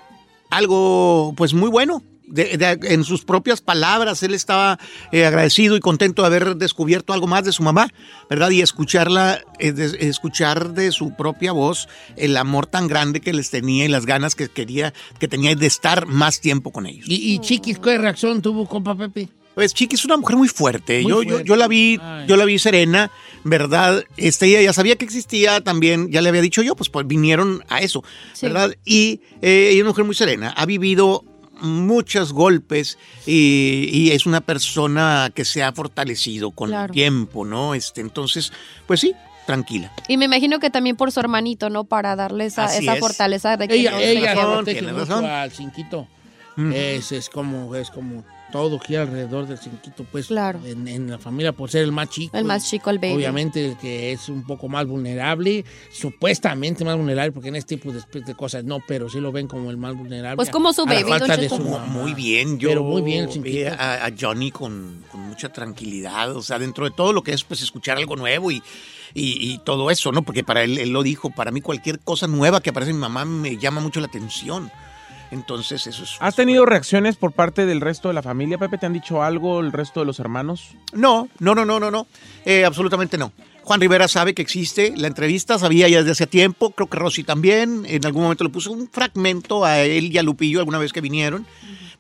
algo 0.50 1.34
pues 1.36 1.54
muy 1.54 1.70
bueno. 1.70 2.04
De- 2.32 2.58
de- 2.58 2.80
en 2.94 3.04
sus 3.04 3.24
propias 3.26 3.62
palabras, 3.62 4.24
él 4.24 4.34
estaba 4.34 4.80
eh, 5.12 5.26
agradecido 5.26 5.76
y 5.76 5.80
contento 5.80 6.22
de 6.22 6.28
haber 6.28 6.56
descubierto 6.56 7.14
algo 7.14 7.28
más 7.28 7.44
de 7.44 7.52
su 7.52 7.62
mamá, 7.64 7.88
¿verdad? 8.30 8.50
Y 8.52 8.62
escucharla, 8.62 9.42
eh, 9.60 9.72
de- 9.72 9.98
escuchar 10.10 10.74
de 10.74 10.92
su 10.92 11.14
propia 11.16 11.52
voz 11.52 11.88
el 12.16 12.38
amor 12.38 12.66
tan 12.68 12.88
grande 12.88 13.22
que 13.22 13.34
les 13.34 13.50
tenía 13.50 13.86
y 13.86 13.88
las 13.90 14.06
ganas 14.06 14.36
que 14.36 14.50
quería, 14.50 14.94
que 15.20 15.28
tenía 15.28 15.54
de 15.56 15.68
estar 15.68 16.06
más 16.08 16.40
tiempo 16.42 16.72
con 16.72 16.86
ellos. 16.86 17.06
¿Y, 17.08 17.34
y 17.34 17.40
Chiquis 17.40 17.80
qué 17.80 17.98
reacción 17.98 18.42
tuvo, 18.42 18.66
compa 18.68 18.96
Pepe? 18.96 19.30
Pues 19.54 19.74
Chiqui 19.74 19.96
es 19.96 20.06
una 20.06 20.16
mujer 20.16 20.38
muy 20.38 20.48
fuerte. 20.48 21.02
Muy 21.02 21.12
yo, 21.12 21.24
yo-. 21.24 21.42
Yo, 21.42 21.56
la 21.58 21.68
vi, 21.68 22.00
Ay. 22.02 22.26
yo 22.26 22.38
la 22.38 22.46
vi 22.46 22.58
serena, 22.58 23.12
¿verdad? 23.44 24.06
Este, 24.16 24.46
ella 24.48 24.62
ya 24.62 24.72
sabía 24.72 24.96
que 24.96 25.04
existía 25.04 25.60
también, 25.60 26.10
ya 26.10 26.22
le 26.22 26.30
había 26.30 26.42
dicho 26.42 26.62
yo, 26.62 26.74
pues, 26.76 26.90
pues 26.90 27.06
vinieron 27.06 27.62
a 27.68 27.82
eso, 27.82 28.02
Sí. 28.32 28.46
¿verdad? 28.46 28.74
Y 28.86 29.20
eh, 29.42 29.68
ella 29.72 29.76
es 29.78 29.82
una 29.82 29.90
mujer 29.90 30.06
muy 30.06 30.16
serena, 30.16 30.52
ha 30.56 30.66
vivido 30.66 31.26
muchos 31.62 32.34
golpes 32.34 32.98
y, 33.26 33.90
y 33.92 34.12
es 34.12 34.26
una 34.26 34.42
persona 34.42 35.32
que 35.34 35.46
se 35.46 35.64
ha 35.64 35.72
fortalecido 35.72 36.52
con 36.52 36.70
Claro. 36.70 36.86
el 36.86 36.92
tiempo, 36.92 37.46
¿no? 37.46 37.74
Este, 37.76 38.02
entonces, 38.02 38.52
pues 38.88 39.00
sí, 39.00 39.14
tranquila. 39.46 39.92
Y 40.08 40.18
me 40.18 40.26
imagino 40.26 40.60
que 40.60 40.70
también 40.70 40.96
por 40.96 41.12
su 41.12 41.20
hermanito, 41.20 41.70
¿no? 41.70 41.84
Para 41.84 42.16
darle 42.16 42.46
esa, 42.46 42.66
esa 42.78 42.94
es. 42.94 43.00
fortaleza 43.00 43.58
de 43.58 43.68
que 43.68 43.76
Ella, 43.76 43.92
no 43.92 43.98
se 44.00 44.12
ella 44.12 44.34
protege 44.34 44.80
tiene 44.80 44.94
razón. 44.98 45.26
al 45.26 45.52
cinquito. 45.52 46.08
Es, 46.74 47.12
es 47.12 47.30
como 47.30 47.76
es 47.76 47.90
como 47.90 48.24
todo 48.52 48.78
gira 48.80 49.02
alrededor 49.04 49.48
del 49.48 49.58
cinquito, 49.58 50.06
pues 50.12 50.28
Claro. 50.28 50.60
en, 50.66 50.88
en 50.88 51.10
la 51.10 51.18
familia 51.18 51.52
por 51.54 51.70
ser 51.72 51.84
el 51.84 51.92
más 51.92 52.10
chico. 52.10 52.38
El 52.38 52.46
más 52.46 52.70
chico, 52.70 52.90
el 52.90 53.00
baby. 53.00 53.16
Obviamente 53.16 53.66
el 53.66 53.78
que 53.78 54.12
es 54.12 54.30
un 54.30 54.44
poco 54.46 54.68
más 54.68 54.86
vulnerable, 54.86 55.66
supuestamente 55.92 56.84
más 56.84 56.98
vulnerable, 56.98 57.32
porque 57.32 57.50
en 57.50 57.56
este 57.56 57.78
tipo 57.78 57.92
de, 57.92 58.02
de 58.22 58.36
cosas 58.36 58.64
no, 58.64 58.80
pero 58.88 59.10
sí 59.10 59.20
lo 59.20 59.32
ven 59.32 59.48
como 59.48 59.70
el 59.72 59.78
más 59.78 59.96
vulnerable. 59.96 60.36
Pues 60.36 60.50
como 60.50 60.74
su 60.74 60.82
a 60.82 60.86
la 60.86 60.94
baby, 60.96 61.10
falta 61.10 61.28
don 61.38 61.42
de 61.42 61.50
su 61.50 61.60
mamá. 61.60 61.86
Muy 61.86 62.14
bien, 62.14 62.60
yo 62.60 62.70
Pero 62.70 62.84
muy 62.84 63.02
bien 63.02 63.30
el 63.32 63.68
a, 63.68 64.06
a 64.06 64.12
Johnny 64.20 64.52
con, 64.52 65.04
con 65.12 65.22
mucha 65.22 65.50
tranquilidad, 65.50 66.36
o 66.36 66.42
sea, 66.42 66.60
dentro 66.60 66.86
de 66.86 66.92
todo 66.92 67.14
lo 67.14 67.24
que 67.24 67.34
es 67.34 67.44
pues 67.44 67.62
escuchar 67.62 67.98
algo 67.98 68.16
nuevo 68.16 68.52
y, 68.52 68.62
y, 69.14 69.52
y 69.54 69.58
todo 69.60 69.92
eso, 69.92 70.12
¿no? 70.12 70.24
Porque 70.24 70.44
para 70.44 70.64
él, 70.64 70.78
él 70.78 70.90
lo 70.90 71.04
dijo, 71.04 71.30
para 71.30 71.52
mí 71.52 71.62
cualquier 71.62 72.00
cosa 72.00 72.28
nueva 72.28 72.62
que 72.62 72.70
aparece 72.72 72.92
en 72.92 72.98
mi 72.98 73.02
mamá 73.02 73.26
me 73.26 73.58
llama 73.58 73.82
mucho 73.82 74.00
la 74.00 74.08
atención. 74.08 74.72
Entonces, 75.32 75.88
eso 75.88 76.04
es... 76.04 76.18
¿Has 76.20 76.36
tenido 76.36 76.66
reacciones 76.66 77.16
por 77.16 77.32
parte 77.32 77.66
del 77.66 77.80
resto 77.82 78.10
de 78.10 78.14
la 78.14 78.22
familia, 78.22 78.58
Pepe? 78.58 78.78
¿Te 78.78 78.86
han 78.86 78.94
dicho 78.94 79.24
algo 79.24 79.62
el 79.62 79.72
resto 79.72 80.02
de 80.02 80.06
los 80.06 80.20
hermanos? 80.20 80.70
No, 80.94 81.30
no, 81.40 81.56
no, 81.56 81.64
no, 81.66 81.80
no, 81.80 81.90
no. 81.90 82.06
Eh, 82.46 82.66
absolutamente 82.66 83.18
no. 83.18 83.32
Juan 83.64 83.80
Rivera 83.80 84.08
sabe 84.08 84.34
que 84.34 84.42
existe 84.42 84.94
la 84.98 85.08
entrevista, 85.08 85.58
sabía 85.60 85.88
ya 85.88 86.00
desde 86.00 86.12
hace 86.12 86.28
tiempo, 86.28 86.72
creo 86.72 86.90
que 86.90 86.98
Rosy 86.98 87.24
también, 87.24 87.84
en 87.88 88.06
algún 88.06 88.24
momento 88.24 88.44
le 88.44 88.50
puso 88.50 88.72
un 88.72 88.90
fragmento 88.90 89.64
a 89.64 89.80
él 89.82 90.12
y 90.12 90.18
a 90.18 90.24
Lupillo 90.24 90.60
alguna 90.60 90.80
vez 90.80 90.92
que 90.92 91.00
vinieron, 91.00 91.46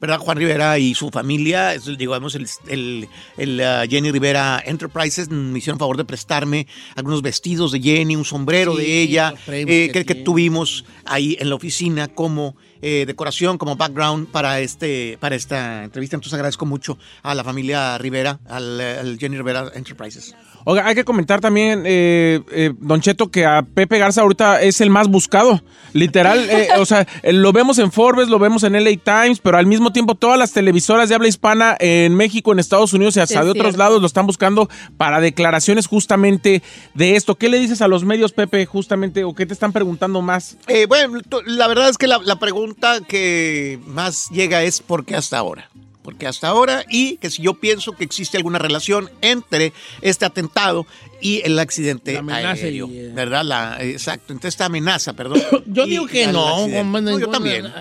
¿verdad? 0.01 0.17
Juan 0.17 0.37
Rivera 0.37 0.79
y 0.79 0.95
su 0.95 1.11
familia, 1.11 1.75
es, 1.75 1.85
digamos, 1.99 2.33
el, 2.33 2.47
el- 2.67 3.07
el, 3.37 3.61
ah, 3.61 3.83
Jenny 3.87 4.09
Rivera 4.11 4.61
Enterprises 4.65 5.29
me 5.29 5.59
hicieron 5.59 5.77
favor 5.77 5.97
de 5.97 6.03
prestarme 6.05 6.65
algunos 6.95 7.21
vestidos 7.21 7.71
de 7.71 7.79
Jenny, 7.79 8.15
un 8.15 8.25
sombrero 8.25 8.75
Sí, 8.75 8.81
de 8.81 9.01
ella, 9.03 9.35
eh, 9.47 9.65
que 9.67 9.91
que, 9.93 9.99
que 9.99 10.13
tiene. 10.15 10.23
tuvimos 10.23 10.83
ahí 11.05 11.37
en 11.39 11.47
la 11.49 11.55
oficina 11.55 12.07
como 12.07 12.55
eh, 12.81 13.05
decoración, 13.05 13.57
como 13.57 13.75
background 13.75 14.27
para, 14.27 14.59
este, 14.59 15.17
para 15.19 15.35
esta 15.35 15.83
entrevista. 15.83 16.15
Entonces 16.15 16.33
agradezco 16.33 16.65
mucho 16.65 16.97
a 17.23 17.35
la 17.35 17.43
familia 17.43 17.97
Rivera, 17.97 18.39
al, 18.47 18.79
al 18.79 19.17
Jenny 19.17 19.37
Rivera 19.37 19.71
Enterprises. 19.73 20.35
Oiga, 20.65 20.85
hay 20.85 20.95
que 20.95 21.03
comentar 21.03 21.41
también, 21.41 21.83
eh, 21.85 22.41
eh, 22.51 22.73
Don 22.79 23.01
Cheto, 23.01 23.31
que 23.31 23.45
a 23.45 23.63
Pepe 23.63 23.97
Garza 23.97 24.21
ahorita 24.21 24.61
es 24.61 24.81
el 24.81 24.89
más 24.89 25.07
buscado. 25.07 25.61
Literal, 25.93 26.39
eh, 26.49 26.69
o 26.77 26.85
sea, 26.85 27.07
eh, 27.23 27.33
lo 27.33 27.51
vemos 27.51 27.79
en 27.79 27.91
Forbes, 27.91 28.29
lo 28.29 28.39
vemos 28.39 28.63
en 28.63 28.73
LA 28.73 28.97
Times, 29.03 29.39
pero 29.39 29.57
al 29.57 29.65
mismo 29.65 29.91
tiempo 29.91 30.15
todas 30.15 30.37
las 30.37 30.51
televisoras 30.51 31.09
de 31.09 31.15
habla 31.15 31.27
hispana 31.27 31.75
en 31.79 32.15
México, 32.15 32.51
en 32.51 32.59
Estados 32.59 32.93
Unidos 32.93 33.17
y 33.17 33.19
hasta 33.19 33.43
de 33.43 33.49
otros 33.49 33.65
cierto. 33.65 33.77
lados 33.77 34.01
lo 34.01 34.07
están 34.07 34.27
buscando 34.27 34.69
para 34.97 35.19
declaraciones 35.19 35.87
justamente 35.87 36.61
de 36.93 37.15
esto. 37.15 37.35
¿Qué 37.35 37.49
le 37.49 37.59
dices 37.59 37.81
a 37.81 37.87
los 37.87 38.03
medios, 38.03 38.31
Pepe, 38.31 38.65
justamente, 38.65 39.23
o 39.23 39.33
qué 39.33 39.45
te 39.45 39.53
están 39.53 39.73
preguntando 39.73 40.21
más? 40.21 40.57
Eh, 40.67 40.85
bueno, 40.85 41.19
la 41.45 41.67
verdad 41.67 41.89
es 41.89 41.97
que 41.97 42.07
la, 42.07 42.19
la 42.19 42.37
pregunta 42.37 43.01
que 43.07 43.79
más 43.85 44.29
llega 44.29 44.63
es 44.63 44.81
¿por 44.81 45.05
qué 45.05 45.15
hasta 45.15 45.37
ahora? 45.37 45.69
¿Por 46.03 46.17
qué 46.17 46.25
hasta 46.27 46.47
ahora? 46.47 46.83
Y 46.89 47.17
que 47.17 47.29
si 47.29 47.43
yo 47.43 47.53
pienso 47.53 47.91
que 47.93 48.03
existe 48.03 48.37
alguna 48.37 48.57
relación 48.57 49.09
entre 49.21 49.71
este 50.01 50.25
atentado 50.25 50.87
y 51.21 51.41
el 51.45 51.59
accidente 51.59 52.13
La 52.13 52.19
amenaza 52.19 52.63
aéreo, 52.65 52.87
y, 52.87 52.97
eh, 52.97 53.11
¿verdad? 53.13 53.43
La, 53.45 53.77
exacto, 53.81 54.33
entre 54.33 54.49
esta 54.49 54.65
amenaza, 54.65 55.13
perdón. 55.13 55.41
Yo 55.67 55.85
digo 55.85 56.07
que 56.07 56.27
no. 56.27 56.67
No, 56.67 57.19
yo 57.19 57.27
también. 57.29 57.71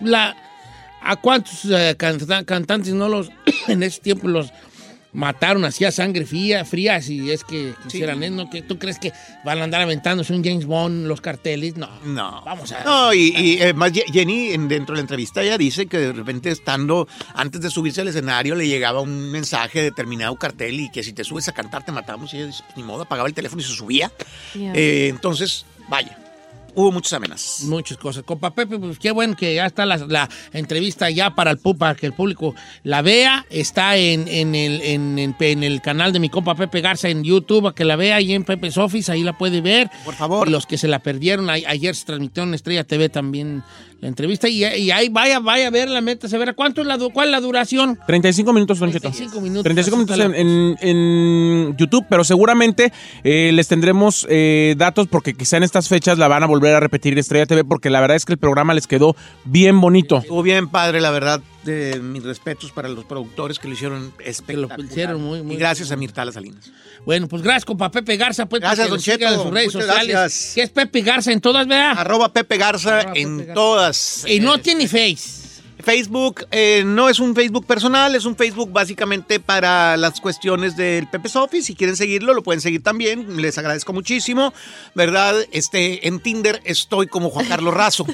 La, 0.00 0.36
¿A 1.00 1.14
cuántos 1.16 1.64
eh, 1.66 1.94
canta- 1.96 2.44
cantantes 2.44 2.92
no 2.94 3.08
los 3.08 3.30
en 3.68 3.82
ese 3.84 4.00
tiempo 4.00 4.26
los 4.26 4.48
mataron 5.12 5.64
así 5.64 5.84
a 5.84 5.90
sangre 5.92 6.26
fría, 6.26 6.64
fría 6.64 7.00
si 7.00 7.30
es 7.30 7.42
que 7.44 7.74
quisieran? 7.84 8.22
¿eh? 8.22 8.30
¿No? 8.30 8.48
¿Que 8.50 8.62
¿Tú 8.62 8.78
crees 8.78 8.98
que 8.98 9.12
van 9.44 9.58
a 9.60 9.64
andar 9.64 9.80
aventándose 9.82 10.32
un 10.34 10.44
James 10.44 10.66
Bond 10.66 11.06
los 11.06 11.20
carteles? 11.20 11.76
No. 11.76 11.88
No. 12.04 12.42
Vamos 12.44 12.72
a... 12.72 12.84
No, 12.84 13.12
y, 13.14 13.32
y, 13.36 13.62
eh, 13.62 13.72
más 13.72 13.92
Jenny, 13.92 14.50
en- 14.52 14.68
dentro 14.68 14.94
de 14.94 14.98
la 14.98 15.02
entrevista, 15.02 15.42
ella 15.42 15.56
dice 15.58 15.86
que 15.86 15.98
de 15.98 16.12
repente 16.12 16.50
estando, 16.50 17.08
antes 17.34 17.60
de 17.60 17.70
subirse 17.70 18.00
al 18.02 18.08
escenario, 18.08 18.54
le 18.54 18.68
llegaba 18.68 19.00
un 19.00 19.30
mensaje 19.30 19.78
de 19.78 19.84
determinado 19.86 20.36
cartel 20.36 20.78
y 20.80 20.90
que 20.90 21.02
si 21.02 21.12
te 21.12 21.24
subes 21.24 21.48
a 21.48 21.52
cantar 21.52 21.84
te 21.84 21.92
matamos. 21.92 22.32
Y 22.34 22.36
ella 22.38 22.46
dice, 22.48 22.62
pues, 22.66 22.76
ni 22.76 22.82
modo, 22.82 23.02
apagaba 23.02 23.28
el 23.28 23.34
teléfono 23.34 23.62
y 23.62 23.64
se 23.64 23.72
subía. 23.72 24.12
Yeah. 24.54 24.72
Eh, 24.74 25.08
entonces, 25.08 25.64
vaya, 25.88 26.16
hubo 26.80 26.92
muchas 26.92 27.12
amenazas. 27.14 27.62
Muchas 27.64 27.96
cosas. 27.98 28.22
Compa 28.22 28.54
Pepe, 28.54 28.78
pues 28.78 28.98
qué 28.98 29.10
bueno 29.10 29.34
que 29.36 29.54
ya 29.54 29.66
está 29.66 29.84
la, 29.84 29.96
la 29.98 30.28
entrevista 30.52 31.10
ya 31.10 31.34
para 31.34 31.50
el 31.50 31.58
para 31.58 31.94
que 31.94 32.06
el 32.06 32.12
público 32.12 32.54
la 32.84 33.02
vea. 33.02 33.44
Está 33.50 33.96
en, 33.96 34.28
en 34.28 34.54
el, 34.54 34.80
en, 34.82 35.18
en- 35.18 35.34
en 35.40 35.62
el 35.64 35.80
canal 35.82 36.12
de 36.12 36.20
mi 36.20 36.28
compa 36.28 36.54
Pepe 36.54 36.80
Garza 36.80 37.08
en 37.08 37.24
YouTube, 37.24 37.66
a 37.66 37.74
que 37.74 37.84
la 37.84 37.96
vea 37.96 38.16
ahí 38.16 38.32
en 38.32 38.44
Pepe's 38.44 38.78
Office, 38.78 39.10
ahí 39.10 39.22
la 39.22 39.36
puede 39.36 39.60
ver. 39.60 39.90
Por 40.04 40.14
favor. 40.14 40.46
Y 40.48 40.50
los 40.50 40.66
que 40.66 40.78
se 40.78 40.88
la 40.88 41.00
perdieron, 41.00 41.50
a- 41.50 41.54
ayer 41.54 41.94
se 41.96 42.06
transmitió 42.06 42.42
en 42.44 42.54
Estrella 42.54 42.84
TV 42.84 43.08
también 43.08 43.62
la 44.00 44.06
entrevista. 44.08 44.48
Y, 44.48 44.64
y 44.64 44.90
ahí 44.92 45.08
vaya, 45.08 45.40
vaya 45.40 45.66
a 45.66 45.70
verla, 45.70 46.00
métase 46.00 46.36
a 46.36 46.38
ver. 46.38 46.54
¿Cuánto 46.54 46.82
es 46.82 46.86
la, 46.86 46.96
¿Cuál 47.12 47.28
es 47.28 47.32
la 47.32 47.40
duración? 47.40 47.98
35 48.06 48.52
minutos, 48.52 48.78
Don 48.78 48.92
Cheto. 48.92 49.10
35 49.10 49.40
minutos. 49.40 49.64
35 49.64 49.96
Así 49.96 49.96
minutos 49.96 50.18
en, 50.24 50.32
la- 50.32 50.38
en- 50.38 50.76
en 50.88 51.76
YouTube, 51.76 52.06
pero 52.08 52.22
seguramente 52.24 52.92
eh, 53.24 53.50
les 53.52 53.66
tendremos 53.66 54.26
eh, 54.30 54.74
datos 54.78 55.08
porque 55.08 55.34
quizá 55.34 55.56
en 55.56 55.64
estas 55.64 55.88
fechas 55.88 56.16
la 56.18 56.28
van 56.28 56.42
a 56.44 56.46
volver 56.46 56.67
a 56.74 56.80
repetir 56.80 57.12
en 57.14 57.18
Estrella 57.20 57.46
TV 57.46 57.64
porque 57.64 57.90
la 57.90 58.00
verdad 58.00 58.16
es 58.16 58.24
que 58.24 58.32
el 58.32 58.38
programa 58.38 58.74
les 58.74 58.86
quedó 58.86 59.16
bien 59.44 59.80
bonito. 59.80 60.18
Estuvo 60.18 60.42
bien 60.42 60.68
padre, 60.68 61.00
la 61.00 61.10
verdad. 61.10 61.40
de 61.64 62.00
mis 62.00 62.22
respetos 62.22 62.72
para 62.72 62.88
los 62.88 63.04
productores 63.04 63.58
que 63.58 63.68
lo 63.68 63.74
hicieron 63.74 64.14
espectacular. 64.24 64.80
hicieron 64.80 65.20
muy, 65.22 65.42
muy- 65.42 65.56
y 65.56 65.58
gracias 65.58 65.90
a 65.92 65.96
Mirtala 65.96 66.32
Salinas. 66.32 66.70
Bueno, 67.04 67.28
pues 67.28 67.42
gracias, 67.42 67.66
compa 67.66 67.90
Pepe 67.90 68.16
Garza. 68.16 68.46
Pues, 68.46 68.62
Gracias, 68.62 68.88
Don 68.88 68.96
lo 68.96 69.02
Cheto. 69.02 69.26
en 69.26 69.34
sus 69.34 69.50
redes 69.50 69.74
Muchas 69.74 69.86
sociales. 69.86 70.08
gracias. 70.16 70.54
Que 70.54 70.62
es 70.62 70.70
Pepe 70.70 71.02
Garza 71.02 71.30
en 71.30 71.40
todas, 71.42 71.66
¿verdad? 71.66 71.92
Arroba 71.98 72.32
Pepe 72.32 72.56
Garza 72.56 73.00
Arroba 73.00 73.12
en 73.16 73.36
Pepe 73.36 73.46
Garza. 73.48 73.54
todas. 73.54 74.24
Y 74.26 74.40
no 74.40 74.54
eh, 74.54 74.58
tiene 74.60 74.88
face. 74.88 75.47
Facebook 75.88 76.46
eh, 76.50 76.82
no 76.84 77.08
es 77.08 77.18
un 77.18 77.34
Facebook 77.34 77.64
personal, 77.64 78.14
es 78.14 78.26
un 78.26 78.36
Facebook 78.36 78.70
básicamente 78.70 79.40
para 79.40 79.96
las 79.96 80.20
cuestiones 80.20 80.76
del 80.76 81.06
Pepe's 81.06 81.34
Office. 81.34 81.62
Si 81.62 81.74
quieren 81.74 81.96
seguirlo, 81.96 82.34
lo 82.34 82.42
pueden 82.42 82.60
seguir 82.60 82.82
también. 82.82 83.40
Les 83.40 83.56
agradezco 83.56 83.94
muchísimo. 83.94 84.52
¿Verdad? 84.94 85.34
Este, 85.50 86.06
en 86.06 86.20
Tinder 86.20 86.60
estoy 86.64 87.06
como 87.06 87.30
Juan 87.30 87.46
Carlos 87.46 87.72
Razo. 87.72 88.04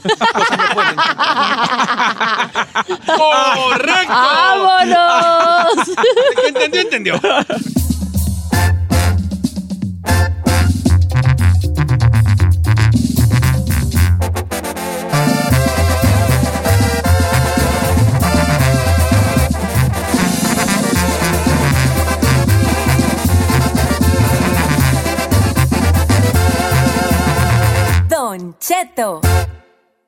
¡Correcto! 3.10 4.08
¡Vámonos! 4.08 5.88
Entendió, 6.46 6.80
entendió. 6.80 7.20
Cheto. 28.66 29.20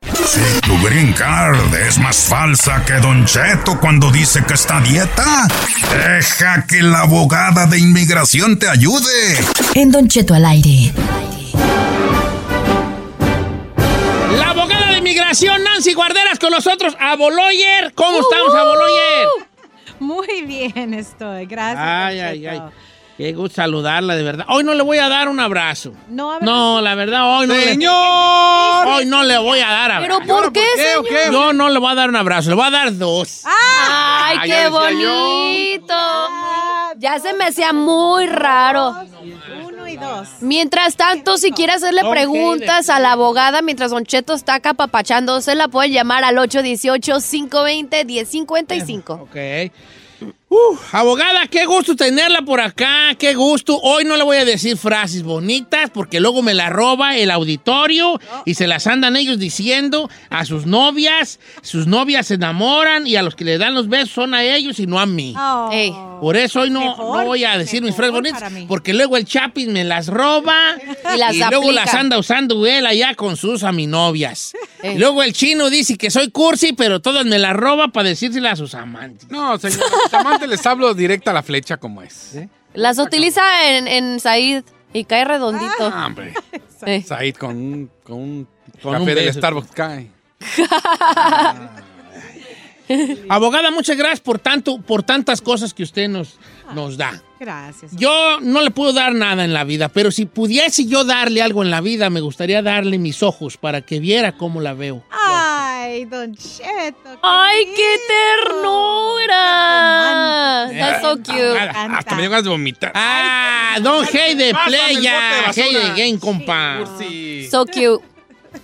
Si 0.02 0.60
tu 0.62 0.78
green 0.82 1.12
card 1.12 1.74
es 1.74 1.98
más 1.98 2.16
falsa 2.24 2.82
que 2.86 2.94
Don 2.94 3.26
Cheto 3.26 3.78
cuando 3.78 4.10
dice 4.10 4.42
que 4.48 4.54
está 4.54 4.78
a 4.78 4.80
dieta, 4.80 5.46
deja 5.90 6.64
que 6.66 6.80
la 6.80 7.00
abogada 7.02 7.66
de 7.66 7.78
inmigración 7.78 8.58
te 8.58 8.66
ayude. 8.66 9.36
En 9.74 9.90
Don 9.92 10.08
Cheto 10.08 10.32
al 10.32 10.46
aire. 10.46 10.90
La 14.38 14.50
abogada 14.52 14.92
de 14.92 14.98
inmigración, 15.00 15.62
Nancy 15.62 15.92
Guarderas, 15.92 16.38
con 16.38 16.50
nosotros. 16.50 16.96
Aboloyer. 16.98 17.92
¿Cómo 17.94 18.20
estamos, 18.20 18.54
Aboloyer? 18.54 19.26
Muy 20.00 20.42
bien 20.46 20.94
estoy, 20.94 21.44
gracias. 21.44 21.84
Ay, 21.86 22.16
Don 22.16 22.26
ay, 22.26 22.40
Cheto. 22.40 22.64
ay. 22.64 22.95
Qué 23.16 23.32
gusto 23.32 23.56
saludarla, 23.56 24.14
de 24.14 24.22
verdad. 24.22 24.44
Hoy 24.50 24.62
no 24.62 24.74
le 24.74 24.82
voy 24.82 24.98
a 24.98 25.08
dar 25.08 25.28
un 25.30 25.40
abrazo. 25.40 25.94
No, 26.08 26.32
a 26.32 26.34
ver, 26.34 26.42
No, 26.44 26.82
la 26.82 26.94
verdad, 26.94 27.38
hoy 27.38 27.46
no 27.46 27.54
le... 27.54 27.64
¡Señor! 27.64 28.86
Hoy 28.88 29.06
no 29.06 29.22
le 29.22 29.38
voy 29.38 29.58
a 29.60 29.68
dar 29.68 29.90
abrazo. 29.92 30.20
¿Pero 30.26 30.26
por 30.26 30.52
qué, 30.52 30.60
qué, 30.76 30.96
o 30.98 31.02
señor? 31.02 31.22
qué? 31.24 31.32
Yo 31.32 31.52
no 31.54 31.70
le 31.70 31.78
voy 31.78 31.92
a 31.92 31.94
dar 31.94 32.10
un 32.10 32.16
abrazo, 32.16 32.50
le 32.50 32.56
voy 32.56 32.66
a 32.66 32.70
dar 32.70 32.94
dos. 32.96 33.40
¡Ay, 33.44 34.38
qué 34.44 34.64
yo. 34.64 34.70
bonito! 34.70 35.94
Ya 36.98 37.18
se 37.18 37.32
me 37.34 37.44
hacía 37.46 37.72
muy 37.72 38.26
raro. 38.26 38.94
uno 39.66 39.88
y 39.88 39.96
dos. 39.96 40.28
Mientras 40.40 40.96
tanto, 40.96 41.38
si 41.38 41.52
quiere 41.52 41.72
hacerle 41.72 42.02
preguntas 42.10 42.90
a 42.90 42.98
la 43.00 43.12
abogada 43.12 43.62
mientras 43.62 43.90
Don 43.92 44.04
Cheto 44.04 44.34
está 44.34 44.56
acá 44.56 44.74
papachándose, 44.74 45.54
la 45.54 45.68
puede 45.68 45.88
llamar 45.90 46.22
al 46.24 46.36
818-520-1055. 46.36 49.20
Ok. 49.22 49.36
Abogada, 50.92 51.46
qué 51.48 51.66
gusto 51.66 51.96
tenerla 51.96 52.42
por 52.42 52.60
acá, 52.60 53.14
qué 53.18 53.34
gusto. 53.34 53.78
Hoy 53.80 54.04
no 54.04 54.16
le 54.16 54.24
voy 54.24 54.36
a 54.38 54.44
decir 54.44 54.76
frases 54.76 55.22
bonitas 55.22 55.90
porque 55.90 56.20
luego 56.20 56.42
me 56.42 56.54
la 56.54 56.70
roba 56.70 57.16
el 57.16 57.30
auditorio 57.30 58.20
y 58.44 58.54
se 58.54 58.66
las 58.66 58.86
andan 58.86 59.16
ellos 59.16 59.38
diciendo 59.38 60.08
a 60.30 60.44
sus 60.44 60.66
novias. 60.66 61.40
Sus 61.62 61.86
novias 61.86 62.28
se 62.28 62.34
enamoran 62.34 63.06
y 63.06 63.16
a 63.16 63.22
los 63.22 63.34
que 63.34 63.44
le 63.44 63.58
dan 63.58 63.74
los 63.74 63.88
besos 63.88 64.10
son 64.10 64.34
a 64.34 64.44
ellos 64.44 64.78
y 64.78 64.86
no 64.86 64.98
a 64.98 65.06
mí. 65.06 65.34
Por 66.20 66.36
eso 66.36 66.60
hoy 66.60 66.70
no, 66.70 66.80
Mejor, 66.80 67.18
no 67.18 67.24
voy 67.26 67.44
a 67.44 67.58
decir 67.58 67.82
mis 67.82 67.94
frases 67.94 68.12
bonitas 68.12 68.52
porque 68.68 68.94
luego 68.94 69.16
el 69.16 69.24
Chapis 69.24 69.68
me 69.68 69.84
las 69.84 70.08
roba 70.08 70.76
Y 71.14 71.18
las 71.18 71.36
luego 71.50 71.72
las 71.72 71.92
anda 71.94 72.18
usando 72.18 72.66
él 72.66 72.86
allá 72.86 73.14
con 73.14 73.36
sus 73.36 73.62
aminovias. 73.62 74.54
Eh. 74.82 74.92
Y 74.96 74.98
luego 74.98 75.22
el 75.22 75.32
chino 75.32 75.68
dice 75.68 75.98
que 75.98 76.10
soy 76.10 76.30
cursi, 76.30 76.72
pero 76.72 77.00
todas 77.00 77.26
me 77.26 77.38
las 77.38 77.54
roba 77.54 77.88
para 77.88 78.08
decírselas 78.08 78.52
a 78.52 78.56
sus 78.56 78.74
amantes. 78.74 79.28
No, 79.30 79.58
señor. 79.58 79.80
a 79.82 80.04
mis 80.04 80.14
amantes 80.14 80.48
les 80.48 80.66
hablo 80.66 80.94
directa 80.94 81.32
a 81.32 81.34
la 81.34 81.42
flecha 81.42 81.76
como 81.76 82.02
es. 82.02 82.36
¿eh? 82.36 82.48
Las 82.74 82.98
utiliza 82.98 83.42
en, 83.70 83.88
en 83.88 84.20
Said 84.20 84.64
y 84.92 85.04
cae 85.04 85.24
redondito. 85.24 85.72
Ah, 85.80 86.06
hombre. 86.06 86.34
Eh. 86.84 87.02
Said 87.02 87.34
con 87.36 87.56
un, 87.56 87.90
con 88.04 88.16
un 88.16 88.48
Con 88.82 88.92
café 88.92 89.02
un 89.02 89.14
del. 89.14 89.32
Starbucks 89.32 89.70
cae. 89.72 90.10
Abogada, 93.28 93.70
muchas 93.70 93.96
gracias 93.96 94.20
por 94.20 94.38
tanto, 94.38 94.78
por 94.78 95.02
tantas 95.02 95.40
cosas 95.40 95.74
que 95.74 95.82
usted 95.82 96.08
nos, 96.08 96.38
nos 96.74 96.96
da. 96.96 97.20
Gracias. 97.38 97.92
Yo 97.96 98.40
no 98.40 98.62
le 98.62 98.70
puedo 98.70 98.92
dar 98.92 99.14
nada 99.14 99.44
en 99.44 99.52
la 99.52 99.64
vida, 99.64 99.88
pero 99.88 100.10
si 100.10 100.24
pudiese 100.26 100.86
yo 100.86 101.04
darle 101.04 101.42
algo 101.42 101.62
en 101.62 101.70
la 101.70 101.80
vida, 101.80 102.08
me 102.08 102.20
gustaría 102.20 102.62
darle 102.62 102.98
mis 102.98 103.22
ojos 103.22 103.56
para 103.56 103.82
que 103.82 104.00
viera 104.00 104.36
cómo 104.36 104.60
la 104.60 104.72
veo. 104.74 105.04
Ay, 105.10 106.04
Don 106.06 106.34
Cheto. 106.34 107.18
¡Ay, 107.22 107.66
qué 107.76 107.96
ternura! 108.44 109.36
That's 110.72 111.02
so 111.02 111.16
cute. 111.16 111.58
Abogada, 111.58 111.98
Hasta 111.98 112.14
me 112.16 112.22
ganas 112.22 112.44
de 112.44 112.50
vomitar. 112.50 112.92
Ah, 112.94 113.78
don 113.82 114.06
Hey 114.10 114.34
de 114.34 114.54
Playa. 114.66 115.52
Hey 115.54 115.74
de 115.74 115.88
Game, 116.02 116.18
compa. 116.18 116.84
Sí. 116.98 117.48
So 117.50 117.66
cute. 117.66 118.02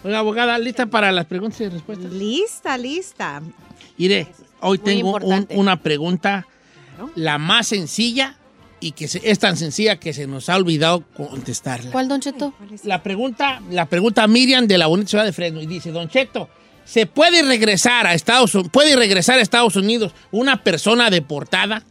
Oiga, 0.04 0.18
abogada, 0.18 0.58
lista 0.58 0.86
para 0.86 1.12
las 1.12 1.26
preguntas 1.26 1.60
y 1.60 1.68
respuestas. 1.68 2.10
Lista, 2.12 2.78
lista. 2.78 3.42
Iré, 4.04 4.26
Hoy 4.60 4.78
Muy 4.78 4.84
tengo 4.84 5.16
un- 5.16 5.48
una 5.56 5.82
pregunta, 5.82 6.46
la 7.16 7.38
más 7.38 7.66
sencilla 7.68 8.36
y 8.78 8.92
que 8.92 9.08
se- 9.08 9.20
es 9.28 9.38
tan 9.40 9.56
sencilla 9.56 9.98
que 9.98 10.12
se 10.12 10.26
nos 10.26 10.48
ha 10.48 10.56
olvidado 10.56 11.02
contestarla. 11.16 11.90
¿Cuál, 11.90 12.08
Don 12.08 12.20
Cheto? 12.20 12.52
La 12.84 13.02
pregunta, 13.02 13.60
la 13.70 13.86
pregunta 13.86 14.26
Miriam 14.28 14.66
de 14.66 14.78
la 14.78 14.86
bonita 14.86 15.08
ciudad 15.08 15.24
de 15.24 15.32
Fresno 15.32 15.60
y 15.60 15.66
dice, 15.66 15.90
Don 15.90 16.08
Cheto, 16.08 16.48
¿se 16.84 17.06
puede 17.06 17.42
regresar 17.42 18.06
a 18.06 18.14
Estados 18.14 18.54
Unidos, 18.54 18.70
puede 18.72 18.94
regresar 18.94 19.38
a 19.38 19.42
Estados 19.42 19.74
Unidos 19.76 20.12
una 20.30 20.62
persona 20.62 21.10
deportada? 21.10 21.82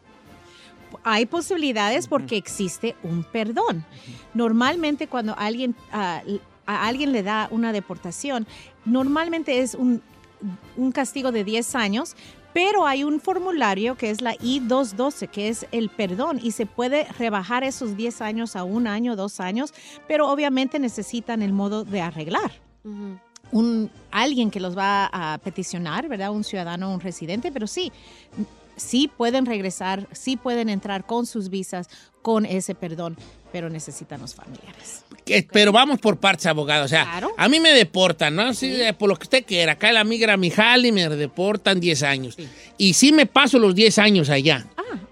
Hay 1.03 1.25
posibilidades 1.25 2.07
porque 2.07 2.37
existe 2.37 2.95
un 3.03 3.23
perdón. 3.23 3.85
Normalmente 4.33 5.07
cuando 5.07 5.35
alguien, 5.37 5.75
ah, 5.91 6.21
a 6.67 6.87
alguien 6.87 7.11
le 7.11 7.23
da 7.23 7.47
una 7.51 7.73
deportación, 7.73 8.45
normalmente 8.85 9.59
es 9.61 9.73
un, 9.75 10.01
un 10.77 10.91
castigo 10.91 11.31
de 11.31 11.43
10 11.43 11.75
años, 11.75 12.15
pero 12.53 12.85
hay 12.85 13.03
un 13.03 13.19
formulario 13.19 13.95
que 13.95 14.09
es 14.09 14.21
la 14.21 14.33
I-212, 14.33 15.29
que 15.29 15.47
es 15.47 15.65
el 15.71 15.89
perdón, 15.89 16.39
y 16.41 16.51
se 16.51 16.65
puede 16.65 17.05
rebajar 17.17 17.63
esos 17.63 17.95
10 17.95 18.21
años 18.21 18.55
a 18.55 18.63
un 18.63 18.87
año, 18.87 19.15
dos 19.15 19.39
años, 19.39 19.73
pero 20.07 20.29
obviamente 20.29 20.79
necesitan 20.79 21.41
el 21.41 21.53
modo 21.53 21.83
de 21.83 22.01
arreglar. 22.01 22.51
Un, 23.51 23.89
alguien 24.11 24.49
que 24.49 24.59
los 24.59 24.77
va 24.77 25.09
a 25.11 25.37
peticionar, 25.37 26.07
¿verdad? 26.07 26.31
Un 26.31 26.43
ciudadano, 26.43 26.93
un 26.93 26.99
residente, 26.99 27.51
pero 27.51 27.67
sí, 27.67 27.91
sí 28.75 29.09
pueden 29.15 29.45
regresar, 29.45 30.07
sí 30.11 30.35
pueden 30.35 30.69
entrar 30.69 31.05
con 31.05 31.25
sus 31.25 31.49
visas, 31.49 31.89
con 32.21 32.45
ese 32.45 32.75
perdón, 32.75 33.17
pero 33.51 33.69
necesitan 33.69 34.21
los 34.21 34.35
familiares. 34.35 35.05
Que- 35.25 35.47
Pero 35.51 35.71
vamos 35.71 35.99
por 35.99 36.17
partes, 36.17 36.45
abogado. 36.47 36.85
O 36.85 36.87
sea, 36.87 37.03
a 37.37 37.49
mí 37.49 37.59
me 37.59 37.71
deportan, 37.73 38.35
¿no? 38.35 38.53
Sí, 38.53 38.81
eh, 38.81 38.93
por 38.93 39.09
lo 39.09 39.15
que 39.15 39.23
usted 39.23 39.45
quiera. 39.45 39.73
Acá 39.73 39.91
la 39.91 40.03
migra 40.03 40.35
Mijal 40.37 40.85
y 40.85 40.91
me 40.91 41.07
deportan 41.09 41.79
10 41.79 42.03
años. 42.03 42.37
Y 42.77 42.93
sí 42.93 43.11
me 43.11 43.25
paso 43.25 43.59
los 43.59 43.75
10 43.75 43.97
años 43.99 44.29
allá. 44.29 44.65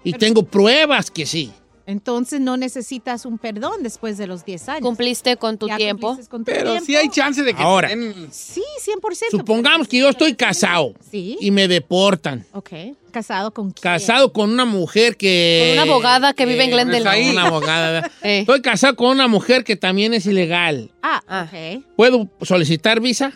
y 0.04 0.12
tengo 0.14 0.42
pruebas 0.44 1.10
que 1.10 1.26
sí. 1.26 1.52
Entonces 1.86 2.40
no 2.40 2.56
necesitas 2.56 3.24
un 3.26 3.38
perdón 3.38 3.82
después 3.82 4.16
de 4.18 4.26
los 4.26 4.44
10 4.44 4.68
años. 4.68 4.82
Cumpliste 4.82 5.36
con 5.36 5.58
tu 5.58 5.66
tiempo. 5.68 6.16
Pero 6.44 6.78
sí 6.80 6.94
hay 6.94 7.08
chance 7.08 7.42
de 7.42 7.52
que 7.54 7.62
Ahora. 7.62 7.88
te 7.88 7.96
den- 7.96 8.28
Sí, 8.32 8.62
100%. 8.84 9.30
Supongamos 9.30 9.88
que 9.88 9.98
yo 9.98 10.08
estoy 10.08 10.34
casado 10.34 10.94
Sí. 11.10 11.36
y 11.40 11.50
me 11.50 11.66
deportan. 11.68 12.44
Ok. 12.52 12.70
¿Casado 13.10 13.50
con 13.52 13.72
quién? 13.72 13.82
Casado 13.82 14.32
con 14.32 14.50
una 14.50 14.64
mujer 14.64 15.16
que... 15.16 15.74
Con 15.74 15.82
una 15.84 15.92
abogada 15.92 16.32
que 16.32 16.46
vive 16.46 16.62
en 16.64 16.70
Glendale. 16.70 17.02
Con 17.04 17.30
Una 17.30 17.46
abogada. 17.48 17.90
¿verdad? 17.92 18.12
Estoy 18.22 18.62
casado 18.62 18.94
con 18.94 19.08
una 19.08 19.26
mujer 19.26 19.64
que 19.64 19.74
también 19.74 20.14
es 20.14 20.26
ilegal. 20.26 20.92
Ah, 21.02 21.48
ok. 21.50 21.82
¿Puedo 21.96 22.28
solicitar 22.42 23.00
visa? 23.00 23.32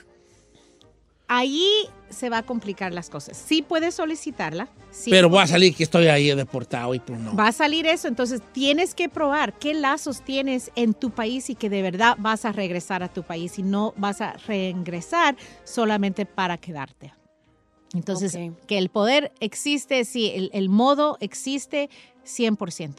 Ahí 1.27 1.67
se 2.15 2.31
va 2.31 2.39
a 2.39 2.43
complicar 2.43 2.93
las 2.93 3.11
cosas. 3.11 3.37
Sí 3.37 3.63
puedes 3.63 3.95
solicitarla. 3.95 4.69
sí 4.91 5.11
Pero 5.11 5.29
voy 5.29 5.43
a 5.43 5.47
salir 5.47 5.75
que 5.75 5.83
estoy 5.83 6.07
ahí 6.07 6.35
deportado 6.35 6.95
y 6.95 7.01
pues 7.01 7.19
no. 7.21 7.35
Va 7.37 7.49
a 7.49 7.53
salir 7.53 7.87
eso, 7.87 8.09
entonces 8.09 8.41
tienes 8.53 8.95
que 8.95 9.09
probar 9.09 9.59
qué 9.59 9.75
lazos 9.75 10.23
tienes 10.23 10.71
en 10.77 10.95
tu 10.95 11.11
país 11.11 11.51
y 11.51 11.55
que 11.55 11.69
de 11.69 11.83
verdad 11.83 12.17
vas 12.19 12.45
a 12.45 12.53
regresar 12.53 13.03
a 13.03 13.09
tu 13.09 13.23
país 13.23 13.59
y 13.59 13.63
no 13.63 13.95
vas 13.97 14.21
a 14.21 14.33
reingresar 14.47 15.37
solamente 15.65 16.27
para 16.27 16.57
quedarte. 16.57 17.13
Entonces, 17.95 18.37
que 18.67 18.79
el 18.79 18.89
poder 18.89 19.33
existe, 19.39 20.05
sí, 20.05 20.33
el, 20.35 20.51
el 20.53 20.69
modo 20.69 21.17
existe 21.21 21.91
100%. 22.25 22.97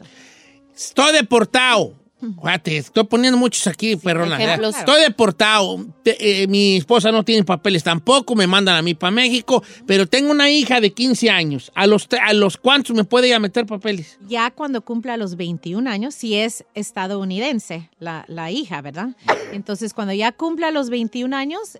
Estoy 0.74 1.12
deportado. 1.12 1.94
Fíjate, 2.18 2.78
estoy 2.78 3.04
poniendo 3.04 3.36
muchos 3.38 3.66
aquí, 3.66 3.94
perrona. 3.96 4.42
ejemplos. 4.42 4.76
Estoy 4.76 5.02
deportado. 5.02 5.84
Te- 6.02 6.42
eh, 6.42 6.46
mi 6.48 6.76
esposa 6.76 7.12
no 7.12 7.22
tiene 7.24 7.44
papeles 7.44 7.84
tampoco, 7.84 8.34
me 8.34 8.46
mandan 8.46 8.76
a 8.76 8.82
mí 8.82 8.94
para 8.94 9.10
México, 9.10 9.62
pero 9.86 10.06
tengo 10.06 10.30
una 10.30 10.48
hija 10.50 10.80
de 10.80 10.92
15 10.92 11.28
años. 11.30 11.70
¿A 11.74 11.86
los, 11.86 12.08
a 12.22 12.32
los 12.32 12.56
cuántos 12.56 12.96
me 12.96 13.04
puede 13.04 13.26
ella 13.28 13.38
meter 13.38 13.66
papeles? 13.66 14.18
Ya 14.26 14.50
cuando 14.50 14.80
cumpla 14.82 15.16
los 15.18 15.36
21 15.36 15.88
años, 15.90 16.14
si 16.14 16.34
es 16.36 16.64
estadounidense 16.74 17.90
la, 17.98 18.24
la 18.28 18.50
hija, 18.50 18.80
¿verdad? 18.80 19.10
Entonces, 19.52 19.92
cuando 19.94 20.12
ya 20.14 20.32
cumpla 20.32 20.70
los 20.70 20.90
21 20.90 21.34
años, 21.36 21.72
Te 21.72 21.78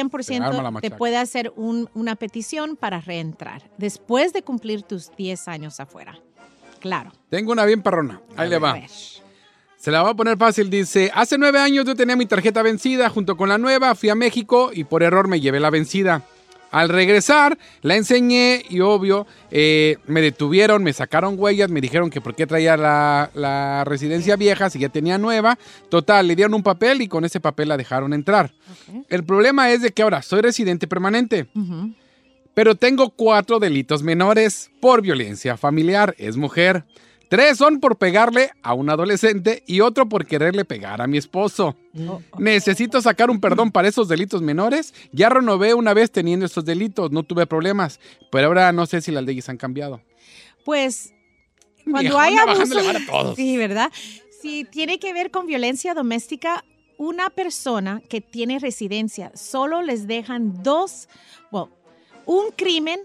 arma 0.00 0.12
la 0.18 0.30
100% 0.30 0.64
te 0.66 0.70
machaca. 0.72 0.96
puede 0.96 1.16
hacer 1.16 1.52
un- 1.56 1.90
una 1.94 2.16
petición 2.16 2.76
para 2.76 3.00
reentrar 3.00 3.68
después 3.76 4.32
de 4.32 4.42
cumplir 4.42 4.82
tus 4.82 5.10
10 5.16 5.46
años 5.48 5.78
afuera. 5.80 6.18
Claro. 6.80 7.12
Tengo 7.30 7.52
una 7.52 7.64
bien 7.64 7.82
perrona. 7.82 8.20
Ahí 8.36 8.48
le 8.50 8.58
va. 8.58 8.78
Se 9.84 9.90
la 9.90 10.02
va 10.02 10.12
a 10.12 10.14
poner 10.14 10.38
fácil. 10.38 10.70
Dice, 10.70 11.10
hace 11.12 11.36
nueve 11.36 11.58
años 11.58 11.84
yo 11.84 11.94
tenía 11.94 12.16
mi 12.16 12.24
tarjeta 12.24 12.62
vencida. 12.62 13.10
Junto 13.10 13.36
con 13.36 13.50
la 13.50 13.58
nueva 13.58 13.94
fui 13.94 14.08
a 14.08 14.14
México 14.14 14.70
y 14.72 14.84
por 14.84 15.02
error 15.02 15.28
me 15.28 15.42
llevé 15.42 15.60
la 15.60 15.68
vencida. 15.68 16.22
Al 16.70 16.88
regresar, 16.88 17.58
la 17.82 17.94
enseñé 17.94 18.62
y 18.70 18.80
obvio, 18.80 19.26
eh, 19.50 19.98
me 20.06 20.22
detuvieron, 20.22 20.82
me 20.82 20.94
sacaron 20.94 21.34
huellas, 21.38 21.68
me 21.68 21.82
dijeron 21.82 22.08
que 22.08 22.22
por 22.22 22.34
qué 22.34 22.46
traía 22.46 22.78
la, 22.78 23.30
la 23.34 23.84
residencia 23.84 24.36
vieja 24.36 24.70
si 24.70 24.78
ya 24.78 24.88
tenía 24.88 25.18
nueva. 25.18 25.58
Total, 25.90 26.26
le 26.26 26.34
dieron 26.34 26.54
un 26.54 26.62
papel 26.62 27.02
y 27.02 27.08
con 27.08 27.26
ese 27.26 27.40
papel 27.40 27.68
la 27.68 27.76
dejaron 27.76 28.14
entrar. 28.14 28.52
El 29.10 29.22
problema 29.22 29.70
es 29.70 29.82
de 29.82 29.90
que 29.90 30.00
ahora 30.00 30.22
soy 30.22 30.40
residente 30.40 30.86
permanente. 30.86 31.46
Pero 32.54 32.74
tengo 32.74 33.10
cuatro 33.10 33.58
delitos 33.58 34.02
menores 34.02 34.70
por 34.80 35.02
violencia 35.02 35.58
familiar. 35.58 36.14
Es 36.16 36.38
mujer. 36.38 36.84
Tres 37.28 37.58
son 37.58 37.80
por 37.80 37.96
pegarle 37.96 38.50
a 38.62 38.74
un 38.74 38.90
adolescente 38.90 39.62
y 39.66 39.80
otro 39.80 40.08
por 40.08 40.26
quererle 40.26 40.64
pegar 40.64 41.00
a 41.00 41.06
mi 41.06 41.18
esposo. 41.18 41.76
Necesito 42.38 43.00
sacar 43.00 43.30
un 43.30 43.40
perdón 43.40 43.70
para 43.70 43.88
esos 43.88 44.08
delitos 44.08 44.42
menores. 44.42 44.94
Ya 45.12 45.28
renové 45.28 45.74
una 45.74 45.94
vez 45.94 46.10
teniendo 46.10 46.46
esos 46.46 46.64
delitos, 46.64 47.10
no 47.10 47.22
tuve 47.22 47.46
problemas. 47.46 48.00
Pero 48.30 48.48
ahora 48.48 48.72
no 48.72 48.86
sé 48.86 49.00
si 49.00 49.10
las 49.10 49.24
leyes 49.24 49.48
han 49.48 49.56
cambiado. 49.56 50.00
Pues 50.64 51.12
cuando 51.90 52.18
hay 52.18 52.36
abuso, 52.36 52.74
vara 52.84 52.98
a 52.98 53.06
todos. 53.06 53.36
sí, 53.36 53.56
¿verdad? 53.56 53.90
Si 54.42 54.64
tiene 54.64 54.98
que 54.98 55.12
ver 55.12 55.30
con 55.30 55.46
violencia 55.46 55.94
doméstica, 55.94 56.64
una 56.98 57.30
persona 57.30 58.02
que 58.08 58.20
tiene 58.20 58.58
residencia 58.58 59.32
solo 59.34 59.82
les 59.82 60.06
dejan 60.06 60.62
dos, 60.62 61.08
bueno, 61.50 61.70
un 62.26 62.50
crimen 62.52 63.00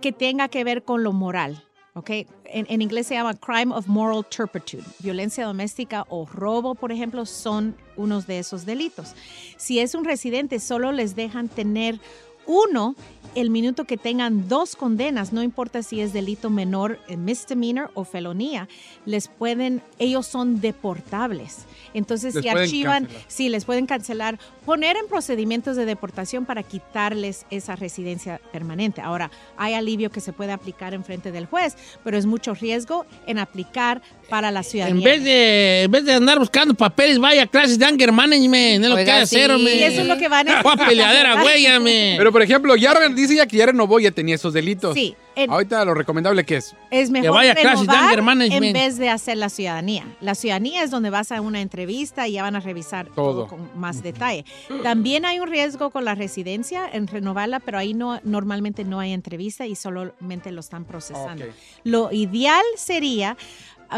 que 0.00 0.12
tenga 0.12 0.48
que 0.48 0.64
ver 0.64 0.82
con 0.82 1.02
lo 1.02 1.12
moral. 1.12 1.64
¿Ok? 1.94 2.10
En, 2.44 2.66
en 2.68 2.82
inglés 2.82 3.06
se 3.06 3.14
llama 3.14 3.34
crime 3.34 3.74
of 3.74 3.86
moral 3.86 4.24
turpitude. 4.24 4.84
Violencia 5.00 5.44
doméstica 5.46 6.06
o 6.08 6.26
robo, 6.26 6.74
por 6.74 6.92
ejemplo, 6.92 7.26
son 7.26 7.76
unos 7.96 8.26
de 8.26 8.38
esos 8.38 8.64
delitos. 8.64 9.14
Si 9.56 9.78
es 9.78 9.94
un 9.94 10.04
residente, 10.04 10.58
solo 10.60 10.92
les 10.92 11.14
dejan 11.14 11.48
tener 11.48 12.00
uno 12.46 12.94
el 13.34 13.48
minuto 13.48 13.86
que 13.86 13.96
tengan 13.96 14.46
dos 14.46 14.76
condenas, 14.76 15.32
no 15.32 15.42
importa 15.42 15.82
si 15.82 16.02
es 16.02 16.12
delito 16.12 16.50
menor, 16.50 16.98
eh, 17.08 17.16
misdemeanor 17.16 17.90
o 17.94 18.04
felonía, 18.04 18.68
les 19.06 19.28
pueden, 19.28 19.80
ellos 19.98 20.26
son 20.26 20.60
deportables. 20.60 21.64
Entonces, 21.94 22.34
Les 22.34 22.42
si 22.42 22.48
archivan, 22.50 23.04
cancelar. 23.04 23.24
sí, 23.28 23.48
les 23.48 23.64
pueden 23.64 23.86
cancelar, 23.86 24.38
poner 24.66 24.96
en 24.98 25.06
procedimientos 25.08 25.76
de 25.76 25.86
deportación 25.86 26.44
para 26.44 26.62
quitarles 26.62 27.46
esa 27.50 27.74
residencia 27.74 28.38
permanente. 28.52 29.00
Ahora, 29.00 29.30
hay 29.56 29.74
alivio 29.74 30.10
que 30.10 30.20
se 30.20 30.32
puede 30.34 30.52
aplicar 30.52 30.92
en 30.92 31.02
frente 31.04 31.32
del 31.32 31.46
juez, 31.46 31.76
pero 32.04 32.18
es 32.18 32.26
mucho 32.26 32.52
riesgo 32.54 33.06
en 33.26 33.38
aplicar 33.38 34.02
para 34.28 34.50
la 34.50 34.62
ciudadanía. 34.62 34.98
En 34.98 35.04
vez, 35.04 35.24
de, 35.24 35.82
en 35.84 35.90
vez 35.90 36.04
de 36.04 36.12
andar 36.14 36.38
buscando 36.38 36.74
papeles, 36.74 37.18
vaya 37.18 37.44
a 37.44 37.46
clases 37.46 37.78
de 37.78 37.84
anger 37.86 38.12
management. 38.12 38.84
Es 38.84 38.90
lo 38.90 38.96
que 38.96 39.00
hay 39.10 39.20
que 39.20 39.26
sí. 39.26 39.36
hacer, 39.36 39.50
hombre. 39.52 39.76
Y 39.76 39.82
eso 39.84 40.02
es 40.02 40.06
lo 40.06 40.18
que 40.18 40.28
van 40.28 40.48
a- 40.48 40.62
peleadera, 40.86 41.40
güey, 41.42 41.66
ame. 41.66 42.16
Pero 42.32 42.40
por 42.40 42.42
ejemplo, 42.42 42.76
ya 42.76 42.94
re- 42.94 43.08
dice 43.14 43.36
ya 43.36 43.46
que 43.46 43.56
ya 43.58 43.66
renovó, 43.66 44.00
ya 44.00 44.10
tenía 44.10 44.34
esos 44.36 44.52
delitos. 44.54 44.94
Sí, 44.94 45.14
en- 45.36 45.50
Ahorita 45.50 45.84
lo 45.84 45.94
recomendable 45.94 46.44
que 46.44 46.56
es. 46.56 46.74
Es 46.90 47.10
mejor 47.10 47.32
vaya 47.32 47.52
a 47.52 47.54
renovar 47.54 47.96
anger 47.96 48.22
management. 48.22 48.64
en 48.64 48.72
vez 48.72 48.98
de 48.98 49.08
hacer 49.10 49.36
la 49.36 49.48
ciudadanía. 49.48 50.04
La 50.20 50.34
ciudadanía 50.34 50.82
es 50.82 50.90
donde 50.90 51.10
vas 51.10 51.30
a 51.32 51.40
una 51.40 51.60
entrevista 51.60 52.26
y 52.28 52.32
ya 52.32 52.42
van 52.42 52.56
a 52.56 52.60
revisar 52.60 53.06
todo, 53.08 53.14
Todo. 53.14 53.46
con 53.48 53.70
más 53.78 54.02
detalle. 54.02 54.44
También 54.82 55.24
hay 55.24 55.40
un 55.40 55.48
riesgo 55.48 55.90
con 55.90 56.04
la 56.04 56.14
residencia 56.14 56.88
en 56.92 57.06
renovarla, 57.06 57.60
pero 57.60 57.78
ahí 57.78 57.94
no 57.94 58.20
normalmente 58.24 58.84
no 58.84 58.98
hay 59.00 59.12
entrevista 59.12 59.66
y 59.66 59.74
solamente 59.74 60.52
lo 60.52 60.60
están 60.60 60.84
procesando. 60.84 61.44
Ok. 61.44 61.50
Lo 61.84 62.12
ideal 62.12 62.62
sería 62.76 63.36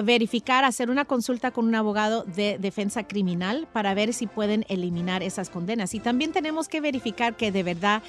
verificar, 0.02 0.64
hacer 0.64 0.90
una 0.90 1.04
consulta 1.04 1.50
con 1.50 1.66
un 1.66 1.74
abogado 1.74 2.24
de 2.24 2.58
defensa 2.58 3.06
criminal 3.06 3.66
para 3.72 3.94
ver 3.94 4.12
si 4.12 4.26
pueden 4.26 4.64
eliminar 4.68 5.22
esas 5.22 5.50
condenas. 5.50 5.94
Y 5.94 6.00
también 6.00 6.32
tenemos 6.32 6.68
que 6.68 6.80
verificar 6.80 7.36
que 7.36 7.52
de 7.52 7.62
verdad 7.62 8.02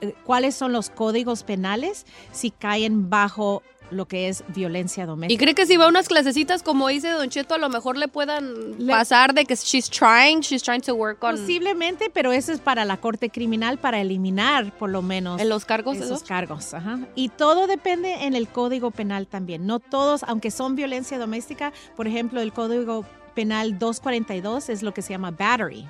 eh, 0.00 0.14
cuáles 0.24 0.54
son 0.54 0.72
los 0.72 0.90
códigos 0.90 1.42
penales 1.42 2.06
si 2.32 2.50
caen 2.50 3.10
bajo 3.10 3.62
lo 3.90 4.06
que 4.06 4.28
es 4.28 4.44
violencia 4.48 5.06
doméstica. 5.06 5.34
¿Y 5.34 5.44
cree 5.44 5.54
que 5.54 5.66
si 5.66 5.76
va 5.76 5.86
a 5.86 5.88
unas 5.88 6.08
clasecitas 6.08 6.62
como 6.62 6.88
dice 6.88 7.10
Don 7.10 7.28
Cheto, 7.28 7.54
a 7.54 7.58
lo 7.58 7.68
mejor 7.68 7.96
le 7.96 8.08
puedan 8.08 8.76
pasar 8.88 9.34
de 9.34 9.44
que 9.44 9.54
she's 9.54 9.88
trying, 9.88 10.40
she's 10.40 10.62
trying 10.62 10.80
to 10.82 10.94
work 10.94 11.22
on... 11.22 11.36
Posiblemente, 11.36 12.10
pero 12.12 12.32
eso 12.32 12.52
es 12.52 12.60
para 12.60 12.84
la 12.84 12.96
corte 12.96 13.30
criminal 13.30 13.78
para 13.78 14.00
eliminar 14.00 14.76
por 14.76 14.90
lo 14.90 15.02
menos 15.02 15.40
¿En 15.40 15.48
los 15.48 15.64
cargos 15.64 15.96
esos 15.96 16.06
esos? 16.06 16.22
cargos. 16.24 16.74
ajá. 16.74 16.98
Y 17.14 17.28
todo 17.30 17.66
depende 17.66 18.24
en 18.26 18.34
el 18.34 18.48
código 18.48 18.90
penal 18.90 19.26
también. 19.26 19.66
No 19.66 19.80
todos, 19.80 20.22
aunque 20.24 20.50
son 20.50 20.76
violencia 20.76 21.18
doméstica, 21.18 21.72
por 21.96 22.06
ejemplo, 22.06 22.40
el 22.40 22.52
código 22.52 23.04
penal 23.36 23.78
242 23.78 24.70
es 24.70 24.82
lo 24.82 24.92
que 24.92 25.02
se 25.02 25.10
llama 25.10 25.30
battery, 25.30 25.86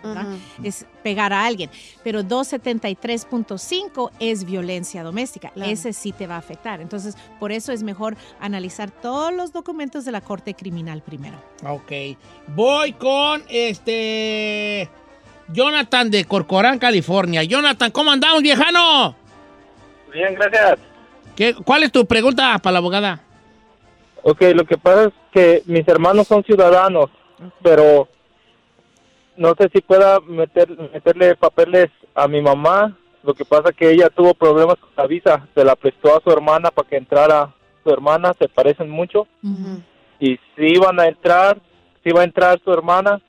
es 0.62 0.84
pegar 1.02 1.32
a 1.32 1.46
alguien, 1.46 1.70
pero 2.02 2.22
273.5 2.22 4.10
es 4.18 4.44
violencia 4.44 5.02
doméstica. 5.02 5.50
Claro. 5.50 5.70
Ese 5.70 5.92
sí 5.92 6.12
te 6.12 6.26
va 6.26 6.34
a 6.34 6.38
afectar. 6.38 6.80
Entonces, 6.80 7.16
por 7.38 7.52
eso 7.52 7.72
es 7.72 7.82
mejor 7.82 8.16
analizar 8.40 8.90
todos 8.90 9.32
los 9.32 9.52
documentos 9.52 10.04
de 10.04 10.12
la 10.12 10.20
Corte 10.20 10.54
Criminal 10.54 11.02
primero. 11.02 11.38
Ok. 11.64 12.18
Voy 12.48 12.92
con 12.92 13.42
este. 13.48 14.90
Jonathan 15.48 16.10
de 16.10 16.24
Corcorán, 16.24 16.80
California. 16.80 17.44
Jonathan, 17.44 17.92
¿cómo 17.92 18.10
andamos, 18.10 18.42
viejano? 18.42 19.14
Bien, 20.12 20.34
gracias. 20.34 20.80
¿Qué, 21.36 21.54
¿Cuál 21.54 21.84
es 21.84 21.92
tu 21.92 22.04
pregunta 22.04 22.58
para 22.58 22.72
la 22.72 22.78
abogada? 22.78 23.20
Ok, 24.22 24.42
lo 24.54 24.64
que 24.64 24.76
pasa 24.76 25.04
es 25.04 25.12
que 25.30 25.62
mis 25.66 25.86
hermanos 25.86 26.26
son 26.26 26.42
ciudadanos, 26.42 27.10
pero 27.62 28.08
no 29.36 29.54
sé 29.58 29.68
si 29.72 29.80
pueda 29.80 30.20
meter, 30.20 30.68
meterle 30.92 31.36
papeles 31.36 31.88
a 32.14 32.26
mi 32.28 32.40
mamá. 32.40 32.96
Lo 33.22 33.34
que 33.34 33.44
pasa 33.44 33.72
que 33.72 33.90
ella 33.90 34.08
tuvo 34.08 34.34
problemas 34.34 34.76
con 34.76 34.90
la 34.96 35.06
visa, 35.06 35.48
se 35.54 35.64
la 35.64 35.74
prestó 35.76 36.16
a 36.16 36.20
su 36.22 36.30
hermana 36.30 36.70
para 36.70 36.88
que 36.88 36.96
entrara 36.96 37.52
su 37.82 37.90
hermana, 37.90 38.32
se 38.38 38.48
parecen 38.48 38.88
mucho. 38.88 39.26
Y 40.20 40.36
sí 40.36 40.38
iban 40.74 40.98
a 41.00 41.06
entrar, 41.06 41.58
sí 42.02 42.10
iba 42.10 42.20
a 42.20 42.24
entrar 42.24 42.60
su 42.64 42.72
hermana, 42.72 43.20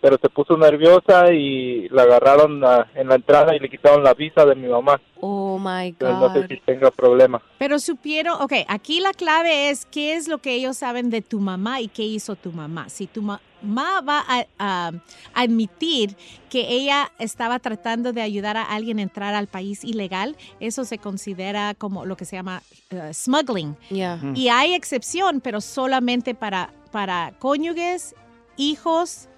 pero 0.00 0.16
se 0.22 0.28
puso 0.30 0.56
nerviosa 0.56 1.32
y 1.32 1.88
la 1.90 2.02
agarraron 2.04 2.62
en 2.94 3.08
la 3.08 3.14
entrada 3.16 3.54
y 3.54 3.58
le 3.58 3.68
quitaron 3.68 4.02
la 4.02 4.14
visa 4.14 4.46
de 4.46 4.54
mi 4.54 4.68
mamá. 4.68 5.00
Oh 5.20 5.58
my 5.58 5.88
Entonces 5.88 6.18
no 6.18 6.32
sé 6.32 6.38
God. 6.40 6.46
si 6.48 6.56
tenga 6.64 6.90
problema. 6.90 7.42
Pero 7.58 7.78
supieron, 7.78 8.40
ok, 8.40 8.52
aquí 8.68 9.00
la 9.00 9.12
clave 9.12 9.68
es 9.68 9.84
qué 9.84 10.14
es 10.14 10.28
lo 10.28 10.38
que 10.38 10.54
ellos 10.54 10.78
saben 10.78 11.10
de 11.10 11.20
tu 11.22 11.40
mamá 11.40 11.80
y 11.82 11.88
qué 11.88 12.04
hizo 12.04 12.36
tu 12.36 12.52
mamá. 12.52 12.88
Si 12.88 13.06
tu 13.06 13.20
ma- 13.20 13.40
mamá 13.62 14.00
va 14.00 14.24
a, 14.26 14.46
a 14.58 14.92
admitir 15.34 16.16
que 16.48 16.72
ella 16.72 17.12
estaba 17.18 17.58
tratando 17.58 18.12
de 18.12 18.22
ayudar 18.22 18.56
a 18.56 18.64
alguien 18.64 18.98
a 18.98 19.02
entrar 19.02 19.34
al 19.34 19.46
país 19.46 19.84
ilegal, 19.84 20.36
eso 20.58 20.84
se 20.84 20.98
considera 20.98 21.74
como 21.74 22.04
lo 22.04 22.16
que 22.16 22.24
se 22.24 22.36
llama 22.36 22.62
eh, 22.90 23.12
smuggling. 23.14 23.76
Yeah. 23.88 24.20
Y 24.34 24.48
hay 24.48 24.74
excepción, 24.74 25.40
pero 25.40 25.60
solamente 25.60 26.34
para, 26.34 26.72
para 26.90 27.32
cónyuges, 27.38 28.14
hijos 28.56 29.28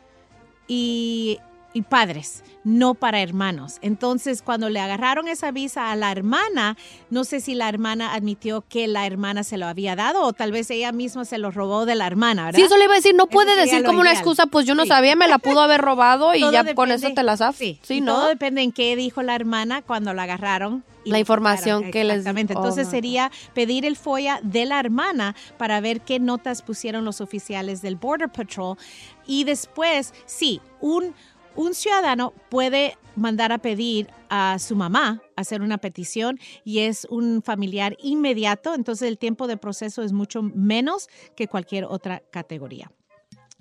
y, 0.66 1.38
y 1.74 1.82
padres, 1.82 2.44
no 2.64 2.94
para 2.94 3.20
hermanos. 3.22 3.78
Entonces, 3.80 4.42
cuando 4.42 4.68
le 4.68 4.78
agarraron 4.80 5.26
esa 5.28 5.50
visa 5.52 5.90
a 5.90 5.96
la 5.96 6.12
hermana, 6.12 6.76
no 7.10 7.24
sé 7.24 7.40
si 7.40 7.54
la 7.54 7.68
hermana 7.68 8.12
admitió 8.14 8.62
que 8.68 8.86
la 8.86 9.06
hermana 9.06 9.42
se 9.42 9.56
lo 9.56 9.66
había 9.66 9.96
dado 9.96 10.22
o 10.22 10.32
tal 10.32 10.52
vez 10.52 10.70
ella 10.70 10.92
misma 10.92 11.24
se 11.24 11.38
lo 11.38 11.50
robó 11.50 11.86
de 11.86 11.94
la 11.94 12.06
hermana, 12.06 12.44
¿verdad? 12.46 12.58
Sí, 12.58 12.64
eso 12.64 12.76
le 12.76 12.84
iba 12.84 12.92
a 12.92 12.96
decir, 12.96 13.14
no 13.14 13.26
puede 13.26 13.56
decir 13.56 13.82
como 13.84 14.00
una 14.00 14.12
excusa, 14.12 14.46
pues 14.46 14.66
yo 14.66 14.74
no 14.74 14.82
Sí. 14.82 14.88
sabía, 14.88 15.16
me 15.16 15.28
la 15.28 15.38
pudo 15.38 15.60
haber 15.62 15.80
robado 15.80 16.34
y 16.34 16.40
Todo 16.40 16.52
ya 16.52 16.74
con 16.74 16.90
eso 16.90 17.06
depende- 17.06 17.14
te 17.14 17.22
la 17.22 17.36
zafas. 17.36 17.56
Sí, 17.56 17.78
Sí, 17.82 18.00
¿no? 18.00 18.14
todo 18.16 18.28
depende 18.28 18.62
en 18.62 18.72
qué 18.72 18.94
dijo 18.96 19.22
la 19.22 19.34
hermana 19.34 19.82
cuando 19.82 20.12
la 20.14 20.24
agarraron. 20.24 20.84
y 21.04 21.10
La 21.10 21.18
información 21.18 21.90
que 21.90 22.04
les- 22.04 22.18
Exactamente. 22.18 22.52
Entonces 22.52 22.86
sería 22.86 23.32
pedir 23.54 23.84
el 23.84 23.96
FOIA 23.96 24.38
de 24.44 24.66
la 24.66 24.78
hermana 24.78 25.34
para 25.58 25.80
ver 25.80 26.00
qué 26.02 26.20
notas 26.20 26.62
pusieron 26.62 27.04
los 27.04 27.20
oficiales 27.20 27.82
del 27.82 27.96
Border 27.96 28.28
Patrol. 28.28 28.76
Y 29.26 29.42
después, 29.42 30.14
sí, 30.26 30.60
un, 30.80 31.12
un 31.56 31.74
ciudadano 31.74 32.32
puede 32.48 32.96
mandar 33.16 33.52
a 33.52 33.58
pedir 33.58 34.08
a 34.30 34.58
su 34.58 34.76
mamá 34.76 35.22
hacer 35.36 35.62
una 35.62 35.78
petición 35.78 36.38
y 36.64 36.80
es 36.80 37.06
un 37.10 37.42
familiar 37.42 37.96
inmediato, 38.02 38.74
entonces 38.74 39.08
el 39.08 39.18
tiempo 39.18 39.46
de 39.46 39.56
proceso 39.56 40.02
es 40.02 40.12
mucho 40.12 40.42
menos 40.42 41.08
que 41.36 41.48
cualquier 41.48 41.84
otra 41.84 42.22
categoría. 42.30 42.90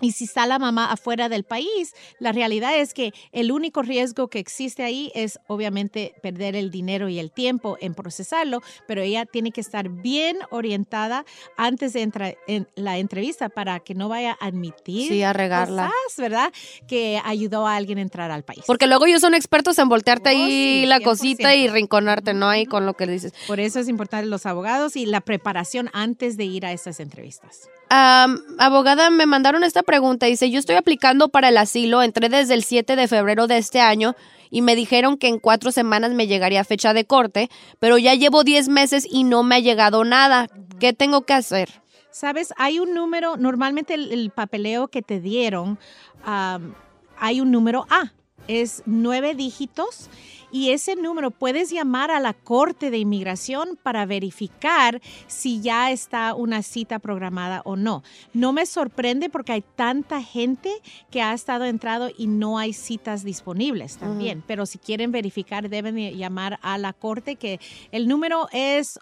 Y 0.02 0.12
si 0.12 0.24
está 0.24 0.46
la 0.46 0.58
mamá 0.58 0.90
afuera 0.92 1.28
del 1.30 1.44
país, 1.44 1.94
la 2.18 2.32
realidad 2.32 2.76
es 2.78 2.92
que 2.92 3.12
el 3.32 3.52
único 3.52 3.82
riesgo 3.82 4.28
que 4.28 4.40
existe 4.40 4.82
ahí 4.82 5.12
es 5.14 5.38
obviamente 5.46 6.12
perder 6.22 6.56
el 6.56 6.70
dinero 6.70 7.08
y 7.08 7.18
el 7.20 7.30
tiempo 7.30 7.78
en 7.80 7.94
procesarlo, 7.94 8.60
pero 8.88 9.00
ella 9.00 9.24
tiene 9.26 9.52
que 9.52 9.60
estar 9.60 9.88
bien 9.88 10.38
orientada 10.50 11.24
antes 11.56 11.92
de 11.92 12.02
entrar 12.02 12.36
en 12.48 12.68
la 12.74 12.98
entrevista 12.98 13.48
para 13.48 13.78
que 13.80 13.94
no 13.94 14.08
vaya 14.08 14.36
a 14.40 14.46
admitir 14.46 15.08
Sí, 15.08 15.22
a 15.22 15.32
regarla. 15.32 15.84
cosas, 16.04 16.18
¿verdad? 16.18 16.52
Que 16.88 17.20
ayudó 17.24 17.66
a 17.68 17.76
alguien 17.76 17.98
a 17.98 18.02
entrar 18.02 18.30
al 18.32 18.42
país. 18.42 18.64
Porque 18.66 18.88
luego 18.88 19.06
ellos 19.06 19.20
son 19.20 19.34
expertos 19.34 19.78
en 19.78 19.88
voltearte 19.88 20.30
ahí 20.30 20.42
Oh, 20.42 20.46
sí, 20.46 20.86
la 20.86 20.98
100%. 20.98 21.04
cosita 21.04 21.54
y 21.54 21.68
rinconarte, 21.68 22.34
¿no? 22.34 22.48
Ahí 22.48 22.66
con 22.66 22.86
lo 22.86 22.94
que 22.94 23.06
dices. 23.06 23.32
Por 23.46 23.60
eso 23.60 23.78
es 23.78 23.88
importante 23.88 24.26
los 24.26 24.46
abogados 24.46 24.96
y 24.96 25.06
la 25.06 25.20
preparación 25.20 25.90
antes 25.92 26.36
de 26.36 26.44
ir 26.44 26.66
a 26.66 26.72
estas 26.72 26.98
entrevistas. 26.98 27.68
Abogada, 27.94 29.10
me 29.10 29.26
mandaron 29.26 29.64
esta 29.64 29.82
pregunta. 29.82 30.24
Dice, 30.24 30.50
yo 30.50 30.58
estoy 30.58 30.76
aplicando 30.76 31.28
para 31.28 31.50
el 31.50 31.58
asilo, 31.58 32.02
entré 32.02 32.30
desde 32.30 32.54
el 32.54 32.64
7 32.64 32.96
de 32.96 33.06
febrero 33.06 33.46
de 33.46 33.58
este 33.58 33.80
año 33.80 34.14
y 34.50 34.62
me 34.62 34.74
dijeron 34.74 35.18
que 35.18 35.28
en 35.28 35.38
cuatro 35.38 35.72
semanas 35.72 36.12
me 36.12 36.26
llegaría 36.26 36.64
fecha 36.64 36.94
de 36.94 37.04
corte, 37.04 37.50
pero 37.80 37.98
ya 37.98 38.14
llevo 38.14 38.44
10 38.44 38.68
meses 38.70 39.06
y 39.10 39.24
no 39.24 39.42
me 39.42 39.56
ha 39.56 39.58
llegado 39.58 40.04
nada. 40.04 40.48
¿Qué 40.80 40.94
tengo 40.94 41.22
que 41.22 41.34
hacer? 41.34 41.82
Sabes, 42.10 42.54
hay 42.56 42.78
un 42.78 42.94
número, 42.94 43.36
normalmente 43.36 43.94
el, 43.94 44.10
el 44.10 44.30
papeleo 44.30 44.88
que 44.88 45.02
te 45.02 45.20
dieron, 45.20 45.78
hay 46.24 47.40
un 47.40 47.50
número 47.50 47.86
A, 47.90 48.12
es 48.48 48.82
nueve 48.86 49.34
dígitos 49.34 50.10
y 50.52 50.70
ese 50.70 50.94
número 50.96 51.30
puedes 51.30 51.70
llamar 51.70 52.10
a 52.10 52.20
la 52.20 52.34
Corte 52.34 52.90
de 52.90 52.98
Inmigración 52.98 53.78
para 53.82 54.04
verificar 54.04 55.00
si 55.26 55.62
ya 55.62 55.90
está 55.90 56.34
una 56.34 56.62
cita 56.62 56.98
programada 56.98 57.62
o 57.64 57.74
no. 57.74 58.02
No 58.34 58.52
me 58.52 58.66
sorprende 58.66 59.30
porque 59.30 59.52
hay 59.52 59.62
tanta 59.62 60.22
gente 60.22 60.70
que 61.10 61.22
ha 61.22 61.32
estado 61.32 61.64
entrado 61.64 62.10
y 62.16 62.26
no 62.26 62.58
hay 62.58 62.74
citas 62.74 63.24
disponibles 63.24 63.96
también, 63.96 64.44
pero 64.46 64.66
si 64.66 64.78
quieren 64.78 65.10
verificar 65.10 65.70
deben 65.70 65.94
de 65.94 66.14
llamar 66.14 66.58
a 66.62 66.76
la 66.76 66.92
Corte 66.92 67.36
que 67.36 67.58
el 67.90 68.06
número 68.06 68.48
es 68.52 69.00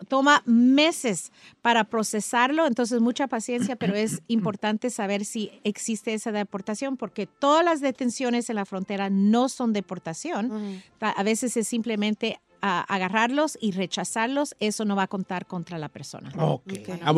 Toma 0.08 0.42
meses 0.46 1.34
para 1.62 1.84
procesarlo, 1.84 2.66
entonces 2.66 3.02
mucha 3.02 3.28
paciencia, 3.28 3.76
pero 3.76 3.94
es 3.94 4.22
importante 4.30 4.90
saber 4.90 5.26
si 5.26 5.52
existe 5.66 6.14
esa 6.14 6.32
deportación, 6.32 6.96
porque 6.96 7.28
todas 7.28 7.66
las 7.66 7.82
detenciones 7.82 8.50
en 8.50 8.56
la 8.56 8.64
frontera 8.66 9.10
no 9.10 9.50
son 9.50 9.74
deportación. 9.74 10.82
Ta- 10.98 11.10
A 11.12 11.24
veces 11.24 11.58
es 11.58 11.68
simplemente 11.68 12.40
agarrarlos 12.66 13.58
y 13.62 13.72
rechazarlos, 13.72 14.56
eso 14.60 14.86
no 14.86 14.96
va 14.96 15.04
a 15.04 15.08
contar 15.08 15.46
contra 15.46 15.78
la 15.78 15.90
persona. 15.90 16.32
Ok. 16.38 16.64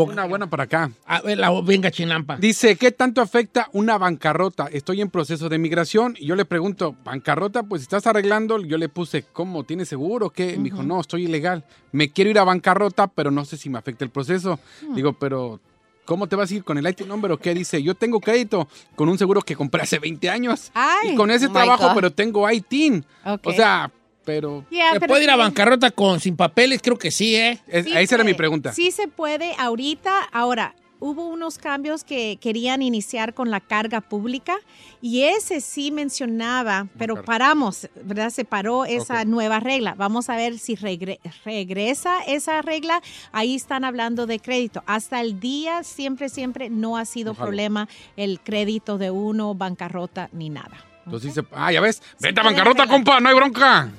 Una 0.07 0.25
buena 0.25 0.49
para 0.49 0.63
acá. 0.63 0.91
A 1.05 1.21
ver, 1.21 1.37
la- 1.37 1.51
venga, 1.61 1.91
Chinampa. 1.91 2.37
Dice, 2.37 2.75
¿qué 2.75 2.91
tanto 2.91 3.21
afecta 3.21 3.69
una 3.73 3.97
bancarrota? 3.97 4.67
Estoy 4.71 5.01
en 5.01 5.09
proceso 5.09 5.49
de 5.49 5.57
migración 5.57 6.15
y 6.17 6.25
yo 6.25 6.35
le 6.35 6.45
pregunto, 6.45 6.95
¿bancarrota? 7.03 7.63
Pues 7.63 7.81
estás 7.81 8.07
arreglando. 8.07 8.59
Yo 8.63 8.77
le 8.77 8.89
puse, 8.89 9.23
¿cómo? 9.33 9.63
¿Tienes 9.63 9.87
seguro? 9.89 10.29
¿Qué? 10.29 10.57
Me 10.57 10.65
dijo, 10.65 10.83
no, 10.83 10.99
estoy 10.99 11.25
ilegal. 11.25 11.63
Me 11.91 12.11
quiero 12.11 12.29
ir 12.29 12.39
a 12.39 12.43
bancarrota, 12.43 13.07
pero 13.07 13.31
no 13.31 13.45
sé 13.45 13.57
si 13.57 13.69
me 13.69 13.77
afecta 13.77 14.03
el 14.05 14.11
proceso. 14.11 14.59
Hmm. 14.81 14.95
Digo, 14.95 15.13
pero... 15.13 15.59
¿Cómo 16.05 16.27
te 16.27 16.37
vas 16.37 16.49
a 16.49 16.55
ir 16.55 16.63
con 16.63 16.77
el 16.77 16.87
IT 16.87 17.01
number 17.01 17.33
o 17.33 17.37
qué? 17.37 17.53
Dice, 17.53 17.83
yo 17.83 17.93
tengo 17.93 18.21
crédito 18.21 18.69
con 18.95 19.09
un 19.09 19.17
seguro 19.17 19.41
que 19.41 19.57
compré 19.57 19.81
hace 19.81 19.99
20 19.99 20.29
años. 20.29 20.71
Ay, 20.73 21.09
y 21.11 21.15
con 21.15 21.29
ese 21.29 21.47
oh 21.47 21.51
trabajo, 21.51 21.83
God. 21.89 21.95
pero 21.95 22.13
tengo 22.13 22.49
ITIN. 22.49 23.05
Ok. 23.25 23.41
O 23.47 23.51
sea, 23.51 23.91
pero... 24.27 24.65
Yeah, 24.69 24.91
¿Se 24.93 24.99
pero 24.99 25.11
puede 25.11 25.23
ir 25.23 25.29
a 25.31 25.37
bancarrota 25.37 25.89
con 25.89 26.19
sin 26.19 26.35
papeles? 26.35 26.81
Creo 26.83 26.97
que 26.97 27.09
sí, 27.09 27.35
¿eh? 27.35 27.59
Es- 27.67 27.85
Sí 27.85 27.93
esa 27.97 28.15
era 28.15 28.23
mi 28.25 28.33
pregunta. 28.33 28.73
Sí 28.73 28.91
se 28.91 29.07
puede 29.07 29.55
ahorita. 29.57 30.23
Ahora, 30.33 30.75
hubo 30.99 31.27
unos 31.27 31.57
cambios 31.59 32.03
que 32.03 32.37
querían 32.41 32.81
iniciar 32.81 33.33
con 33.33 33.51
la 33.51 33.59
carga 33.61 34.01
pública 34.01 34.57
y 34.99 35.21
ese 35.23 35.61
sí 35.61 35.91
mencionaba, 35.91 36.87
pero 36.97 37.23
paramos, 37.23 37.87
¿verdad? 38.03 38.31
Se 38.31 38.43
paró 38.45 38.83
esa 38.83 39.23
nueva 39.23 39.59
regla. 39.59 39.93
Vamos 39.95 40.29
a 40.29 40.35
ver 40.35 40.57
si 40.59 40.75
regre- 40.75 41.19
regresa 41.45 42.21
esa 42.27 42.61
regla. 42.63 43.01
Ahí 43.31 43.55
están 43.55 43.85
hablando 43.85 44.25
de 44.25 44.39
crédito. 44.39 44.83
Hasta 44.87 45.21
el 45.21 45.39
día 45.39 45.83
siempre, 45.83 46.29
siempre 46.29 46.69
no 46.69 46.97
ha 46.97 47.05
sido 47.05 47.31
Ojalá. 47.31 47.45
problema 47.45 47.89
el 48.17 48.39
crédito 48.41 48.97
de 48.97 49.09
uno, 49.11 49.53
bancarrota 49.55 50.29
ni 50.33 50.49
nada. 50.49 50.83
Entonces 51.07 51.33
dice, 51.33 51.47
ah, 51.53 51.71
ya 51.71 51.79
ves, 51.79 52.03
vete 52.19 52.41
a 52.41 52.43
bancarrota, 52.43 52.85
compa, 52.85 53.21
no 53.21 53.29
hay 53.29 53.35
bronca. 53.35 53.89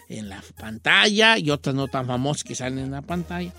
en 0.08 0.28
la 0.28 0.42
pantalla 0.58 1.38
y 1.38 1.50
otras 1.50 1.74
no 1.74 1.86
tan 1.88 2.06
famosas 2.06 2.42
que 2.44 2.54
salen 2.54 2.78
en 2.80 2.90
la 2.90 3.02
pantalla 3.02 3.52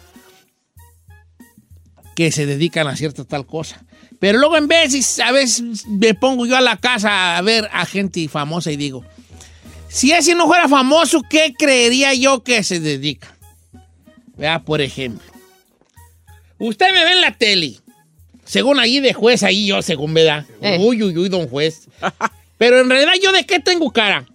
que 2.16 2.32
se 2.32 2.46
dedican 2.46 2.88
a 2.88 2.96
cierta 2.96 3.24
tal 3.24 3.46
cosa. 3.46 3.84
Pero 4.20 4.38
luego 4.38 4.58
en 4.58 4.68
veces, 4.68 5.20
a 5.20 5.32
veces 5.32 5.88
me 5.88 6.14
pongo 6.14 6.46
yo 6.46 6.58
a 6.58 6.62
la 6.62 6.78
casa 6.78 7.38
a 7.38 7.42
ver 7.42 7.70
a 7.72 7.86
gente 7.86 8.28
famosa 8.28 8.72
y 8.72 8.78
digo, 8.78 9.04
si 9.88 10.12
ese 10.12 10.36
no 10.36 10.48
fuera 10.48 10.68
famoso, 10.68 11.22
¿qué 11.30 11.54
creería 11.58 12.14
yo 12.14 12.44
que 12.44 12.64
se 12.64 12.80
dedica? 12.80 13.36
Vea, 14.38 14.64
por 14.64 14.82
ejemplo, 14.82 15.26
usted 16.60 16.94
me 16.94 17.04
ve 17.04 17.14
en 17.14 17.22
la 17.22 17.38
tele, 17.38 17.78
según 18.52 18.82
ahí 18.82 19.00
de 19.00 19.14
juez, 19.14 19.44
ahí 19.44 19.68
yo, 19.68 19.82
según 19.82 20.14
verdad. 20.14 20.44
Eh. 20.62 20.78
Uy, 20.78 21.02
uy, 21.02 21.18
uy, 21.18 21.30
don 21.30 21.48
juez. 21.48 21.88
Pero 22.58 22.82
en 22.82 22.90
realidad, 22.90 23.14
¿yo 23.24 23.32
de 23.32 23.46
qué 23.46 23.62
tengo 23.62 23.90
cara? 23.92 24.26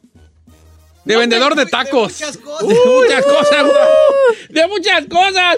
De 1.04 1.18
vendedor 1.18 1.54
de 1.54 1.66
tacos. 1.66 2.18
De 2.18 2.26
muchas 2.26 3.26
cosas. 3.26 3.66
De 4.48 4.66
muchas 4.68 5.04
cosas. 5.04 5.56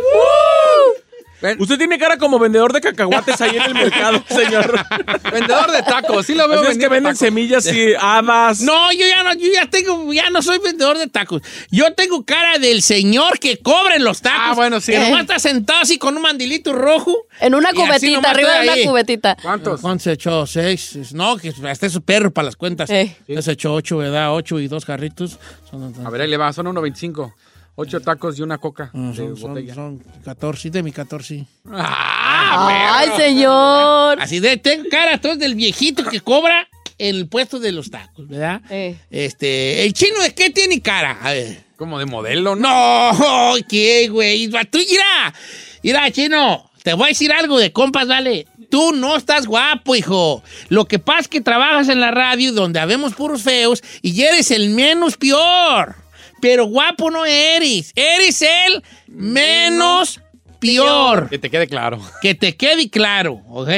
Usted 1.59 1.78
tiene 1.78 1.98
cara 1.98 2.16
como 2.19 2.39
vendedor 2.39 2.73
de 2.73 2.81
cacahuates 2.81 3.40
ahí 3.40 3.56
en 3.56 3.62
el 3.62 3.74
mercado, 3.74 4.23
señor. 4.28 4.78
Vendedor 5.32 5.70
de 5.70 5.82
tacos, 5.82 6.27
sí 6.27 6.35
lo 6.35 6.48
veo 6.48 6.62
es 6.62 6.78
que 6.78 6.89
venden 6.89 7.05
tacos. 7.15 7.19
semillas 7.19 7.66
y 7.73 7.94
habas. 7.98 8.60
No, 8.60 8.90
yo 8.93 9.06
ya 9.06 9.23
no, 9.23 9.35
yo 9.35 9.52
ya 9.52 9.66
tengo, 9.70 10.12
ya 10.12 10.31
no 10.31 10.43
soy 10.43 10.59
vendedor 10.59 10.98
de 10.98 11.06
tacos. 11.06 11.43
Yo 11.70 11.93
tengo 11.94 12.24
cara 12.24 12.59
del 12.59 12.82
señor 12.82 13.39
que 13.39 13.59
cobra 13.59 13.97
en 13.97 14.05
los 14.05 14.20
tacos. 14.20 14.40
Ah, 14.43 14.55
bueno, 14.55 14.81
sí. 14.81 14.93
Que 14.93 14.98
nomás 14.98 15.23
está 15.23 15.39
sentado 15.39 15.81
así 15.82 15.98
con 15.98 16.16
un 16.16 16.23
mandilito 16.23 16.73
rojo. 16.73 17.27
En 17.40 17.55
una 17.55 17.73
cubetita, 17.73 18.31
arriba 18.31 18.60
de 18.60 18.62
una 18.62 18.90
cubetita. 18.90 19.36
¿Cuántos? 19.40 19.81
¿Cuántos 19.81 20.02
se 20.05 20.12
echó? 20.12 20.47
Seis. 20.47 21.12
No, 21.12 21.36
que 21.36 21.52
hasta 21.69 21.86
es 21.86 21.93
su 21.93 22.02
perro 22.02 22.31
para 22.32 22.47
las 22.47 22.56
cuentas. 22.56 22.90
Eh. 22.90 23.16
Se 23.40 23.52
echó 23.52 23.74
ocho, 23.74 23.98
¿verdad? 23.98 24.35
Ocho 24.35 24.59
y 24.59 24.69
dos 24.69 24.85
carritos. 24.85 25.39
Son, 25.70 25.94
A 26.05 26.10
ver, 26.10 26.23
ahí 26.23 26.28
le 26.28 26.36
va, 26.36 26.52
son 26.52 26.66
1.25. 26.66 27.32
Ocho 27.81 28.01
tacos 28.01 28.37
y 28.37 28.43
una 28.43 28.59
coca 28.59 28.91
Ah, 28.93 29.11
de 29.11 29.15
son, 29.17 29.37
son, 29.37 29.51
botella. 29.51 29.73
son 29.75 29.99
14, 30.25 30.71
de 30.71 30.83
mi 30.83 30.91
14. 30.91 31.47
Ay, 31.71 33.09
señor. 33.17 34.21
Así 34.21 34.41
de, 34.41 34.57
tengo 34.57 34.89
cara 34.91 35.13
entonces 35.15 35.39
del 35.39 35.55
viejito 35.55 36.03
que 36.05 36.21
cobra 36.21 36.67
en 36.99 37.15
el 37.15 37.29
puesto 37.29 37.61
de 37.61 37.71
los 37.71 37.89
tacos, 37.91 38.27
¿verdad? 38.27 38.63
Eh. 38.71 38.97
Este, 39.11 39.85
¿el 39.85 39.93
chino 39.93 40.21
de 40.21 40.35
qué 40.35 40.51
tiene 40.51 40.81
cara? 40.81 41.19
A 41.23 41.33
ver. 41.33 41.65
Como 41.77 42.01
de 42.01 42.07
modelo, 42.07 42.57
¿no? 42.57 43.13
No, 43.13 43.55
¿qué, 43.69 44.09
güey? 44.09 44.49
Tú, 44.49 44.79
mira, 44.79 45.33
mira, 45.85 46.11
chino, 46.11 46.69
te 46.83 46.95
voy 46.95 47.05
a 47.05 47.09
decir 47.11 47.31
algo 47.33 47.59
de 47.59 47.73
compas, 47.73 48.09
vale. 48.09 48.47
Tú 48.69 48.93
no 48.93 49.17
estás 49.17 49.47
guapo, 49.47 49.95
hijo. 49.95 50.43
Lo 50.69 50.87
que 50.87 50.99
pasa 50.99 51.21
es 51.21 51.29
que 51.29 51.41
trabajas 51.41 51.89
en 51.89 52.01
la 52.01 52.11
radio 52.11 52.53
donde 52.53 52.81
habemos 52.81 53.15
puros 53.15 53.43
feos 53.43 53.85
y 54.03 54.21
eres 54.23 54.51
el 54.51 54.71
menos 54.71 55.17
peor. 55.17 55.95
Pero 56.40 56.66
guapo 56.66 57.10
no 57.10 57.24
eres. 57.24 57.93
Eres 57.94 58.43
el 58.43 58.82
menos 59.06 60.20
peor. 60.59 61.28
Que 61.28 61.39
te 61.39 61.51
quede 61.51 61.66
claro. 61.66 62.01
Que 62.20 62.35
te 62.35 62.56
quede 62.56 62.90
claro, 62.90 63.43
¿ok? 63.48 63.70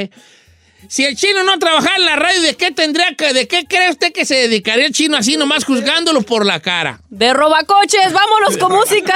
Si 0.89 1.05
el 1.05 1.15
chino 1.15 1.45
no 1.45 1.59
trabajara 1.59 1.97
en 1.97 2.05
la 2.07 2.17
radio, 2.17 2.41
¿de 2.41 2.57
qué 2.57 2.71
tendría 2.71 3.15
que, 3.15 3.33
de 3.33 3.47
qué 3.47 3.65
cree 3.67 3.91
usted 3.91 4.13
que 4.13 4.25
se 4.25 4.35
dedicaría 4.35 4.87
el 4.87 4.93
chino 4.93 5.17
así 5.17 5.37
nomás 5.37 5.65
juzgándolo 5.65 6.23
por 6.23 6.47
la 6.47 6.61
cara? 6.61 7.01
De 7.11 7.33
robacoches, 7.35 8.13
vámonos 8.13 8.57
con 8.57 8.73
música. 8.73 9.15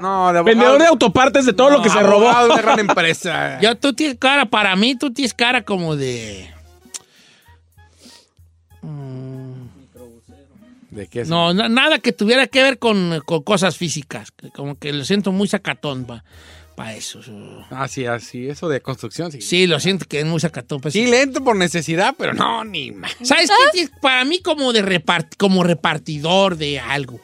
No, 0.00 0.32
de 0.32 0.42
Vendedor 0.42 0.78
de 0.78 0.86
autopartes 0.86 1.46
de 1.46 1.52
todo 1.52 1.70
lo 1.70 1.82
que 1.82 1.88
se 1.88 2.00
robó. 2.00 2.32
De 2.32 2.46
una 2.46 2.62
gran 2.62 2.78
empresa. 2.80 3.58
Yo, 3.60 3.76
tú 3.76 3.92
tienes 3.92 4.18
cara, 4.18 4.46
para 4.46 4.74
mí, 4.76 4.96
tú 4.96 5.12
tienes 5.12 5.34
cara 5.34 5.62
como 5.62 5.96
de. 5.96 6.52
¿De 10.90 11.06
qué 11.06 11.20
es? 11.22 11.28
No, 11.28 11.52
na- 11.54 11.68
nada 11.68 11.98
que 11.98 12.12
tuviera 12.12 12.46
que 12.46 12.62
ver 12.62 12.78
con, 12.78 13.20
con 13.24 13.42
cosas 13.42 13.76
físicas. 13.76 14.32
Como 14.54 14.78
que 14.78 14.92
lo 14.92 15.04
siento 15.04 15.32
muy 15.32 15.46
sacatón 15.48 16.04
para 16.04 16.94
eso. 16.94 17.20
Ah, 17.70 17.86
sí, 17.88 18.06
así, 18.06 18.48
eso 18.48 18.68
de 18.68 18.80
construcción, 18.80 19.30
sí. 19.30 19.40
Sí, 19.42 19.66
lo 19.66 19.78
siento 19.80 20.06
que 20.06 20.20
es 20.20 20.26
muy 20.26 20.40
sacatón. 20.40 20.80
pues, 20.80 20.94
Sí, 20.94 21.06
lento 21.06 21.44
por 21.44 21.54
necesidad, 21.56 22.14
pero 22.18 22.32
no, 22.32 22.64
ni 22.64 22.90
más. 22.90 23.12
¿Sabes 23.22 23.50
qué? 23.72 23.88
Para 24.00 24.24
mí, 24.24 24.40
como 24.40 24.72
de 24.72 24.82
repart- 24.84 25.36
como 25.36 25.62
repartidor 25.62 26.56
de 26.56 26.80
algo. 26.80 27.20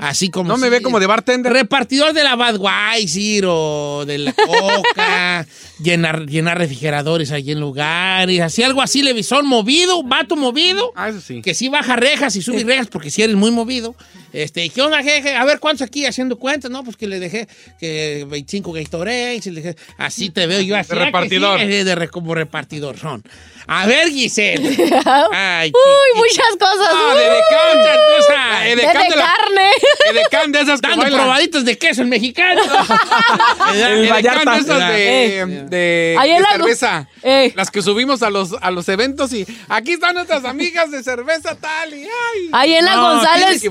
Así 0.00 0.30
como. 0.30 0.48
No 0.48 0.58
me 0.58 0.68
ve 0.70 0.82
como 0.82 1.00
de 1.00 1.06
bartender. 1.06 1.52
Repartidor 1.52 2.12
de 2.12 2.24
la 2.24 2.36
Budweiser 2.36 3.44
o 3.46 4.04
de 4.06 4.18
la 4.18 4.32
Coca, 4.32 5.46
llenar, 5.82 6.26
llenar 6.26 6.58
refrigeradores 6.58 7.32
ahí 7.32 7.50
en 7.52 7.60
lugares, 7.60 8.40
así 8.40 8.62
algo 8.62 8.82
así, 8.82 9.02
levizón 9.02 9.46
movido, 9.46 10.02
vato 10.02 10.36
movido. 10.36 10.92
Ah, 10.94 11.08
eso 11.08 11.20
sí. 11.20 11.42
Que 11.42 11.54
sí 11.54 11.68
baja 11.68 11.96
rejas 11.96 12.36
y 12.36 12.42
sube 12.42 12.64
rejas 12.64 12.88
porque 12.88 13.10
si 13.10 13.22
eres 13.22 13.36
muy 13.36 13.50
movido. 13.50 13.94
Este, 14.32 14.68
¿qué 14.68 14.82
onda, 14.82 15.02
jeje? 15.02 15.34
A 15.34 15.44
ver, 15.44 15.58
¿cuántos 15.58 15.86
aquí 15.86 16.04
haciendo 16.06 16.38
cuentas? 16.38 16.70
No, 16.70 16.84
pues 16.84 16.96
que 16.96 17.06
le 17.06 17.18
dejé 17.18 17.48
que 17.80 18.26
25 18.28 18.72
Gatorades, 18.72 19.46
y 19.46 19.50
le 19.50 19.62
dejé, 19.62 19.78
así 19.96 20.30
te 20.30 20.46
veo 20.46 20.60
yo 20.60 20.76
así. 20.76 20.90
De 20.90 20.94
¿ah 20.94 20.98
que 20.98 21.04
repartidor. 21.06 21.58
sí? 21.60 21.64
Eh, 21.66 21.84
de 21.84 21.94
re- 21.94 22.08
como 22.08 22.34
repartidor, 22.34 22.98
son. 22.98 23.22
A 23.66 23.86
ver, 23.86 24.08
Giselle. 24.08 24.66
Ay, 25.32 25.70
Uy, 25.74 26.18
muchas 26.20 26.56
cosas. 26.58 26.88
Ah, 26.90 27.14
de 27.14 27.24
decán, 27.24 27.78
muchas 27.78 27.98
cosas. 28.16 28.64
De 28.64 28.76
de 28.76 29.16
la- 29.16 29.34
carne. 29.36 29.70
edecán 30.10 30.52
de 30.52 30.60
esas 30.60 30.80
que 30.80 30.88
Dando 30.88 31.02
bailan. 31.02 31.20
probaditos 31.20 31.64
de 31.64 31.76
queso 31.78 32.02
en 32.02 32.08
mexicano. 32.08 32.62
El 33.74 34.08
Vallarta. 34.08 34.52
de 34.52 34.58
esas 34.60 34.78
de, 34.88 35.66
de, 35.68 36.18
de 36.18 36.44
cerveza. 36.50 37.08
Eh. 37.22 37.52
Las 37.56 37.70
que 37.70 37.82
subimos 37.82 38.22
a 38.22 38.30
los, 38.30 38.54
a 38.60 38.70
los 38.70 38.88
eventos 38.88 39.32
y 39.32 39.46
aquí 39.68 39.92
están 39.92 40.14
nuestras 40.14 40.44
amigas 40.44 40.90
de 40.90 41.02
cerveza 41.02 41.56
tal 41.56 41.92
y 41.94 42.02
ay. 42.04 42.48
Ahí 42.52 42.74
en 42.74 42.84
la 42.84 42.96
No, 42.96 43.14
González. 43.14 43.62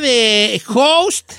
De 0.00 0.60
host 0.68 1.32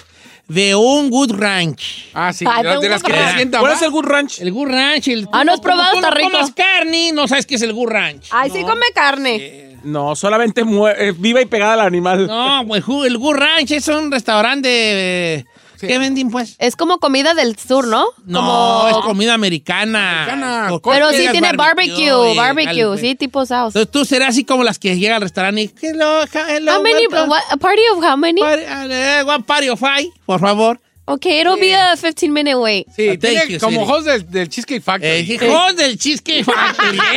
de 0.47 0.75
un 0.75 1.09
Good 1.09 1.33
Ranch. 1.33 2.09
Ah, 2.13 2.31
sí, 2.31 2.45
Ay, 2.47 2.63
de, 2.63 2.77
de 2.79 2.89
las 2.89 3.03
que 3.03 3.11
una- 3.11 3.27
te 3.31 3.35
sientan. 3.35 3.59
¿Cuál 3.61 3.73
es 3.73 3.81
el 3.81 3.91
Good 3.91 4.05
Ranch? 4.05 4.39
El 4.39 4.51
Good 4.51 4.67
Ranch. 4.69 5.07
El, 5.09 5.27
Ah, 5.33 5.43
¿no 5.43 5.53
has 5.53 5.59
probado? 5.59 5.95
Está 5.95 6.09
no 6.09 6.15
rico. 6.15 6.31
comas 6.31 6.51
carne, 6.53 7.11
no 7.13 7.27
sabes 7.27 7.45
qué 7.45 7.55
es 7.55 7.61
el 7.61 7.73
Good 7.73 7.89
Ranch. 7.89 8.27
Ay, 8.31 8.49
sí 8.49 8.63
come 8.63 8.85
carne. 8.95 9.75
No, 9.83 10.15
solamente 10.15 10.63
eh, 10.97 11.13
viva 11.17 11.41
y 11.41 11.45
pegada 11.45 11.73
al 11.73 11.81
animal. 11.81 12.27
No, 12.27 12.63
pues 12.67 12.83
el 13.05 13.17
Good 13.17 13.35
Ranch 13.35 13.71
es 13.71 13.87
un 13.89 14.11
restaurante 14.11 15.45
de... 15.79 15.87
¿Qué 15.87 15.97
venden, 15.99 16.29
pues? 16.29 16.55
Es 16.59 16.75
como 16.75 16.99
comida 16.99 17.33
del 17.33 17.57
sur, 17.57 17.87
¿no? 17.87 18.07
No, 18.25 18.39
Como- 18.39 18.87
es 18.89 19.05
comida 19.05 19.33
americana. 19.33 20.23
Americana. 20.23 20.79
Pero 20.83 21.11
sí 21.11 21.27
tiene 21.31 21.51
barbecue, 21.53 22.33
y 22.33 22.37
barbecue, 22.37 22.65
jale, 22.73 22.85
pues. 22.87 23.01
sí, 23.01 23.15
tipo 23.15 23.45
sauce. 23.45 23.77
Entonces 23.77 23.91
tú 23.91 24.05
serás 24.05 24.29
así 24.29 24.43
como 24.43 24.63
las 24.63 24.79
que 24.79 24.97
llegan 24.97 25.15
al 25.17 25.21
restaurante 25.21 25.61
y... 25.61 25.71
Hello, 25.81 26.21
hello, 26.49 26.77
How 26.77 26.81
many? 26.83 27.05
what- 27.07 27.41
a 27.51 27.57
party 27.57 27.81
of 27.93 28.03
how 28.03 28.17
many? 28.17 28.41
Party- 28.41 28.63
eh, 28.91 29.23
one 29.25 29.43
party 29.43 29.69
of 29.69 29.79
five, 29.79 30.09
por 30.25 30.39
favor. 30.39 30.79
Okay, 31.09 31.39
it'll 31.39 31.57
be 31.57 31.73
a 31.73 31.95
15 31.95 32.27
minute 32.33 32.55
wait. 32.57 32.85
Sí, 32.93 33.07
Ah, 33.07 33.17
tiene 33.17 33.47
you, 33.47 33.59
como 33.61 33.83
host 33.85 34.05
del, 34.07 34.29
del 34.29 34.49
Cheesecake 34.49 34.81
Factory. 34.83 35.09
Eh, 35.09 35.19
hijo 35.21 35.73
del 35.73 35.97
Cheesecake 35.97 36.43
Factory. 36.43 36.97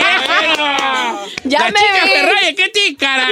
Ya 1.43 1.59
La 1.59 1.65
me 1.71 1.79
chica 1.81 2.05
vi. 2.05 2.11
Ferrari, 2.11 2.55
¿qué 2.55 2.69
te 2.69 2.97
cara? 2.97 3.29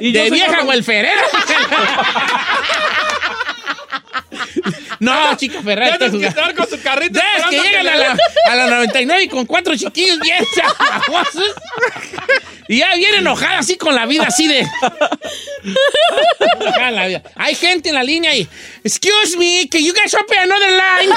Y 0.00 0.12
de 0.12 0.30
vieja 0.30 0.58
como- 0.58 0.70
welferera. 0.70 1.22
no, 5.00 5.36
chica 5.36 5.62
Ferrari. 5.62 5.98
Tienes 5.98 6.20
que 6.20 6.26
estar 6.26 6.54
con 6.54 6.68
su 6.68 6.80
carrito. 6.80 7.20
¿Sabes 7.20 7.60
que 7.60 7.68
llegan 7.68 7.88
a 7.88 7.96
la, 7.96 8.16
a 8.46 8.54
la 8.54 8.66
99 8.66 9.22
y 9.22 9.28
con 9.28 9.46
cuatro 9.46 9.76
chiquillos 9.76 10.18
bien 10.20 10.44
chafajosos? 10.54 11.54
Y 12.68 12.78
ya 12.78 12.94
viene 12.94 13.18
enojada 13.18 13.58
así 13.58 13.76
con 13.76 13.94
la 13.94 14.06
vida, 14.06 14.24
así 14.26 14.48
de... 14.48 14.66
Enojada 16.60 16.90
la 16.90 17.06
vida. 17.06 17.22
Hay 17.34 17.54
gente 17.54 17.90
en 17.90 17.94
la 17.94 18.02
línea 18.02 18.34
y... 18.34 18.48
Excuse 18.82 19.36
me, 19.36 19.68
can 19.70 19.82
you 19.82 19.92
guys 19.92 20.14
open 20.14 20.38
another 20.38 20.70
line? 20.70 21.14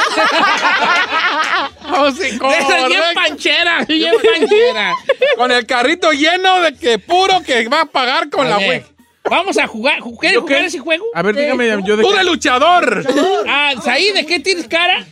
Oh, 1.90 2.12
sí, 2.12 2.38
De 2.38 2.58
esas 2.58 2.88
bien 2.88 3.02
panchera, 3.14 3.86
bien 3.86 4.14
panchera. 4.22 4.94
Con 5.38 5.52
el 5.52 5.66
carrito 5.66 6.12
lleno 6.12 6.62
de 6.62 6.76
que 6.76 7.00
puro 7.00 7.42
que 7.44 7.68
va 7.70 7.82
a 7.82 7.86
pagar 7.86 8.30
con 8.30 8.46
A 8.48 8.50
la 8.50 8.58
web. 8.58 8.97
Vamos 9.30 9.58
a 9.58 9.68
jugar. 9.68 10.00
¿Quieres 10.20 10.36
¿Yo 10.36 10.42
jugar 10.42 10.64
ese 10.64 10.80
juego? 10.80 11.06
A 11.14 11.22
ver, 11.22 11.36
dígame, 11.36 11.68
yo 11.86 11.98
de 11.98 12.04
¡Tú 12.04 12.12
de 12.12 12.24
luchador! 12.24 13.06
Ah, 13.48 13.74
Saí, 13.84 14.12
¿de 14.12 14.26
qué 14.26 14.40
tienes 14.40 14.68
cara? 14.68 15.06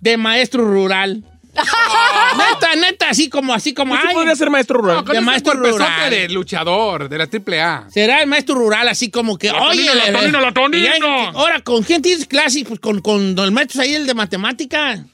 De 0.00 0.16
maestro 0.16 0.64
rural. 0.64 1.22
neta, 1.52 2.74
neta, 2.76 3.08
así 3.10 3.28
como, 3.28 3.52
así 3.52 3.74
como. 3.74 3.94
¿Usted 3.94 4.08
ay, 4.08 4.14
podría 4.14 4.36
ser 4.36 4.50
maestro 4.50 4.80
rural? 4.80 5.04
No, 5.04 5.12
De 5.12 5.20
maestro 5.20 5.54
rural. 5.54 6.10
de 6.10 6.28
luchador, 6.28 7.08
de 7.08 7.18
la 7.18 7.26
triple 7.26 7.60
A. 7.60 7.86
Será 7.90 8.22
el 8.22 8.28
maestro 8.28 8.54
rural, 8.54 8.88
así 8.88 9.10
como 9.10 9.36
que. 9.36 9.50
Oye, 9.50 9.86
Tonino, 10.12 10.40
la 10.40 10.52
ya- 10.52 11.28
Ahora, 11.34 11.60
¿con 11.60 11.82
quién 11.82 12.02
tienes 12.02 12.26
clase? 12.26 12.64
Pues 12.66 12.78
con, 12.80 13.00
con 13.00 13.36
el 13.38 13.50
maestro 13.50 13.82
ahí, 13.82 13.94
el 13.94 14.06
de 14.06 14.14
matemática. 14.14 15.04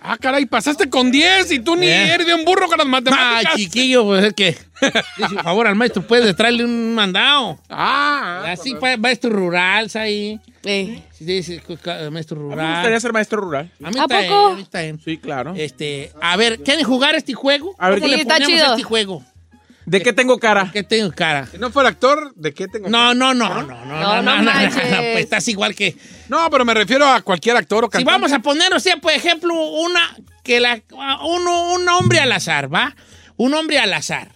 Ah, 0.00 0.16
caray, 0.16 0.46
pasaste 0.46 0.88
con 0.88 1.10
10 1.10 1.50
y 1.52 1.58
tú 1.58 1.74
ni 1.76 1.86
Eh. 1.86 2.14
eres 2.14 2.26
de 2.26 2.34
un 2.34 2.44
burro 2.44 2.68
con 2.68 2.78
las 2.78 2.86
Ah, 2.86 2.90
matemáticas. 2.90 3.56
chiquillo, 3.56 4.04
pues 4.04 4.24
es 4.26 4.32
que. 4.34 4.56
Dice, 5.16 5.34
por 5.34 5.42
favor, 5.42 5.66
al 5.66 5.74
maestro, 5.74 6.02
puedes 6.06 6.34
traerle 6.36 6.64
un 6.64 6.94
mandado. 6.94 7.58
Ah, 7.68 8.44
Así, 8.48 8.74
pa- 8.76 8.96
maestro 8.96 9.30
rural, 9.30 9.90
ahí. 9.94 10.38
Eh. 10.64 11.02
Sí, 11.12 11.24
dice, 11.24 11.62
maestro 12.10 12.36
A 12.38 12.40
mí 12.42 12.48
me 12.48 12.54
rural. 12.54 12.74
gustaría 12.74 13.00
ser 13.00 13.12
maestro 13.12 13.40
rural. 13.40 13.70
A 13.82 13.90
mí 13.90 13.98
¿A 13.98 14.02
está 14.02 14.18
bien, 14.20 14.30
poco? 14.30 14.46
a 14.46 14.54
mí 14.54 14.62
está 14.62 14.82
bien. 14.82 15.00
Sí, 15.04 15.18
claro. 15.18 15.54
Este, 15.56 16.12
a 16.20 16.36
ver, 16.36 16.62
¿quieren 16.62 16.84
jugar 16.84 17.14
este 17.16 17.34
juego? 17.34 17.74
A 17.78 17.90
ver, 17.90 17.98
¿Cómo 17.98 18.08
Sí, 18.10 18.16
le 18.16 18.22
está 18.22 18.34
ponemos 18.34 18.54
chido. 18.54 18.66
a 18.66 18.70
este 18.70 18.82
juego? 18.84 19.24
¿De 19.88 20.02
qué 20.02 20.12
tengo 20.12 20.38
cara? 20.38 20.64
¿De 20.64 20.72
qué 20.72 20.82
tengo 20.82 21.10
cara? 21.12 21.46
Si 21.46 21.56
no 21.56 21.70
fuera 21.70 21.88
actor, 21.88 22.34
¿de 22.34 22.52
qué 22.52 22.68
tengo 22.68 22.90
no, 22.90 22.98
cara? 22.98 23.14
No, 23.14 23.34
no, 23.34 23.48
no, 23.48 23.62
no, 23.62 23.84
no, 23.86 24.22
no, 24.22 24.42
no, 24.42 24.42
no 24.42 24.52
pues 24.52 25.24
estás 25.24 25.48
igual 25.48 25.74
que... 25.74 25.96
No, 26.28 26.50
pero 26.50 26.66
me 26.66 26.74
refiero 26.74 27.06
a 27.06 27.22
cualquier 27.22 27.56
actor 27.56 27.84
o 27.84 27.88
cantante. 27.88 28.10
Si 28.10 28.14
vamos 28.14 28.32
a 28.32 28.40
poner, 28.40 28.74
o 28.74 28.80
sea, 28.80 28.98
por 28.98 29.12
ejemplo, 29.12 29.54
una 29.54 30.14
que 30.44 30.60
la, 30.60 30.78
uno, 31.24 31.72
un 31.72 31.88
hombre 31.88 32.20
al 32.20 32.32
azar, 32.32 32.72
¿va? 32.72 32.94
Un 33.38 33.54
hombre 33.54 33.78
al 33.78 33.94
azar. 33.94 34.28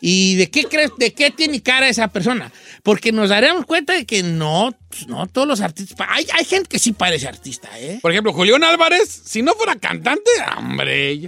¿Y 0.00 0.34
de 0.34 0.50
qué 0.50 0.64
crees, 0.64 0.90
de 0.98 1.14
qué 1.14 1.30
tiene 1.30 1.62
cara 1.62 1.88
esa 1.88 2.08
persona? 2.08 2.50
Porque 2.86 3.10
nos 3.10 3.30
daremos 3.30 3.66
cuenta 3.66 3.94
de 3.94 4.06
que 4.06 4.22
no, 4.22 4.72
no 5.08 5.26
todos 5.26 5.48
los 5.48 5.60
artistas, 5.60 6.06
hay, 6.08 6.24
hay 6.32 6.44
gente 6.44 6.68
que 6.68 6.78
sí 6.78 6.92
parece 6.92 7.26
artista, 7.26 7.68
¿eh? 7.80 7.98
Por 8.00 8.12
ejemplo, 8.12 8.32
Julián 8.32 8.62
Álvarez, 8.62 9.22
si 9.24 9.42
no 9.42 9.54
fuera 9.54 9.74
cantante, 9.74 10.30
hombre. 10.56 11.18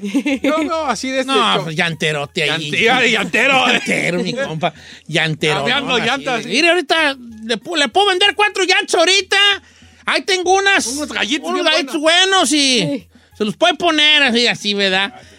Yo 0.40 0.62
no, 0.62 0.84
así 0.84 1.10
de 1.10 1.22
este 1.22 1.32
No, 1.32 1.62
pues 1.64 1.74
llanterote 1.74 2.44
ahí. 2.48 2.70
Llante- 2.70 3.10
llantero. 3.10 3.66
Llantero, 3.72 4.22
mi 4.22 4.34
compa. 4.34 4.72
Llantero. 5.08 5.56
Cambiando 5.56 5.94
Así 5.96 6.06
llantas. 6.06 6.44
de- 6.44 6.50
Mire, 6.50 6.68
ahorita 6.70 7.14
le, 7.14 7.56
le 7.76 7.88
puedo 7.88 8.06
vender 8.06 8.36
cuatro 8.36 8.62
llantas 8.62 8.94
ahorita. 8.94 9.36
Ahí 10.06 10.22
tengo 10.22 10.54
unas. 10.54 10.86
Unos 10.86 11.08
gallitos 11.12 11.50
Unos 11.50 11.64
gallitos 11.64 11.98
buenos 11.98 12.52
y 12.52 13.08
se 13.36 13.44
los 13.44 13.56
puede 13.56 13.74
poner 13.74 14.22
así, 14.22 14.46
así, 14.46 14.74
¿verdad? 14.74 15.06
Entonces, 15.06 15.37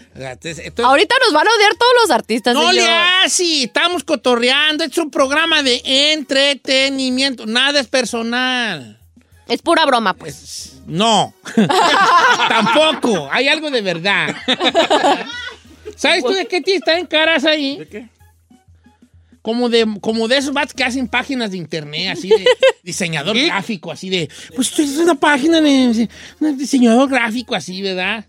Ahorita 0.83 1.15
nos 1.25 1.33
van 1.33 1.47
a 1.47 1.51
odiar 1.55 1.75
todos 1.75 1.91
los 2.01 2.11
artistas. 2.11 2.53
no 2.53 2.71
le 2.71 2.81
señor. 2.81 2.97
hace, 3.23 3.63
estamos 3.63 4.03
cotorreando. 4.03 4.83
Es 4.83 4.97
un 4.97 5.09
programa 5.11 5.63
de 5.63 5.81
entretenimiento. 5.85 7.45
Nada 7.45 7.79
es 7.79 7.87
personal. 7.87 8.99
Es 9.47 9.61
pura 9.61 9.85
broma, 9.85 10.13
pues. 10.13 10.73
No. 10.85 11.33
Tampoco. 12.49 13.29
Hay 13.31 13.47
algo 13.47 13.71
de 13.71 13.81
verdad. 13.81 14.35
¿Sabes 15.95 16.23
tú 16.23 16.31
de 16.31 16.45
qué 16.47 16.61
te 16.61 16.75
está 16.75 16.97
en 16.97 17.05
caras 17.07 17.45
ahí? 17.45 17.77
¿De 17.77 17.87
qué? 17.87 18.09
Como 19.41 19.69
de, 19.69 19.87
como 20.01 20.27
de 20.27 20.37
esos 20.37 20.53
bats 20.53 20.73
que 20.73 20.83
hacen 20.83 21.07
páginas 21.07 21.51
de 21.51 21.57
internet, 21.57 22.09
así 22.11 22.29
de 22.29 22.45
diseñador 22.83 23.37
gráfico, 23.37 23.91
así 23.91 24.09
de. 24.09 24.29
Pues 24.55 24.69
esto 24.69 24.81
es 24.81 24.97
una 24.97 25.15
página 25.15 25.61
de, 25.61 26.09
de 26.39 26.53
diseñador 26.53 27.09
gráfico, 27.09 27.55
así, 27.55 27.81
¿verdad? 27.81 28.25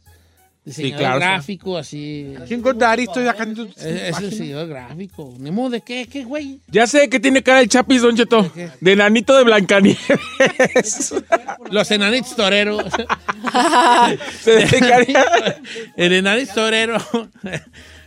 Diseñador 0.62 0.98
claro, 0.98 1.18
sí. 1.18 1.24
gráfico, 1.24 1.78
así. 1.78 2.34
Chingo 2.46 2.74
Daddy, 2.74 3.04
estoy 3.04 3.26
acá 3.26 3.44
en 3.44 3.54
tu- 3.54 3.70
Es, 3.78 4.18
diseñador 4.20 4.68
gráfico. 4.68 5.34
Ni 5.38 5.50
modo 5.50 5.70
de 5.70 5.80
qué, 5.80 6.06
qué, 6.06 6.22
güey. 6.24 6.58
Ya 6.68 6.86
sé 6.86 7.08
que 7.08 7.18
tiene 7.18 7.42
cara 7.42 7.60
el 7.60 7.68
Chapis, 7.68 8.02
Don 8.02 8.14
Cheto. 8.16 8.52
De 8.80 8.94
nanito 8.96 9.34
de 9.36 9.44
Blancanieves. 9.44 11.14
Los 11.70 11.90
enanitos 11.90 12.36
toreros. 12.36 12.84
Se 14.42 14.50
dedicaría- 14.56 15.56
El 15.96 16.12
enanito 16.12 16.52
torero. 16.54 16.98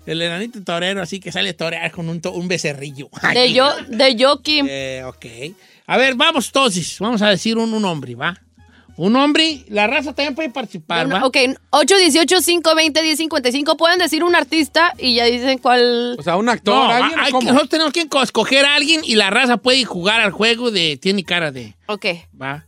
El 0.05 0.21
enanito 0.21 0.61
torero, 0.63 1.01
así 1.01 1.19
que 1.19 1.31
sale 1.31 1.49
a 1.49 1.57
torear 1.57 1.89
con 1.91 2.07
un, 2.09 2.21
to- 2.21 2.33
un 2.33 2.47
becerrillo. 2.47 3.09
De 3.33 3.51
yo, 3.53 3.71
de 3.87 4.15
Joaquín. 4.17 4.67
Eh, 4.69 5.01
ok. 5.05 5.25
A 5.87 5.97
ver, 5.97 6.15
vamos 6.15 6.47
entonces. 6.47 6.97
Vamos 6.99 7.21
a 7.21 7.29
decir 7.29 7.57
un, 7.57 7.73
un 7.73 7.83
hombre, 7.85 8.13
¿va? 8.15 8.39
Un 8.95 9.15
hombre, 9.15 9.65
la 9.69 9.87
raza 9.87 10.13
también 10.13 10.35
puede 10.35 10.51
participar, 10.51 11.11
¿va? 11.11 11.25
Ok, 11.25 11.35
818-520-1055. 11.71 13.75
Pueden 13.77 13.99
decir 13.99 14.23
un 14.23 14.35
artista 14.35 14.93
y 14.97 15.15
ya 15.15 15.25
dicen 15.25 15.57
cuál. 15.57 16.15
O 16.19 16.23
sea, 16.23 16.35
un 16.37 16.49
actor, 16.49 16.75
No, 16.75 16.91
alguien, 16.91 17.19
hay- 17.19 17.29
¿o 17.29 17.31
cómo? 17.31 17.47
nosotros 17.47 17.69
tenemos 17.69 17.93
que 17.93 18.07
escoger 18.23 18.65
a 18.65 18.75
alguien 18.75 19.01
y 19.03 19.15
la 19.15 19.29
raza 19.29 19.57
puede 19.57 19.83
jugar 19.85 20.21
al 20.21 20.31
juego 20.31 20.71
de 20.71 20.97
tiene 20.97 21.23
cara 21.23 21.51
de, 21.51 21.75
Ok. 21.87 22.05
¿va? 22.39 22.65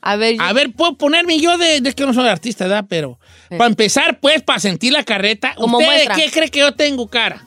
A 0.00 0.14
ver. 0.16 0.36
A 0.38 0.52
ver, 0.52 0.72
puedo 0.72 0.96
ponerme 0.96 1.40
yo 1.40 1.58
de, 1.58 1.80
de 1.80 1.92
que 1.92 2.06
no 2.06 2.14
soy 2.14 2.28
artista, 2.28 2.64
¿verdad? 2.68 2.84
Pero 2.88 3.18
para 3.50 3.66
empezar, 3.66 4.20
pues, 4.20 4.42
para 4.42 4.60
sentir 4.60 4.92
la 4.92 5.02
carreta, 5.02 5.54
Como 5.56 5.78
¿usted 5.78 6.08
de 6.08 6.14
qué 6.14 6.30
cree 6.30 6.50
que 6.50 6.60
yo 6.60 6.72
tengo 6.72 7.08
cara? 7.08 7.44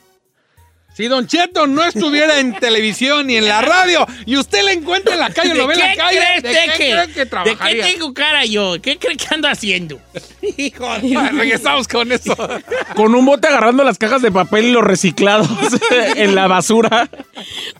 Si 0.94 1.08
Don 1.08 1.26
Cheto 1.26 1.68
no 1.68 1.82
estuviera 1.86 2.40
en 2.42 2.54
televisión 2.60 3.28
ni 3.28 3.38
en 3.38 3.48
la 3.48 3.62
radio 3.62 4.06
y 4.26 4.36
usted 4.36 4.62
le 4.66 4.74
encuentra 4.74 5.14
en 5.14 5.22
la 5.22 5.30
calle 5.30 5.52
o 5.52 5.54
¿De 5.54 5.60
lo 5.60 5.68
ve 5.68 5.76
en 5.76 5.80
la 5.80 5.96
calle, 5.96 6.20
crees 6.20 6.44
¿de 6.44 6.52
qué 6.52 6.72
que 6.78 6.81
¿De 6.96 7.56
qué 7.56 7.76
tengo 7.82 8.14
cara 8.14 8.46
yo? 8.46 8.76
¿Qué 8.82 8.98
cree 8.98 9.16
que 9.18 9.26
ando 9.34 9.48
haciendo? 9.48 10.00
Hijo 10.58 10.88
de- 11.00 11.30
Regresamos 11.32 11.88
con 11.88 12.12
eso. 12.12 12.36
Con 12.96 13.16
un 13.16 13.26
bote 13.26 13.48
agarrando 13.48 13.84
las 13.84 13.98
cajas 13.98 14.22
de 14.22 14.32
papel 14.32 14.66
y 14.66 14.72
los 14.72 14.84
reciclados 14.84 15.48
en 16.16 16.36
la 16.36 16.48
basura. 16.48 17.10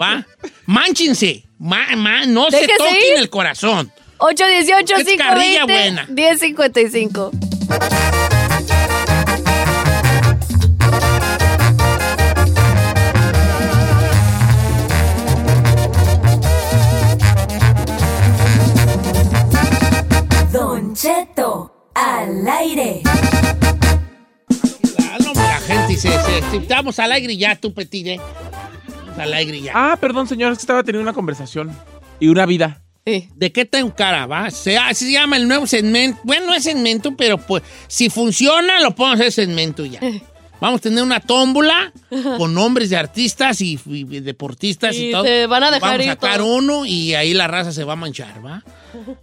¿Va? 0.00 0.26
Mánchense. 0.66 1.44
Ma- 1.58 1.94
ma- 1.96 2.26
no 2.26 2.50
se 2.50 2.66
toquen 2.66 2.94
ir. 2.96 3.18
el 3.18 3.30
corazón. 3.30 3.92
818 4.18 4.96
Es 4.96 5.16
carrilla 5.16 5.64
buena. 5.64 6.06
520 6.06 6.12
1055 6.14 7.30
Don 20.52 20.94
Cheto 20.94 21.70
al 21.94 22.46
aire. 22.48 23.02
Ah, 25.72 25.86
gente 25.86 26.00
se, 26.00 26.10
se, 26.10 26.50
se- 26.50 26.56
estamos 26.58 26.98
al 26.98 27.12
aire 27.12 27.36
ya, 27.36 27.56
tú, 27.56 27.72
petit, 27.72 28.06
¿eh? 28.06 28.20
Al 29.18 29.32
aire 29.34 29.60
ya. 29.60 29.72
Ah, 29.74 29.96
perdón, 30.00 30.26
señor, 30.28 30.52
es 30.52 30.58
que 30.58 30.62
estaba 30.62 30.82
teniendo 30.82 31.02
una 31.02 31.12
conversación 31.14 31.70
y 32.20 32.28
una 32.28 32.46
vida. 32.46 32.82
¿De 33.04 33.50
qué 33.52 33.64
tengo 33.64 33.92
cara, 33.94 34.26
va? 34.26 34.48
Se, 34.50 34.78
así 34.78 35.06
se 35.06 35.12
llama 35.12 35.36
el 35.36 35.48
nuevo 35.48 35.66
segmento. 35.66 36.20
Bueno, 36.22 36.46
no 36.46 36.54
es 36.54 36.62
segmento, 36.62 37.16
pero 37.16 37.36
pues 37.36 37.62
si 37.88 38.08
funciona, 38.10 38.78
lo 38.80 38.94
podemos 38.94 39.18
hacer 39.20 39.32
segmento 39.32 39.84
ya. 39.84 39.98
Vamos 40.62 40.78
a 40.78 40.82
tener 40.82 41.02
una 41.02 41.18
tómbola 41.18 41.92
con 42.38 42.54
nombres 42.54 42.88
de 42.88 42.96
artistas 42.96 43.60
y, 43.60 43.80
y 43.84 44.04
deportistas 44.20 44.94
y, 44.94 45.08
Y 45.08 45.10
todo. 45.10 45.24
se 45.24 45.48
van 45.48 45.64
a 45.64 45.72
dejar 45.72 45.98
Vamos 45.98 46.06
a 46.06 46.10
sacar 46.12 46.36
todo. 46.38 46.54
uno 46.54 46.86
y 46.86 47.14
ahí 47.14 47.34
la 47.34 47.48
raza 47.48 47.72
se 47.72 47.82
va 47.82 47.94
a 47.94 47.96
manchar, 47.96 48.46
¿va? 48.46 48.62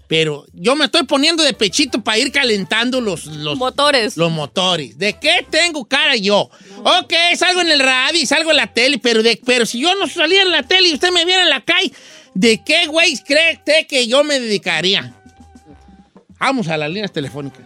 Pero 0.08 0.46
yo 0.52 0.76
me 0.76 0.84
estoy 0.84 1.04
poniendo 1.04 1.42
de 1.44 1.54
pechito 1.54 2.04
para 2.04 2.18
ir 2.18 2.34
calentando 2.34 3.00
los, 3.00 3.26
los 3.26 3.58
Motores. 3.58 4.18
Los 4.18 4.30
motores. 4.32 4.98
¿De 4.98 5.14
qué 5.14 5.46
tengo 5.50 5.86
cara 5.86 6.18
yo? 6.18 6.50
Ok, 6.84 7.14
salgo 7.38 7.62
en 7.62 7.72
el 7.72 7.80
radio 7.80 8.20
y 8.22 8.26
salgo 8.26 8.52
en 8.52 8.58
la 8.58 8.68
tele, 8.74 8.98
pero, 8.98 9.24
de, 9.24 9.40
pero 9.46 9.66
si 9.66 9.80
yo 9.80 9.96
no 9.96 10.08
salía 10.08 10.42
en 10.42 10.52
la 10.52 10.64
tele 10.64 10.90
y 10.90 10.94
usted 10.94 11.12
me 11.14 11.24
viera 11.24 11.44
en 11.44 11.50
la 11.50 11.62
calle, 11.62 11.94
¿de 12.34 12.62
qué 12.66 12.88
güey 12.88 13.18
cree 13.26 13.54
usted 13.56 13.88
que 13.88 14.08
yo 14.08 14.26
me 14.26 14.42
dedicaría? 14.42 15.14
Vamos 16.38 16.68
a 16.68 16.76
las 16.76 16.90
líneas 16.90 17.14
telefónicas. 17.14 17.62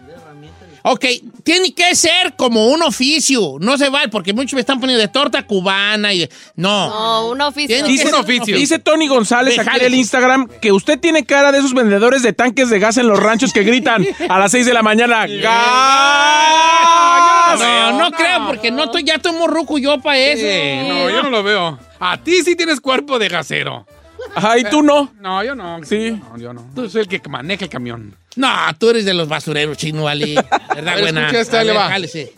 Ok, 0.86 1.06
tiene 1.42 1.72
que 1.72 1.94
ser 1.94 2.34
como 2.36 2.66
un 2.68 2.82
oficio. 2.82 3.56
No 3.58 3.78
se 3.78 3.88
vale, 3.88 4.08
porque 4.08 4.34
muchos 4.34 4.52
me 4.52 4.60
están 4.60 4.78
poniendo 4.80 5.00
de 5.00 5.08
torta 5.08 5.46
cubana 5.46 6.12
y... 6.12 6.18
de- 6.18 6.30
No. 6.56 6.88
No, 6.90 7.28
un 7.30 7.40
oficio. 7.40 7.82
Dice, 7.86 8.08
un 8.08 8.14
oficio. 8.14 8.54
dice 8.54 8.78
Tony 8.78 9.08
González 9.08 9.58
aquí 9.58 9.78
en 9.78 9.84
el 9.86 9.94
Instagram 9.94 10.46
que 10.60 10.72
usted 10.72 11.00
tiene 11.00 11.24
cara 11.24 11.52
de 11.52 11.60
esos 11.60 11.72
vendedores 11.72 12.22
de 12.22 12.34
tanques 12.34 12.68
de 12.68 12.78
gas 12.80 12.98
en 12.98 13.08
los 13.08 13.18
ranchos 13.18 13.54
que 13.54 13.62
gritan 13.62 14.06
a 14.28 14.38
las 14.38 14.52
6 14.52 14.66
de 14.66 14.74
la 14.74 14.82
mañana. 14.82 15.26
¡Gas! 15.26 17.60
No, 17.60 17.98
no 17.98 18.10
creo, 18.10 18.46
porque 18.46 18.70
no 18.70 18.84
estoy, 18.84 19.04
ya 19.04 19.14
estoy 19.14 19.32
muy 19.32 19.46
ruco 19.48 19.78
yo 19.78 19.98
para 20.00 20.18
eso. 20.18 20.42
Sí, 20.42 20.88
no, 20.88 21.08
yo 21.08 21.22
no 21.22 21.30
lo 21.30 21.42
veo. 21.42 21.78
A 21.98 22.18
ti 22.18 22.42
sí 22.42 22.56
tienes 22.56 22.80
cuerpo 22.80 23.18
de 23.18 23.28
gasero. 23.28 23.86
Ay, 24.34 24.64
tú 24.70 24.82
no. 24.82 25.12
No, 25.20 25.42
yo 25.44 25.54
no. 25.54 25.80
Sí. 25.84 26.10
No, 26.10 26.36
yo 26.38 26.52
no. 26.52 26.66
Tú 26.74 26.88
soy 26.90 27.02
el 27.02 27.08
que 27.08 27.20
maneja 27.28 27.64
el 27.64 27.70
camión. 27.70 28.16
No, 28.36 28.48
tú 28.78 28.90
eres 28.90 29.04
de 29.04 29.14
los 29.14 29.28
basureros, 29.28 29.76
chino 29.76 30.08
Ali. 30.08 30.34
¿Verdad, 30.74 31.00
buena? 31.00 31.20
escucha 31.22 31.40
esta, 31.40 31.56
A 31.58 31.60
ahí 31.60 31.66
le 31.66 31.72
ver, 31.72 31.80
va. 31.82 31.88
jálese. 31.88 32.32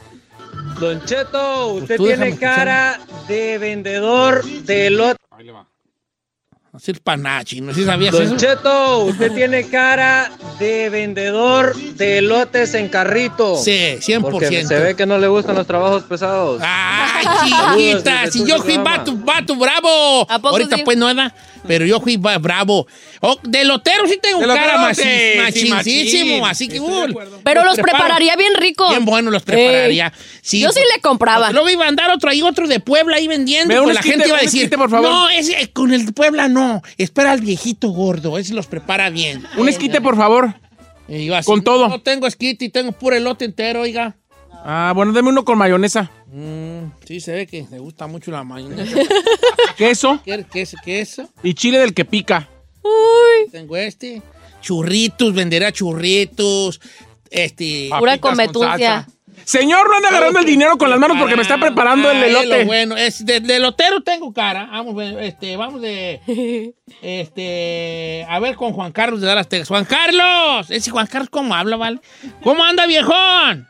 Don 0.81 1.03
Cheto, 1.05 1.69
usted 1.69 1.97
tú 1.97 2.05
déjame 2.07 2.27
tiene 2.27 2.39
cara 2.41 3.01
de 3.29 3.59
vendedor 3.59 4.45
de 4.45 4.91
lotes. 4.91 5.17
Así 6.73 6.91
es 6.91 7.01
para 7.01 7.17
nada, 7.17 7.43
chino. 7.45 7.73
¿Sí 7.73 7.85
sabías 7.87 8.13
Don 8.13 8.23
eso? 8.23 8.37
Cheto, 8.37 8.99
usted 9.05 9.33
tiene 9.33 9.67
cara 9.71 10.31
de 10.59 10.91
vendedor 10.91 11.75
de 11.75 12.21
lotes 12.21 12.75
en 12.75 12.89
carrito. 12.91 13.57
Sí, 13.57 13.97
100%. 13.99 14.21
Porque 14.31 14.63
se 14.67 14.79
ve 14.79 14.95
que 14.95 15.07
no 15.07 15.17
le 15.17 15.27
gustan 15.29 15.55
los 15.57 15.67
trabajos 15.67 16.03
pesados. 16.03 16.61
¡Ay, 16.63 17.25
chiquita! 17.75 18.31
Si 18.31 18.45
yo 18.45 18.59
fui 18.63 18.77
vato, 18.77 19.17
vato 19.17 19.57
bravo. 19.57 20.27
¿A 20.31 20.39
poco 20.39 20.49
Ahorita 20.57 20.77
sí? 20.77 20.83
pues 20.85 20.99
no 20.99 21.09
era, 21.09 21.35
pero 21.67 21.85
yo 21.85 22.01
fui 22.01 22.17
bravo. 22.17 22.87
Oh, 23.21 23.39
de 23.43 23.65
lotero 23.65 24.07
sí 24.07 24.19
tengo 24.21 24.41
De 24.41 24.47
cara 24.47 24.79
machi- 24.79 25.43
sí, 25.83 26.41
así 26.45 26.69
que... 26.69 26.81
Uh. 26.81 27.07
Pero 27.45 27.65
los 27.65 27.75
preparo. 27.75 27.99
prepararía 27.99 28.37
bien 28.37 28.55
rico. 28.55 28.89
Bien 28.89 29.05
bueno 29.05 29.31
los 29.31 29.43
prepararía. 29.43 30.13
Sí, 30.43 30.61
Yo 30.61 30.71
sí 30.73 30.81
le 30.95 31.01
compraba. 31.01 31.51
Luego 31.53 31.69
iba 31.71 31.85
a 31.85 31.89
andar 31.89 32.11
otro 32.11 32.31
ahí, 32.31 32.43
otro 32.43 32.67
de 32.69 32.81
Puebla 32.81 33.17
ahí 33.17 33.29
vendiendo. 33.29 33.75
Pues 33.83 33.95
la 33.95 34.01
esquite, 34.01 34.13
gente 34.15 34.29
iba 34.29 34.37
a 34.37 34.41
un 34.41 34.47
decir, 34.47 34.63
esquite, 34.63 34.79
por 34.79 34.91
favor. 34.91 35.11
no, 35.11 35.29
ese, 35.29 35.71
con 35.73 35.93
el 35.93 36.07
de 36.07 36.13
Puebla 36.13 36.49
no. 36.49 36.83
Espera 36.99 37.33
al 37.33 37.41
viejito 37.41 37.89
gordo, 37.89 38.39
ese 38.39 38.55
los 38.55 38.67
prepara 38.67 39.11
bien. 39.11 39.45
Un 39.57 39.69
esquite, 39.69 40.01
por 40.01 40.17
favor. 40.17 40.55
Y 41.09 41.27
yo 41.27 41.37
así, 41.37 41.47
Con 41.47 41.63
todo. 41.63 41.89
No 41.89 42.01
tengo 42.01 42.27
esquite 42.27 42.65
y 42.65 42.69
tengo 42.69 42.93
puro 42.93 43.17
elote 43.17 43.45
entero, 43.45 43.83
oiga. 43.83 44.17
Ah, 44.69 44.93
bueno, 44.97 45.13
deme 45.13 45.29
uno 45.29 45.45
con 45.45 45.57
mayonesa. 45.59 46.11
Mm, 46.27 46.91
sí, 47.07 47.21
se 47.21 47.33
ve 47.33 47.47
que 47.47 47.65
le 47.71 47.79
gusta 47.79 48.07
mucho 48.09 48.33
la 48.33 48.43
mayonesa. 48.43 48.99
Queso 49.77 50.21
¿Qué, 50.25 50.45
qué, 50.51 50.63
es- 50.63 50.75
qué 50.85 51.01
es 51.01 51.13
eso? 51.13 51.29
y 51.43 51.55
chile 51.55 51.79
del 51.79 51.95
que 51.95 52.05
pica. 52.05 52.49
Uy. 52.83 53.49
Tengo 53.53 53.77
este. 53.77 54.23
Churritos, 54.61 55.33
venderá 55.35 55.71
churritos. 55.71 56.81
Este. 57.31 57.91
Pura 57.97 58.19
cometuncia. 58.19 59.07
Señor, 59.45 59.89
no 59.89 59.97
ande 59.97 60.09
agarrando 60.09 60.41
el 60.41 60.47
dinero 60.47 60.77
con 60.77 60.91
las 60.91 60.99
manos 60.99 61.19
porque 61.21 61.37
me 61.37 61.43
está 61.43 61.59
preparando 61.61 62.11
el 62.11 62.21
elote. 62.25 62.65
bueno, 62.65 62.97
es 62.97 63.25
de, 63.25 63.39
de 63.39 63.61
lotero 63.61 64.01
tengo 64.03 64.33
cara. 64.33 64.67
Vamos, 64.73 65.01
este, 65.21 65.57
vamos 65.57 65.81
de. 65.81 66.75
Este. 67.03 68.27
A 68.29 68.41
ver 68.41 68.57
con 68.57 68.73
Juan 68.73 68.91
Carlos 68.91 69.21
de 69.21 69.27
Dallas, 69.29 69.49
Texas. 69.49 69.69
Juan 69.69 69.85
Carlos. 69.85 70.69
Ese 70.71 70.91
Juan 70.91 71.07
Carlos, 71.07 71.29
¿cómo 71.31 71.55
habla, 71.55 71.77
vale? 71.77 72.01
¿Cómo 72.43 72.65
anda, 72.65 72.87
viejón? 72.87 73.69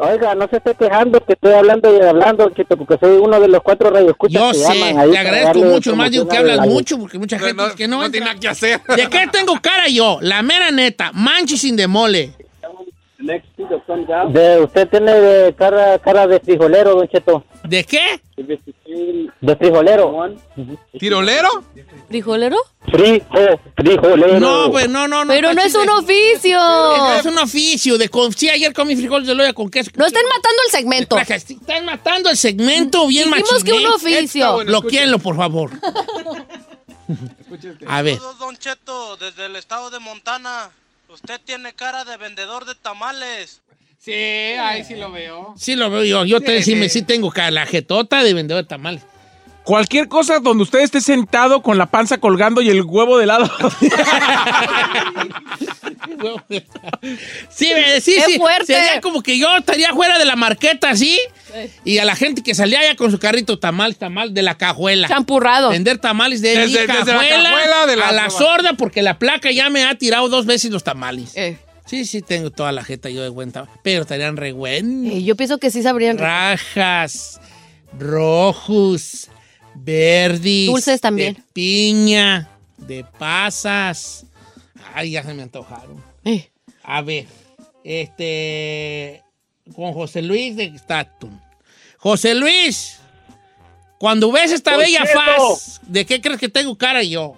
Oiga, 0.00 0.32
no 0.36 0.46
se 0.48 0.58
esté 0.58 0.74
quejando 0.76 1.18
que 1.24 1.32
estoy 1.32 1.54
hablando 1.54 1.92
y 1.92 2.00
hablando, 2.00 2.48
Chito, 2.50 2.76
porque 2.76 2.96
soy 3.00 3.16
uno 3.16 3.40
de 3.40 3.48
los 3.48 3.60
cuatro 3.64 3.90
radioescuchas 3.90 4.40
Yo 4.40 4.50
que 4.52 4.58
sé, 4.58 4.78
llaman 4.78 4.98
ahí 5.00 5.10
te 5.10 5.18
agradezco 5.18 5.58
mucho. 5.64 5.96
Más 5.96 6.10
digo 6.12 6.28
que 6.28 6.36
hablas 6.36 6.60
mucho 6.68 6.98
porque 6.98 7.18
mucha 7.18 7.36
gente 7.36 7.54
No, 7.54 7.64
dice 7.64 7.76
que 7.76 7.88
no. 7.88 7.96
no 7.98 8.04
entra. 8.04 8.12
tiene 8.12 8.26
nada 8.26 8.38
que 8.38 8.48
hacer. 8.48 8.80
¿De 8.96 9.08
qué 9.08 9.26
tengo 9.32 9.60
cara 9.60 9.88
yo? 9.88 10.18
La 10.20 10.42
mera 10.42 10.70
neta. 10.70 11.10
Manchi 11.14 11.56
sin 11.58 11.74
demole. 11.74 12.32
De, 14.32 14.60
usted 14.60 14.88
tiene 14.88 15.12
de 15.12 15.54
cara, 15.54 15.98
cara 15.98 16.26
de 16.26 16.40
frijolero, 16.40 16.94
don 16.94 17.06
Cheto. 17.08 17.44
¿De 17.64 17.84
qué? 17.84 18.20
De 18.36 19.56
frijolero. 19.56 20.36
¿Tirolero? 20.98 21.48
¿Frijolero? 22.08 22.56
Frijo, 22.90 23.60
frijolero. 23.76 24.40
No, 24.40 24.70
pues 24.70 24.88
no, 24.88 25.06
no, 25.06 25.24
no. 25.24 25.32
Pero 25.32 25.52
no 25.52 25.60
es 25.60 25.74
un 25.74 25.88
oficio. 25.90 26.58
Es 27.18 27.26
un 27.26 27.36
oficio 27.38 27.98
de 27.98 28.08
con... 28.08 28.32
Sí, 28.32 28.48
ayer 28.48 28.72
comí 28.72 28.96
frijoles 28.96 29.28
de 29.28 29.34
loya 29.34 29.52
con 29.52 29.70
queso. 29.70 29.90
No 29.96 30.06
estén 30.06 30.24
matando 30.24 30.62
el 30.64 30.70
segmento. 30.70 31.18
Están 31.18 31.84
matando 31.84 32.30
el 32.30 32.36
segmento 32.36 33.06
bien 33.06 33.30
Dijimos 33.30 33.62
que 33.62 33.72
un 33.72 33.86
oficio. 33.86 34.54
bueno, 34.54 34.70
Bloqueenlo, 34.70 35.18
por 35.18 35.36
favor. 35.36 35.70
A 37.86 38.02
ver. 38.02 38.16
Saludos, 38.16 38.38
Don 38.38 38.56
Cheto, 38.56 39.16
desde 39.16 39.46
el 39.46 39.56
estado 39.56 39.90
de 39.90 39.98
Montana. 39.98 40.70
Usted 41.08 41.40
tiene 41.44 41.72
cara 41.72 42.04
de 42.04 42.16
vendedor 42.16 42.64
de 42.64 42.74
tamales. 42.74 43.60
Sí, 43.98 44.12
ahí 44.12 44.84
sí 44.84 44.94
lo 44.94 45.10
veo. 45.10 45.54
Sí 45.58 45.74
lo 45.74 45.90
veo 45.90 46.04
yo. 46.04 46.24
Yo 46.24 46.40
te, 46.40 46.58
Sí, 46.62 46.72
sí, 46.72 46.76
me, 46.76 46.88
sí. 46.88 47.00
sí 47.00 47.04
tengo 47.04 47.30
cara, 47.30 47.50
la 47.50 47.66
jetota 47.66 48.22
de 48.22 48.34
vendedor 48.34 48.62
de 48.62 48.68
tamales. 48.68 49.02
Cualquier 49.64 50.08
cosa 50.08 50.38
donde 50.38 50.62
usted 50.62 50.80
esté 50.80 51.00
sentado 51.00 51.62
con 51.62 51.76
la 51.76 51.86
panza 51.86 52.18
colgando 52.18 52.62
y 52.62 52.70
el 52.70 52.82
huevo 52.82 53.18
de 53.18 53.26
lado. 53.26 53.50
Sí, 57.50 57.70
me- 57.74 58.00
sí, 58.00 58.14
¡Qué 58.16 58.22
sí. 58.32 58.38
fuerte! 58.38 58.66
Sería 58.66 59.00
como 59.00 59.22
que 59.22 59.38
yo 59.38 59.54
estaría 59.56 59.92
fuera 59.92 60.18
de 60.18 60.24
la 60.24 60.36
marqueta, 60.36 60.94
¿sí? 60.96 61.18
Y 61.84 61.98
a 61.98 62.04
la 62.04 62.14
gente 62.16 62.42
que 62.42 62.54
salía 62.54 62.80
allá 62.80 62.96
con 62.96 63.10
su 63.10 63.18
carrito 63.18 63.58
tamal, 63.58 63.96
tamal 63.96 64.34
de 64.34 64.42
la 64.42 64.56
cajuela. 64.56 65.08
Champurrado. 65.08 65.70
Vender 65.70 65.98
tamales 65.98 66.40
de 66.42 66.50
Desde- 66.50 66.66
mi 66.66 66.72
desde 66.72 66.86
la 66.86 66.94
cajuela, 67.04 67.42
cajuela 67.50 67.86
de 67.86 67.96
la- 67.96 68.08
a 68.08 68.12
la 68.12 68.30
sorda 68.30 68.72
porque 68.74 69.02
la 69.02 69.18
placa 69.18 69.50
ya 69.50 69.70
me 69.70 69.84
ha 69.84 69.94
tirado 69.96 70.28
dos 70.28 70.46
veces 70.46 70.70
los 70.70 70.84
tamales. 70.84 71.32
Eh, 71.36 71.56
Sí, 71.86 72.04
sí, 72.04 72.20
tengo 72.20 72.50
toda 72.50 72.70
la 72.70 72.84
jeta 72.84 73.08
yo 73.08 73.22
de 73.22 73.30
buen 73.30 73.50
tamal, 73.50 73.70
pero 73.82 74.02
estarían 74.02 74.36
re 74.36 74.52
buenos. 74.52 75.10
eh, 75.10 75.22
yo 75.22 75.36
pienso 75.36 75.56
que 75.56 75.70
sí 75.70 75.82
sabrían. 75.82 76.18
Rajas, 76.18 77.40
rojos, 77.98 79.28
verdes. 79.74 80.66
Dulces 80.66 81.00
también. 81.00 81.34
De 81.34 81.42
piña, 81.54 82.50
de 82.76 83.06
pasas. 83.18 84.26
Ay, 84.94 85.12
ya 85.12 85.22
se 85.22 85.32
me 85.32 85.42
antojaron. 85.42 86.02
Eh, 86.26 86.50
A 86.82 87.00
ver, 87.00 87.24
este. 87.84 89.22
Con 89.74 89.92
José 89.92 90.22
Luis 90.22 90.56
de 90.56 90.76
Statum. 90.78 91.38
José 91.98 92.34
Luis, 92.34 93.00
cuando 93.98 94.30
ves 94.32 94.52
esta 94.52 94.72
Don 94.72 94.80
bella 94.80 95.04
Cheto. 95.04 95.18
faz, 95.20 95.80
¿de 95.82 96.06
qué 96.06 96.20
crees 96.20 96.38
que 96.38 96.48
tengo 96.48 96.76
cara 96.78 97.02
yo? 97.02 97.36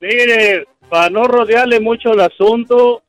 Mire, 0.00 0.64
para 0.88 1.10
no 1.10 1.24
rodearle 1.24 1.80
mucho 1.80 2.12
el 2.12 2.20
asunto, 2.20 3.02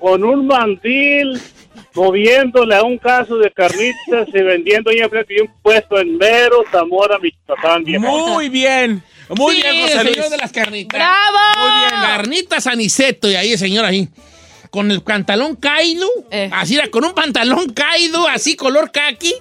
con 0.00 0.24
un 0.24 0.46
mandil 0.46 1.40
moviéndole 1.94 2.74
a 2.74 2.82
un 2.82 2.98
caso 2.98 3.36
de 3.38 3.50
carnitas 3.50 4.28
y 4.28 4.42
vendiendo 4.42 4.90
de 4.90 5.42
un 5.42 5.52
puesto 5.62 5.98
en 5.98 6.16
Mero, 6.16 6.64
Zamora, 6.70 7.18
Michoacán. 7.18 7.84
Muy 7.84 8.48
bien. 8.48 9.02
Muy 9.28 9.54
Sí, 9.56 9.62
bien, 9.62 9.82
José 9.82 9.92
el 9.98 10.04
Luis. 10.06 10.14
señor 10.16 10.30
de 10.30 10.36
las 10.38 10.52
carnitas. 10.52 10.98
¡Bravo! 10.98 11.38
Muy 11.60 11.78
bien. 11.78 11.90
Carnitas 12.00 12.66
Aniceto, 12.66 13.30
y 13.30 13.36
ahí 13.36 13.52
el 13.52 13.58
señor 13.58 13.84
ahí. 13.84 14.08
Con 14.70 14.90
el 14.90 15.02
pantalón 15.02 15.56
caído, 15.56 16.08
Eh. 16.30 16.48
así 16.52 16.76
era, 16.76 16.88
con 16.90 17.04
un 17.04 17.12
pantalón 17.12 17.72
caído, 17.72 18.26
así 18.28 18.54
color 18.56 18.90
kaki. 18.92 19.34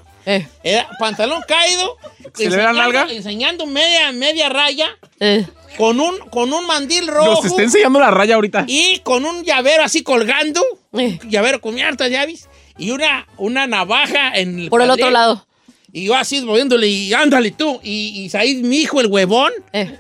Era 0.64 0.88
pantalón 1.00 1.42
caído. 1.48 1.98
¿Se 2.36 2.50
le 2.50 2.56
ve 2.58 2.64
la 2.64 2.70
enseñando- 2.70 2.74
nalga? 2.94 3.08
Enseñando 3.14 3.66
media, 3.66 4.12
media 4.12 4.50
raya. 4.50 4.88
Eh. 5.20 5.46
Con 5.78 6.00
un, 6.00 6.18
con 6.30 6.54
un 6.54 6.66
mandil 6.68 7.08
rojo. 7.08 7.42
Nos 7.42 7.46
está 7.46 7.64
enseñando 7.64 8.00
la 8.00 8.12
raya 8.12 8.36
ahorita. 8.36 8.66
Y 8.68 9.00
con 9.00 9.26
un 9.26 9.44
llavero 9.44 9.84
así 9.84 10.04
colgando. 10.04 10.62
Eh. 10.94 11.18
Llavero 11.30 11.62
con 11.62 11.80
hartas 11.80 12.10
llaves. 12.12 12.48
Y 12.78 12.92
una, 12.92 13.28
una 13.38 13.66
navaja 13.66 14.32
en 14.38 14.60
el 14.60 14.70
Por 14.70 14.82
el 14.84 14.90
otro 14.92 15.10
lado. 15.10 15.46
Y 15.92 16.06
yo 16.06 16.16
así 16.16 16.42
moviéndole 16.42 16.88
y 16.88 17.12
ándale 17.14 17.50
tú. 17.52 17.80
Y, 17.84 18.22
y 18.24 18.30
Said, 18.30 18.58
mi 18.64 18.78
hijo, 18.82 19.02
el 19.02 19.08
huevón, 19.08 19.52
Eh. 19.74 19.98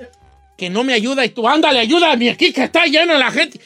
que 0.57 0.69
no 0.69 0.84
me 0.84 0.93
ayuda. 0.93 1.26
Y 1.26 1.30
tú, 1.30 1.47
ándale, 1.47 1.80
ayúdame 1.80 2.30
aquí 2.30 2.53
que 2.53 2.64
está 2.65 2.85
lleno 2.85 3.18
la 3.18 3.31
gente. 3.31 3.60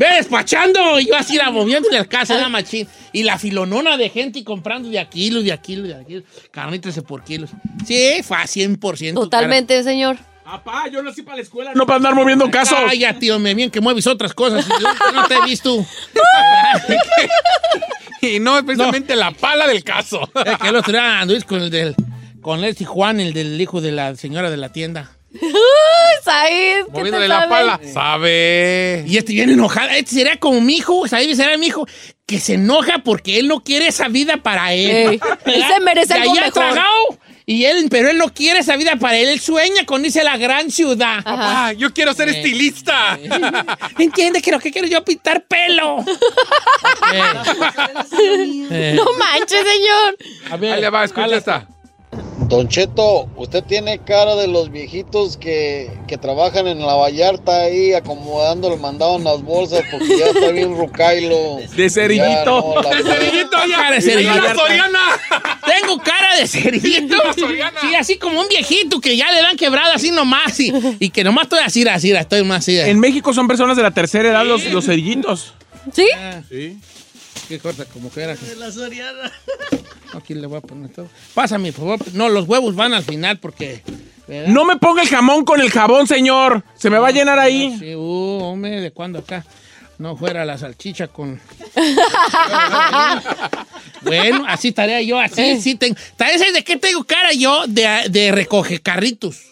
Ve 0.00 0.06
despachando. 0.16 0.98
Y 0.98 1.08
yo 1.08 1.14
así 1.14 1.36
la 1.36 1.50
moviéndole 1.50 1.98
al 1.98 2.08
casa, 2.08 2.38
la 2.38 2.48
machín. 2.48 2.88
Y 3.12 3.22
la 3.22 3.38
filonona 3.38 3.98
de 3.98 4.08
gente 4.08 4.38
y 4.38 4.44
comprando 4.44 4.88
de 4.88 4.98
a 4.98 5.10
kilos, 5.10 5.44
de 5.44 5.52
a 5.52 5.58
kilos, 5.58 5.88
de 5.88 5.94
a 5.94 6.02
kilos. 6.02 6.24
Carnitas 6.50 6.94
de 6.94 7.02
por 7.02 7.22
kilos. 7.22 7.50
Sí, 7.86 8.22
fue 8.24 8.38
a 8.38 8.44
100%. 8.44 9.12
Totalmente, 9.12 9.82
señor. 9.82 10.16
Papá, 10.42 10.88
yo 10.88 11.02
nací 11.02 11.20
para 11.20 11.36
la 11.36 11.42
escuela. 11.42 11.72
No 11.74 11.84
para 11.84 11.98
andar 11.98 12.14
moviendo 12.14 12.50
casos. 12.50 12.78
Ay, 12.88 13.00
ya, 13.00 13.18
tío, 13.18 13.38
me 13.38 13.52
bien 13.54 13.70
que 13.70 13.82
mueves 13.82 14.06
otras 14.06 14.32
cosas. 14.32 14.66
yo 14.66 15.12
no 15.12 15.26
te 15.26 15.34
he 15.34 15.42
visto. 15.44 15.84
Y 18.22 18.38
no 18.38 18.58
es 18.58 18.64
precisamente 18.64 19.16
la 19.16 19.30
pala 19.30 19.66
del 19.66 19.82
caso. 19.82 20.28
Es 20.44 20.58
que 20.58 20.68
el 20.68 20.76
otro 20.76 20.92
día 20.92 21.20
anduviste 21.20 21.48
con 21.48 21.62
el 21.62 21.70
del. 21.70 21.94
Con 22.42 22.62
el 22.62 22.76
Juan, 22.84 23.18
el 23.18 23.32
del 23.32 23.58
hijo 23.58 23.80
de 23.80 23.92
la 23.92 24.14
señora 24.14 24.50
de 24.50 24.58
la 24.58 24.70
tienda. 24.70 25.10
¡Uy, 26.30 26.48
Said! 26.48 26.84
¿qué 26.86 26.90
Moviéndole 26.92 27.28
la 27.28 27.34
sabe? 27.40 27.48
pala. 27.48 27.80
Sabe. 27.92 29.04
Y 29.06 29.16
este 29.16 29.32
viene 29.32 29.52
enojado. 29.54 29.88
Este 29.90 30.14
sería 30.14 30.36
como 30.38 30.60
mi 30.60 30.76
hijo, 30.76 31.06
Said 31.08 31.34
será 31.34 31.56
mi 31.56 31.66
hijo, 31.66 31.86
que 32.26 32.38
se 32.38 32.54
enoja 32.54 32.98
porque 33.04 33.38
él 33.38 33.48
no 33.48 33.60
quiere 33.64 33.88
esa 33.88 34.08
vida 34.08 34.36
para 34.38 34.72
él. 34.72 35.20
Él 35.46 35.64
se 35.72 35.80
merece 35.80 36.16
Y 36.16 36.20
algo 36.20 36.34
mejor. 36.34 36.52
tragado, 36.52 37.18
y 37.46 37.64
él, 37.64 37.88
pero 37.90 38.10
él 38.10 38.18
no 38.18 38.32
quiere 38.32 38.60
esa 38.60 38.76
vida 38.76 38.94
para 38.96 39.16
él. 39.16 39.28
Él 39.28 39.40
sueña 39.40 39.84
con 39.84 40.04
irse 40.04 40.20
a 40.20 40.24
la 40.24 40.36
gran 40.36 40.70
ciudad. 40.70 41.24
Papá, 41.24 41.72
yo 41.72 41.92
quiero 41.92 42.14
ser 42.14 42.28
estilista. 42.28 43.18
Entiende 43.98 44.40
que 44.40 44.52
lo 44.52 44.60
que 44.60 44.70
quiero 44.70 44.86
yo 44.86 45.04
pintar 45.04 45.44
pelo. 45.46 46.04
Eh. 48.72 48.92
No 48.94 49.04
manches, 49.18 49.64
señor. 49.66 50.16
A 50.50 50.56
ver, 50.56 50.74
Ahí 50.74 50.80
le 50.80 50.90
va, 50.90 51.04
escucha 51.04 51.36
esta. 51.36 51.66
Don 52.50 52.66
Cheto, 52.68 53.28
usted 53.36 53.62
tiene 53.62 54.00
cara 54.00 54.34
de 54.34 54.48
los 54.48 54.70
viejitos 54.72 55.36
que, 55.36 55.88
que 56.08 56.18
trabajan 56.18 56.66
en 56.66 56.80
la 56.80 56.94
Vallarta 56.94 57.60
ahí 57.62 57.92
acomodando 57.94 58.74
el 58.74 58.80
mandado 58.80 59.16
en 59.18 59.24
las 59.24 59.40
bolsas 59.42 59.82
porque 59.88 60.18
ya 60.18 60.26
está 60.26 60.50
bien 60.50 60.76
rucailo. 60.76 61.58
De 61.76 61.88
cerillito. 61.88 62.44
No, 62.74 62.82
la- 62.82 62.90
Cerillito, 62.90 63.56
ya. 63.68 63.76
Cara 63.76 63.94
de 63.94 64.00
cerillito. 64.02 64.54
Soriana. 64.56 64.98
Tengo 65.64 65.98
cara 66.02 66.36
de 66.40 66.48
cerillito. 66.48 67.16
Sí, 67.36 67.94
así 67.94 68.18
como 68.18 68.40
un 68.40 68.48
viejito 68.48 69.00
que 69.00 69.16
ya 69.16 69.30
le 69.30 69.40
dan 69.42 69.56
quebrada 69.56 69.94
así 69.94 70.10
nomás. 70.10 70.58
Y, 70.58 70.72
y 70.98 71.10
que 71.10 71.22
nomás 71.22 71.44
estoy 71.44 71.60
así, 71.64 71.86
así, 71.88 72.10
estoy 72.10 72.42
más 72.42 72.58
así. 72.58 72.78
En 72.80 72.98
México 72.98 73.32
son 73.32 73.46
personas 73.46 73.76
de 73.76 73.84
la 73.84 73.92
tercera 73.92 74.28
edad 74.28 74.44
los, 74.44 74.64
los 74.66 74.86
cerillitos. 74.86 75.54
¿Sí? 75.92 76.06
Sí. 76.48 76.78
Qué 77.50 77.58
corta, 77.58 77.84
como 77.84 78.12
que 78.12 78.20
era. 78.20 78.36
La 78.58 78.70
Soriana. 78.70 79.32
Aquí 80.14 80.34
le 80.34 80.46
voy 80.46 80.58
a 80.58 80.60
poner 80.60 80.88
todo. 80.92 81.08
Pásame, 81.34 81.72
por 81.72 81.98
favor. 81.98 82.14
No, 82.14 82.28
los 82.28 82.46
huevos 82.46 82.76
van 82.76 82.94
al 82.94 83.02
final 83.02 83.40
porque. 83.40 83.82
¿verdad? 84.28 84.52
No 84.52 84.64
me 84.64 84.76
ponga 84.76 85.02
el 85.02 85.08
jamón 85.08 85.44
con 85.44 85.60
el 85.60 85.68
jabón, 85.68 86.06
señor. 86.06 86.62
Se 86.76 86.90
me 86.90 87.00
va 87.00 87.08
a 87.08 87.10
llenar 87.10 87.40
ahí. 87.40 87.76
Sí, 87.76 87.92
uh, 87.92 88.44
hombre, 88.44 88.80
¿de 88.80 88.92
cuándo 88.92 89.18
acá? 89.18 89.44
No 89.98 90.16
fuera 90.16 90.44
la 90.44 90.58
salchicha 90.58 91.08
con. 91.08 91.40
bueno, 94.02 94.44
así 94.46 94.68
estaría 94.68 95.02
yo, 95.02 95.18
así, 95.18 95.60
sí 95.60 95.74
tengo. 95.74 95.96
¿Sabes 96.16 96.52
de 96.52 96.62
qué 96.62 96.76
tengo 96.76 97.02
cara 97.02 97.32
yo? 97.32 97.64
De, 97.66 98.04
de 98.10 98.30
recoge 98.30 98.80
carritos. 98.80 99.49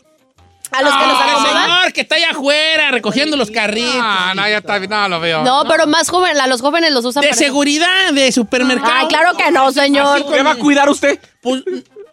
A 0.70 0.82
los 0.82 0.94
que 0.94 1.06
los 1.06 1.20
acomodan. 1.20 1.64
señor 1.66 1.92
que 1.92 2.00
está 2.02 2.14
allá 2.16 2.30
afuera 2.30 2.90
recogiendo 2.90 3.36
los 3.36 3.50
carritos. 3.50 3.94
Ah, 3.98 4.32
no, 4.36 4.48
ya 4.48 4.58
está 4.58 4.78
bien. 4.78 4.90
No, 4.90 5.08
lo 5.08 5.20
veo. 5.20 5.42
No, 5.42 5.64
pero 5.68 5.86
más 5.86 6.08
jóvenes, 6.10 6.38
a 6.40 6.46
los 6.46 6.60
jóvenes 6.60 6.92
los 6.92 7.04
usan 7.04 7.22
De 7.22 7.28
para- 7.30 7.38
seguridad, 7.38 8.12
de 8.12 8.30
supermercado. 8.32 8.92
Ay, 8.94 9.06
claro 9.08 9.36
que 9.36 9.50
no, 9.50 9.70
señor. 9.72 10.26
¿Qué 10.30 10.42
va 10.42 10.52
a 10.52 10.56
cuidar 10.56 10.88
usted? 10.90 11.18
Pues 11.40 11.62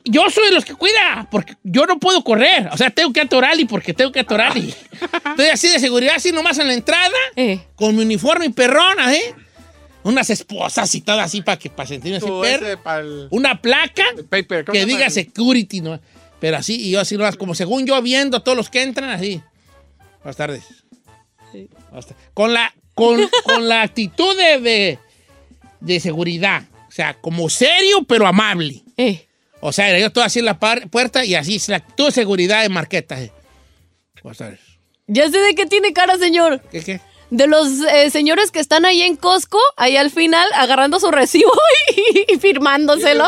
yo 0.06 0.30
soy 0.30 0.45
de 0.45 0.52
los 0.52 0.64
que 0.65 0.76
cuida, 0.76 1.27
porque 1.32 1.56
yo 1.64 1.86
no 1.86 1.98
puedo 1.99 2.23
correr. 2.23 2.69
O 2.72 2.77
sea, 2.77 2.90
tengo 2.91 3.11
que 3.11 3.22
atorar 3.22 3.60
y 3.60 3.65
porque 3.65 3.94
tengo 3.94 4.11
que 4.11 4.19
atorar. 4.22 4.56
Y 4.57 4.73
estoy 5.30 5.48
así 5.48 5.68
de 5.68 5.80
seguridad, 5.80 6.14
así 6.15 6.32
nomás 6.32 6.57
en 6.60 6.68
la 6.68 6.73
entrada, 6.73 7.10
Eh. 7.36 7.60
con 7.76 7.95
mi 7.95 8.03
uniforme 8.03 8.45
y 8.45 8.49
perrona, 8.49 9.14
¿eh? 9.14 9.36
Unas 10.03 10.30
esposas 10.30 10.94
y 10.94 11.02
todo 11.02 11.19
así 11.19 11.41
para 11.41 11.57
que 11.57 11.68
para 11.72 11.88
sentirme 11.88 12.18
así 12.18 12.27
Tú, 12.27 12.40
perro. 12.41 12.68
ese 12.68 12.77
pa'l- 12.77 13.27
Una 13.32 13.60
placa 13.60 14.03
paper, 14.30 14.64
¿cómo 14.64 14.73
que 14.73 14.82
se 14.82 14.86
llama? 14.86 14.98
diga 14.99 15.10
security, 15.10 15.82
¿no? 15.82 15.99
Pero 16.40 16.57
así, 16.57 16.76
y 16.80 16.91
yo 16.91 16.99
así 16.99 17.16
nomás, 17.18 17.38
como 17.38 17.56
según 17.56 17.86
yo 17.86 17.99
viendo 18.02 18.38
a 18.38 18.44
todos 18.44 18.57
los 18.57 18.70
que 18.70 18.82
entran, 18.84 19.10
así. 19.10 19.41
Buenas 20.24 20.36
tardes. 20.38 20.64
Tardes. 21.91 22.16
Con 22.34 22.53
la, 22.53 22.74
con, 22.94 23.20
con 23.45 23.68
la 23.68 23.82
actitud 23.84 24.36
de, 24.38 24.60
de, 24.60 24.99
de 25.80 25.99
seguridad. 25.99 26.64
O 26.88 26.91
sea, 26.91 27.14
como 27.16 27.49
serio, 27.49 28.03
pero 28.07 28.28
amable. 28.28 28.84
Eh. 28.98 29.26
O 29.62 29.72
sea, 29.72 29.98
yo 29.98 30.07
estoy 30.07 30.24
así 30.24 30.40
en 30.40 30.45
la 30.45 30.60
par- 30.60 30.90
puerta 30.90 31.24
y 31.26 31.36
así 31.36 31.56
es 31.56 31.70
la 31.70 31.78
actitud 31.78 32.06
de 32.06 32.12
seguridad 32.12 32.62
de 32.62 32.70
Marqueta. 32.70 33.20
eh. 33.22 33.32
Buenas 34.22 34.38
tardes. 34.38 34.60
Ya 35.07 35.30
sé 35.30 35.38
de 35.40 35.56
qué 35.56 35.66
tiene 35.66 35.94
cara, 35.94 36.18
señor. 36.18 36.62
¿Qué, 36.72 36.82
qué? 36.84 36.99
De 37.32 37.48
los 37.48 37.68
eh, 37.91 38.10
señores 38.12 38.52
que 38.52 38.60
están 38.60 38.86
ahí 38.86 39.02
en 39.02 39.16
Costco, 39.16 39.60
ahí 39.78 39.98
al 39.98 40.12
final, 40.12 40.48
agarrando 40.56 40.99
su 40.99 41.10
recibo 41.12 41.52
y, 42.28 42.34
y 42.34 42.38
firmándoselo. 42.40 43.26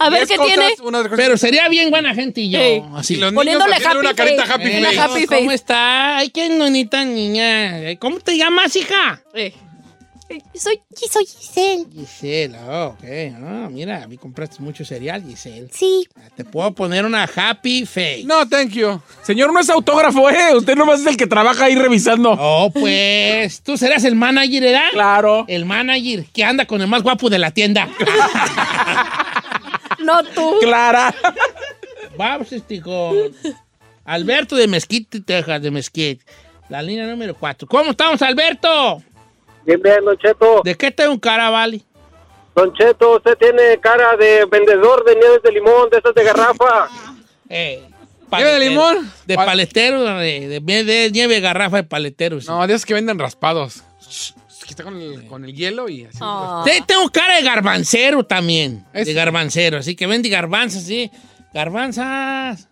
A 0.00 0.10
ver 0.10 0.26
qué 0.26 0.36
tiene. 0.38 0.74
Pero 1.14 1.36
sería 1.36 1.68
bien 1.68 1.90
buena 1.90 2.14
gente 2.14 2.40
y 2.40 2.50
yo. 2.50 2.58
Ey. 2.58 2.82
Así. 2.94 3.16
Los 3.16 3.32
Poniéndole 3.32 3.76
happy 3.76 3.96
una 3.98 4.14
carita 4.14 4.44
face. 4.46 4.52
happy 4.54 4.68
Eh, 4.68 4.82
face. 4.84 4.98
happy 5.00 5.26
¿Cómo 5.26 5.52
está? 5.52 6.16
Ay, 6.18 6.30
qué 6.30 6.48
bonita 6.58 7.04
niña. 7.04 7.96
¿Cómo 7.98 8.18
te 8.20 8.36
llamas, 8.36 8.74
hija? 8.76 9.22
Eh. 9.34 9.52
Soy, 10.54 10.80
soy 11.10 11.26
Giselle. 11.26 11.86
Giselle, 11.92 12.56
oh, 12.68 12.94
ok. 12.96 13.04
Ah, 13.44 13.68
mira, 13.68 14.04
a 14.04 14.06
mí 14.06 14.16
compraste 14.16 14.62
mucho 14.62 14.84
cereal, 14.84 15.24
Giselle. 15.26 15.68
Sí. 15.72 16.06
Te 16.36 16.44
puedo 16.44 16.72
poner 16.72 17.04
una 17.04 17.24
happy 17.34 17.84
face. 17.84 18.22
No, 18.26 18.48
thank 18.48 18.70
you. 18.70 19.00
Señor, 19.24 19.52
no 19.52 19.58
es 19.58 19.68
autógrafo, 19.68 20.30
¿eh? 20.30 20.54
Usted 20.54 20.76
nomás 20.76 21.00
es 21.00 21.06
el 21.08 21.16
que 21.16 21.26
trabaja 21.26 21.64
ahí 21.64 21.74
revisando. 21.74 22.36
Oh, 22.38 22.70
pues, 22.70 23.60
tú 23.62 23.76
serás 23.76 24.04
el 24.04 24.14
manager, 24.14 24.62
¿verdad? 24.62 24.90
Claro. 24.92 25.44
El 25.48 25.64
manager 25.64 26.24
que 26.32 26.44
anda 26.44 26.64
con 26.64 26.80
el 26.80 26.86
más 26.86 27.02
guapo 27.02 27.28
de 27.28 27.38
la 27.40 27.50
tienda. 27.50 27.88
No 30.02 30.22
tú. 30.24 30.58
Clara. 30.60 31.14
Vamos, 32.16 32.52
este, 32.52 32.80
con 32.80 33.16
Alberto 34.04 34.56
de 34.56 34.66
Mesquite, 34.68 35.20
Texas, 35.20 35.62
de 35.62 35.70
Mesquite. 35.70 36.24
La 36.68 36.82
línea 36.82 37.06
número 37.06 37.34
4. 37.34 37.66
¿Cómo 37.68 37.90
estamos, 37.90 38.20
Alberto? 38.22 39.02
Bien, 39.64 39.80
bien, 39.82 40.04
Don 40.04 40.16
Cheto. 40.18 40.62
¿De 40.64 40.74
qué 40.76 40.90
tengo 40.90 41.12
un 41.12 41.18
cara, 41.18 41.50
vale? 41.50 41.82
Don 42.54 42.72
Cheto, 42.74 43.16
usted 43.16 43.36
tiene 43.38 43.78
cara 43.80 44.16
de 44.16 44.44
vendedor 44.46 45.04
de 45.04 45.14
nieves 45.16 45.42
de 45.42 45.52
limón, 45.52 45.88
de 45.90 45.98
esas 45.98 46.14
de 46.14 46.24
garrafa. 46.24 46.88
Eh, 47.52 47.82
¿Nieve 48.30 48.52
de 48.52 48.58
limón? 48.68 49.12
De 49.26 49.34
Pal- 49.34 49.44
paletero, 49.46 50.04
de, 50.04 50.60
de, 50.60 50.84
de 50.84 51.10
nieve 51.10 51.34
de 51.34 51.40
garrafa 51.40 51.78
de 51.78 51.82
paletero. 51.82 52.40
sí. 52.40 52.46
No, 52.46 52.64
de 52.64 52.74
esos 52.74 52.86
que 52.86 52.94
venden 52.94 53.18
raspados. 53.18 53.82
Que 54.70 54.74
está 54.74 54.84
con 54.84 55.00
el, 55.02 55.26
con 55.26 55.44
el 55.44 55.52
hielo 55.52 55.88
y 55.88 56.04
así. 56.04 56.18
Ah. 56.20 56.62
Te- 56.64 56.80
tengo 56.86 57.10
cara 57.10 57.34
de 57.34 57.42
garbancero 57.42 58.24
también. 58.24 58.86
Es- 58.92 59.04
De 59.04 59.12
garbancero. 59.14 59.78
Así 59.78 59.96
que 59.96 60.06
vende 60.06 60.28
garbanzas, 60.28 60.84
sí. 60.84 61.10
Garbanzas. 61.52 62.68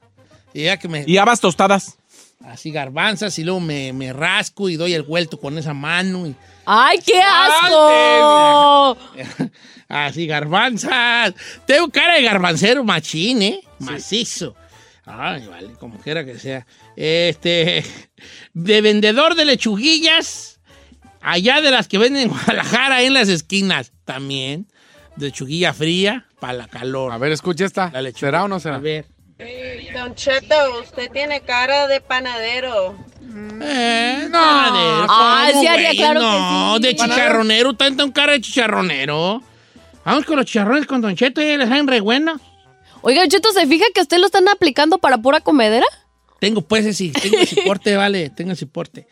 Y 0.54 0.62
ya 0.62 0.76
que 0.76 0.86
me. 0.86 1.02
Y 1.08 1.16
habas 1.16 1.40
tostadas. 1.40 1.98
Así 2.44 2.70
garbanzas 2.70 3.36
y 3.40 3.42
luego 3.42 3.58
me, 3.58 3.92
me 3.92 4.12
rasco 4.12 4.68
y 4.68 4.76
doy 4.76 4.94
el 4.94 5.02
vuelto 5.02 5.40
con 5.40 5.58
esa 5.58 5.74
mano. 5.74 6.24
Y, 6.28 6.36
¡Ay, 6.66 7.00
qué 7.04 7.20
asco! 7.20 8.96
así, 9.88 10.24
garbanzas. 10.28 11.34
Tengo 11.66 11.88
cara 11.90 12.14
de 12.14 12.22
garbancero 12.22 12.84
machín, 12.84 13.42
¿eh? 13.42 13.60
Macizo. 13.80 14.54
Ay, 15.04 15.48
vale, 15.48 15.72
como 15.80 15.98
quiera 15.98 16.24
que 16.24 16.38
sea. 16.38 16.64
Este. 16.94 17.84
De 18.54 18.80
vendedor 18.82 19.34
de 19.34 19.44
lechuguillas. 19.44 20.57
Allá 21.20 21.60
de 21.60 21.70
las 21.70 21.88
que 21.88 21.98
venden 21.98 22.22
en 22.24 22.28
Guadalajara 22.28 23.02
en 23.02 23.14
las 23.14 23.28
esquinas. 23.28 23.92
También. 24.04 24.66
De 25.16 25.26
lechuguilla 25.26 25.72
fría 25.74 26.26
para 26.40 26.52
la 26.54 26.68
calor. 26.68 27.12
A 27.12 27.18
ver, 27.18 27.32
escucha 27.32 27.64
esta. 27.64 27.90
La. 27.92 28.10
¿Será 28.12 28.44
o 28.44 28.48
no 28.48 28.60
será? 28.60 28.76
A 28.76 28.78
ver. 28.78 29.06
Don 29.94 30.14
Cheto, 30.16 30.54
usted 30.82 31.10
tiene 31.12 31.40
cara 31.42 31.86
de 31.86 32.00
panadero. 32.00 32.96
Eh, 33.62 34.26
No, 34.30 34.38
pastelero. 34.38 35.06
Ah, 35.08 35.48
¿Cómo, 35.50 35.60
sí 35.60 35.66
haría, 35.68 35.90
que 35.92 36.14
No, 36.14 36.76
sí. 36.76 36.82
de 36.82 36.96
chicharronero, 36.96 37.74
tanta 37.74 38.04
un 38.04 38.10
cara 38.12 38.32
de 38.32 38.40
chicharronero. 38.40 39.42
Vamos 40.04 40.24
con 40.24 40.36
los 40.36 40.46
chicharrones 40.46 40.86
con 40.86 41.00
Don 41.00 41.14
Cheto, 41.14 41.40
ya 41.40 41.56
les 41.56 41.68
saben 41.68 41.86
re 41.86 42.00
buenos. 42.00 42.40
Oiga, 43.02 43.20
Don 43.22 43.30
Cheto, 43.30 43.52
¿se 43.52 43.66
fija 43.66 43.84
que 43.94 44.00
usted 44.00 44.18
lo 44.18 44.26
están 44.26 44.48
aplicando 44.48 44.98
para 44.98 45.18
pura 45.18 45.40
comedera? 45.40 45.86
Tengo 46.40 46.62
pues 46.62 46.86
ese, 46.86 47.10
tengo 47.10 47.38
el 47.38 47.46
soporte, 47.48 47.96
vale, 47.96 48.30
tengo 48.30 48.50
el 48.52 48.56
soporte. 48.56 49.06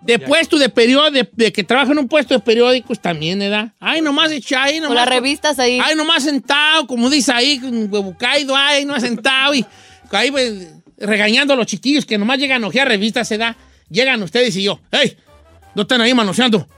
De 0.00 0.18
puesto 0.18 0.58
de 0.58 0.68
periódico, 0.68 1.10
de, 1.10 1.28
de 1.32 1.52
que 1.52 1.64
trabaja 1.64 1.90
en 1.92 1.98
un 1.98 2.08
puesto 2.08 2.32
de 2.32 2.40
periódicos 2.40 3.00
también, 3.00 3.38
¿verdad? 3.40 3.72
Ay, 3.80 4.00
nomás 4.00 4.30
echa 4.30 4.62
ahí, 4.62 4.76
nomás. 4.76 4.88
Con 4.88 4.96
las 4.96 5.08
revistas 5.08 5.58
ahí. 5.58 5.80
Ay, 5.82 5.96
nomás 5.96 6.22
sentado, 6.22 6.86
como 6.86 7.10
dice 7.10 7.32
ahí, 7.32 7.58
con 7.58 7.92
huevo 7.92 8.16
caído, 8.16 8.54
ay, 8.56 8.84
nomás 8.84 9.02
sentado 9.02 9.54
y 9.54 9.66
ahí 10.12 10.30
pues, 10.30 10.68
regañando 10.98 11.52
a 11.52 11.56
los 11.56 11.66
chiquillos 11.66 12.06
que 12.06 12.16
nomás 12.16 12.38
llegan 12.38 12.62
a 12.64 12.68
ojear 12.68 12.86
revistas, 12.88 13.26
se 13.28 13.38
da. 13.38 13.56
Llegan 13.90 14.22
ustedes 14.22 14.54
y 14.56 14.62
yo, 14.62 14.80
¡Ey! 14.92 15.16
No 15.74 15.82
están 15.82 16.00
ahí 16.00 16.14
manoseando. 16.14 16.68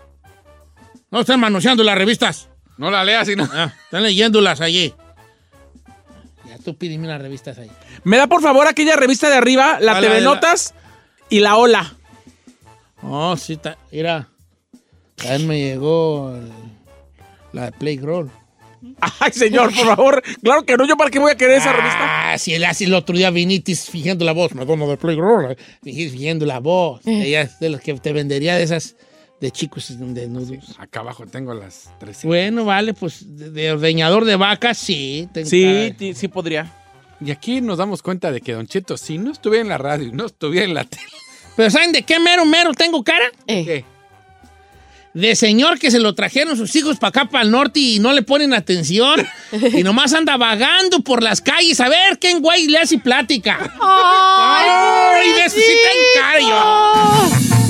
No 1.11 1.21
están 1.21 1.41
manoseando 1.41 1.83
las 1.85 1.97
revistas. 1.99 2.49
No 2.79 2.91
la 2.91 3.05
leas, 3.05 3.27
sino. 3.27 3.49
Ah, 3.53 3.75
están 3.85 4.03
leyéndolas 4.03 4.61
allí. 4.61 4.95
Ya 6.47 6.57
tú 6.59 6.77
pídeme 6.77 7.07
las 7.07 7.21
revistas 7.21 7.59
ahí. 7.59 7.71
Me 8.05 8.17
da 8.17 8.27
por 8.27 8.43
favor 8.43 8.67
aquella 8.67 8.97
revista 8.97 9.29
de 9.29 9.37
arriba, 9.37 9.79
la 9.81 9.93
Ah, 9.93 9.95
la 9.97 10.01
TV 10.01 10.21
la- 10.21 10.25
Notas 10.25 10.75
y 11.29 11.41
la 11.41 11.57
Ola. 11.57 11.95
Oh, 13.03 13.37
sí, 13.37 13.57
ta- 13.57 13.79
mira. 13.93 14.29
También 15.17 15.47
me 15.49 15.59
llegó 15.61 16.35
el- 16.35 16.51
la 17.53 17.67
de 17.67 17.73
Playground. 17.73 18.31
Ay, 19.21 19.33
señor, 19.33 19.75
por 19.75 19.87
favor. 19.87 20.23
Claro 20.43 20.63
que 20.65 20.77
no, 20.77 20.87
yo 20.87 20.97
para 20.97 21.11
qué 21.11 21.19
voy 21.19 21.33
a 21.33 21.37
querer 21.37 21.59
esa 21.59 21.73
revista. 21.73 22.33
Ah, 22.33 22.39
si 22.39 22.55
el, 22.55 22.65
así 22.65 22.85
el 22.85 22.95
otro 22.95 23.15
día 23.17 23.31
vinitis 23.31 23.91
fingiendo 23.91 24.25
la 24.25 24.33
voz, 24.33 24.55
Madonna 24.55 24.87
de 24.87 24.97
Playground, 24.97 25.57
fingi- 25.83 26.11
fingiendo 26.11 26.47
la 26.47 26.61
voz. 26.61 27.03
Ella 27.07 27.43
es 27.43 27.59
de 27.61 27.69
las 27.71 27.83
que 27.83 27.93
te 27.95 28.13
vendería 28.15 28.57
de 28.57 28.63
esas 28.63 28.97
de 29.41 29.51
chicos 29.51 29.95
desnudos. 29.99 30.77
Acá 30.79 31.01
abajo 31.01 31.27
tengo 31.27 31.53
las 31.53 31.91
tres. 31.99 32.25
Bueno, 32.25 32.65
vale, 32.65 32.95
pues 32.95 33.37
de, 33.37 33.51
de 33.51 33.73
ordeñador 33.73 34.25
de 34.25 34.37
vacas, 34.37 34.79
sí. 34.79 35.29
tengo 35.33 35.49
Sí, 35.49 35.95
sí 36.15 36.29
podría. 36.29 36.73
Y 37.23 37.31
aquí 37.33 37.61
nos 37.61 37.77
damos 37.77 38.01
cuenta 38.01 38.33
de 38.33 38.41
que 38.41 38.55
Don 38.55 38.67
Cheto, 38.67 38.97
si 38.97 39.19
no 39.19 39.31
estuviera 39.33 39.61
en 39.63 39.69
la 39.69 39.77
radio 39.79 40.09
y 40.09 40.13
no 40.13 40.25
estuviera 40.25 40.65
en 40.67 40.73
la 40.75 40.85
tele. 40.85 41.05
Pero 41.57 41.71
¿saben 41.71 41.93
de 41.93 42.03
qué 42.03 42.19
mero 42.19 42.45
mero 42.45 42.73
tengo 42.75 43.03
cara? 43.03 43.31
¿Qué? 43.47 43.85
De 45.13 45.35
señor 45.35 45.81
que 45.81 45.91
se 45.91 45.99
lo 45.99 46.15
trajeron 46.15 46.57
sus 46.57 46.75
hijos 46.77 46.99
para 46.99 47.09
acá, 47.09 47.25
para 47.25 47.43
el 47.43 47.51
norte 47.51 47.81
y 47.81 47.99
no 47.99 48.13
le 48.13 48.23
ponen 48.23 48.55
atención. 48.55 49.27
y 49.73 49.83
nomás 49.83 50.13
anda 50.15 50.37
vagando 50.37 51.01
por 51.01 51.23
las 51.23 51.41
calles 51.41 51.81
a 51.81 51.89
ver 51.89 52.19
qué 52.19 52.35
güey 52.35 52.69
le 52.69 52.79
hace 52.79 52.99
plática. 52.99 53.75
¡Ay, 53.81 55.33
de 55.33 55.45
eso 55.45 55.57
sí 55.57 55.73
tengo 55.83 56.05
cara 56.15 56.41
yo! 56.41 57.70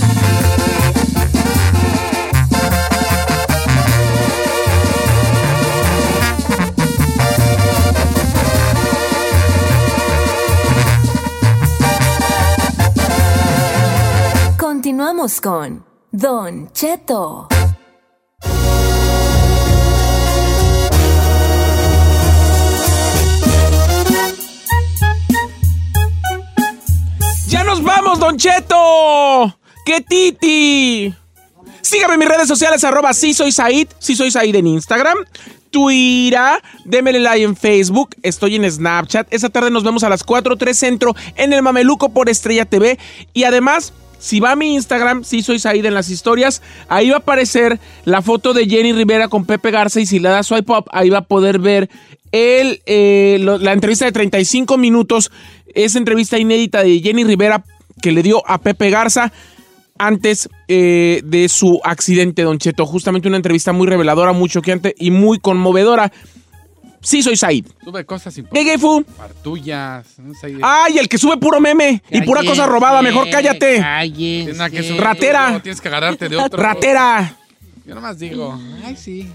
Continuamos 14.81 15.43
con 15.43 15.85
Don 16.11 16.73
Cheto. 16.73 17.49
¡Ya 27.47 27.63
nos 27.65 27.83
vamos, 27.83 28.19
Don 28.21 28.39
Cheto! 28.39 29.55
¡Qué 29.85 30.01
titi! 30.01 31.15
Sígame 31.83 32.15
en 32.15 32.21
mis 32.21 32.29
redes 32.31 32.49
sociales, 32.49 32.83
arroba 32.83 33.13
sí 33.13 33.35
soy 33.35 33.53
Said, 33.53 33.89
sí 33.99 34.17
soy 34.17 34.31
Said 34.31 34.55
en 34.55 34.67
Instagram, 34.67 35.19
Twitter, 35.71 36.63
démele 36.87 37.21
like 37.21 37.45
en 37.45 37.55
Facebook, 37.55 38.17
estoy 38.23 38.57
en 38.57 38.71
Snapchat. 38.71 39.29
Esta 39.31 39.51
tarde 39.51 39.71
nos 39.71 39.85
vemos 39.85 40.05
a 40.05 40.09
las 40.09 40.25
4.3 40.25 40.73
Centro 40.73 41.15
en 41.37 41.53
el 41.53 41.61
Mameluco 41.61 42.09
por 42.09 42.31
Estrella 42.31 42.65
TV. 42.65 42.99
Y 43.35 43.45
además, 43.45 43.93
si 44.21 44.39
va 44.39 44.53
a 44.53 44.57
mi 44.57 44.75
Instagram, 44.75 45.25
sí 45.25 45.43
soy 45.43 45.59
Said 45.59 45.85
en 45.85 45.95
las 45.95 46.11
historias, 46.11 46.63
ahí 46.89 47.11
va 47.11 47.17
a 47.17 47.19
aparecer 47.19 47.81
la 48.05 48.23
foto 48.23 48.53
de 48.53 48.67
Jenny 48.67 48.93
Rivera 48.93 49.29
con 49.29 49.47
Pepe 49.47 49.71
Garza 49.73 50.01
y 50.01 50.07
si 50.07 50.21
le 50.21 50.29
da 50.29 50.43
swipe 50.43 50.73
up, 50.73 50.85
ahí 50.93 51.11
va 51.11 51.19
a 51.19 51.25
poder 51.25 51.59
ver 51.59 51.91
el, 52.31 52.81
eh, 52.87 53.39
la 53.41 53.73
entrevista 53.73 54.05
de 54.05 54.13
35 54.13 54.79
minutos, 54.79 55.33
esa 55.75 55.99
entrevista 55.99 56.39
inédita 56.39 56.83
de 56.83 57.01
Jenny 57.01 57.25
Rivera 57.25 57.65
que 58.01 58.13
le 58.13 58.23
dio 58.23 58.49
a 58.49 58.59
Pepe 58.59 58.91
Garza 58.91 59.33
antes 59.99 60.49
eh, 60.69 61.21
de 61.25 61.49
su 61.49 61.81
accidente, 61.85 62.43
Don 62.43 62.59
Cheto. 62.59 62.87
Justamente 62.87 63.29
una 63.29 63.37
entrevista 63.37 63.73
muy 63.73 63.87
reveladora, 63.87 64.33
muy 64.33 64.49
choqueante 64.49 64.95
y 64.99 65.11
muy 65.11 65.39
conmovedora. 65.39 66.11
Sí, 67.03 67.23
soy 67.23 67.37
Said. 67.37 67.67
Sube 67.83 68.05
cosas 68.05 68.35
¿Qué, 68.35 68.65
qué, 68.65 68.79
fu? 68.79 69.03
Partullas. 69.17 70.07
No 70.19 70.35
sé, 70.35 70.57
¡Ay, 70.63 70.99
el 70.99 71.09
que 71.09 71.17
sube 71.19 71.37
puro 71.39 71.61
meme 71.61 72.03
y 72.11 72.21
pura 72.23 72.43
cosa 72.45 72.67
robada! 72.67 73.01
Mejor 73.03 73.29
cállate. 73.31 73.83
Tienes 74.15 74.57
nada 74.57 74.69
que 74.71 74.83
subir 74.83 75.01
Ratera. 75.01 75.55
tú, 75.55 75.61
Tienes 75.61 75.81
que 75.81 75.89
agarrarte 75.89 76.29
de 76.29 76.37
otro. 76.37 76.63
Ratera. 76.63 77.37
Yo 77.87 77.95
nomás 77.95 78.19
digo, 78.19 78.59
ay, 78.85 78.97
sí. 78.97 79.27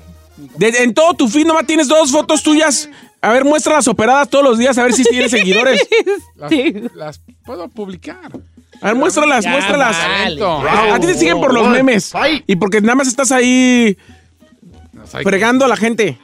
De- 0.57 0.83
en 0.83 0.93
todo 0.93 1.13
tu 1.13 1.27
feed 1.27 1.45
nomás 1.45 1.65
tienes 1.65 1.87
dos 1.87 2.11
fotos 2.11 2.43
tuyas. 2.43 2.89
A 3.21 3.31
ver, 3.31 3.43
muestra 3.43 3.73
las 3.73 3.87
operadas 3.87 4.29
todos 4.29 4.43
los 4.45 4.57
días, 4.59 4.77
a 4.77 4.83
ver 4.83 4.93
si 4.93 5.03
tienes 5.03 5.31
seguidores. 5.31 5.81
Las, 6.35 6.51
las 6.93 7.21
puedo 7.43 7.67
publicar. 7.69 8.31
A 8.81 8.87
ver, 8.87 8.95
muéstralas, 8.95 9.43
Ya, 9.45 9.51
muéstralas. 9.51 9.97
vale. 9.97 10.91
A 10.91 10.99
ti 10.99 11.07
te 11.07 11.15
siguen 11.15 11.39
por 11.39 11.51
los 11.53 11.67
memes. 11.69 12.13
Y 12.45 12.55
porque 12.57 12.81
nada 12.81 12.93
más 12.95 13.07
estás 13.07 13.31
ahí 13.31 13.97
fregando 15.23 15.65
a 15.65 15.67
la 15.67 15.75
gente. 15.77 16.17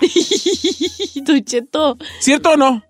Don 1.24 1.44
Cheto. 1.44 1.96
¿Cierto 2.20 2.50
o 2.50 2.56
no? 2.56 2.82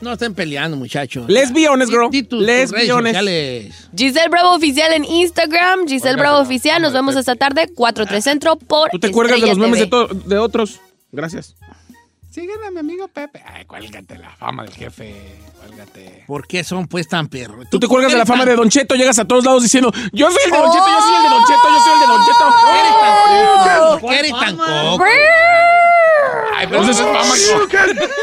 No 0.00 0.12
estén 0.14 0.34
peleando, 0.34 0.76
muchachos. 0.76 1.26
Let's 1.28 1.52
be 1.52 1.68
honest, 1.68 1.92
girl. 1.92 2.10
Di 2.10 2.22
tus- 2.24 2.40
tus 2.40 2.40
Let's 2.46 2.72
redes 2.72 2.88
be 2.88 2.92
honest. 2.92 3.14
sociales. 3.14 3.88
Giselle 3.96 4.28
Bravo 4.30 4.54
Oficial 4.56 4.92
en 4.94 5.04
Instagram, 5.04 5.86
Giselle 5.86 6.16
Bravo 6.16 6.40
Oficial. 6.40 6.82
Nos 6.82 6.92
vemos 6.92 7.14
esta 7.14 7.36
tarde, 7.36 7.68
4-3 7.72 8.20
Centro 8.20 8.56
por 8.56 8.90
Tú 8.90 8.98
te 8.98 9.12
cuelgas 9.12 9.40
de 9.40 9.46
los 9.46 9.58
memes 9.58 9.78
de, 10.26 10.38
otros. 10.38 10.80
Gracias. 11.12 11.54
Sígueme 12.32 12.66
a 12.66 12.70
mi 12.72 12.80
amigo 12.80 13.06
Pepe. 13.08 13.44
Ay, 13.46 13.64
cuélgate 13.64 14.18
la 14.18 14.30
fama 14.30 14.64
del 14.64 14.72
jefe. 14.72 15.14
Cuélgate. 15.60 16.24
¿Por 16.26 16.48
qué 16.48 16.64
son 16.64 16.88
pues 16.88 17.06
tan 17.06 17.28
perros? 17.28 17.66
Tú 17.70 17.78
te 17.78 17.86
cuelgas 17.86 18.10
de 18.10 18.18
la 18.18 18.26
fama 18.26 18.44
de 18.44 18.56
Don 18.56 18.68
Cheto, 18.70 18.96
llegas 18.96 19.18
a 19.20 19.24
todos 19.24 19.44
lados 19.44 19.62
diciendo, 19.62 19.92
yo 20.12 20.30
soy 20.32 20.40
el 20.46 20.50
de 20.50 20.56
Don 20.58 20.72
Cheto, 20.72 20.84
yo 20.84 21.00
soy 21.00 21.14
el 21.14 21.22
de 21.22 21.28
Don 21.28 21.42
Cheto, 21.44 21.68
yo 21.68 21.80
soy 21.84 21.92
el 21.94 22.00
de 22.00 22.06
Don 22.06 22.24
Cheto. 22.26 24.00
¿Por 24.00 24.10
qué 24.10 24.18
eres 24.18 24.32
tan 24.32 24.56
coco? 24.56 25.04
Ay, 26.62 26.68
pero 26.70 26.82
eso 26.82 26.92
es 26.92 27.00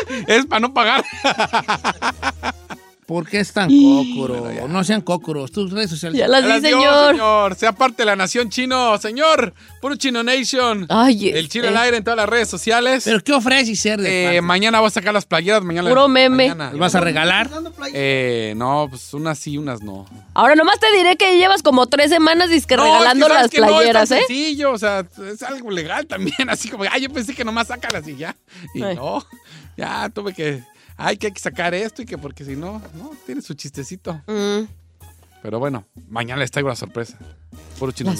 para 0.45 0.61
no 0.61 0.73
pagar. 0.73 1.03
¿Por 3.09 3.27
qué 3.27 3.39
es 3.39 3.51
tan 3.51 3.71
cócoro? 3.71 4.67
No 4.67 4.83
sean 4.83 5.01
cócoros. 5.01 5.51
Tus 5.51 5.71
redes 5.71 5.89
sociales. 5.89 6.19
Ya 6.19 6.27
las 6.27 6.43
las 6.45 6.61
dio, 6.61 6.77
señor. 6.77 7.11
señor. 7.15 7.55
Sea 7.55 7.71
parte 7.71 8.03
de 8.03 8.05
la 8.05 8.15
nación 8.15 8.51
chino, 8.51 8.95
señor. 8.99 9.51
Puro 9.81 9.95
Chino 9.95 10.21
Nation. 10.21 10.85
Ay, 10.89 11.29
El 11.29 11.49
chino 11.49 11.65
este. 11.65 11.75
al 11.75 11.83
aire 11.85 11.97
en 11.97 12.03
todas 12.03 12.17
las 12.17 12.29
redes 12.29 12.49
sociales. 12.49 13.05
¿Pero 13.05 13.19
qué 13.21 13.33
ofreces 13.33 13.79
ser 13.79 13.99
de 13.99 14.37
Eh, 14.37 14.41
mañana 14.41 14.79
voy 14.79 14.89
a 14.89 14.91
sacar 14.91 15.11
las 15.11 15.25
playeras. 15.25 15.63
Mañana 15.63 15.89
Puro 15.89 16.07
meme. 16.07 16.49
mañana. 16.49 16.69
¿Las 16.69 16.77
vas 16.77 16.93
a 16.93 16.99
regalar? 16.99 17.49
Eh, 17.95 18.53
no, 18.55 18.85
pues 18.91 19.11
unas 19.15 19.39
sí, 19.39 19.57
unas 19.57 19.81
no. 19.81 20.05
Ahora 20.35 20.53
nomás 20.53 20.79
te 20.79 20.95
diré 20.95 21.17
que 21.17 21.35
llevas 21.39 21.63
como 21.63 21.87
tres 21.87 22.11
semanas 22.11 22.51
disque 22.51 22.77
No, 22.77 22.83
regalando 22.83 23.25
es 23.25 23.31
que 23.31 23.33
sabes 23.33 23.41
las 23.41 23.51
que 23.51 23.57
no, 23.59 23.65
es 23.65 23.71
tan 23.71 23.77
playeras, 23.79 24.11
¿eh? 24.11 24.17
sencillo, 24.27 24.71
o 24.71 24.77
sea, 24.77 25.03
es 25.33 25.41
algo 25.41 25.71
legal 25.71 26.05
también, 26.05 26.47
así 26.47 26.69
como, 26.69 26.83
ay, 26.87 27.01
yo 27.01 27.09
pensé 27.09 27.33
que 27.33 27.43
nomás 27.43 27.69
sácalas 27.69 28.07
y 28.07 28.15
ya. 28.17 28.35
Y 28.75 28.83
Ay. 28.83 28.95
no, 28.95 29.25
ya 29.77 30.09
tuve 30.09 30.31
que, 30.35 30.61
ay, 30.99 31.17
que 31.17 31.27
hay 31.27 31.33
que 31.33 31.39
sacar 31.39 31.73
esto 31.73 32.01
y 32.01 32.05
que 32.05 32.17
porque 32.17 32.43
si 32.43 32.55
no, 32.55 32.81
no, 32.95 33.11
tiene 33.25 33.41
su 33.41 33.53
chistecito. 33.53 34.21
Mm. 34.27 34.67
Pero 35.41 35.57
bueno, 35.57 35.85
mañana 36.09 36.41
les 36.41 36.51
traigo 36.51 36.67
la 36.67 36.75
sorpresa. 36.75 37.17
Puro 37.79 37.93
chino. 37.93 38.13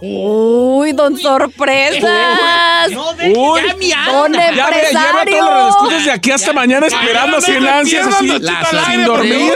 Uy, 0.00 0.92
don 0.92 1.18
sorpresas. 1.18 2.90
Uy, 2.90 3.60
Don 3.60 4.32
ya 4.32 4.38
ve, 4.38 4.54
lleva 4.54 4.68
empresario. 4.68 5.38
todos 5.38 5.54
los 5.54 5.68
escuchas 5.70 6.04
de 6.04 6.10
aquí 6.12 6.30
hasta 6.30 6.52
mañana 6.52 6.86
esperando 6.86 7.38
en 7.44 7.66
ansias, 7.66 8.06
así, 8.06 8.28
sin 8.28 9.04
dormir. 9.04 9.54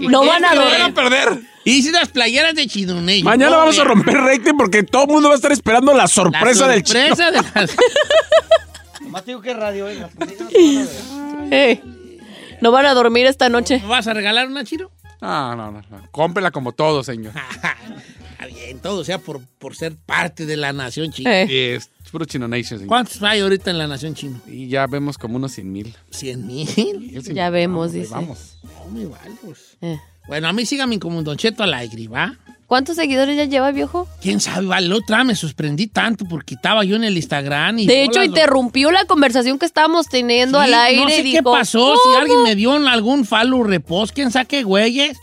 No 0.00 0.26
van 0.26 0.44
a 0.44 0.54
dormir. 0.54 0.78
van 0.80 0.94
perder. 0.94 1.40
Y 1.64 1.82
si 1.82 1.90
las 1.90 2.10
playeras 2.10 2.54
de 2.54 2.66
Chidoney. 2.66 3.22
Mañana 3.22 3.56
vamos 3.56 3.78
a 3.78 3.84
romper 3.84 4.14
rating 4.18 4.54
porque 4.56 4.82
todo 4.82 5.04
el 5.04 5.08
mundo 5.08 5.30
va 5.30 5.34
a 5.34 5.36
estar 5.36 5.50
esperando 5.50 5.94
la 5.94 6.06
sorpresa, 6.06 6.68
del 6.68 6.82
chino. 6.82 7.08
sorpresa 7.08 7.30
de 7.32 7.42
las... 7.54 7.76
Nomás 9.06 9.24
digo 9.24 9.40
que 9.40 9.54
radio, 9.54 9.86
oiga. 9.86 10.10
Eh, 11.50 11.80
No 12.60 12.70
van 12.72 12.86
a 12.86 12.94
dormir 12.94 13.26
esta 13.26 13.48
noche. 13.48 13.80
¿Me 13.80 13.86
vas 13.86 14.06
a 14.06 14.14
regalar 14.14 14.48
una, 14.48 14.64
Chino? 14.64 14.90
No, 15.20 15.56
no, 15.56 15.70
no, 15.70 15.82
no. 15.90 16.10
Cómprela 16.10 16.50
como 16.50 16.72
todo, 16.72 17.02
señor. 17.04 17.32
Está 18.32 18.46
bien, 18.46 18.80
todo 18.80 19.04
sea 19.04 19.18
por, 19.18 19.40
por 19.58 19.74
ser 19.76 19.96
parte 19.96 20.46
de 20.46 20.56
la 20.56 20.72
nación 20.72 21.10
china. 21.12 21.42
Eh. 21.42 21.46
Y 21.48 21.56
es 21.76 21.90
puro 22.10 22.24
chino 22.24 22.48
nation, 22.48 22.78
señor. 22.78 22.88
¿Cuántos 22.88 23.22
hay 23.22 23.40
ahorita 23.40 23.70
en 23.70 23.78
la 23.78 23.86
nación 23.86 24.14
china? 24.14 24.40
Y 24.46 24.68
ya 24.68 24.86
vemos 24.86 25.16
como 25.18 25.36
unos 25.36 25.52
100 25.52 25.72
mil. 25.72 25.94
¿Cien 26.10 26.46
mil? 26.46 27.22
Ya 27.22 27.50
vemos, 27.50 27.92
dice. 27.92 28.10
Vamos. 28.10 28.58
No 28.62 28.90
me 28.92 29.06
vale, 29.06 29.34
pues. 29.44 29.76
Eh. 29.80 29.98
Bueno, 30.26 30.48
a 30.48 30.52
mí 30.52 30.66
síganme 30.66 30.98
como 30.98 31.18
un 31.18 31.24
Don 31.24 31.36
Cheto 31.36 31.62
al 31.62 31.72
aire, 31.74 32.08
¿va? 32.08 32.36
¿Cuántos 32.66 32.96
seguidores 32.96 33.36
ya 33.36 33.44
lleva, 33.44 33.70
viejo? 33.70 34.08
¿Quién 34.20 34.40
sabe? 34.40 34.66
Vale, 34.66 34.88
la 34.88 34.96
otra 34.96 35.22
me 35.22 35.36
sorprendí 35.36 35.86
tanto 35.86 36.24
porque 36.24 36.56
estaba 36.56 36.84
yo 36.84 36.96
en 36.96 37.04
el 37.04 37.16
Instagram 37.16 37.78
y... 37.78 37.86
De 37.86 38.02
hecho, 38.02 38.24
interrumpió 38.24 38.90
la 38.90 39.04
conversación 39.04 39.58
que 39.58 39.66
estábamos 39.66 40.08
teniendo 40.08 40.58
al 40.58 40.74
aire. 40.74 41.02
No 41.02 41.08
sé 41.08 41.20
y 41.20 41.32
qué 41.32 41.38
dijo, 41.38 41.52
pasó, 41.52 41.94
si 41.94 42.20
alguien 42.20 42.42
me 42.42 42.56
dio 42.56 42.72
algún 42.72 43.24
follow 43.24 43.62
repost, 43.62 44.14
quién 44.14 44.32
sabe, 44.32 44.64
güeyes. 44.64 45.16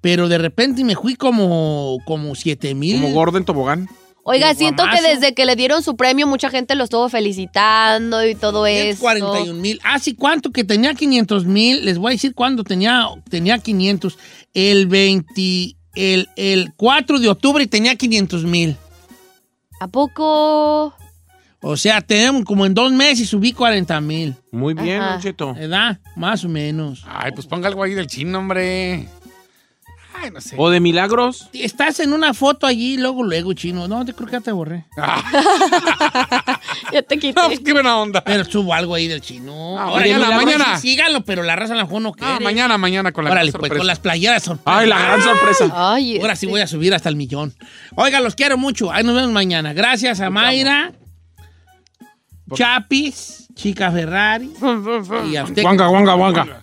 Pero 0.00 0.28
de 0.28 0.38
repente 0.38 0.84
me 0.84 0.96
fui 0.96 1.14
como, 1.14 1.98
como 2.04 2.34
7 2.34 2.74
mil. 2.74 3.00
Como 3.00 3.14
gordo 3.14 3.38
en 3.38 3.44
tobogán. 3.44 3.88
Oiga, 4.30 4.54
siento 4.54 4.84
que 4.92 5.00
desde 5.00 5.32
que 5.32 5.46
le 5.46 5.56
dieron 5.56 5.82
su 5.82 5.96
premio, 5.96 6.26
mucha 6.26 6.50
gente 6.50 6.74
lo 6.74 6.84
estuvo 6.84 7.08
felicitando 7.08 8.26
y 8.26 8.34
todo 8.34 8.66
eso. 8.66 9.00
41 9.00 9.54
mil. 9.54 9.80
Ah, 9.82 9.98
sí, 9.98 10.14
¿cuánto? 10.14 10.50
Que 10.50 10.64
tenía 10.64 10.94
500 10.94 11.46
mil. 11.46 11.84
Les 11.84 11.96
voy 11.96 12.10
a 12.10 12.12
decir 12.12 12.34
cuándo 12.34 12.62
tenía, 12.62 13.06
tenía 13.30 13.58
500. 13.58 14.18
El 14.52 14.86
20, 14.86 15.77
el, 15.98 16.28
el 16.36 16.72
4 16.76 17.18
de 17.18 17.28
octubre 17.28 17.66
tenía 17.66 17.96
500 17.96 18.44
mil. 18.44 18.76
¿A 19.80 19.88
poco? 19.88 20.94
O 21.60 21.76
sea, 21.76 22.00
tenemos 22.00 22.44
como 22.44 22.64
en 22.66 22.74
dos 22.74 22.92
meses 22.92 23.28
subí 23.28 23.52
40 23.52 24.00
mil. 24.00 24.36
Muy 24.52 24.74
bien, 24.74 25.02
Cheto. 25.20 25.54
¿Verdad? 25.54 25.98
Más 26.14 26.44
o 26.44 26.48
menos. 26.48 27.04
Ay, 27.06 27.32
pues 27.32 27.46
ponga 27.46 27.66
algo 27.66 27.82
ahí 27.82 27.94
del 27.94 28.06
chino, 28.06 28.38
hombre. 28.38 29.08
Ay, 30.20 30.30
no 30.32 30.40
sé. 30.40 30.56
¿O 30.58 30.68
de 30.70 30.80
milagros? 30.80 31.48
Estás 31.52 32.00
en 32.00 32.12
una 32.12 32.34
foto 32.34 32.66
allí, 32.66 32.96
luego, 32.96 33.22
luego, 33.22 33.52
chino. 33.52 33.86
No, 33.88 34.04
te 34.04 34.12
creo 34.14 34.26
que 34.26 34.32
ya 34.32 34.40
te 34.40 34.50
borré. 34.52 34.84
ya 36.92 37.02
te 37.02 37.18
quité. 37.20 37.40
No, 37.40 37.48
qué 37.64 37.72
buena 37.72 37.96
onda. 37.98 38.22
Pero 38.24 38.44
subo 38.44 38.74
algo 38.74 38.94
ahí 38.94 39.06
del 39.08 39.20
chino. 39.20 39.78
Ah, 39.78 39.84
Ahora 39.84 40.00
mañana, 40.04 40.18
ya 40.24 40.28
la 40.30 40.36
mañana. 40.36 40.76
sí, 40.78 40.88
síganlo, 40.90 41.24
pero 41.24 41.42
la 41.42 41.54
raza 41.56 41.74
a 41.74 41.76
lo 41.76 41.82
mejor 41.84 42.02
no 42.02 42.12
quiere. 42.12 42.32
Ah, 42.34 42.38
mañana, 42.40 42.78
mañana 42.78 43.12
con 43.12 43.24
la 43.24 43.30
Órale, 43.30 43.50
gran 43.50 43.60
pues 43.60 43.68
sorpresa. 43.68 43.78
con 43.78 43.86
las 43.86 43.98
playeras 44.00 44.42
sorpresa. 44.42 44.78
Ay, 44.78 44.88
la 44.88 44.98
gran 45.00 45.22
sorpresa. 45.22 45.72
Ay, 45.94 46.20
Ahora 46.20 46.36
sí 46.36 46.46
voy 46.46 46.60
a 46.60 46.66
subir 46.66 46.94
hasta 46.94 47.08
el 47.08 47.16
millón. 47.16 47.54
Oiga, 47.94 48.20
los 48.20 48.34
quiero 48.34 48.58
mucho. 48.58 48.90
Ahí 48.90 49.04
nos 49.04 49.14
vemos 49.14 49.30
mañana. 49.32 49.72
Gracias 49.72 50.20
a 50.20 50.30
Mayra, 50.30 50.92
Chapis, 52.54 53.48
Chica 53.54 53.90
Ferrari 53.92 54.50
y 55.30 55.36
a 55.36 55.44
usted. 55.44 55.62
Guanga, 55.62 55.86
guanga, 55.88 56.14
guanga. 56.14 56.62